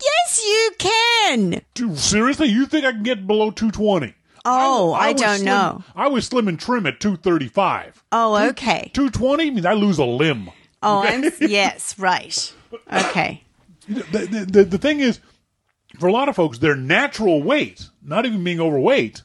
yes, 0.00 0.44
you 0.44 0.70
can. 0.78 1.62
Dude, 1.74 1.98
seriously? 1.98 2.46
You 2.46 2.64
think 2.66 2.84
I 2.84 2.92
can 2.92 3.02
get 3.02 3.26
below 3.26 3.50
220? 3.50 4.14
Oh, 4.48 4.92
I, 4.92 5.12
was 5.12 5.20
don't 5.20 5.36
slim- 5.36 5.44
know. 5.46 5.84
I 5.94 6.08
was 6.08 6.26
slim 6.26 6.48
and 6.48 6.58
trim 6.58 6.86
at 6.86 7.00
235. 7.00 8.02
Oh, 8.12 8.48
okay. 8.48 8.90
220 8.94 9.50
means 9.50 9.66
I 9.66 9.74
lose 9.74 9.98
a 9.98 10.04
limb. 10.04 10.50
Oh, 10.82 11.02
I'm 11.02 11.24
yes, 11.40 11.98
right. 11.98 12.54
Okay. 12.92 13.42
the, 13.88 14.46
the, 14.48 14.64
the, 14.64 14.78
thing 14.78 15.00
is, 15.00 15.20
for 15.98 16.08
a 16.08 16.12
lot 16.12 16.28
of 16.28 16.36
folks, 16.36 16.58
their 16.58 16.76
natural 16.76 17.42
weight, 17.42 17.88
not 18.02 18.26
even 18.26 18.44
being 18.44 18.60
overweight, 18.60 19.22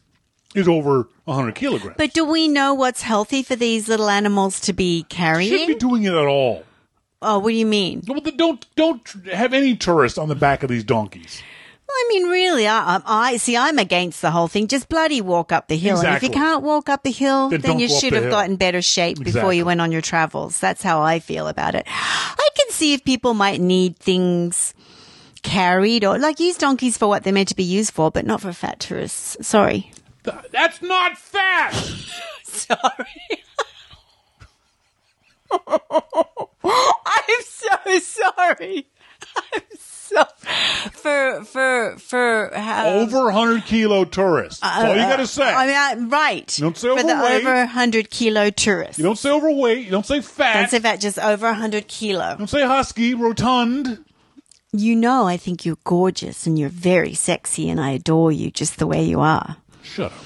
is 0.56 0.68
over 0.68 1.10
100 1.26 1.56
kilograms. 1.56 1.96
But 1.98 2.14
do 2.14 2.26
we 2.26 2.48
know 2.48 2.74
what's 2.74 3.02
healthy 3.02 3.44
for 3.44 3.56
these 3.56 3.88
little 3.88 4.10
animals 4.10 4.60
to 4.62 4.74
be 4.74 5.06
carrying? 5.10 5.50
shouldn't 5.50 5.68
be 5.68 5.76
doing 5.76 6.04
it 6.04 6.14
at 6.14 6.26
all. 6.26 6.64
oh, 7.22 7.40
what 7.40 7.50
do 7.50 7.56
you 7.56 7.66
mean? 7.66 8.04
Well, 8.08 8.22
don't 8.22 8.66
don't 8.76 9.08
have 9.32 9.54
any 9.54 9.76
tourists 9.76 10.18
on 10.18 10.30
the 10.30 10.36
back 10.36 10.64
of 10.64 10.70
these 10.70 10.84
donkeys. 10.84 11.42
I 11.96 12.06
mean, 12.10 12.28
really, 12.28 12.68
I, 12.68 13.02
I, 13.06 13.38
see. 13.38 13.56
I'm 13.56 13.78
against 13.80 14.22
the 14.22 14.32
whole 14.32 14.48
thing. 14.48 14.68
Just 14.68 14.90
bloody 14.90 15.22
walk 15.22 15.52
up 15.52 15.68
the 15.68 15.78
hill, 15.78 16.00
and 16.00 16.16
if 16.16 16.24
you 16.24 16.30
can't 16.30 16.64
walk 16.64 16.90
up 16.90 17.04
the 17.04 17.12
hill, 17.12 17.50
Then 17.50 17.62
then, 17.62 17.80
you 17.80 17.88
should 17.88 18.14
have 18.14 18.24
hill. 18.24 18.32
gotten 18.32 18.56
better 18.56 18.82
shape 18.82 19.18
before 19.20 19.28
Exactly. 19.30 19.58
you 19.58 19.66
went 19.66 19.80
on 19.82 19.92
your 19.92 20.02
travels. 20.02 20.60
That's 20.60 20.82
how 20.82 21.02
I 21.02 21.20
feel 21.20 21.48
about 21.48 21.76
it. 21.76 21.86
I 21.88 22.50
can 22.56 22.70
see 22.72 22.94
if 22.94 23.04
people 23.04 23.34
might 23.34 23.62
need 23.62 23.98
things 23.98 24.74
carried 25.44 26.04
or 26.04 26.18
like 26.18 26.40
use 26.40 26.58
donkeys 26.58 26.98
for 26.98 27.08
what 27.08 27.24
they're 27.24 27.34
meant 27.34 27.50
to 27.50 27.56
be 27.56 27.64
used 27.64 27.94
for, 27.94 28.10
but 28.10 28.26
not 28.26 28.42
for 28.42 28.54
fat 28.54 28.80
tourists. 28.80 29.38
Sorry. 29.46 29.92
Th- 30.24 30.36
That's 30.52 30.82
not 30.82 31.18
fat. 31.18 31.72
Sorry. 32.44 33.44
I'm 36.64 37.44
so 37.44 38.00
sorry. 38.00 38.88
I'm 39.54 39.62
so 39.78 39.93
for 40.92 41.44
for 41.44 41.98
for 41.98 42.52
how 42.54 42.88
Over 42.90 43.26
100 43.26 43.66
kilo 43.66 44.06
tourists. 44.06 44.62
Uh, 44.64 44.68
That's 44.68 44.84
all 44.90 44.96
you 44.96 45.02
got 45.02 45.16
to 45.18 45.24
uh, 45.24 45.26
say. 45.26 45.54
I 45.54 45.68
mean, 45.68 45.76
I, 45.76 46.08
right. 46.08 46.56
don't 46.60 46.78
say 46.78 46.90
for 46.96 47.04
the 47.04 47.14
overweight. 47.14 47.42
over 47.42 47.54
100 47.56 48.10
kilo 48.10 48.50
tourist. 48.50 48.98
you 49.00 49.04
don't 49.04 49.18
say 49.18 49.32
overweight. 49.32 49.86
You 49.86 49.92
don't 49.92 50.06
say 50.06 50.22
fat. 50.22 50.62
Don't 50.62 50.70
say 50.70 50.80
that, 50.80 51.00
just 51.00 51.20
over 51.20 51.48
100 51.48 51.88
kilo. 51.88 52.36
don't 52.38 52.48
say 52.48 52.66
husky, 52.66 53.14
rotund. 53.14 54.06
You 54.72 54.96
know, 54.96 55.28
I 55.28 55.38
think 55.38 55.66
you're 55.66 55.78
gorgeous 55.84 56.48
and 56.48 56.58
you're 56.58 56.70
very 56.70 57.14
sexy, 57.14 57.70
and 57.70 57.80
I 57.80 57.92
adore 57.92 58.32
you 58.32 58.50
just 58.50 58.80
the 58.80 58.88
way 58.88 59.04
you 59.04 59.20
are. 59.20 59.58
Shut 59.84 60.12
up. 60.12 60.18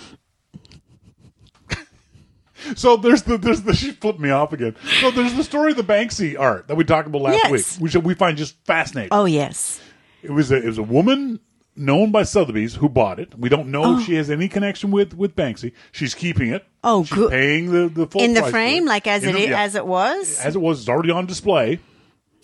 So 2.76 2.98
there's 2.98 3.24
the 3.24 3.38
there's 3.38 3.62
the 3.64 3.74
she 3.76 3.92
flipped 3.92 4.20
me 4.20 4.30
off 4.30 4.54
again. 4.54 4.76
So 5.02 5.12
there's 5.12 5.34
the 5.34 5.44
story 5.44 5.72
of 5.72 5.78
the 5.78 5.84
Banksy 5.84 6.38
art 6.40 6.68
that 6.68 6.76
we 6.76 6.84
talked 6.84 7.08
about 7.08 7.22
last 7.22 7.40
Yes. 7.44 7.52
week, 7.80 7.82
which 7.94 7.96
we 8.04 8.14
find 8.14 8.38
just 8.38 8.56
fascinating. 8.66 9.10
Oh, 9.12 9.26
yes. 9.26 9.80
It 10.24 10.32
was 10.32 10.52
a, 10.52 10.58
it 10.58 10.66
was 10.66 10.78
a 10.78 10.84
woman 10.84 11.40
known 11.76 12.12
by 12.12 12.24
Sotheby's 12.24 12.76
who 12.76 12.90
bought 12.90 13.20
it. 13.20 13.38
We 13.38 13.50
don't 13.50 13.68
know 13.70 13.84
Oh. 13.84 14.00
if 14.00 14.06
she 14.06 14.16
has 14.16 14.30
any 14.32 14.48
connection 14.48 14.90
with 14.92 15.14
with 15.14 15.36
Banksy. 15.36 15.74
She's 15.92 16.16
keeping 16.16 16.50
it. 16.50 16.66
Oh, 16.84 17.04
She's 17.04 17.14
good. 17.18 17.32
paying 17.32 17.72
the 17.72 17.88
the 17.88 18.08
full 18.08 18.22
In 18.22 18.34
the 18.34 18.44
frame, 18.44 18.86
like 18.86 19.08
as 19.08 19.24
In 19.24 19.30
it 19.30 19.34
the- 19.34 19.48
yeah. 19.50 19.62
as 19.62 19.76
it 19.76 19.86
was. 19.86 20.40
as 20.40 20.56
it 20.56 20.60
was. 20.60 20.80
It's 20.82 20.90
already 20.90 21.12
on 21.12 21.26
display 21.28 21.80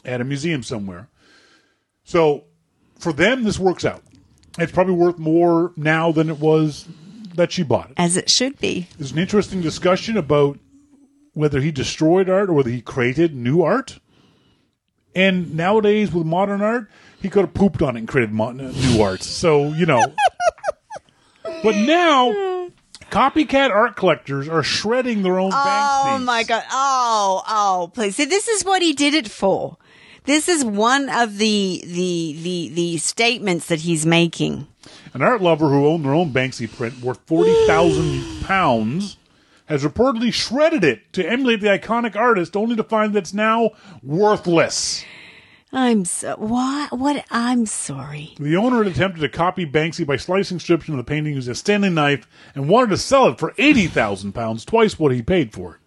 at 0.05 0.21
a 0.21 0.23
museum 0.23 0.61
somewhere. 0.63 1.09
So 2.03 2.43
for 2.99 3.11
them, 3.13 3.43
this 3.43 3.57
works 3.59 3.85
out. 3.85 4.03
It's 4.59 4.71
probably 4.71 4.93
worth 4.93 5.17
more 5.17 5.71
now 5.75 6.11
than 6.11 6.29
it 6.29 6.39
was 6.39 6.87
that 7.35 7.51
she 7.51 7.63
bought 7.63 7.89
it. 7.91 7.93
As 7.97 8.17
it 8.17 8.29
should 8.29 8.59
be. 8.59 8.87
There's 8.97 9.11
an 9.11 9.19
interesting 9.19 9.61
discussion 9.61 10.17
about 10.17 10.59
whether 11.33 11.59
he 11.61 11.71
destroyed 11.71 12.29
art 12.29 12.49
or 12.49 12.53
whether 12.53 12.69
he 12.69 12.81
created 12.81 13.35
new 13.35 13.61
art. 13.61 13.99
And 15.15 15.55
nowadays, 15.55 16.11
with 16.11 16.25
modern 16.25 16.61
art, 16.61 16.89
he 17.21 17.29
could 17.29 17.41
have 17.45 17.53
pooped 17.53 17.81
on 17.81 17.95
it 17.95 17.99
and 17.99 18.07
created 18.07 18.33
mo- 18.33 18.51
new 18.51 19.01
art. 19.01 19.21
So, 19.23 19.67
you 19.73 19.85
know. 19.85 20.03
but 21.63 21.75
now, 21.75 22.69
copycat 23.11 23.69
art 23.69 23.95
collectors 23.95 24.47
are 24.49 24.63
shredding 24.63 25.21
their 25.21 25.39
own 25.39 25.51
Oh 25.53 25.55
Banksys. 26.19 26.23
my 26.25 26.43
god! 26.43 26.63
Oh, 26.71 27.43
oh, 27.47 27.91
please! 27.93 28.15
See, 28.15 28.25
this 28.25 28.47
is 28.47 28.63
what 28.65 28.81
he 28.81 28.93
did 28.93 29.13
it 29.13 29.27
for. 29.29 29.77
This 30.25 30.47
is 30.49 30.63
one 30.65 31.09
of 31.09 31.37
the 31.37 31.81
the 31.85 32.37
the 32.41 32.69
the 32.73 32.97
statements 32.97 33.67
that 33.67 33.81
he's 33.81 34.05
making. 34.05 34.67
An 35.13 35.21
art 35.21 35.41
lover 35.41 35.69
who 35.69 35.85
owned 35.85 36.03
their 36.03 36.13
own 36.13 36.31
Banksy 36.31 36.67
print 36.67 36.99
worth 36.99 37.19
40,000 37.27 38.41
pounds 38.43 39.17
has 39.67 39.83
reportedly 39.83 40.33
shredded 40.33 40.83
it 40.83 41.13
to 41.13 41.27
emulate 41.27 41.61
the 41.61 41.67
iconic 41.67 42.15
artist, 42.15 42.57
only 42.57 42.75
to 42.75 42.83
find 42.83 43.13
that 43.13 43.19
it's 43.19 43.33
now 43.33 43.71
worthless. 44.01 45.05
I'm 45.71 46.05
so 46.05 46.35
what? 46.37 46.97
What? 46.97 47.25
I'm 47.31 47.65
sorry. 47.65 48.35
The 48.39 48.55
owner 48.55 48.83
had 48.83 48.93
attempted 48.93 49.21
to 49.21 49.29
copy 49.29 49.65
Banksy 49.65 50.05
by 50.05 50.17
slicing 50.17 50.59
strips 50.59 50.85
from 50.85 50.97
the 50.97 51.03
painting 51.03 51.33
using 51.33 51.51
a 51.51 51.55
Stanley 51.55 51.89
knife 51.89 52.27
and 52.53 52.67
wanted 52.67 52.89
to 52.89 52.97
sell 52.97 53.27
it 53.27 53.39
for 53.39 53.53
80,000 53.57 54.33
pounds, 54.33 54.65
twice 54.65 54.99
what 54.99 55.11
he 55.11 55.21
paid 55.21 55.53
for 55.53 55.75
it. 55.75 55.82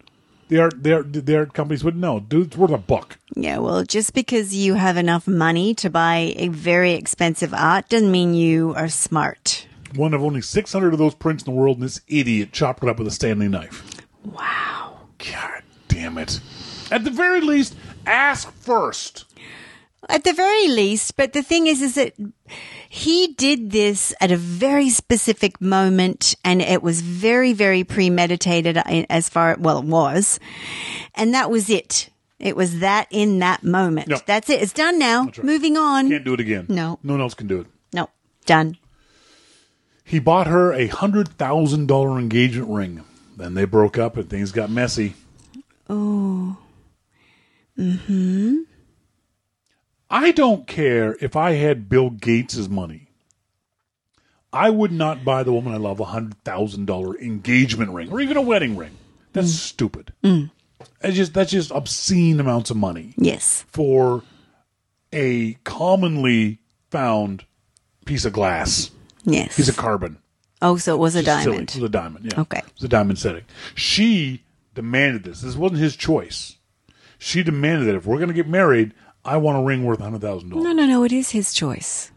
The 0.49 0.59
art, 0.59 0.81
the 0.81 0.93
art, 0.93 1.13
the 1.13 1.37
art 1.37 1.53
companies 1.53 1.83
would 1.83 1.97
know, 1.97 2.19
dude, 2.21 2.47
it's 2.47 2.57
worth 2.57 2.71
a 2.71 2.77
buck. 2.77 3.17
Yeah, 3.35 3.57
well, 3.57 3.83
just 3.83 4.13
because 4.13 4.55
you 4.55 4.75
have 4.75 4.95
enough 4.95 5.27
money 5.27 5.73
to 5.75 5.89
buy 5.89 6.33
a 6.37 6.47
very 6.47 6.93
expensive 6.93 7.53
art 7.53 7.89
doesn't 7.89 8.11
mean 8.11 8.33
you 8.33 8.73
are 8.75 8.87
smart. 8.87 9.67
One 9.95 10.13
of 10.13 10.23
only 10.23 10.41
600 10.41 10.93
of 10.93 10.99
those 10.99 11.15
prints 11.15 11.43
in 11.43 11.53
the 11.53 11.59
world, 11.59 11.77
and 11.77 11.85
this 11.85 12.01
idiot 12.07 12.53
chopped 12.53 12.83
it 12.83 12.89
up 12.89 12.97
with 12.97 13.07
a 13.07 13.11
Stanley 13.11 13.49
knife. 13.49 13.83
Wow. 14.23 14.99
God 15.19 15.63
damn 15.87 16.17
it. 16.17 16.39
At 16.91 17.03
the 17.03 17.11
very 17.11 17.41
least, 17.41 17.75
ask 18.05 18.51
first. 18.51 19.25
At 20.09 20.23
the 20.23 20.33
very 20.33 20.67
least, 20.67 21.17
but 21.17 21.33
the 21.33 21.43
thing 21.43 21.67
is, 21.67 21.81
is 21.81 21.95
that 21.95 22.13
he 22.87 23.33
did 23.33 23.71
this 23.71 24.13
at 24.21 24.31
a 24.31 24.37
very 24.37 24.89
specific 24.89 25.59
moment 25.59 26.35
and 26.45 26.61
it 26.61 26.81
was 26.81 27.01
very, 27.01 27.53
very 27.53 27.83
premeditated 27.83 28.77
uh, 28.77 28.83
as 29.09 29.27
far, 29.27 29.57
well, 29.59 29.79
it 29.79 29.85
was. 29.85 30.39
And 31.15 31.33
that 31.33 31.51
was 31.51 31.69
it. 31.69 32.09
It 32.39 32.55
was 32.55 32.79
that 32.79 33.07
in 33.09 33.39
that 33.39 33.63
moment. 33.63 34.07
Yeah. 34.09 34.19
That's 34.25 34.49
it. 34.49 34.61
It's 34.61 34.73
done 34.73 34.97
now. 34.99 35.25
right. 35.25 35.43
Moving 35.43 35.75
on. 35.75 36.09
Can't 36.09 36.23
do 36.23 36.33
it 36.33 36.39
again. 36.39 36.67
No. 36.69 36.99
No 37.03 37.13
one 37.13 37.21
else 37.21 37.33
can 37.33 37.47
do 37.47 37.61
it. 37.61 37.67
No, 37.93 38.09
done. 38.45 38.77
He 40.03 40.19
bought 40.19 40.47
her 40.47 40.71
a 40.71 40.87
$100,000 40.87 42.19
engagement 42.19 42.69
ring. 42.69 43.03
Then 43.35 43.55
they 43.55 43.65
broke 43.65 43.97
up 43.97 44.15
and 44.15 44.29
things 44.29 44.51
got 44.51 44.69
messy. 44.69 45.15
Oh, 45.89 46.57
mm-hmm. 47.77 48.61
I 50.09 50.31
don't 50.31 50.67
care 50.67 51.17
if 51.21 51.35
I 51.35 51.51
had 51.53 51.89
Bill 51.89 52.09
Gates' 52.09 52.67
money. 52.69 53.09
I 54.53 54.69
would 54.69 54.91
not 54.91 55.25
buy 55.25 55.43
the 55.43 55.51
woman 55.51 55.73
I 55.73 55.77
love 55.77 55.99
a 55.99 56.05
hundred 56.05 56.41
thousand 56.43 56.85
dollar 56.85 57.17
engagement 57.19 57.91
ring 57.91 58.11
or 58.11 58.21
even 58.21 58.37
a 58.37 58.41
wedding 58.41 58.77
ring. 58.77 58.97
That's 59.33 59.49
mm. 59.51 59.55
stupid. 59.55 60.13
Mm. 60.23 60.51
That's 61.01 61.15
just 61.15 61.33
that's 61.33 61.51
just 61.51 61.71
obscene 61.71 62.39
amounts 62.39 62.71
of 62.71 62.77
money 62.77 63.13
yes. 63.17 63.65
for 63.67 64.23
a 65.11 65.53
commonly 65.63 66.59
found 66.89 67.45
piece 68.05 68.25
of 68.25 68.33
glass, 68.33 68.91
Yes. 69.25 69.55
piece 69.57 69.67
of 69.69 69.75
carbon. 69.77 70.17
oh, 70.61 70.77
so 70.77 70.95
it 70.95 70.97
was 70.97 71.15
a 71.15 71.23
Just 71.23 71.43
silly. 71.43 71.57
diamond. 71.57 71.69
It 71.69 71.75
was 71.75 71.83
a 71.83 71.89
diamond. 71.89 72.25
Yeah. 72.31 72.41
Okay. 72.41 72.59
It 72.59 72.73
was 72.75 72.83
a 72.83 72.87
diamond 72.87 73.19
setting. 73.19 73.43
She 73.75 74.43
demanded 74.73 75.23
this. 75.23 75.41
This 75.41 75.55
wasn't 75.55 75.81
his 75.81 75.95
choice. 75.95 76.55
She 77.19 77.43
demanded 77.43 77.87
that 77.87 77.95
if 77.95 78.05
we're 78.05 78.17
going 78.17 78.29
to 78.29 78.33
get 78.33 78.47
married, 78.47 78.93
I 79.27 79.37
want 79.37 79.57
a 79.59 79.61
ring 79.61 79.83
worth 79.83 79.99
hundred 79.99 80.21
thousand 80.21 80.49
dollars. 80.49 80.63
No, 80.63 80.71
no, 80.71 80.85
no. 80.85 81.03
It 81.03 81.11
is 81.11 81.31
his 81.31 81.53
choice. 81.53 82.11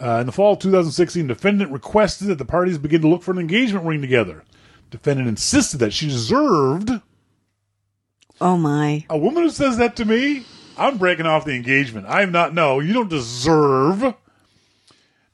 Uh, 0.00 0.18
in 0.18 0.26
the 0.26 0.32
fall 0.32 0.54
of 0.54 0.58
2016, 0.58 1.28
defendant 1.28 1.70
requested 1.70 2.26
that 2.26 2.38
the 2.38 2.44
parties 2.44 2.76
begin 2.78 3.00
to 3.02 3.08
look 3.08 3.22
for 3.22 3.30
an 3.30 3.38
engagement 3.38 3.86
ring 3.86 4.00
together. 4.00 4.42
Defendant 4.90 5.28
insisted 5.28 5.78
that 5.78 5.92
she 5.92 6.08
deserved 6.08 6.90
Oh 8.40 8.56
my. 8.56 9.04
a 9.08 9.16
woman 9.16 9.44
who 9.44 9.50
says 9.50 9.76
that 9.76 9.94
to 9.96 10.04
me. 10.04 10.44
I'm 10.76 10.98
breaking 10.98 11.26
off 11.26 11.44
the 11.44 11.52
engagement. 11.54 12.06
I 12.08 12.22
am 12.22 12.32
not. 12.32 12.52
No, 12.54 12.80
you 12.80 12.92
don't 12.94 13.10
deserve. 13.10 14.14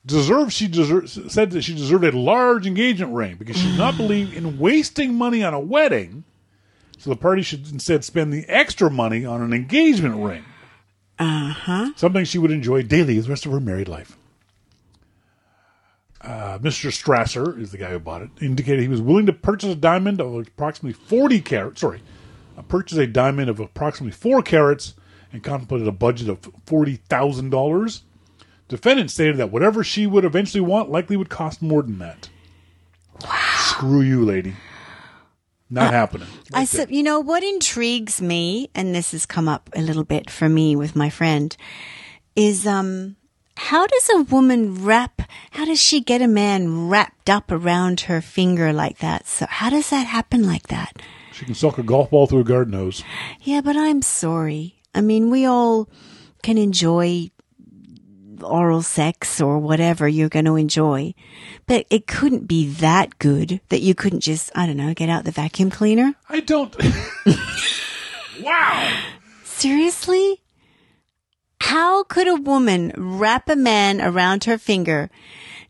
Deserve. 0.04 0.52
She 0.52 0.68
deserve, 0.68 1.08
said 1.08 1.52
that 1.52 1.62
she 1.62 1.74
deserved 1.74 2.04
a 2.04 2.12
large 2.12 2.66
engagement 2.66 3.12
ring 3.14 3.36
because 3.36 3.56
she 3.56 3.68
did 3.70 3.78
not 3.78 3.96
believe 3.96 4.36
in 4.36 4.58
wasting 4.58 5.14
money 5.14 5.42
on 5.44 5.54
a 5.54 5.60
wedding. 5.60 6.24
So 7.08 7.14
the 7.14 7.20
party 7.20 7.40
should 7.40 7.72
instead 7.72 8.04
spend 8.04 8.34
the 8.34 8.44
extra 8.48 8.90
money 8.90 9.24
on 9.24 9.40
an 9.40 9.54
engagement 9.54 10.16
ring. 10.16 10.44
Uh 11.18 11.54
huh. 11.54 11.92
something 11.96 12.22
she 12.26 12.36
would 12.36 12.50
enjoy 12.50 12.82
daily 12.82 13.18
the 13.18 13.30
rest 13.30 13.46
of 13.46 13.52
her 13.52 13.60
married 13.60 13.88
life. 13.88 14.18
Uh, 16.20 16.58
Mr. 16.58 16.90
Strasser 16.92 17.58
is 17.58 17.72
the 17.72 17.78
guy 17.78 17.88
who 17.88 17.98
bought 17.98 18.20
it. 18.20 18.28
Indicated 18.42 18.82
he 18.82 18.88
was 18.88 19.00
willing 19.00 19.24
to 19.24 19.32
purchase 19.32 19.70
a 19.70 19.74
diamond 19.74 20.20
of 20.20 20.34
approximately 20.34 20.92
forty 20.92 21.40
carats. 21.40 21.80
Sorry, 21.80 22.02
uh, 22.58 22.62
purchase 22.62 22.98
a 22.98 23.06
diamond 23.06 23.48
of 23.48 23.58
approximately 23.58 24.12
four 24.12 24.42
carats, 24.42 24.92
and 25.32 25.42
contemplated 25.42 25.88
a 25.88 25.92
budget 25.92 26.28
of 26.28 26.40
forty 26.66 26.96
thousand 26.96 27.48
dollars. 27.48 28.02
Defendant 28.68 29.10
stated 29.10 29.38
that 29.38 29.50
whatever 29.50 29.82
she 29.82 30.06
would 30.06 30.26
eventually 30.26 30.60
want 30.60 30.90
likely 30.90 31.16
would 31.16 31.30
cost 31.30 31.62
more 31.62 31.82
than 31.82 32.00
that. 32.00 32.28
Wow. 33.24 33.54
Screw 33.56 34.02
you, 34.02 34.26
lady. 34.26 34.56
Not 35.70 35.92
happening. 35.92 36.28
I 36.54 36.64
said, 36.64 36.90
you 36.90 37.02
know 37.02 37.20
what 37.20 37.42
intrigues 37.42 38.22
me, 38.22 38.70
and 38.74 38.94
this 38.94 39.12
has 39.12 39.26
come 39.26 39.48
up 39.48 39.68
a 39.74 39.82
little 39.82 40.04
bit 40.04 40.30
for 40.30 40.48
me 40.48 40.76
with 40.76 40.96
my 40.96 41.10
friend, 41.10 41.54
is 42.34 42.66
um, 42.66 43.16
how 43.56 43.86
does 43.86 44.10
a 44.10 44.22
woman 44.22 44.84
wrap? 44.84 45.22
How 45.50 45.64
does 45.64 45.80
she 45.80 46.00
get 46.00 46.22
a 46.22 46.28
man 46.28 46.88
wrapped 46.88 47.28
up 47.28 47.50
around 47.50 48.02
her 48.02 48.20
finger 48.20 48.72
like 48.72 48.98
that? 48.98 49.26
So 49.26 49.46
how 49.48 49.68
does 49.68 49.90
that 49.90 50.06
happen 50.06 50.46
like 50.46 50.68
that? 50.68 51.02
She 51.32 51.44
can 51.44 51.54
suck 51.54 51.78
a 51.78 51.82
golf 51.82 52.10
ball 52.10 52.26
through 52.26 52.40
a 52.40 52.44
garden 52.44 52.74
hose. 52.74 53.04
Yeah, 53.40 53.60
but 53.60 53.76
I'm 53.76 54.02
sorry. 54.02 54.80
I 54.94 55.00
mean, 55.00 55.30
we 55.30 55.44
all 55.44 55.88
can 56.42 56.56
enjoy 56.56 57.30
oral 58.42 58.82
sex 58.82 59.40
or 59.40 59.58
whatever 59.58 60.08
you're 60.08 60.28
going 60.28 60.44
to 60.44 60.56
enjoy, 60.56 61.14
but 61.66 61.86
it 61.90 62.06
couldn't 62.06 62.46
be 62.46 62.68
that 62.68 63.18
good 63.18 63.60
that 63.68 63.80
you 63.80 63.94
couldn't 63.94 64.20
just, 64.20 64.50
I 64.54 64.66
don't 64.66 64.76
know, 64.76 64.94
get 64.94 65.08
out 65.08 65.24
the 65.24 65.30
vacuum 65.30 65.70
cleaner. 65.70 66.14
I 66.28 66.40
don't. 66.40 66.74
wow. 68.42 69.00
Seriously? 69.44 70.42
How 71.60 72.04
could 72.04 72.28
a 72.28 72.36
woman 72.36 72.92
wrap 72.96 73.48
a 73.48 73.56
man 73.56 74.00
around 74.00 74.44
her 74.44 74.58
finger 74.58 75.10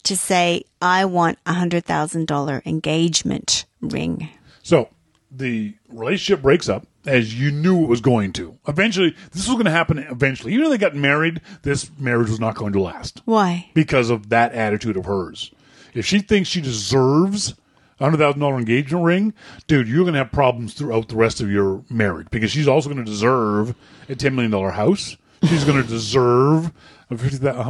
to 0.05 0.17
say, 0.17 0.65
I 0.81 1.07
want 1.07 1.39
a 1.47 1.55
hundred 1.55 1.85
thousand 1.85 2.27
dollar 2.27 2.63
engagement 2.65 3.65
ring? 3.81 4.29
So 4.63 4.89
the 5.31 5.75
relationship 5.89 6.43
breaks 6.43 6.69
up 6.69 6.87
as 7.09 7.39
you 7.39 7.51
knew 7.51 7.83
it 7.83 7.89
was 7.89 8.01
going 8.01 8.33
to. 8.35 8.59
Eventually, 8.69 9.17
this 9.33 9.49
was 9.49 9.55
going 9.55 9.65
to 9.65 9.71
happen 9.71 9.99
eventually. 9.99 10.53
Even 10.53 10.65
though 10.65 10.71
they 10.71 10.79
got 10.79 10.95
married, 10.95 11.41
this 11.63 11.91
marriage 11.99 12.29
was 12.29 12.39
not 12.39 12.55
going 12.55 12.73
to 12.75 12.81
last 12.81 13.23
Why? 13.25 13.71
because 13.75 14.11
of 14.11 14.29
that 14.29 14.53
attitude 14.53 14.97
of 14.97 15.07
hers. 15.07 15.51
If 15.95 16.07
she 16.07 16.21
thinks 16.21 16.49
she 16.49 16.61
deserves 16.61 17.55
a 17.99 18.05
hundred 18.05 18.19
thousand 18.19 18.41
dollar 18.41 18.59
engagement 18.59 19.05
ring, 19.05 19.35
dude, 19.67 19.89
you're 19.89 20.05
going 20.05 20.13
to 20.13 20.19
have 20.19 20.31
problems 20.31 20.75
throughout 20.75 21.09
the 21.09 21.17
rest 21.17 21.41
of 21.41 21.51
your 21.51 21.83
marriage 21.91 22.29
because 22.31 22.51
she's 22.51 22.69
also 22.69 22.89
going 22.89 23.05
to 23.05 23.11
deserve 23.11 23.75
a 24.09 24.15
ten 24.15 24.35
million 24.35 24.51
dollar 24.51 24.71
house. 24.71 25.17
She's 25.45 25.65
going 25.65 25.83
to 25.83 25.89
deserve 25.89 26.73
a 27.11 27.17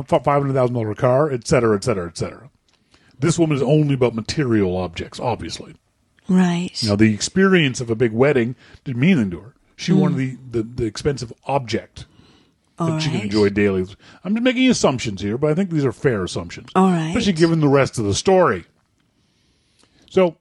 five 0.03 0.24
hundred 0.24 0.55
thousand 0.55 0.74
dollar 0.74 0.95
car, 0.95 1.30
et 1.30 1.47
cetera, 1.47 1.76
et 1.76 1.84
cetera, 1.84 2.09
et 2.09 2.18
cetera. 2.18 2.51
This 3.18 3.39
woman 3.39 3.57
is 3.57 3.62
only 3.62 3.95
about 3.95 4.14
material 4.14 4.76
objects, 4.76 5.18
obviously. 5.18 5.74
Right. 6.28 6.70
You 6.82 6.90
know, 6.90 6.96
the 6.96 7.14
experience 7.14 7.80
of 7.80 7.90
a 7.90 7.94
big 7.94 8.12
wedding 8.12 8.54
didn't 8.84 9.00
mean 9.00 9.12
anything 9.12 9.30
to 9.32 9.40
her. 9.40 9.54
She 9.76 9.92
hmm. 9.92 10.00
wanted 10.00 10.16
the, 10.52 10.58
the, 10.58 10.62
the 10.62 10.84
expensive 10.84 11.32
object 11.46 12.06
that 12.78 12.84
All 12.84 12.98
she 12.98 13.10
right. 13.10 13.24
enjoy 13.24 13.48
daily. 13.48 13.86
I'm 14.22 14.34
just 14.34 14.44
making 14.44 14.70
assumptions 14.70 15.22
here, 15.22 15.38
but 15.38 15.50
I 15.50 15.54
think 15.54 15.70
these 15.70 15.84
are 15.84 15.92
fair 15.92 16.22
assumptions. 16.22 16.70
All 16.76 16.90
right. 16.90 17.08
Especially 17.08 17.32
given 17.32 17.60
the 17.60 17.68
rest 17.68 17.98
of 17.98 18.04
the 18.04 18.14
story. 18.14 18.66
So, 20.10 20.36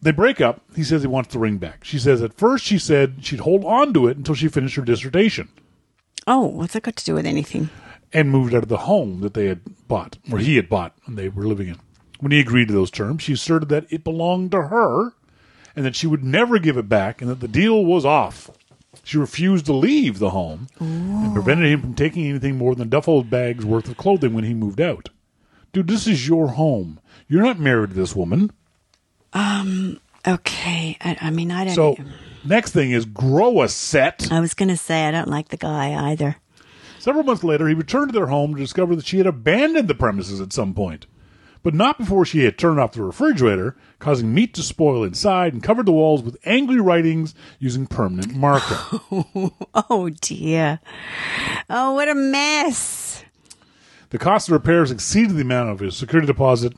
They 0.00 0.12
break 0.12 0.40
up. 0.40 0.62
He 0.76 0.84
says 0.84 1.02
he 1.02 1.08
wants 1.08 1.32
the 1.32 1.38
ring 1.38 1.58
back. 1.58 1.84
She 1.84 1.98
says 1.98 2.22
at 2.22 2.34
first 2.34 2.64
she 2.64 2.78
said 2.78 3.24
she'd 3.24 3.40
hold 3.40 3.64
on 3.64 3.92
to 3.94 4.06
it 4.06 4.16
until 4.16 4.34
she 4.34 4.48
finished 4.48 4.76
her 4.76 4.82
dissertation 4.82 5.48
Oh, 6.26 6.46
what's 6.46 6.72
that 6.72 6.82
got 6.82 6.96
to 6.96 7.04
do 7.04 7.14
with 7.14 7.26
anything? 7.26 7.70
and 8.14 8.30
moved 8.30 8.54
out 8.54 8.62
of 8.62 8.68
the 8.68 8.76
home 8.78 9.20
that 9.22 9.34
they 9.34 9.46
had 9.46 9.60
bought, 9.88 10.18
or 10.30 10.38
he 10.38 10.54
had 10.54 10.68
bought, 10.68 10.96
and 11.04 11.18
they 11.18 11.28
were 11.28 11.46
living 11.46 11.66
in. 11.66 11.80
When 12.24 12.32
he 12.32 12.40
agreed 12.40 12.68
to 12.68 12.74
those 12.74 12.90
terms, 12.90 13.22
she 13.22 13.34
asserted 13.34 13.68
that 13.68 13.84
it 13.90 14.02
belonged 14.02 14.52
to 14.52 14.62
her 14.68 15.12
and 15.76 15.84
that 15.84 15.94
she 15.94 16.06
would 16.06 16.24
never 16.24 16.58
give 16.58 16.78
it 16.78 16.88
back 16.88 17.20
and 17.20 17.30
that 17.30 17.40
the 17.40 17.46
deal 17.46 17.84
was 17.84 18.06
off. 18.06 18.50
She 19.02 19.18
refused 19.18 19.66
to 19.66 19.74
leave 19.74 20.18
the 20.18 20.30
home 20.30 20.68
and 20.80 21.34
prevented 21.34 21.70
him 21.70 21.82
from 21.82 21.94
taking 21.94 22.26
anything 22.26 22.56
more 22.56 22.74
than 22.74 22.86
a 22.86 22.90
duffel 22.90 23.22
bag's 23.24 23.66
worth 23.66 23.90
of 23.90 23.98
clothing 23.98 24.32
when 24.32 24.44
he 24.44 24.54
moved 24.54 24.80
out. 24.80 25.10
Dude, 25.74 25.86
this 25.86 26.06
is 26.06 26.26
your 26.26 26.52
home. 26.52 26.98
You're 27.28 27.42
not 27.42 27.58
married 27.58 27.90
to 27.90 27.96
this 27.96 28.16
woman. 28.16 28.52
Um, 29.34 30.00
okay, 30.26 30.96
I, 31.02 31.18
I 31.20 31.30
mean, 31.30 31.50
I 31.50 31.66
don't. 31.66 31.74
So, 31.74 31.96
next 32.42 32.70
thing 32.70 32.92
is 32.92 33.04
grow 33.04 33.60
a 33.60 33.68
set. 33.68 34.32
I 34.32 34.40
was 34.40 34.54
going 34.54 34.70
to 34.70 34.78
say 34.78 35.04
I 35.04 35.10
don't 35.10 35.28
like 35.28 35.50
the 35.50 35.58
guy 35.58 36.10
either. 36.10 36.36
Several 36.98 37.22
months 37.22 37.44
later, 37.44 37.68
he 37.68 37.74
returned 37.74 38.14
to 38.14 38.18
their 38.18 38.28
home 38.28 38.54
to 38.54 38.60
discover 38.62 38.96
that 38.96 39.04
she 39.04 39.18
had 39.18 39.26
abandoned 39.26 39.88
the 39.88 39.94
premises 39.94 40.40
at 40.40 40.54
some 40.54 40.72
point, 40.72 41.06
but 41.64 41.74
not 41.74 41.98
before 41.98 42.24
she 42.24 42.44
had 42.44 42.56
turned 42.56 42.78
off 42.78 42.92
the 42.92 43.02
refrigerator, 43.02 43.74
causing 43.98 44.32
meat 44.32 44.54
to 44.54 44.62
spoil 44.62 45.02
inside, 45.02 45.52
and 45.52 45.62
covered 45.62 45.86
the 45.86 45.92
walls 45.92 46.22
with 46.22 46.36
angry 46.44 46.80
writings 46.80 47.34
using 47.58 47.86
permanent 47.88 48.34
marker. 48.36 49.00
Oh 49.90 50.08
dear. 50.20 50.78
Oh, 51.68 51.94
what 51.94 52.08
a 52.08 52.14
mess. 52.14 53.24
the 54.10 54.18
cost 54.18 54.48
of 54.48 54.52
repairs 54.52 54.90
exceeded 54.92 55.34
the 55.36 55.42
amount 55.42 55.70
of 55.70 55.80
his 55.80 55.96
security 55.96 56.26
deposit. 56.28 56.74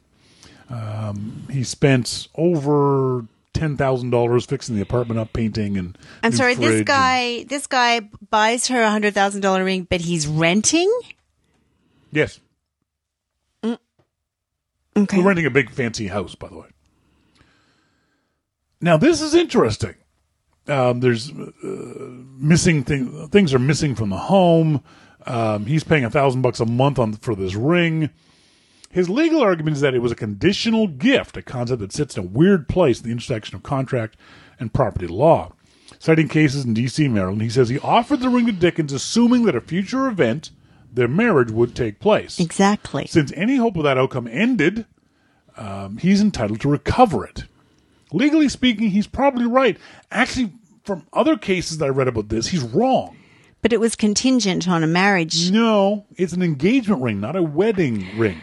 Um, 0.71 1.47
he 1.51 1.63
spent 1.63 2.29
over 2.37 3.27
ten 3.53 3.77
thousand 3.77 4.11
dollars 4.11 4.47
fixing 4.47 4.75
the 4.77 4.83
apartment 4.83 5.21
up, 5.21 5.33
painting, 5.33 5.77
and 5.77 5.97
I'm 6.23 6.33
sorry. 6.33 6.55
This 6.55 6.65
fridge 6.67 6.77
and- 6.79 6.87
guy, 6.87 7.45
this 7.45 7.67
guy 7.67 8.01
buys 8.31 8.69
her 8.69 8.83
a 8.83 8.91
hundred 8.91 9.15
thousand 9.15 9.43
dollar 9.43 9.63
ring, 9.65 9.87
but 9.89 10.01
he's 10.01 10.27
renting. 10.27 10.91
yes, 12.13 12.41
Okay. 14.97 15.19
We're 15.19 15.25
renting 15.25 15.47
a 15.47 15.51
big 15.51 15.71
fancy 15.71 16.09
house, 16.09 16.35
by 16.35 16.49
the 16.49 16.59
way. 16.59 16.69
Now 18.81 18.97
this 18.97 19.21
is 19.21 19.35
interesting. 19.35 19.95
Um, 20.69 21.01
there's 21.01 21.31
uh, 21.31 21.53
missing 22.39 22.83
things. 22.83 23.29
things 23.31 23.55
are 23.55 23.59
missing 23.59 23.95
from 23.95 24.11
the 24.11 24.17
home. 24.17 24.83
Um, 25.27 25.67
he's 25.67 25.85
paying 25.85 26.05
a 26.05 26.11
thousand 26.11 26.43
bucks 26.43 26.61
a 26.61 26.67
month 26.67 26.99
on 26.99 27.13
for 27.15 27.35
this 27.35 27.55
ring. 27.55 28.11
His 28.91 29.11
legal 29.11 29.43
argument 29.43 29.77
is 29.77 29.83
that 29.83 29.95
it 29.95 30.01
was 30.01 30.13
a 30.13 30.17
conditional 30.17 30.87
gift, 30.87 31.37
a 31.37 31.43
concept 31.43 31.81
that 31.81 31.93
sits 31.93 32.17
in 32.17 32.25
a 32.25 32.27
weird 32.27 32.69
place 32.69 32.99
at 32.99 33.05
the 33.05 33.13
intersection 33.13 33.55
of 33.55 33.63
contract 33.63 34.17
and 34.59 34.73
property 34.73 35.07
law. 35.07 35.53
Citing 35.99 36.29
cases 36.29 36.65
in 36.65 36.75
D.C., 36.75 37.07
Maryland, 37.09 37.43
he 37.43 37.51
says 37.51 37.69
he 37.69 37.79
offered 37.81 38.21
the 38.21 38.29
ring 38.29 38.47
to 38.47 38.53
Dickens, 38.53 38.93
assuming 38.93 39.45
that 39.45 39.57
a 39.57 39.61
future 39.61 40.07
event, 40.07 40.51
their 40.97 41.09
marriage, 41.09 41.51
would 41.51 41.77
take 41.77 42.01
place. 42.01 42.41
Exactly. 42.41 43.07
Since 43.07 43.33
any 43.37 43.57
hope 43.57 43.77
of 43.77 43.85
that 43.85 43.97
outcome 43.99 44.27
ended, 44.27 44.87
um, 45.57 45.99
he's 45.99 46.21
entitled 46.21 46.61
to 46.63 46.69
recover 46.69 47.25
it. 47.25 47.45
Legally 48.13 48.49
speaking, 48.49 48.91
he's 48.91 49.07
probably 49.07 49.47
right. 49.47 49.79
Actually, 50.11 50.53
from 50.85 51.07
other 51.13 51.37
cases 51.37 51.79
that 51.79 51.87
I 51.87 51.89
read 51.89 52.09
about 52.09 52.29
this, 52.29 52.49
he's 52.49 52.63
wrong. 52.63 53.17
But 53.63 53.73
it 53.73 53.81
was 53.81 53.97
contingent 53.97 54.69
on 54.69 54.83
a 54.85 54.87
marriage. 54.87 55.51
No, 55.51 56.07
it's 56.17 56.33
an 56.33 56.43
engagement 56.43 57.03
ring, 57.03 57.21
not 57.21 57.37
a 57.37 57.43
wedding 57.43 58.07
ring. 58.17 58.41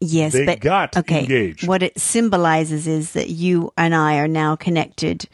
Yes, 0.00 0.32
They 0.32 0.46
but 0.46 0.60
got 0.60 0.96
okay. 0.96 1.20
engaged. 1.20 1.68
What 1.68 1.82
it 1.82 2.00
symbolizes 2.00 2.86
is 2.86 3.12
that 3.12 3.28
you 3.28 3.70
and 3.76 3.94
I 3.94 4.16
are 4.16 4.28
now 4.28 4.56
connected 4.56 5.26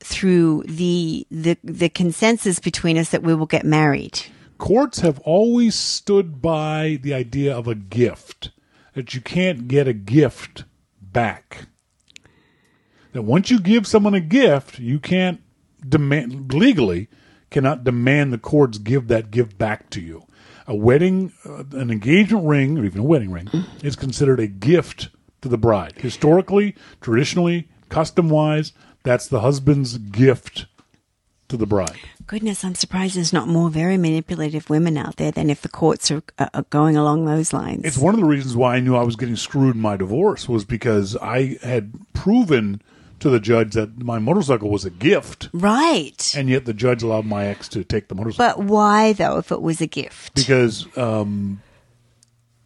through 0.00 0.64
the 0.66 1.26
the 1.30 1.56
the 1.64 1.88
consensus 1.88 2.60
between 2.60 2.98
us 2.98 3.08
that 3.10 3.22
we 3.22 3.34
will 3.34 3.46
get 3.46 3.64
married. 3.64 4.20
Courts 4.58 5.00
have 5.00 5.18
always 5.20 5.74
stood 5.74 6.40
by 6.40 6.98
the 7.02 7.12
idea 7.12 7.54
of 7.54 7.68
a 7.68 7.74
gift, 7.74 8.50
that 8.94 9.14
you 9.14 9.20
can't 9.20 9.68
get 9.68 9.86
a 9.86 9.92
gift 9.92 10.64
back. 11.00 11.66
That 13.12 13.22
once 13.22 13.50
you 13.50 13.60
give 13.60 13.86
someone 13.86 14.14
a 14.14 14.20
gift, 14.20 14.78
you 14.78 14.98
can't 14.98 15.40
demand, 15.86 16.52
legally, 16.54 17.08
cannot 17.50 17.84
demand 17.84 18.32
the 18.32 18.38
courts 18.38 18.78
give 18.78 19.08
that 19.08 19.30
gift 19.30 19.56
back 19.58 19.90
to 19.90 20.00
you. 20.00 20.24
A 20.66 20.74
wedding, 20.74 21.32
uh, 21.44 21.64
an 21.72 21.90
engagement 21.90 22.46
ring, 22.46 22.78
or 22.78 22.84
even 22.84 23.00
a 23.00 23.04
wedding 23.04 23.30
ring, 23.30 23.48
is 23.82 23.94
considered 23.94 24.40
a 24.40 24.46
gift 24.46 25.10
to 25.42 25.48
the 25.48 25.58
bride. 25.58 25.94
Historically, 25.98 26.74
traditionally, 27.00 27.68
custom 27.88 28.28
wise, 28.28 28.72
that's 29.04 29.28
the 29.28 29.40
husband's 29.40 29.98
gift 29.98 30.66
to 31.48 31.56
the 31.56 31.66
bride. 31.66 32.00
Goodness, 32.26 32.64
I'm 32.64 32.74
surprised 32.74 33.16
there's 33.16 33.32
not 33.32 33.46
more 33.46 33.70
very 33.70 33.96
manipulative 33.96 34.68
women 34.68 34.96
out 34.98 35.16
there 35.16 35.30
than 35.30 35.48
if 35.48 35.62
the 35.62 35.68
courts 35.68 36.10
are, 36.10 36.22
are 36.38 36.50
are 36.54 36.62
going 36.70 36.96
along 36.96 37.24
those 37.24 37.52
lines. 37.52 37.82
It's 37.84 37.98
one 37.98 38.14
of 38.14 38.20
the 38.20 38.26
reasons 38.26 38.56
why 38.56 38.76
I 38.76 38.80
knew 38.80 38.96
I 38.96 39.04
was 39.04 39.14
getting 39.14 39.36
screwed 39.36 39.76
in 39.76 39.80
my 39.80 39.96
divorce 39.96 40.48
was 40.48 40.64
because 40.64 41.16
I 41.18 41.58
had 41.62 41.92
proven 42.14 42.82
to 43.20 43.30
the 43.30 43.38
judge 43.40 43.74
that 43.74 44.02
my 44.02 44.18
motorcycle 44.18 44.68
was 44.70 44.84
a 44.84 44.90
gift, 44.90 45.48
right. 45.52 46.34
and 46.36 46.48
yet 46.50 46.64
the 46.64 46.74
judge 46.74 47.02
allowed 47.02 47.26
my 47.26 47.46
ex 47.46 47.68
to 47.68 47.84
take 47.84 48.08
the 48.08 48.14
motorcycle 48.14 48.62
But 48.62 48.66
why 48.70 49.12
though? 49.12 49.38
If 49.38 49.52
it 49.52 49.62
was 49.62 49.80
a 49.80 49.86
gift, 49.86 50.34
because 50.34 50.86
um 50.98 51.62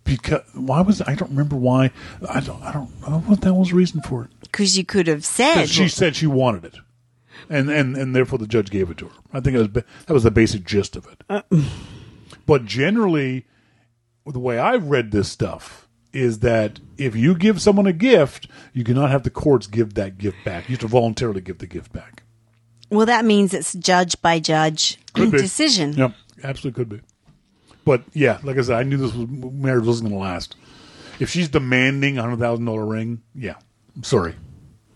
because 0.04 0.42
why 0.54 0.80
was 0.80 1.02
I 1.02 1.14
don't 1.14 1.30
remember 1.30 1.56
why 1.56 1.90
I 2.28 2.40
don't 2.40 2.62
I 2.62 2.72
don't 2.72 3.08
know 3.08 3.18
what 3.20 3.42
that 3.42 3.54
was 3.54 3.68
the 3.68 3.74
reason 3.76 4.00
for 4.00 4.24
it. 4.24 4.30
because 4.40 4.76
you 4.78 4.84
could 4.84 5.06
have 5.06 5.24
said, 5.24 5.66
She 5.68 5.86
said 5.88 6.16
she 6.16 6.26
wanted 6.26 6.64
it. 6.64 6.74
And, 7.51 7.68
and 7.68 7.96
and 7.96 8.14
therefore 8.14 8.38
the 8.38 8.46
judge 8.46 8.70
gave 8.70 8.90
it 8.90 8.98
to 8.98 9.09
her. 9.09 9.14
I 9.32 9.40
think 9.40 9.57
it 9.57 9.59
was 9.59 9.84
that 10.07 10.14
was 10.14 10.22
the 10.22 10.30
basic 10.30 10.64
gist 10.64 10.94
of 10.96 11.07
it. 11.09 11.24
Uh, 11.28 11.42
but 12.46 12.64
generally, 12.64 13.44
the 14.24 14.38
way 14.38 14.59
I've 14.59 14.86
read 14.86 15.11
this 15.11 15.28
stuff 15.28 15.88
is 16.12 16.38
that 16.40 16.78
if 16.96 17.14
you 17.16 17.34
give 17.34 17.61
someone 17.61 17.86
a 17.86 17.92
gift, 17.92 18.46
you 18.72 18.84
cannot 18.84 19.11
have 19.11 19.24
the 19.24 19.30
courts 19.30 19.66
give 19.66 19.94
that 19.94 20.16
gift 20.16 20.36
back. 20.44 20.68
You 20.68 20.74
have 20.74 20.80
to 20.80 20.88
voluntarily 20.88 21.40
give 21.40 21.59
the 21.59 21.66
gift 21.66 21.92
back. 21.92 22.22
well, 22.90 23.07
that 23.07 23.24
means 23.24 23.53
it's 23.53 23.74
judge 23.74 24.20
by 24.22 24.38
judge 24.38 24.98
decision. 25.14 25.92
Yep, 25.94 26.12
absolutely 26.44 26.78
could 26.78 26.88
be. 26.88 27.01
But 27.84 28.05
yeah, 28.12 28.38
like 28.44 28.59
I 28.59 28.62
said, 28.62 28.76
I 28.76 28.82
knew 28.84 28.96
this 28.96 29.12
was, 29.14 29.28
marriage 29.28 29.84
wasn't 29.84 30.11
going 30.11 30.22
to 30.22 30.28
last. 30.28 30.55
If 31.18 31.30
she's 31.30 31.48
demanding 31.48 32.16
a 32.18 32.22
hundred 32.22 32.38
thousand 32.38 32.64
dollar 32.64 32.86
ring, 32.86 33.22
yeah, 33.34 33.57
I'm 33.96 34.05
sorry, 34.05 34.34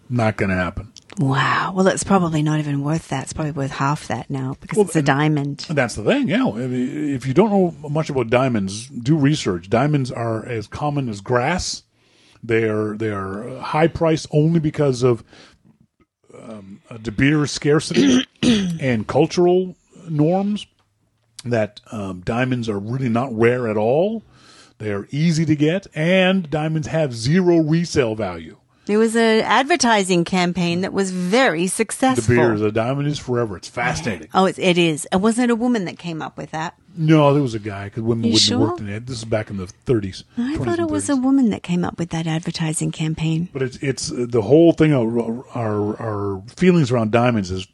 not 0.08 0.36
going 0.36 0.50
to 0.50 0.56
happen. 0.56 0.92
Wow. 1.18 1.72
Well, 1.74 1.86
it's 1.86 2.04
probably 2.04 2.42
not 2.42 2.58
even 2.58 2.82
worth 2.82 3.08
that. 3.08 3.24
It's 3.24 3.32
probably 3.32 3.52
worth 3.52 3.70
half 3.70 4.08
that 4.08 4.30
now 4.30 4.56
because 4.60 4.76
Well, 4.76 4.86
it's 4.86 4.96
a 4.96 5.02
diamond. 5.02 5.66
That's 5.68 5.94
the 5.94 6.02
thing, 6.02 6.28
yeah. 6.28 6.50
If 6.56 7.26
you 7.26 7.34
don't 7.34 7.50
know 7.50 7.88
much 7.88 8.10
about 8.10 8.30
diamonds, 8.30 8.88
do 8.88 9.16
research. 9.16 9.70
Diamonds 9.70 10.10
are 10.10 10.44
as 10.46 10.66
common 10.66 11.08
as 11.08 11.20
grass. 11.20 11.82
They 12.42 12.64
are 12.64 12.96
they 12.96 13.10
are 13.10 13.58
high 13.58 13.88
price 13.88 14.26
only 14.30 14.60
because 14.60 15.02
of 15.02 15.24
um, 16.38 16.82
De 17.00 17.10
Beers 17.10 17.50
scarcity 17.50 18.26
and 18.42 19.06
cultural 19.06 19.76
norms. 20.08 20.66
That 21.44 21.80
um, 21.92 22.22
diamonds 22.22 22.68
are 22.70 22.78
really 22.78 23.10
not 23.10 23.34
rare 23.36 23.68
at 23.68 23.76
all. 23.76 24.22
They 24.78 24.90
are 24.92 25.06
easy 25.10 25.44
to 25.44 25.54
get, 25.54 25.86
and 25.94 26.50
diamonds 26.50 26.88
have 26.88 27.14
zero 27.14 27.58
resale 27.58 28.14
value. 28.14 28.56
There 28.86 28.98
was 28.98 29.16
an 29.16 29.40
advertising 29.40 30.24
campaign 30.24 30.82
that 30.82 30.92
was 30.92 31.10
very 31.10 31.66
successful. 31.66 32.34
Beers, 32.34 32.60
a 32.60 32.70
diamond 32.70 33.08
is 33.08 33.18
forever. 33.18 33.56
It's 33.56 33.68
fascinating. 33.68 34.28
Oh, 34.34 34.44
it, 34.44 34.58
it 34.58 34.76
is. 34.76 35.08
It 35.10 35.16
wasn't 35.16 35.50
a 35.50 35.56
woman 35.56 35.86
that 35.86 35.98
came 35.98 36.20
up 36.20 36.36
with 36.36 36.50
that. 36.50 36.74
No, 36.96 37.32
there 37.32 37.42
was 37.42 37.54
a 37.54 37.58
guy 37.58 37.86
because 37.86 38.02
women 38.02 38.24
You 38.24 38.32
wouldn't 38.32 38.42
sure? 38.42 38.58
have 38.60 38.68
worked 38.68 38.80
in 38.80 38.88
it. 38.90 39.06
This 39.06 39.18
is 39.18 39.24
back 39.24 39.48
in 39.48 39.56
the 39.56 39.66
30s. 39.86 40.24
I 40.36 40.56
thought 40.58 40.78
it 40.78 40.88
was 40.88 41.08
a 41.08 41.16
woman 41.16 41.50
that 41.50 41.62
came 41.62 41.84
up 41.84 41.98
with 41.98 42.10
that 42.10 42.26
advertising 42.26 42.92
campaign. 42.92 43.48
But 43.52 43.62
it's 43.62 43.76
it's 43.78 44.12
uh, 44.12 44.26
the 44.28 44.42
whole 44.42 44.72
thing. 44.72 44.92
Of 44.92 45.16
our 45.56 45.96
our 46.00 46.42
feelings 46.56 46.90
around 46.90 47.10
diamonds 47.10 47.50
is 47.50 47.66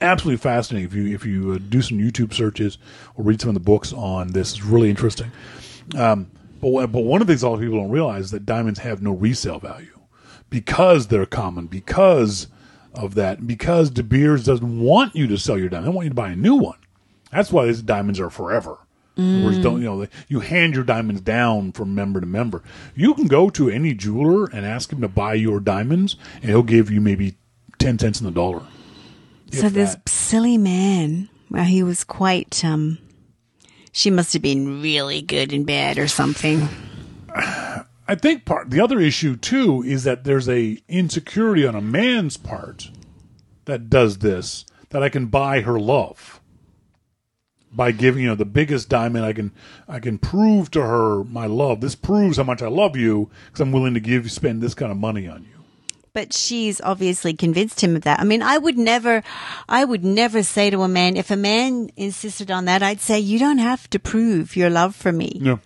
absolutely 0.00 0.38
fascinating. 0.38 0.86
If 0.86 0.94
you 0.94 1.14
if 1.14 1.24
you 1.24 1.52
uh, 1.52 1.58
do 1.70 1.80
some 1.80 1.98
YouTube 1.98 2.34
searches 2.34 2.76
or 3.16 3.24
read 3.24 3.40
some 3.40 3.48
of 3.48 3.54
the 3.54 3.60
books 3.60 3.92
on 3.92 4.28
this, 4.32 4.52
it's 4.52 4.62
really 4.62 4.90
interesting. 4.90 5.32
Um, 5.96 6.30
but 6.60 6.88
but 6.88 7.00
one 7.00 7.22
of 7.22 7.26
the 7.26 7.32
things 7.32 7.42
a 7.42 7.48
lot 7.48 7.54
of 7.54 7.60
people 7.60 7.78
don't 7.78 7.90
realize 7.90 8.26
is 8.26 8.30
that 8.32 8.44
diamonds 8.46 8.78
have 8.80 9.02
no 9.02 9.12
resale 9.12 9.58
value 9.58 9.89
because 10.50 11.06
they're 11.06 11.26
common 11.26 11.66
because 11.66 12.48
of 12.92 13.14
that. 13.14 13.46
Because 13.46 13.90
De 13.90 14.02
Beers 14.02 14.44
doesn't 14.44 14.80
want 14.80 15.16
you 15.16 15.26
to 15.28 15.38
sell 15.38 15.58
your 15.58 15.68
diamond; 15.68 15.86
they 15.92 15.94
want 15.94 16.04
you 16.04 16.10
to 16.10 16.14
buy 16.14 16.30
a 16.30 16.36
new 16.36 16.56
one. 16.56 16.78
That's 17.32 17.52
why 17.52 17.66
these 17.66 17.82
diamonds 17.82 18.20
are 18.20 18.30
forever. 18.30 18.78
Other 19.16 19.44
words, 19.44 19.58
don't 19.58 19.82
you 19.82 19.84
know? 19.84 20.06
You 20.28 20.40
hand 20.40 20.74
your 20.74 20.84
diamonds 20.84 21.20
down 21.20 21.72
from 21.72 21.94
member 21.94 22.20
to 22.20 22.26
member. 22.26 22.62
You 22.94 23.12
can 23.12 23.26
go 23.26 23.50
to 23.50 23.68
any 23.68 23.92
jeweler 23.92 24.46
and 24.46 24.64
ask 24.64 24.90
him 24.90 25.02
to 25.02 25.08
buy 25.08 25.34
your 25.34 25.60
diamonds, 25.60 26.16
and 26.36 26.44
he'll 26.46 26.62
give 26.62 26.90
you 26.90 27.00
maybe 27.02 27.36
ten 27.78 27.98
cents 27.98 28.20
in 28.20 28.26
the 28.26 28.32
dollar. 28.32 28.62
so 29.52 29.68
this 29.68 29.94
that. 29.94 30.08
silly 30.08 30.56
man, 30.56 31.28
well, 31.50 31.64
he 31.64 31.82
was 31.82 32.02
quite. 32.02 32.64
um 32.64 32.98
She 33.92 34.10
must 34.10 34.32
have 34.32 34.42
been 34.42 34.80
really 34.80 35.20
good 35.20 35.52
in 35.52 35.64
bed 35.64 35.98
or 35.98 36.08
something. 36.08 36.68
I 38.10 38.16
think 38.16 38.44
part 38.44 38.70
the 38.70 38.80
other 38.80 38.98
issue 38.98 39.36
too 39.36 39.84
is 39.84 40.02
that 40.02 40.24
there's 40.24 40.48
a 40.48 40.78
insecurity 40.88 41.64
on 41.64 41.76
a 41.76 41.80
man's 41.80 42.36
part 42.36 42.90
that 43.66 43.88
does 43.88 44.18
this 44.18 44.66
that 44.88 45.00
I 45.00 45.08
can 45.08 45.26
buy 45.26 45.60
her 45.60 45.78
love 45.78 46.40
by 47.70 47.92
giving 47.92 48.24
you 48.24 48.28
know 48.30 48.34
the 48.34 48.44
biggest 48.44 48.88
diamond 48.88 49.24
I 49.24 49.32
can 49.32 49.52
I 49.86 50.00
can 50.00 50.18
prove 50.18 50.72
to 50.72 50.82
her 50.82 51.22
my 51.22 51.46
love. 51.46 51.82
This 51.82 51.94
proves 51.94 52.38
how 52.38 52.42
much 52.42 52.62
I 52.62 52.66
love 52.66 52.96
you 52.96 53.30
because 53.46 53.60
I'm 53.60 53.70
willing 53.70 53.94
to 53.94 54.00
give 54.00 54.28
spend 54.32 54.60
this 54.60 54.74
kind 54.74 54.90
of 54.90 54.98
money 54.98 55.28
on 55.28 55.42
you. 55.44 55.62
But 56.12 56.32
she's 56.32 56.80
obviously 56.80 57.34
convinced 57.34 57.80
him 57.80 57.94
of 57.94 58.02
that. 58.02 58.18
I 58.18 58.24
mean, 58.24 58.42
I 58.42 58.58
would 58.58 58.76
never, 58.76 59.22
I 59.68 59.84
would 59.84 60.04
never 60.04 60.42
say 60.42 60.68
to 60.70 60.82
a 60.82 60.88
man, 60.88 61.16
if 61.16 61.30
a 61.30 61.36
man 61.36 61.90
insisted 61.96 62.50
on 62.50 62.64
that, 62.64 62.82
I'd 62.82 63.00
say, 63.00 63.20
you 63.20 63.38
don't 63.38 63.58
have 63.58 63.88
to 63.90 64.00
prove 64.00 64.56
your 64.56 64.70
love 64.70 64.96
for 64.96 65.12
me 65.12 65.38
Yeah. 65.40 65.58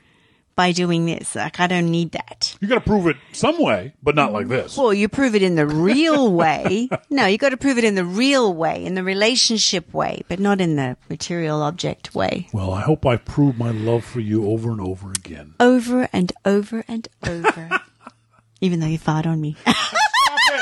By 0.56 0.72
doing 0.72 1.06
this. 1.06 1.34
Like, 1.34 1.60
I 1.60 1.66
don't 1.66 1.90
need 1.90 2.12
that. 2.12 2.56
You 2.60 2.68
got 2.68 2.76
to 2.76 2.80
prove 2.80 3.06
it 3.06 3.16
some 3.32 3.60
way, 3.60 3.94
but 4.02 4.14
not 4.14 4.32
like 4.32 4.48
this. 4.48 4.76
Well, 4.76 4.94
you 4.94 5.08
prove 5.08 5.34
it 5.34 5.42
in 5.42 5.54
the 5.54 5.66
real 5.66 6.32
way. 6.32 6.88
No, 7.10 7.26
you 7.26 7.38
got 7.38 7.50
to 7.50 7.56
prove 7.56 7.78
it 7.78 7.84
in 7.84 7.94
the 7.94 8.04
real 8.04 8.54
way, 8.54 8.84
in 8.84 8.94
the 8.94 9.02
relationship 9.04 9.92
way, 9.92 10.22
but 10.28 10.38
not 10.38 10.60
in 10.60 10.76
the 10.76 10.96
material 11.08 11.62
object 11.62 12.14
way. 12.14 12.48
Well, 12.52 12.72
I 12.72 12.80
hope 12.82 13.04
I 13.06 13.16
prove 13.16 13.58
my 13.58 13.70
love 13.70 14.04
for 14.04 14.20
you 14.20 14.46
over 14.50 14.70
and 14.70 14.80
over 14.80 15.10
again. 15.10 15.54
Over 15.60 16.08
and 16.12 16.32
over 16.44 16.84
and 16.88 17.08
over. 17.26 17.70
Even 18.60 18.80
though 18.80 18.86
you 18.86 18.98
fought 18.98 19.26
on 19.26 19.40
me. 19.40 19.56
Stop 19.66 20.52
it! 20.52 20.60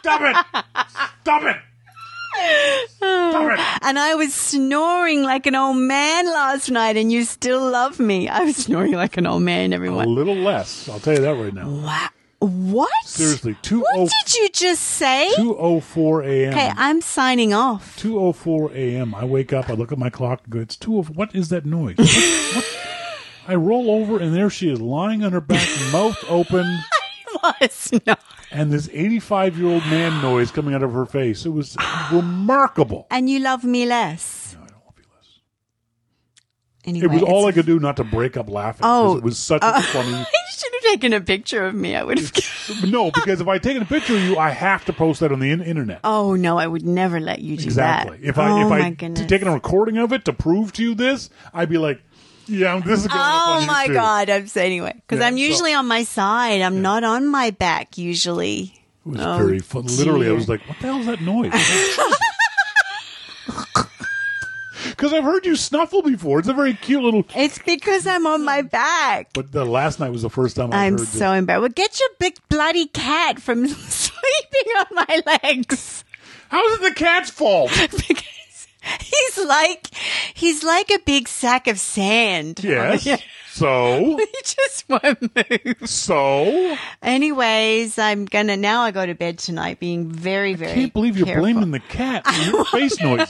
Stop 0.00 0.20
it! 0.22 0.86
Stop 1.22 1.42
it! 1.44 1.56
And 3.84 3.98
I 3.98 4.14
was 4.14 4.32
snoring 4.32 5.22
like 5.22 5.46
an 5.46 5.54
old 5.54 5.76
man 5.76 6.26
last 6.26 6.70
night, 6.70 6.96
and 6.96 7.10
you 7.10 7.24
still 7.24 7.68
love 7.70 7.98
me. 7.98 8.28
I 8.28 8.40
was 8.44 8.56
snoring 8.56 8.92
like 8.92 9.16
an 9.16 9.26
old 9.26 9.42
man, 9.42 9.72
everyone. 9.72 10.06
A 10.06 10.08
little 10.08 10.36
less. 10.36 10.88
I'll 10.88 11.00
tell 11.00 11.14
you 11.14 11.20
that 11.20 11.34
right 11.34 11.52
now. 11.52 11.68
Wow. 11.68 12.08
What? 12.38 12.90
Seriously, 13.04 13.56
two 13.62 13.80
What 13.80 13.94
oh 13.96 14.08
did 14.24 14.34
you 14.34 14.48
just 14.50 14.82
say? 14.82 15.32
two 15.36 15.56
oh 15.56 15.80
four 15.80 16.22
a.m. 16.22 16.52
Okay, 16.52 16.72
I'm 16.76 17.00
signing 17.00 17.52
off. 17.52 17.96
2:04 18.00 18.74
a.m. 18.74 19.14
I 19.14 19.24
wake 19.24 19.52
up. 19.52 19.68
I 19.70 19.74
look 19.74 19.92
at 19.92 19.98
my 19.98 20.10
clock. 20.10 20.42
go, 20.48 20.58
It's 20.58 20.76
two 20.76 20.98
of. 20.98 21.16
What 21.16 21.34
is 21.36 21.50
that 21.50 21.64
noise? 21.64 21.98
What, 21.98 22.08
what? 22.54 22.64
I 23.46 23.54
roll 23.54 23.90
over, 23.90 24.18
and 24.18 24.34
there 24.34 24.50
she 24.50 24.70
is, 24.72 24.80
lying 24.80 25.22
on 25.24 25.32
her 25.32 25.40
back, 25.40 25.68
mouth 25.92 26.24
open, 26.28 26.64
I 27.42 27.54
was 27.60 27.92
not. 28.06 28.20
And 28.52 28.70
this 28.72 28.88
85 28.92 29.58
year 29.58 29.68
old 29.68 29.82
man 29.86 30.20
noise 30.22 30.50
coming 30.50 30.74
out 30.74 30.82
of 30.82 30.92
her 30.92 31.06
face. 31.06 31.44
It 31.46 31.50
was 31.50 31.76
remarkable. 32.12 33.06
And 33.10 33.28
you 33.28 33.40
love 33.40 33.64
me 33.64 33.86
less. 33.86 34.54
No, 34.54 34.62
I 34.62 34.66
don't 34.68 34.84
love 34.86 34.94
you 34.98 35.04
less. 35.16 35.40
Anyway, 36.84 37.04
It 37.06 37.10
was 37.10 37.22
all 37.22 37.46
I 37.46 37.52
could 37.52 37.66
do 37.66 37.78
not 37.78 37.96
to 37.96 38.04
break 38.04 38.36
up 38.36 38.48
laughing. 38.48 38.82
Oh, 38.84 39.16
it 39.16 39.22
was 39.22 39.38
such 39.38 39.62
a 39.62 39.66
uh, 39.66 39.80
funny. 39.92 40.10
You 40.10 40.24
should 40.52 40.72
have 40.74 40.92
taken 40.92 41.12
a 41.12 41.20
picture 41.20 41.64
of 41.64 41.74
me. 41.74 41.96
I 41.96 42.02
would 42.02 42.18
have. 42.18 42.32
No, 42.86 43.10
because 43.10 43.40
if 43.40 43.48
I 43.48 43.58
taken 43.58 43.82
a 43.82 43.86
picture 43.86 44.14
of 44.16 44.22
you, 44.22 44.36
I 44.38 44.50
have 44.50 44.84
to 44.86 44.92
post 44.92 45.20
that 45.20 45.32
on 45.32 45.40
the 45.40 45.50
in- 45.50 45.62
internet. 45.62 46.00
Oh 46.04 46.34
no, 46.34 46.58
I 46.58 46.66
would 46.66 46.84
never 46.84 47.20
let 47.20 47.40
you 47.40 47.56
do 47.56 47.64
exactly. 47.64 48.18
that. 48.18 48.28
Exactly. 48.28 48.28
If 48.28 48.38
I 48.38 48.50
oh 48.50 48.66
if 48.66 48.72
I 48.72 48.90
goodness. 48.90 49.26
taken 49.26 49.48
a 49.48 49.52
recording 49.54 49.98
of 49.98 50.12
it 50.12 50.24
to 50.26 50.32
prove 50.32 50.72
to 50.74 50.82
you 50.82 50.94
this, 50.94 51.30
I'd 51.54 51.68
be 51.68 51.78
like, 51.78 52.00
yeah, 52.52 52.80
this 52.84 53.00
is 53.00 53.06
going 53.08 53.20
Oh 53.22 53.64
my 53.66 53.86
YouTube. 53.88 53.94
god! 53.94 54.30
I'm 54.30 54.46
saying 54.46 54.72
anyway 54.72 54.94
because 54.96 55.20
Yeah, 55.20 55.26
I'm 55.26 55.34
so- 55.34 55.38
usually 55.42 55.74
on 55.74 55.86
my 55.86 56.04
side. 56.04 56.60
I'm 56.62 56.82
not 56.82 57.04
on 57.04 57.26
my 57.26 57.50
back 57.50 57.98
usually. 57.98 58.74
It 59.04 59.08
was 59.08 59.20
Oh, 59.20 59.36
very 59.38 59.58
fun. 59.58 59.86
Literally, 59.86 60.28
I 60.28 60.32
was 60.32 60.48
like, 60.48 60.60
"What 60.68 60.78
the 60.80 60.86
hell 60.86 61.00
is 61.00 61.06
that 61.06 61.20
noise?" 61.20 61.52
Because 64.90 65.12
I've 65.14 65.24
heard 65.24 65.44
you 65.46 65.56
snuffle 65.56 66.02
before. 66.02 66.38
It's 66.38 66.48
a 66.48 66.52
very 66.52 66.74
cute 66.74 67.02
little. 67.02 67.24
It's 67.34 67.58
because 67.58 68.06
I'm 68.06 68.24
on 68.26 68.44
my 68.44 68.62
back. 68.62 69.30
But 69.32 69.50
the 69.50 69.64
last 69.64 69.98
night 69.98 70.10
was 70.10 70.22
the 70.22 70.30
first 70.30 70.54
time 70.54 70.72
I 70.72 70.86
I'm 70.86 70.96
heard. 70.98 71.08
so 71.08 71.32
embarrassed. 71.32 71.60
Well, 71.62 71.70
get 71.70 71.98
your 71.98 72.08
big 72.20 72.36
bloody 72.48 72.86
cat 72.86 73.40
from 73.40 73.66
sleeping 73.68 74.72
on 74.78 74.86
my 74.92 75.22
legs. 75.42 76.04
How 76.50 76.64
is 76.68 76.80
it 76.80 76.82
the 76.82 76.94
cat's 76.94 77.30
fault? 77.30 77.70
he's 79.00 79.38
like 79.46 79.88
he's 80.34 80.62
like 80.64 80.90
a 80.90 80.98
big 81.04 81.28
sack 81.28 81.66
of 81.68 81.78
sand. 81.78 82.60
Yes. 82.62 83.06
Yeah. 83.06 83.16
So, 83.54 84.16
He 84.18 84.26
just 84.42 84.88
won't 84.88 85.20
move. 85.36 85.76
so 85.86 86.74
Anyways, 87.02 87.98
I'm 87.98 88.24
gonna 88.24 88.56
now. 88.56 88.80
I 88.80 88.92
go 88.92 89.04
to 89.04 89.14
bed 89.14 89.36
tonight, 89.38 89.78
being 89.78 90.08
very, 90.10 90.54
very. 90.54 90.72
I 90.72 90.74
can't 90.74 90.92
believe 90.94 91.18
you're 91.18 91.26
careful. 91.26 91.42
blaming 91.42 91.70
the 91.70 91.80
cat 91.80 92.26
for 92.26 92.50
your 92.50 92.64
face 92.64 92.98
noises. 92.98 93.28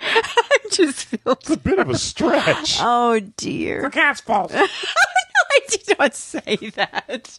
I 0.00 0.58
just 0.72 1.04
feel. 1.06 1.20
It's 1.34 1.50
a 1.50 1.56
bit 1.56 1.78
of 1.78 1.88
a 1.88 1.96
stretch. 1.96 2.78
Oh 2.80 3.20
dear! 3.36 3.82
The 3.82 3.90
cat's 3.90 4.20
fault. 4.20 4.50
I 4.52 5.60
did 5.68 5.96
not 5.98 6.14
say 6.16 6.56
that. 6.74 7.38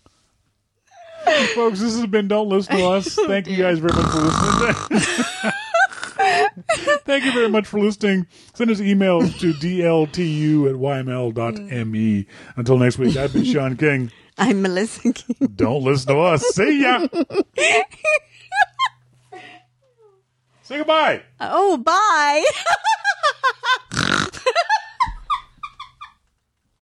Folks, 1.54 1.80
this 1.80 1.96
has 1.96 2.06
been 2.08 2.28
Don't 2.28 2.50
Listen 2.50 2.78
to 2.78 2.86
Us. 2.86 3.18
Oh, 3.26 3.28
Thank 3.28 3.48
you 3.48 3.58
guys 3.58 3.80
very 3.80 3.94
much 3.94 4.12
for 4.12 4.20
listening. 4.20 5.54
Thank 7.06 7.26
you 7.26 7.32
very 7.34 7.50
much 7.50 7.68
for 7.68 7.80
listening. 7.80 8.28
Send 8.54 8.72
us 8.72 8.80
emails 8.80 9.38
to 9.40 9.54
dltu 9.54 10.70
at 10.70 10.76
yml.me. 10.76 12.28
Until 12.56 12.78
next 12.78 12.98
week, 12.98 13.18
I've 13.18 13.34
been 13.34 13.44
Sean 13.44 13.76
King. 13.78 14.12
I'm 14.38 14.62
Melissa 14.62 15.14
King. 15.14 15.36
Don't 15.56 15.84
listen 15.84 16.14
to 16.14 16.20
us. 16.20 16.42
See 16.50 16.82
ya. 16.82 17.08
Say 20.64 20.78
goodbye. 20.80 21.22
Oh, 21.40 21.78
bye. 21.78 22.44